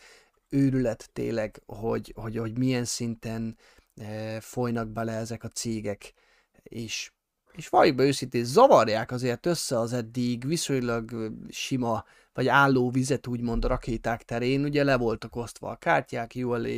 őrület 0.48 1.10
tényleg, 1.12 1.62
hogy, 1.66 2.12
hogy, 2.16 2.36
hogy 2.36 2.58
milyen 2.58 2.84
szinten 2.84 3.56
folynak 4.40 4.88
bele 4.88 5.12
ezek 5.12 5.44
a 5.44 5.48
cégek, 5.48 6.12
és 6.62 7.10
és 7.56 7.70
be 7.70 7.92
őszintén, 7.96 8.44
zavarják 8.44 9.10
azért 9.10 9.46
össze 9.46 9.78
az 9.78 9.92
eddig 9.92 10.46
viszonylag 10.46 11.32
sima, 11.48 12.04
vagy 12.32 12.48
álló 12.48 12.90
vizet 12.90 13.26
úgymond 13.26 13.64
a 13.64 13.68
rakéták 13.68 14.22
terén, 14.22 14.64
ugye 14.64 14.84
le 14.84 14.96
voltak 14.96 15.36
osztva 15.36 15.70
a 15.70 15.76
kártyák, 15.76 16.32
ULA, 16.34 16.68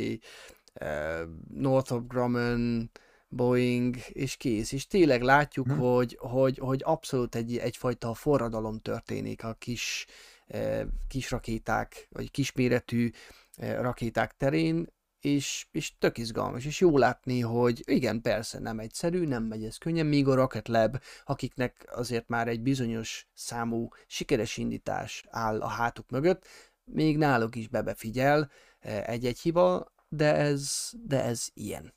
eh, 0.73 1.19
Northrop 1.53 2.07
Grumman, 2.07 2.91
Boeing, 3.27 3.95
és 4.09 4.37
kész. 4.37 4.71
És 4.71 4.87
tényleg 4.87 5.21
látjuk, 5.21 5.67
hmm. 5.67 5.77
hogy, 5.77 6.17
hogy, 6.19 6.57
hogy 6.57 6.81
abszolút 6.85 7.35
egy, 7.35 7.57
egyfajta 7.57 8.13
forradalom 8.13 8.79
történik 8.79 9.43
a 9.43 9.53
kis, 9.53 10.05
eh, 10.47 10.81
kis 11.07 11.31
rakéták, 11.31 12.07
vagy 12.09 12.31
kisméretű 12.31 13.09
eh, 13.55 13.81
rakéták 13.81 14.37
terén, 14.37 14.87
és, 15.21 15.67
és 15.71 15.97
tök 15.97 16.17
izgalmas, 16.17 16.65
és 16.65 16.79
jó 16.79 16.97
látni, 16.97 17.39
hogy 17.39 17.83
igen, 17.85 18.21
persze 18.21 18.59
nem 18.59 18.79
egyszerű, 18.79 19.25
nem 19.25 19.43
megy 19.43 19.63
ez 19.63 19.77
könnyen, 19.77 20.05
míg 20.05 20.27
a 20.27 20.35
Rocket 20.35 20.67
Lab, 20.67 21.01
akiknek 21.25 21.87
azért 21.91 22.27
már 22.27 22.47
egy 22.47 22.61
bizonyos 22.61 23.27
számú 23.33 23.89
sikeres 24.07 24.57
indítás 24.57 25.23
áll 25.29 25.61
a 25.61 25.67
hátuk 25.67 26.09
mögött, 26.09 26.45
még 26.83 27.17
náluk 27.17 27.55
is 27.55 27.67
bebefigyel 27.67 28.51
e, 28.79 29.03
egy-egy 29.05 29.39
hiba, 29.39 29.93
de 30.07 30.35
ez, 30.35 30.91
de 31.05 31.23
ez 31.23 31.47
ilyen. 31.53 31.93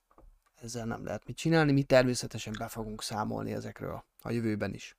Ezzel 0.55 0.87
nem 0.87 1.05
lehet 1.05 1.27
mit 1.27 1.37
csinálni, 1.37 1.73
mi 1.73 1.83
természetesen 1.83 2.55
be 2.59 2.69
fogunk 2.69 3.03
számolni 3.03 3.53
ezekről 3.53 4.05
a 4.21 4.31
jövőben 4.31 4.75
is. 4.75 4.97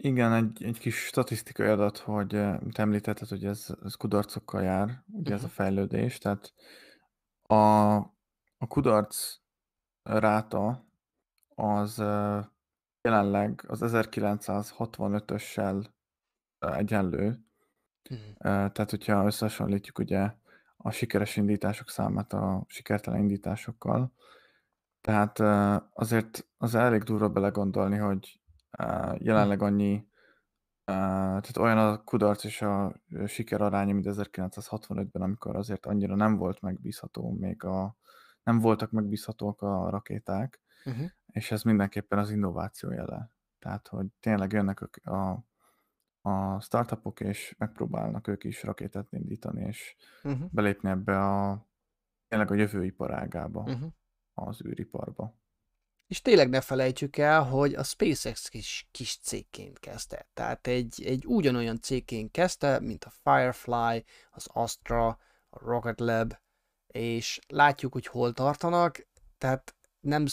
Igen, 0.00 0.32
egy, 0.32 0.64
egy 0.64 0.78
kis 0.78 0.96
statisztikai 0.96 1.68
adat, 1.68 1.98
hogy 1.98 2.28
te 2.28 2.82
említetted, 2.82 3.28
hogy 3.28 3.44
ez, 3.44 3.66
ez 3.84 3.94
kudarcokkal 3.94 4.62
jár, 4.62 5.02
ugye 5.12 5.34
ez 5.34 5.42
a 5.42 5.46
mhm. 5.46 5.54
fejlődés, 5.54 6.18
tehát 6.18 6.52
a, 7.42 7.94
a 8.58 8.66
kudarc 8.68 9.36
ráta 10.02 10.86
az 11.54 11.98
jelenleg 13.00 13.64
az 13.66 13.80
1965-össel 13.82 15.86
eh, 16.58 16.76
egyenlő, 16.76 17.48
Mhm. 18.10 18.46
tehát 18.46 18.90
hogyha 18.90 19.24
összehasonlítjuk 19.24 19.98
ugye 19.98 20.32
a 20.76 20.90
sikeres 20.90 21.36
indítások 21.36 21.90
számát 21.90 22.32
a 22.32 22.64
sikertelen 22.66 23.20
indításokkal, 23.20 24.12
tehát 25.00 25.38
azért 25.92 26.46
az 26.56 26.74
elég 26.74 27.02
durva 27.02 27.28
belegondolni, 27.28 27.96
hogy 27.96 28.37
jelenleg 29.18 29.62
annyi, 29.62 30.08
tehát 30.84 31.56
olyan 31.56 31.78
a 31.78 32.02
kudarc 32.04 32.44
és 32.44 32.62
a 32.62 32.94
siker 33.26 33.60
aránya, 33.60 33.94
mint 33.94 34.06
1965-ben, 34.08 35.22
amikor 35.22 35.56
azért 35.56 35.86
annyira 35.86 36.14
nem 36.14 36.36
volt 36.36 36.60
megbízható 36.60 37.30
még 37.30 37.64
a, 37.64 37.96
nem 38.42 38.58
voltak 38.58 38.90
megbízhatóak 38.90 39.62
a 39.62 39.90
rakéták, 39.90 40.60
uh-huh. 40.84 41.06
és 41.26 41.50
ez 41.50 41.62
mindenképpen 41.62 42.18
az 42.18 42.30
innováció 42.30 42.92
jele. 42.92 43.30
Tehát, 43.58 43.88
hogy 43.88 44.06
tényleg 44.20 44.52
jönnek 44.52 44.80
a, 44.80 45.10
a, 45.10 45.44
a 46.20 46.60
startupok, 46.60 47.20
és 47.20 47.54
megpróbálnak 47.58 48.26
ők 48.26 48.44
is 48.44 48.62
rakétát 48.62 49.12
indítani, 49.12 49.64
és 49.64 49.96
uh-huh. 50.22 50.50
belépni 50.50 50.88
ebbe 50.88 51.18
a 51.18 51.66
tényleg 52.28 52.50
a 52.50 52.54
jövő 52.54 52.84
iparágába, 52.84 53.60
uh-huh. 53.60 53.92
az 54.34 54.64
űriparba. 54.64 55.36
És 56.08 56.22
tényleg 56.22 56.48
ne 56.48 56.60
felejtsük 56.60 57.16
el, 57.16 57.42
hogy 57.42 57.74
a 57.74 57.82
SpaceX 57.82 58.48
kis, 58.48 58.88
kis 58.90 59.18
cégként 59.22 59.78
kezdte. 59.78 60.28
Tehát 60.34 60.66
egy, 60.66 61.02
egy 61.04 61.26
ugyanolyan 61.26 61.80
cégként 61.80 62.30
kezdte, 62.30 62.80
mint 62.80 63.04
a 63.04 63.12
Firefly, 63.22 64.04
az 64.30 64.46
Astra, 64.52 65.06
a 65.50 65.58
Rocket 65.58 66.00
Lab, 66.00 66.36
és 66.86 67.40
látjuk, 67.48 67.92
hogy 67.92 68.06
hol 68.06 68.32
tartanak, 68.32 69.06
tehát 69.38 69.74
nem, 70.00 70.24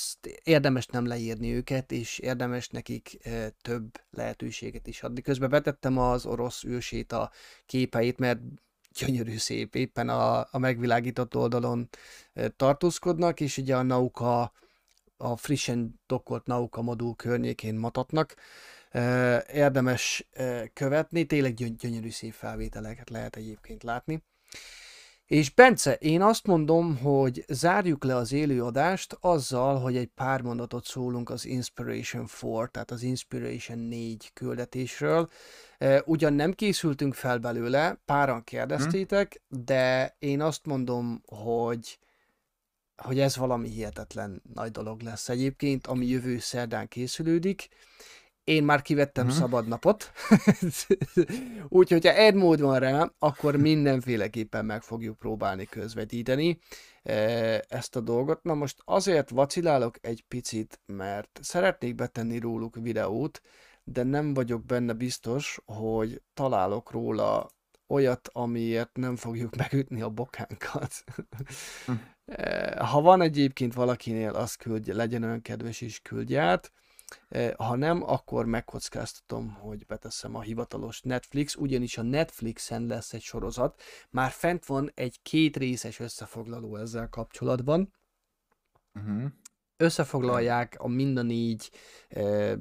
érdemes 0.43 0.85
nem 0.85 1.06
leírni 1.06 1.53
őket, 1.53 1.91
és 1.91 2.19
érdemes 2.19 2.69
nekik 2.69 3.26
e, 3.26 3.49
több 3.49 4.02
lehetőséget 4.10 4.88
is 4.88 5.03
adni. 5.03 5.22
Közben 5.22 5.49
betettem 5.49 5.97
az 5.97 6.26
orosz 6.26 6.64
űrsét 6.64 7.11
a 7.11 7.31
képeit, 7.65 8.18
mert 8.18 8.39
gyönyörű 8.99 9.38
szép, 9.38 9.76
éppen 9.76 10.10
a, 10.10 10.39
a 10.52 10.57
megvilágított 10.57 11.35
oldalon 11.35 11.89
e, 12.34 12.49
tartózkodnak, 12.49 13.39
és 13.39 13.57
ugye 13.57 13.76
a 13.76 13.81
Nauka 13.81 14.52
a 15.17 15.37
frissen 15.37 16.01
dokkolt 16.07 16.45
Nauka 16.45 16.81
modul 16.81 17.15
környékén 17.15 17.75
matatnak. 17.75 18.35
Érdemes 19.53 20.27
követni, 20.73 21.25
tényleg 21.25 21.53
gyönyörű 21.53 22.09
szép 22.09 22.33
felvételeket 22.33 23.09
lehet 23.09 23.35
egyébként 23.35 23.83
látni. 23.83 24.23
És 25.25 25.49
Bence, 25.49 25.93
én 25.93 26.21
azt 26.21 26.47
mondom, 26.47 26.97
hogy 26.97 27.45
zárjuk 27.47 28.03
le 28.03 28.15
az 28.15 28.31
élőadást 28.31 29.17
azzal, 29.19 29.79
hogy 29.79 29.97
egy 29.97 30.09
pár 30.15 30.41
mondatot 30.41 30.85
szólunk 30.85 31.29
az 31.29 31.45
Inspiration 31.45 32.27
4, 32.41 32.69
tehát 32.71 32.91
az 32.91 33.01
Inspiration 33.01 33.79
4 33.79 34.33
küldetésről. 34.33 35.29
Ugyan 36.05 36.33
nem 36.33 36.53
készültünk 36.53 37.13
fel 37.13 37.37
belőle, 37.37 38.01
páran 38.05 38.43
kérdeztétek, 38.43 39.41
de 39.47 40.15
én 40.19 40.41
azt 40.41 40.65
mondom, 40.65 41.21
hogy 41.25 41.99
hogy 42.95 43.19
ez 43.19 43.38
valami 43.38 43.69
hihetetlen 43.69 44.41
nagy 44.53 44.72
dolog 44.72 45.01
lesz 45.01 45.30
egyébként, 45.30 45.88
ami 45.88 46.05
jövő 46.05 46.39
szerdán 46.39 46.88
készülődik, 46.88 47.67
én 48.43 48.63
már 48.63 48.81
kivettem 48.81 49.26
Mhm. 49.26 49.35
szabad 49.35 49.67
napot, 49.67 50.11
úgyhogy 51.67 52.05
ha 52.05 52.13
egy 52.13 52.34
mód 52.34 52.61
van 52.61 52.80
rá, 52.80 53.11
akkor 53.19 53.55
mindenféleképpen 53.69 54.65
meg 54.65 54.81
fogjuk 54.81 55.17
próbálni 55.17 55.65
közvetíteni 55.65 56.59
eh, 57.03 57.59
ezt 57.67 57.95
a 57.95 57.99
dolgot. 57.99 58.43
Na 58.43 58.53
most 58.53 58.81
azért 58.84 59.30
vacilálok 59.30 59.97
egy 60.01 60.23
picit, 60.27 60.80
mert 60.85 61.39
szeretnék 61.41 61.95
betenni 61.95 62.39
róluk 62.39 62.76
videót, 62.76 63.41
de 63.84 64.03
nem 64.03 64.34
vagyok 64.34 64.65
benne 64.65 64.93
biztos, 64.93 65.59
hogy 65.65 66.22
találok 66.34 66.91
róla 66.91 67.49
olyat, 67.88 68.30
amiért 68.34 68.97
nem 68.97 69.15
fogjuk 69.15 69.55
megütni 69.61 70.01
a 70.01 70.09
bokánkat. 70.09 71.03
Eh, 72.26 72.89
Ha 72.89 73.02
van 73.02 73.22
egyébként 73.22 73.73
valakinél, 73.73 74.30
azt 74.30 74.57
küldje, 74.57 74.93
legyen 74.93 75.23
olyan 75.23 75.41
kedves 75.41 75.81
is 75.81 75.99
küldje 76.02 76.41
át. 76.41 76.72
Eh, 77.30 77.52
Ha 77.57 77.76
nem, 77.76 78.03
akkor 78.03 78.45
megkockáztatom, 78.45 79.53
hogy 79.53 79.85
beteszem 79.85 80.35
a 80.35 80.41
hivatalos 80.41 81.02
Netflix, 81.02 81.56
ugyanis 81.56 81.97
a 81.97 82.02
Netflixen 82.02 82.85
lesz 82.85 83.14
egy 83.14 83.22
sorozat. 83.22 83.81
Már 84.10 84.31
fent 84.31 84.65
van 84.65 84.91
egy 84.93 85.22
két 85.22 85.57
részes 85.57 85.99
összefoglaló 85.99 86.76
ezzel 86.76 87.10
kapcsolatban. 87.10 87.93
Uh-huh. 88.93 89.31
Összefoglalják 89.77 90.76
a 90.80 90.88
mind 90.88 91.18
a 91.18 91.22
négy 91.22 91.72
eh, 92.07 92.53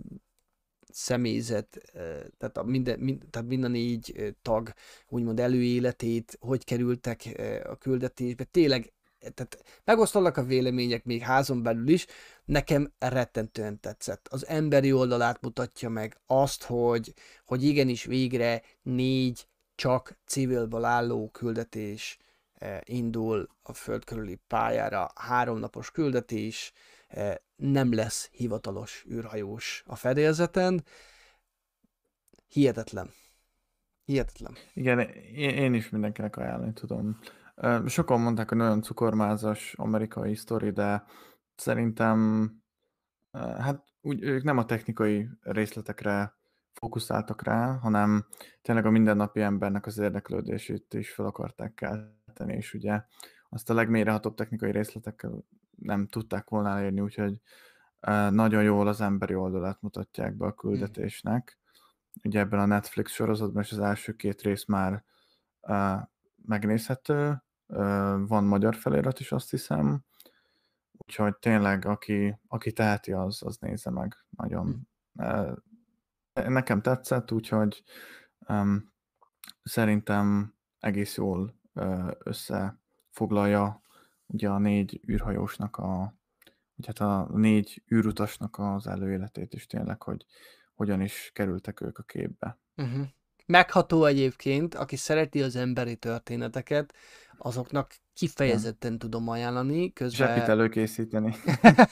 személyzet, 0.89 1.77
eh, 1.77 2.23
tehát, 2.39 2.57
a 2.57 2.63
minden, 2.63 2.99
mind, 2.99 3.25
tehát 3.31 3.49
mind 3.49 3.65
a 3.65 3.69
négy 3.69 4.35
tag 4.43 4.73
úgymond 5.09 5.41
előéletét, 5.41 6.37
hogy 6.41 6.65
kerültek 6.65 7.41
a 7.65 7.77
küldetésbe. 7.77 8.45
Tényleg, 8.45 8.93
tehát 9.35 9.65
megosztanak 9.85 10.37
a 10.37 10.45
vélemények 10.45 11.05
még 11.05 11.23
házon 11.23 11.63
belül 11.63 11.89
is, 11.89 12.07
nekem 12.45 12.93
rettentően 12.99 13.81
tetszett. 13.81 14.29
Az 14.29 14.47
emberi 14.47 14.93
oldalát 14.93 15.41
mutatja 15.41 15.89
meg 15.89 16.17
azt, 16.27 16.65
hogy, 16.65 17.15
hogy 17.45 17.63
igenis 17.63 18.05
végre 18.05 18.63
négy 18.83 19.47
csak 19.75 20.19
civilből 20.27 20.85
álló 20.85 21.29
küldetés 21.31 22.19
eh, 22.55 22.79
indul 22.85 23.49
a 23.63 23.73
föld 23.73 24.05
körüli 24.05 24.41
pályára, 24.47 25.11
háromnapos 25.15 25.91
küldetés, 25.91 26.73
eh, 27.09 27.35
nem 27.57 27.95
lesz 27.95 28.29
hivatalos 28.33 29.05
űrhajós 29.11 29.83
a 29.87 29.97
fedélzeten. 29.97 30.85
Hihetetlen. 32.49 33.11
Hihetetlen. 34.05 34.57
Igen, 34.75 34.99
én, 35.35 35.75
is 35.75 35.89
mindenkinek 35.89 36.37
ajánlani 36.37 36.73
tudom. 36.73 37.19
Sokan 37.87 38.21
mondták, 38.21 38.49
hogy 38.49 38.59
nagyon 38.59 38.83
cukormázas 38.83 39.75
amerikai 39.77 40.35
sztori, 40.35 40.71
de 40.71 41.05
szerintem 41.55 42.51
hát 43.33 43.85
úgy, 44.01 44.23
ők 44.23 44.43
nem 44.43 44.59
a 44.59 44.65
technikai 44.65 45.29
részletekre 45.41 46.35
fókuszáltak 46.73 47.43
rá, 47.43 47.73
hanem 47.73 48.27
tényleg 48.63 48.87
a 48.87 48.91
mindennapi 48.91 49.41
embernek 49.41 49.87
az 49.87 49.99
érdeklődését 49.99 50.95
is 50.95 51.11
fel 51.11 51.27
akarták 51.27 51.75
kelteni, 51.75 52.55
és 52.55 52.75
ugye 52.75 53.03
azt 53.49 53.71
a 53.71 53.75
legmélyrehatóbb 53.75 54.35
technikai 54.35 54.71
részletekkel 54.71 55.45
nem 55.77 56.07
tudták 56.07 56.49
volna 56.49 56.69
elérni, 56.69 57.01
úgyhogy 57.01 57.37
nagyon 58.31 58.63
jól 58.63 58.89
az 58.89 59.01
emberi 59.01 59.35
oldalát 59.35 59.83
mutatják 59.83 60.37
be 60.37 60.47
a 60.47 60.55
küldetésnek. 60.55 61.59
Ugye 62.23 62.41
ebben 62.41 62.61
a 62.61 62.67
Netflix 62.67 63.13
sorozatban 63.13 63.63
is 63.63 63.73
az 63.73 63.79
első 63.79 64.13
két 64.13 64.43
rész 64.43 64.65
már 64.65 65.05
megnézhető, 66.47 67.43
van 68.17 68.45
magyar 68.45 68.75
felirat 68.75 69.21
is 69.21 69.33
azt 69.33 69.51
hiszem, 69.51 70.05
úgyhogy 70.93 71.37
tényleg 71.37 71.85
aki, 71.87 72.39
aki 72.49 72.73
teheti, 72.73 73.13
az, 73.13 73.43
az 73.43 73.57
nézze 73.57 73.91
meg. 73.91 74.17
Nagyon 74.31 74.89
uh, 75.13 75.53
nekem 76.33 76.83
tetszett, 76.83 77.33
úgyhogy 77.33 77.83
um, 78.49 78.93
szerintem 79.63 80.55
egész 80.79 81.17
jól 81.17 81.61
összefoglalja 82.19 83.83
ugye 84.27 84.49
a 84.49 84.59
négy 84.59 85.01
űrhajósnak 85.09 85.77
a 85.77 86.15
vagy 86.77 86.87
hát 86.87 86.99
a 86.99 87.29
négy 87.37 87.83
űrutasnak 87.95 88.59
az 88.59 88.87
előéletét 88.87 89.55
is 89.55 89.67
tényleg, 89.67 90.03
hogy 90.03 90.27
hogyan 90.75 91.01
is 91.01 91.31
kerültek 91.35 91.81
ők 91.81 91.99
a 91.99 92.03
képbe. 92.03 92.59
Uh-huh. 92.77 93.07
Megható 93.47 94.05
egyébként, 94.05 94.75
aki 94.75 94.97
szereti 94.97 95.43
az 95.43 95.57
emberi 95.57 95.97
történeteket, 95.97 96.95
azoknak 97.39 97.95
kifejezetten 98.15 98.99
tudom 98.99 99.29
ajánlani. 99.29 99.77
Zsepit 99.77 99.95
Közben, 99.95 100.51
előkészíteni. 100.51 101.37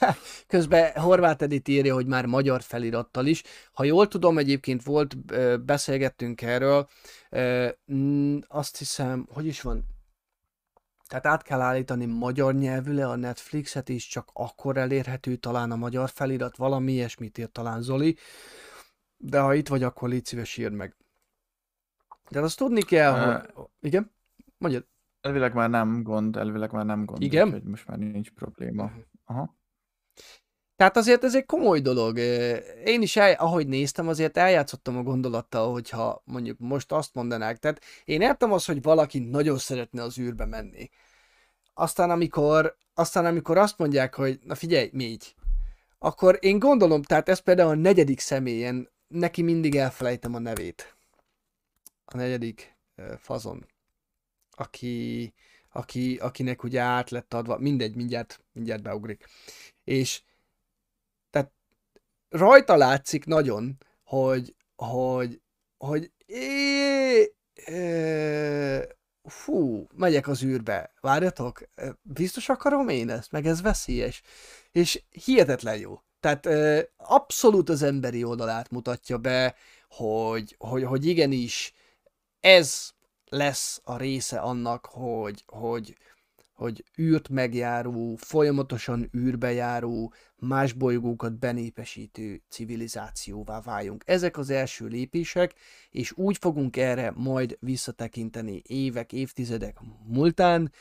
közben 0.46 0.92
Horváth 0.92 1.42
Edith 1.42 1.70
írja, 1.70 1.94
hogy 1.94 2.06
már 2.06 2.26
magyar 2.26 2.62
felirattal 2.62 3.26
is. 3.26 3.42
Ha 3.72 3.84
jól 3.84 4.08
tudom, 4.08 4.38
egyébként 4.38 4.82
volt, 4.82 5.16
beszélgettünk 5.64 6.42
erről, 6.42 6.88
azt 8.48 8.76
hiszem, 8.78 9.26
hogy 9.30 9.46
is 9.46 9.60
van, 9.60 9.84
tehát 11.12 11.26
át 11.26 11.42
kell 11.42 11.60
állítani 11.60 12.04
magyar 12.04 12.54
nyelvűre 12.54 13.08
a 13.08 13.16
Netflixet 13.16 13.88
is, 13.88 14.06
csak 14.06 14.30
akkor 14.32 14.76
elérhető 14.76 15.36
talán 15.36 15.70
a 15.70 15.76
magyar 15.76 16.10
felirat, 16.10 16.56
valami 16.56 16.92
ilyesmit 16.92 17.38
írt 17.38 17.50
talán 17.50 17.82
Zoli. 17.82 18.16
De 19.16 19.40
ha 19.40 19.54
itt 19.54 19.68
vagy, 19.68 19.82
akkor 19.82 20.08
légy 20.08 20.24
szíves 20.24 20.56
írd 20.56 20.72
meg. 20.72 20.96
De 22.32 22.40
azt 22.40 22.56
tudni 22.56 22.82
kell, 22.82 23.14
Ö, 23.14 23.38
hogy... 23.54 23.66
Igen? 23.80 24.12
Mondjad. 24.58 24.86
Elvileg 25.20 25.54
már 25.54 25.70
nem 25.70 26.02
gond, 26.02 26.36
elvileg 26.36 26.72
már 26.72 26.84
nem 26.84 27.04
gond, 27.04 27.22
Igen? 27.22 27.46
úgyhogy 27.46 27.62
most 27.62 27.86
már 27.86 27.98
nincs 27.98 28.30
probléma. 28.30 28.90
Aha. 29.24 29.56
Tehát 30.76 30.96
azért 30.96 31.24
ez 31.24 31.36
egy 31.36 31.46
komoly 31.46 31.80
dolog. 31.80 32.18
Én 32.84 33.02
is, 33.02 33.16
el, 33.16 33.32
ahogy 33.32 33.66
néztem, 33.66 34.08
azért 34.08 34.36
eljátszottam 34.36 34.96
a 34.96 35.02
gondolattal, 35.02 35.72
hogyha 35.72 36.22
mondjuk 36.24 36.58
most 36.58 36.92
azt 36.92 37.14
mondanák. 37.14 37.58
Tehát 37.58 37.82
én 38.04 38.20
értem 38.20 38.52
azt, 38.52 38.66
hogy 38.66 38.82
valaki 38.82 39.18
nagyon 39.18 39.58
szeretne 39.58 40.02
az 40.02 40.18
űrbe 40.18 40.46
menni. 40.46 40.90
Aztán 41.74 42.10
amikor, 42.10 42.76
aztán 42.94 43.24
amikor 43.24 43.58
azt 43.58 43.78
mondják, 43.78 44.14
hogy 44.14 44.38
na 44.44 44.54
figyelj, 44.54 44.90
négy, 44.92 45.34
akkor 45.98 46.38
én 46.40 46.58
gondolom, 46.58 47.02
tehát 47.02 47.28
ez 47.28 47.38
például 47.38 47.70
a 47.70 47.74
negyedik 47.74 48.20
személyen, 48.20 48.88
neki 49.08 49.42
mindig 49.42 49.76
elfelejtem 49.76 50.34
a 50.34 50.38
nevét. 50.38 50.96
A 52.12 52.16
negyedik 52.16 52.76
fazon, 53.18 53.66
aki, 54.50 55.34
aki, 55.72 56.16
akinek 56.16 56.62
ugye 56.62 56.80
át 56.80 57.10
lett 57.10 57.34
adva, 57.34 57.58
mindegy, 57.58 57.94
mindjárt, 57.94 58.44
mindjárt 58.52 58.82
beugrik. 58.82 59.26
És 59.84 60.22
tehát 61.30 61.52
rajta 62.28 62.76
látszik 62.76 63.24
nagyon, 63.24 63.78
hogy, 64.04 64.54
hogy, 64.76 65.40
hogy 65.76 66.12
é, 66.26 67.34
é, 67.66 68.88
fú, 69.22 69.86
megyek 69.94 70.28
az 70.28 70.42
űrbe, 70.42 70.92
várjatok, 71.00 71.62
biztos 72.02 72.48
akarom 72.48 72.88
én 72.88 73.10
ezt, 73.10 73.30
meg 73.30 73.46
ez 73.46 73.62
veszélyes, 73.62 74.22
és 74.72 75.02
hihetetlen 75.24 75.78
jó. 75.78 76.02
Tehát 76.20 76.48
abszolút 76.96 77.68
az 77.68 77.82
emberi 77.82 78.24
oldalát 78.24 78.70
mutatja 78.70 79.18
be, 79.18 79.54
hogy, 79.88 80.54
hogy, 80.58 80.82
hogy 80.82 81.06
igenis 81.06 81.72
ez 82.42 82.90
lesz 83.28 83.80
a 83.84 83.96
része 83.96 84.38
annak, 84.38 84.86
hogy, 84.86 85.44
hogy, 85.46 85.96
hogy 86.52 86.84
űrt 87.00 87.28
megjáró, 87.28 88.16
folyamatosan 88.16 89.10
űrbe 89.16 89.52
járó, 89.52 90.12
más 90.36 90.72
bolygókat 90.72 91.38
benépesítő 91.38 92.42
civilizációvá 92.48 93.60
váljunk. 93.60 94.02
Ezek 94.06 94.38
az 94.38 94.50
első 94.50 94.86
lépések, 94.86 95.54
és 95.90 96.12
úgy 96.12 96.36
fogunk 96.38 96.76
erre 96.76 97.12
majd 97.14 97.56
visszatekinteni 97.60 98.62
évek, 98.66 99.12
évtizedek 99.12 99.78
múltán, 100.06 100.72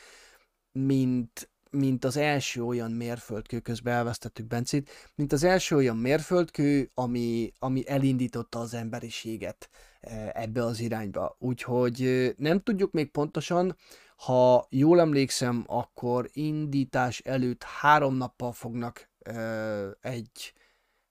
mint, 0.72 1.50
mint 1.70 2.04
az 2.04 2.16
első 2.16 2.64
olyan 2.64 2.90
mérföldkő, 2.90 3.60
közben 3.60 3.94
elvesztettük 3.94 4.46
Bencit, 4.46 4.90
mint 5.14 5.32
az 5.32 5.42
első 5.42 5.76
olyan 5.76 5.96
mérföldkő, 5.96 6.90
ami, 6.94 7.52
ami 7.58 7.88
elindította 7.88 8.58
az 8.58 8.74
emberiséget 8.74 9.68
ebbe 10.32 10.64
az 10.64 10.80
irányba. 10.80 11.36
Úgyhogy 11.38 12.30
nem 12.36 12.60
tudjuk 12.60 12.92
még 12.92 13.10
pontosan, 13.10 13.76
ha 14.16 14.66
jól 14.70 15.00
emlékszem, 15.00 15.64
akkor 15.66 16.28
indítás 16.32 17.18
előtt 17.18 17.62
három 17.62 18.14
nappal 18.14 18.52
fognak 18.52 19.10
egy, 20.00 20.52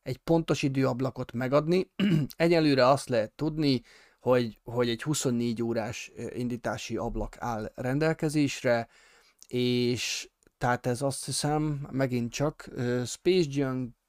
egy 0.01 0.17
pontos 0.17 0.63
időablakot 0.63 1.31
megadni. 1.31 1.91
Egyelőre 2.35 2.87
azt 2.87 3.09
lehet 3.09 3.31
tudni, 3.31 3.81
hogy, 4.19 4.59
hogy 4.63 4.89
egy 4.89 5.03
24 5.03 5.61
órás 5.61 6.11
indítási 6.33 6.97
ablak 6.97 7.35
áll 7.39 7.71
rendelkezésre, 7.75 8.87
és 9.47 10.29
tehát 10.57 10.85
ez 10.85 11.01
azt 11.01 11.25
hiszem 11.25 11.87
megint 11.91 12.31
csak 12.31 12.69
Space 13.05 13.49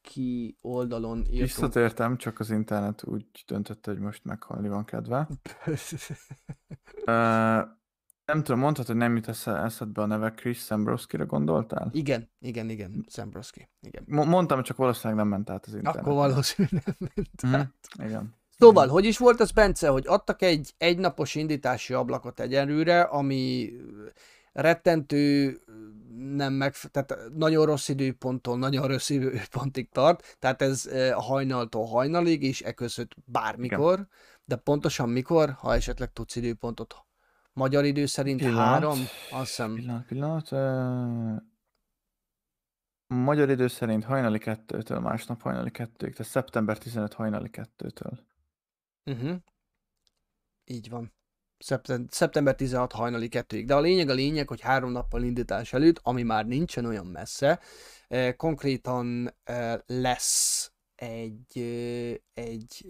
Junkie 0.05 0.55
oldalon 0.61 1.19
írtunk. 1.19 1.41
Visszatértem, 1.41 2.17
csak 2.17 2.41
az 2.41 2.51
internet 2.51 3.05
úgy 3.05 3.27
döntött, 3.47 3.87
hogy 3.87 3.99
most 3.99 4.25
meghalni 4.25 4.69
van 4.69 4.85
kedve. 4.85 5.29
Ö, 7.05 7.13
Nem 8.25 8.43
tudom, 8.43 8.59
mondhatod, 8.59 8.87
hogy 8.87 8.97
nem 8.97 9.15
jut 9.17 9.29
esze- 9.29 9.63
eszedbe 9.63 10.03
a 10.03 10.07
neve 10.07 10.31
Chris 10.33 10.59
Szembroszkira 10.59 11.27
gondoltál? 11.27 11.91
Igen, 11.93 12.31
igen, 12.41 12.69
igen, 12.71 13.05
Szembroszki, 13.09 13.69
igen. 13.81 14.05
Mo- 14.07 14.27
mondtam, 14.27 14.63
csak 14.63 14.77
valószínűleg 14.77 15.19
nem 15.19 15.29
ment 15.29 15.51
át 15.51 15.67
az 15.67 15.75
internet. 15.75 16.01
Akkor 16.01 16.13
valószínűleg 16.15 16.85
nem 16.85 17.11
ment 17.15 17.41
Hm? 17.41 17.55
át. 17.55 17.75
Igen. 18.09 18.35
Szóval, 18.59 18.89
hogy 18.89 19.05
is 19.05 19.19
volt 19.19 19.41
az, 19.41 19.51
Bence, 19.51 19.89
hogy 19.89 20.07
adtak 20.07 20.43
egy 20.43 20.75
egynapos 20.79 21.35
indítási 21.35 21.95
ablakot 21.95 22.41
egyenlőre, 22.41 23.01
ami 23.01 23.73
rettentő, 24.53 25.57
nem 26.17 26.53
meg, 26.53 26.75
tehát 26.75 27.15
nagyon 27.35 27.67
rossz 27.67 27.89
időponttól, 27.89 28.59
nagyon 28.59 28.87
rossz 28.87 29.09
időpontig 29.11 29.89
tart, 29.91 30.37
tehát 30.39 30.63
ez 30.63 30.87
eh, 30.87 31.13
hajnaltól 31.15 31.87
hajnalig, 31.87 32.43
és 32.43 32.63
e 32.63 32.73
között 32.73 33.15
bármikor, 33.25 33.93
Igen. 33.93 34.09
de 34.45 34.57
pontosan 34.57 35.09
mikor, 35.09 35.51
ha 35.51 35.75
esetleg 35.75 36.13
tudsz 36.13 36.37
időpontot. 36.37 36.95
Magyar 37.53 37.85
idő 37.85 38.07
szerint 38.07 38.41
Pillanat. 38.41 38.67
három, 38.67 38.99
azt 39.31 39.47
hiszem, 39.49 39.75
Pillanat, 39.75 40.07
pillanat. 40.07 40.53
ö, 40.53 41.35
Magyar 43.07 43.51
idő 43.51 43.67
szerint 43.69 44.05
hajnali 44.05 44.39
kettőtől, 44.39 44.99
másnap 44.99 45.43
hajnali 45.43 45.71
kettőig, 45.71 46.15
tehát 46.15 46.33
szeptember 46.33 46.79
15 46.79 47.15
hajnali 47.15 47.51
kettőtől. 47.51 48.27
Uh-huh. 49.05 49.37
Így 50.65 50.89
van. 50.89 51.13
Szeptem- 51.63 52.13
szeptember 52.13 52.55
16 52.55 52.93
hajnali 52.93 53.29
kettőig. 53.29 53.67
De 53.67 53.75
a 53.75 53.81
lényeg 53.81 54.09
a 54.09 54.15
lényeg, 54.15 54.49
hogy 54.49 54.61
három 54.61 54.91
nappal 54.91 55.23
indítás 55.23 55.73
előtt, 55.73 56.01
ami 56.03 56.23
már 56.23 56.47
nincsen 56.47 56.85
olyan 56.85 57.07
messze, 57.07 57.61
eh, 58.09 58.33
konkrétan 58.33 59.35
eh, 59.45 59.79
lesz 59.87 60.73
egy, 60.95 61.59
eh, 61.59 62.15
egy 62.45 62.87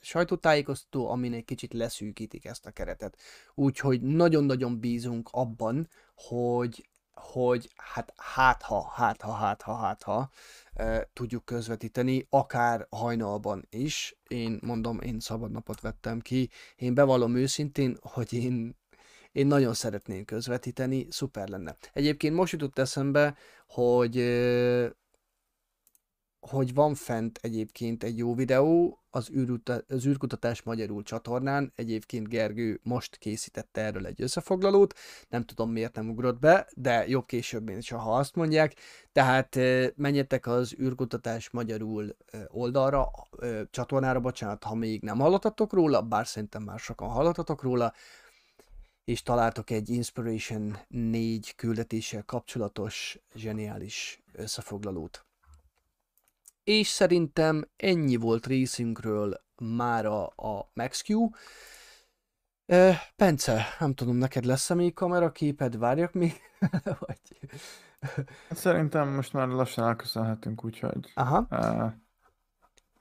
sajtótájékoztató, 0.00 1.08
amin 1.08 1.32
egy 1.32 1.44
kicsit 1.44 1.72
leszűkítik 1.72 2.44
ezt 2.44 2.66
a 2.66 2.70
keretet. 2.70 3.18
Úgyhogy 3.54 4.02
nagyon-nagyon 4.02 4.80
bízunk 4.80 5.28
abban, 5.32 5.88
hogy 6.14 6.88
hogy 7.20 7.70
hát 7.76 8.12
hát 8.16 8.62
ha, 8.62 8.92
hát 8.94 9.22
ha, 9.22 9.32
hát 9.32 9.62
ha, 9.62 9.74
hát 9.74 10.02
ha 10.02 10.30
tudjuk 11.12 11.44
közvetíteni, 11.44 12.26
akár 12.30 12.86
hajnalban 12.90 13.66
is. 13.70 14.16
Én 14.28 14.58
mondom, 14.62 15.00
én 15.00 15.20
szabadnapot 15.20 15.80
vettem 15.80 16.20
ki. 16.20 16.50
Én 16.76 16.94
bevallom 16.94 17.36
őszintén, 17.36 17.98
hogy 18.00 18.32
én, 18.32 18.76
én 19.32 19.46
nagyon 19.46 19.74
szeretném 19.74 20.24
közvetíteni, 20.24 21.06
szuper 21.10 21.48
lenne. 21.48 21.76
Egyébként 21.92 22.34
most 22.34 22.52
jutott 22.52 22.78
eszembe, 22.78 23.36
hogy 23.66 24.16
hogy 26.48 26.74
van 26.74 26.94
fent 26.94 27.38
egyébként 27.42 28.02
egy 28.02 28.18
jó 28.18 28.34
videó 28.34 29.00
az, 29.10 29.30
űruta, 29.30 29.82
az 29.88 30.06
űrkutatás 30.06 30.62
magyarul 30.62 31.02
csatornán, 31.02 31.72
egyébként 31.74 32.28
Gergő 32.28 32.80
most 32.82 33.16
készítette 33.16 33.80
erről 33.80 34.06
egy 34.06 34.22
összefoglalót, 34.22 34.94
nem 35.28 35.44
tudom 35.44 35.70
miért 35.70 35.94
nem 35.94 36.08
ugrott 36.08 36.38
be, 36.38 36.68
de 36.74 37.08
jobb 37.08 37.26
később, 37.26 37.64
mint 37.64 37.88
ha 37.88 38.16
azt 38.16 38.34
mondják, 38.34 38.74
tehát 39.12 39.56
eh, 39.56 39.88
menjetek 39.96 40.46
az 40.46 40.74
űrkutatás 40.80 41.50
magyarul 41.50 42.16
oldalra, 42.48 43.10
csatornára, 43.70 44.20
bocsánat, 44.20 44.64
ha 44.64 44.74
még 44.74 45.02
nem 45.02 45.18
hallottatok 45.18 45.72
róla, 45.72 46.02
bár 46.02 46.26
szerintem 46.26 46.62
már 46.62 46.78
sokan 46.78 47.08
hallottatok 47.08 47.62
róla, 47.62 47.92
és 49.04 49.22
találtok 49.22 49.70
egy 49.70 49.88
Inspiration 49.88 50.78
4 50.88 51.54
küldetéssel 51.54 52.22
kapcsolatos 52.22 53.18
zseniális 53.34 54.22
összefoglalót. 54.32 55.25
És 56.66 56.86
szerintem 56.86 57.68
ennyi 57.76 58.16
volt 58.16 58.46
részünkről 58.46 59.44
mára 59.56 60.26
a 60.26 60.70
MaxQ. 60.74 61.28
Pence, 63.16 63.66
nem 63.78 63.94
tudom, 63.94 64.16
neked 64.16 64.44
lesz-e 64.44 64.74
még 64.74 64.94
kameraképed? 64.94 65.78
Várjak 65.78 66.12
még? 66.12 66.32
Vagy... 67.06 67.20
Szerintem 68.50 69.08
most 69.08 69.32
már 69.32 69.48
lassan 69.48 69.86
elköszönhetünk, 69.86 70.64
úgyhogy 70.64 71.12
Aha, 71.14 71.46
uh, 71.50 71.92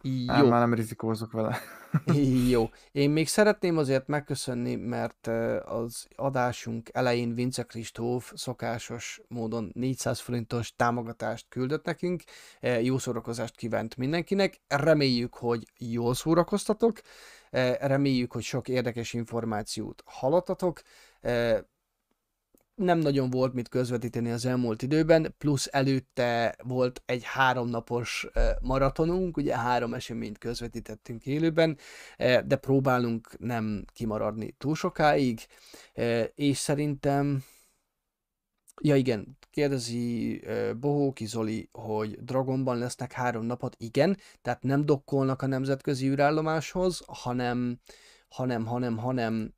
jó. 0.06 0.48
már 0.48 0.60
nem 0.60 0.74
rizikózok 0.74 1.32
vele. 1.32 1.58
Jó. 2.50 2.70
Én 2.92 3.10
még 3.10 3.28
szeretném 3.28 3.78
azért 3.78 4.08
megköszönni, 4.08 4.76
mert 4.76 5.28
az 5.66 6.08
adásunk 6.16 6.90
elején 6.94 7.34
Vince 7.34 7.64
Kristóf 7.64 8.32
szokásos 8.36 9.22
módon 9.28 9.72
400 9.74 10.20
forintos 10.20 10.76
támogatást 10.76 11.46
küldött 11.50 11.86
nekünk. 11.86 12.24
Jó 12.82 12.98
szórakozást 12.98 13.56
kívánt 13.56 13.98
mindenkinek. 13.98 14.62
Reméljük, 14.68 15.34
hogy 15.34 15.64
jól 15.78 16.14
szórakoztatok. 16.14 17.02
Reméljük, 17.80 18.32
hogy 18.32 18.44
sok 18.44 18.68
érdekes 18.68 19.14
információt 19.14 20.04
hallottatok. 20.06 20.82
Nem 22.76 22.98
nagyon 22.98 23.30
volt 23.30 23.54
mit 23.54 23.70
közvetíteni 23.70 24.32
az 24.32 24.46
elmúlt 24.46 24.82
időben, 24.82 25.36
plusz 25.38 25.68
előtte 25.72 26.56
volt 26.64 27.02
egy 27.06 27.24
háromnapos 27.24 28.28
maratonunk, 28.62 29.38
ugye 29.38 29.58
három 29.58 29.94
eseményt 29.94 30.38
közvetítettünk 30.38 31.26
élőben, 31.26 31.78
de 32.46 32.56
próbálunk 32.56 33.40
nem 33.40 33.86
kimaradni 33.94 34.52
túl 34.52 34.76
sokáig, 34.76 35.40
és 36.36 36.58
szerintem, 36.58 37.44
ja 38.82 38.96
igen, 38.96 39.38
kérdezi 39.52 40.42
Bohóki 40.80 41.26
Zoli, 41.26 41.70
hogy 41.72 42.24
Dragonban 42.24 42.78
lesznek 42.78 43.12
három 43.12 43.46
napot, 43.46 43.76
igen, 43.80 44.18
tehát 44.42 44.64
nem 44.64 44.86
dokkolnak 44.86 45.42
a 45.42 45.48
nemzetközi 45.48 46.08
űrállomáshoz, 46.08 47.02
hanem, 47.08 47.80
hanem, 48.28 48.66
hanem, 48.66 48.98
hanem 48.98 49.54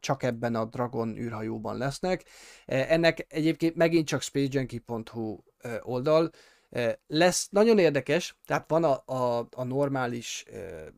csak 0.00 0.22
ebben 0.22 0.54
a 0.54 0.64
Dragon 0.64 1.16
űrhajóban 1.16 1.76
lesznek. 1.76 2.24
Ennek 2.64 3.26
egyébként 3.28 3.74
megint 3.74 4.06
csak 4.06 4.22
spacejunkie.hu 4.22 5.38
eh, 5.58 5.78
oldal, 5.82 6.30
lesz 7.06 7.48
nagyon 7.48 7.78
érdekes, 7.78 8.36
tehát 8.44 8.70
van 8.70 8.84
a, 8.84 9.02
a, 9.06 9.48
a 9.50 9.64
normális, 9.64 10.44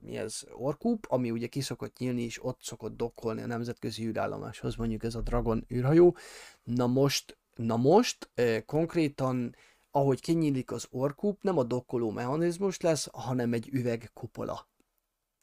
mi 0.01 0.17
ez, 0.17 0.41
Orkúp, 0.53 1.07
ami 1.09 1.31
ugye 1.31 1.47
ki 1.47 1.61
szokott 1.61 1.99
nyílni, 1.99 2.23
és 2.23 2.45
ott 2.45 2.63
szokott 2.63 2.97
dokkolni 2.97 3.43
a 3.43 3.47
nemzetközi 3.47 4.07
űrállomáshoz, 4.07 4.77
mondjuk 4.77 5.05
ez 5.05 5.15
a 5.15 5.21
Dragon 5.21 5.67
űrhajó. 5.73 6.17
Na 6.63 6.87
most, 6.87 7.39
na 7.55 7.77
most 7.77 8.31
konkrétan, 8.67 9.55
ahogy 9.91 10.21
kinyílik 10.21 10.71
az 10.71 10.87
Orkúp, 10.91 11.43
nem 11.43 11.59
a 11.59 11.63
dokkoló 11.63 12.11
mechanizmus 12.11 12.81
lesz, 12.81 13.09
hanem 13.13 13.53
egy 13.53 13.69
üvegkupola. 13.73 14.69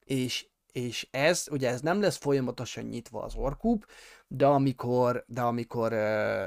És 0.06 0.48
és 0.72 1.08
ez, 1.12 1.48
ugye 1.52 1.70
ez 1.70 1.82
nem 1.82 2.02
lesz 2.02 2.18
folyamatosan 2.18 2.84
nyitva 2.84 3.24
az 3.24 3.36
orkúp, 3.36 3.86
de 4.28 4.46
amikor, 4.46 5.24
de 5.28 5.42
amikor 5.42 5.94
uh, 5.94 6.46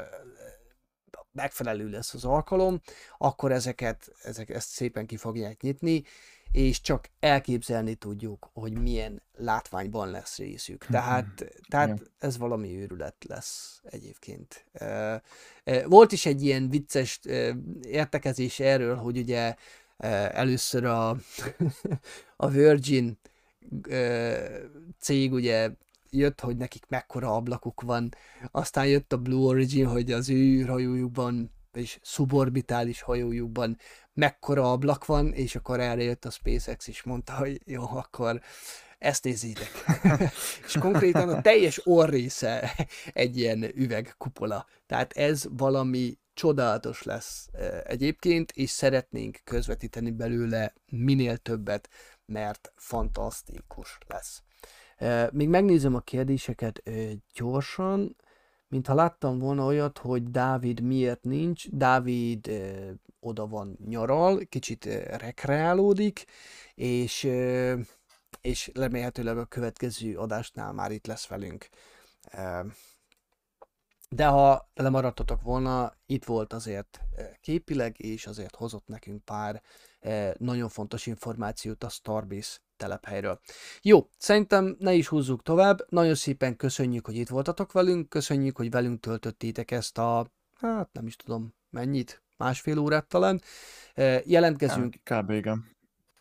megfelelő 1.32 1.88
lesz 1.88 2.14
az 2.14 2.24
alkalom, 2.24 2.80
akkor 3.18 3.52
ezeket, 3.52 4.12
ezek, 4.22 4.50
ezt 4.50 4.68
szépen 4.68 5.06
ki 5.06 5.16
fogják 5.16 5.60
nyitni, 5.60 6.04
és 6.52 6.80
csak 6.80 7.10
elképzelni 7.20 7.94
tudjuk, 7.94 8.50
hogy 8.52 8.78
milyen 8.78 9.22
látványban 9.32 10.10
lesz 10.10 10.36
részük. 10.38 10.86
Tehát, 10.86 11.26
tehát 11.68 11.88
Igen. 11.88 12.08
ez 12.18 12.38
valami 12.38 12.80
őrület 12.80 13.16
lesz 13.28 13.80
egyébként. 13.84 14.66
Volt 15.84 16.12
is 16.12 16.26
egy 16.26 16.42
ilyen 16.42 16.68
vicces 16.68 17.20
értekezés 17.82 18.60
erről, 18.60 18.96
hogy 18.96 19.18
ugye 19.18 19.54
először 20.32 20.84
a, 20.84 21.08
a 22.36 22.48
Virgin 22.48 23.18
cég 24.98 25.32
ugye 25.32 25.70
jött, 26.10 26.40
hogy 26.40 26.56
nekik 26.56 26.84
mekkora 26.88 27.34
ablakuk 27.34 27.80
van, 27.80 28.08
aztán 28.50 28.86
jött 28.86 29.12
a 29.12 29.18
Blue 29.18 29.46
Origin, 29.46 29.86
hogy 29.86 30.12
az 30.12 30.30
ő 30.30 30.34
űrhajójukban 30.34 31.52
és 31.72 31.98
szuborbitális 32.02 33.02
hajójukban 33.02 33.78
mekkora 34.12 34.72
ablak 34.72 35.06
van, 35.06 35.32
és 35.32 35.54
akkor 35.54 35.80
erre 35.80 36.02
jött 36.02 36.24
a 36.24 36.30
SpaceX 36.30 36.86
is 36.86 37.02
mondta, 37.02 37.32
hogy 37.32 37.60
jó, 37.64 37.82
akkor 37.82 38.40
ezt 38.98 39.24
nézzétek. 39.24 39.70
és 40.66 40.76
konkrétan 40.80 41.28
a 41.28 41.40
teljes 41.40 41.80
orrésze 41.84 42.74
egy 43.12 43.38
ilyen 43.38 43.62
üvegkupola. 43.62 44.66
Tehát 44.86 45.12
ez 45.12 45.44
valami 45.50 46.18
csodálatos 46.34 47.02
lesz 47.02 47.48
egyébként, 47.84 48.52
és 48.52 48.70
szeretnénk 48.70 49.40
közvetíteni 49.44 50.10
belőle 50.10 50.72
minél 50.90 51.36
többet, 51.36 51.88
mert 52.26 52.72
fantasztikus 52.76 53.98
lesz. 54.06 54.42
Még 55.32 55.48
megnézem 55.48 55.94
a 55.94 56.00
kérdéseket 56.00 56.82
gyorsan, 57.34 58.16
mintha 58.68 58.94
láttam 58.94 59.38
volna 59.38 59.64
olyat, 59.64 59.98
hogy 59.98 60.30
Dávid 60.30 60.80
miért 60.80 61.22
nincs. 61.22 61.68
Dávid 61.70 62.50
oda 63.20 63.46
van 63.46 63.78
nyaral, 63.86 64.40
kicsit 64.48 64.84
rekreálódik, 65.16 66.24
és, 66.74 67.28
és 68.40 68.70
remélhetőleg 68.74 69.38
a 69.38 69.44
következő 69.44 70.18
adásnál 70.18 70.72
már 70.72 70.90
itt 70.90 71.06
lesz 71.06 71.26
velünk. 71.26 71.68
De 74.08 74.26
ha 74.26 74.70
lemaradtatok 74.74 75.42
volna, 75.42 75.94
itt 76.06 76.24
volt 76.24 76.52
azért 76.52 77.00
képileg, 77.40 78.00
és 78.00 78.26
azért 78.26 78.56
hozott 78.56 78.86
nekünk 78.86 79.24
pár 79.24 79.62
nagyon 80.38 80.68
fontos 80.68 81.06
információt 81.06 81.84
a 81.84 81.88
Starbase 81.88 82.58
telephelyről. 82.76 83.40
Jó, 83.82 84.08
szerintem 84.18 84.76
ne 84.78 84.92
is 84.92 85.08
húzzuk 85.08 85.42
tovább, 85.42 85.86
nagyon 85.88 86.14
szépen 86.14 86.56
köszönjük, 86.56 87.06
hogy 87.06 87.16
itt 87.16 87.28
voltatok 87.28 87.72
velünk, 87.72 88.08
köszönjük, 88.08 88.56
hogy 88.56 88.70
velünk 88.70 89.00
töltöttétek 89.00 89.70
ezt 89.70 89.98
a, 89.98 90.30
hát 90.60 90.88
nem 90.92 91.06
is 91.06 91.16
tudom 91.16 91.54
mennyit, 91.70 92.22
másfél 92.36 92.78
órát 92.78 93.06
talán. 93.06 93.40
Jelentkezünk. 94.24 94.96
Kb. 95.02 95.30
igen. 95.30 95.70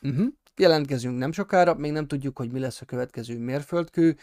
Uh-huh. 0.01 0.27
Jelentkezünk 0.55 1.18
nem 1.18 1.31
sokára, 1.31 1.73
még 1.73 1.91
nem 1.91 2.07
tudjuk, 2.07 2.38
hogy 2.38 2.51
mi 2.51 2.60
lesz 2.60 2.81
a 2.81 2.85
következő 2.85 3.39
mérföldkő, 3.39 4.18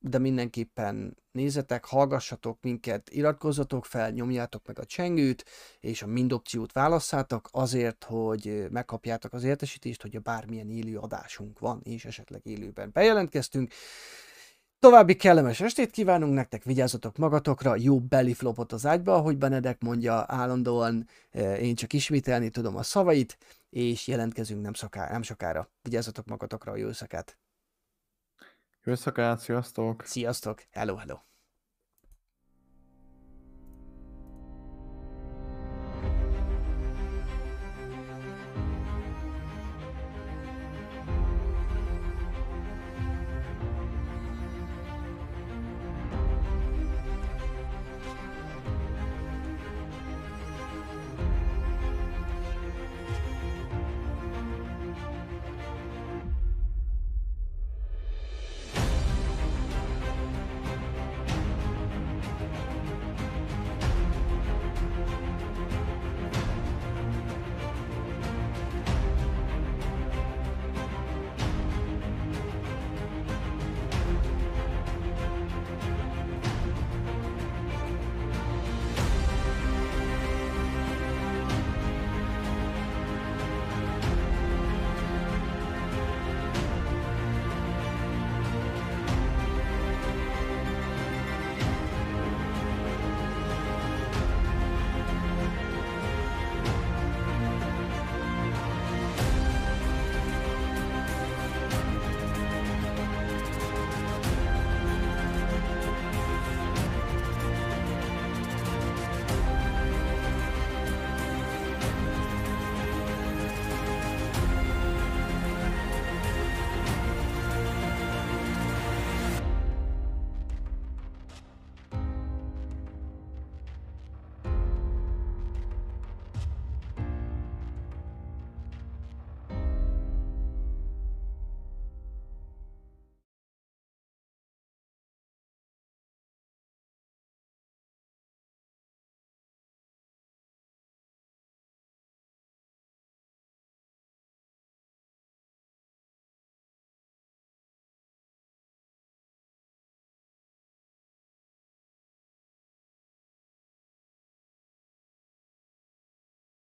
de 0.00 0.18
mindenképpen 0.18 1.16
nézzetek, 1.30 1.84
hallgassatok 1.84 2.58
minket, 2.60 3.10
iratkozzatok 3.10 3.84
fel, 3.84 4.10
nyomjátok 4.10 4.66
meg 4.66 4.78
a 4.78 4.84
csengőt, 4.84 5.44
és 5.80 6.02
a 6.02 6.06
mind 6.06 6.32
opciót 6.32 6.72
válasszátok 6.72 7.48
azért, 7.52 8.04
hogy 8.04 8.66
megkapjátok 8.70 9.32
az 9.32 9.44
értesítést, 9.44 10.02
hogy 10.02 10.16
a 10.16 10.20
bármilyen 10.20 10.70
élő 10.70 10.98
adásunk 10.98 11.58
van, 11.58 11.80
és 11.82 12.04
esetleg 12.04 12.40
élőben 12.46 12.90
bejelentkeztünk. 12.92 13.72
További 14.78 15.16
kellemes 15.16 15.60
estét 15.60 15.90
kívánunk 15.90 16.34
nektek, 16.34 16.64
vigyázzatok 16.64 17.16
magatokra, 17.16 17.76
jó 17.76 18.00
belly 18.00 18.32
flopot 18.32 18.72
az 18.72 18.86
ágyba, 18.86 19.14
ahogy 19.14 19.38
Benedek 19.38 19.80
mondja 19.80 20.24
állandóan, 20.26 21.08
én 21.60 21.74
csak 21.74 21.92
ismételni 21.92 22.50
tudom 22.50 22.76
a 22.76 22.82
szavait, 22.82 23.38
és 23.70 24.06
jelentkezünk 24.06 24.62
nem, 24.62 24.72
szoká, 24.72 25.10
nem 25.10 25.22
sokára. 25.22 25.70
Vigyázzatok 25.82 26.26
magatokra 26.26 26.76
jó 26.76 26.92
szakát! 26.92 27.38
Jó 28.88 28.94
szakát, 28.94 29.38
sziasztok! 29.38 30.02
Sziasztok! 30.04 30.64
Hello, 30.70 30.94
hello! 30.94 31.27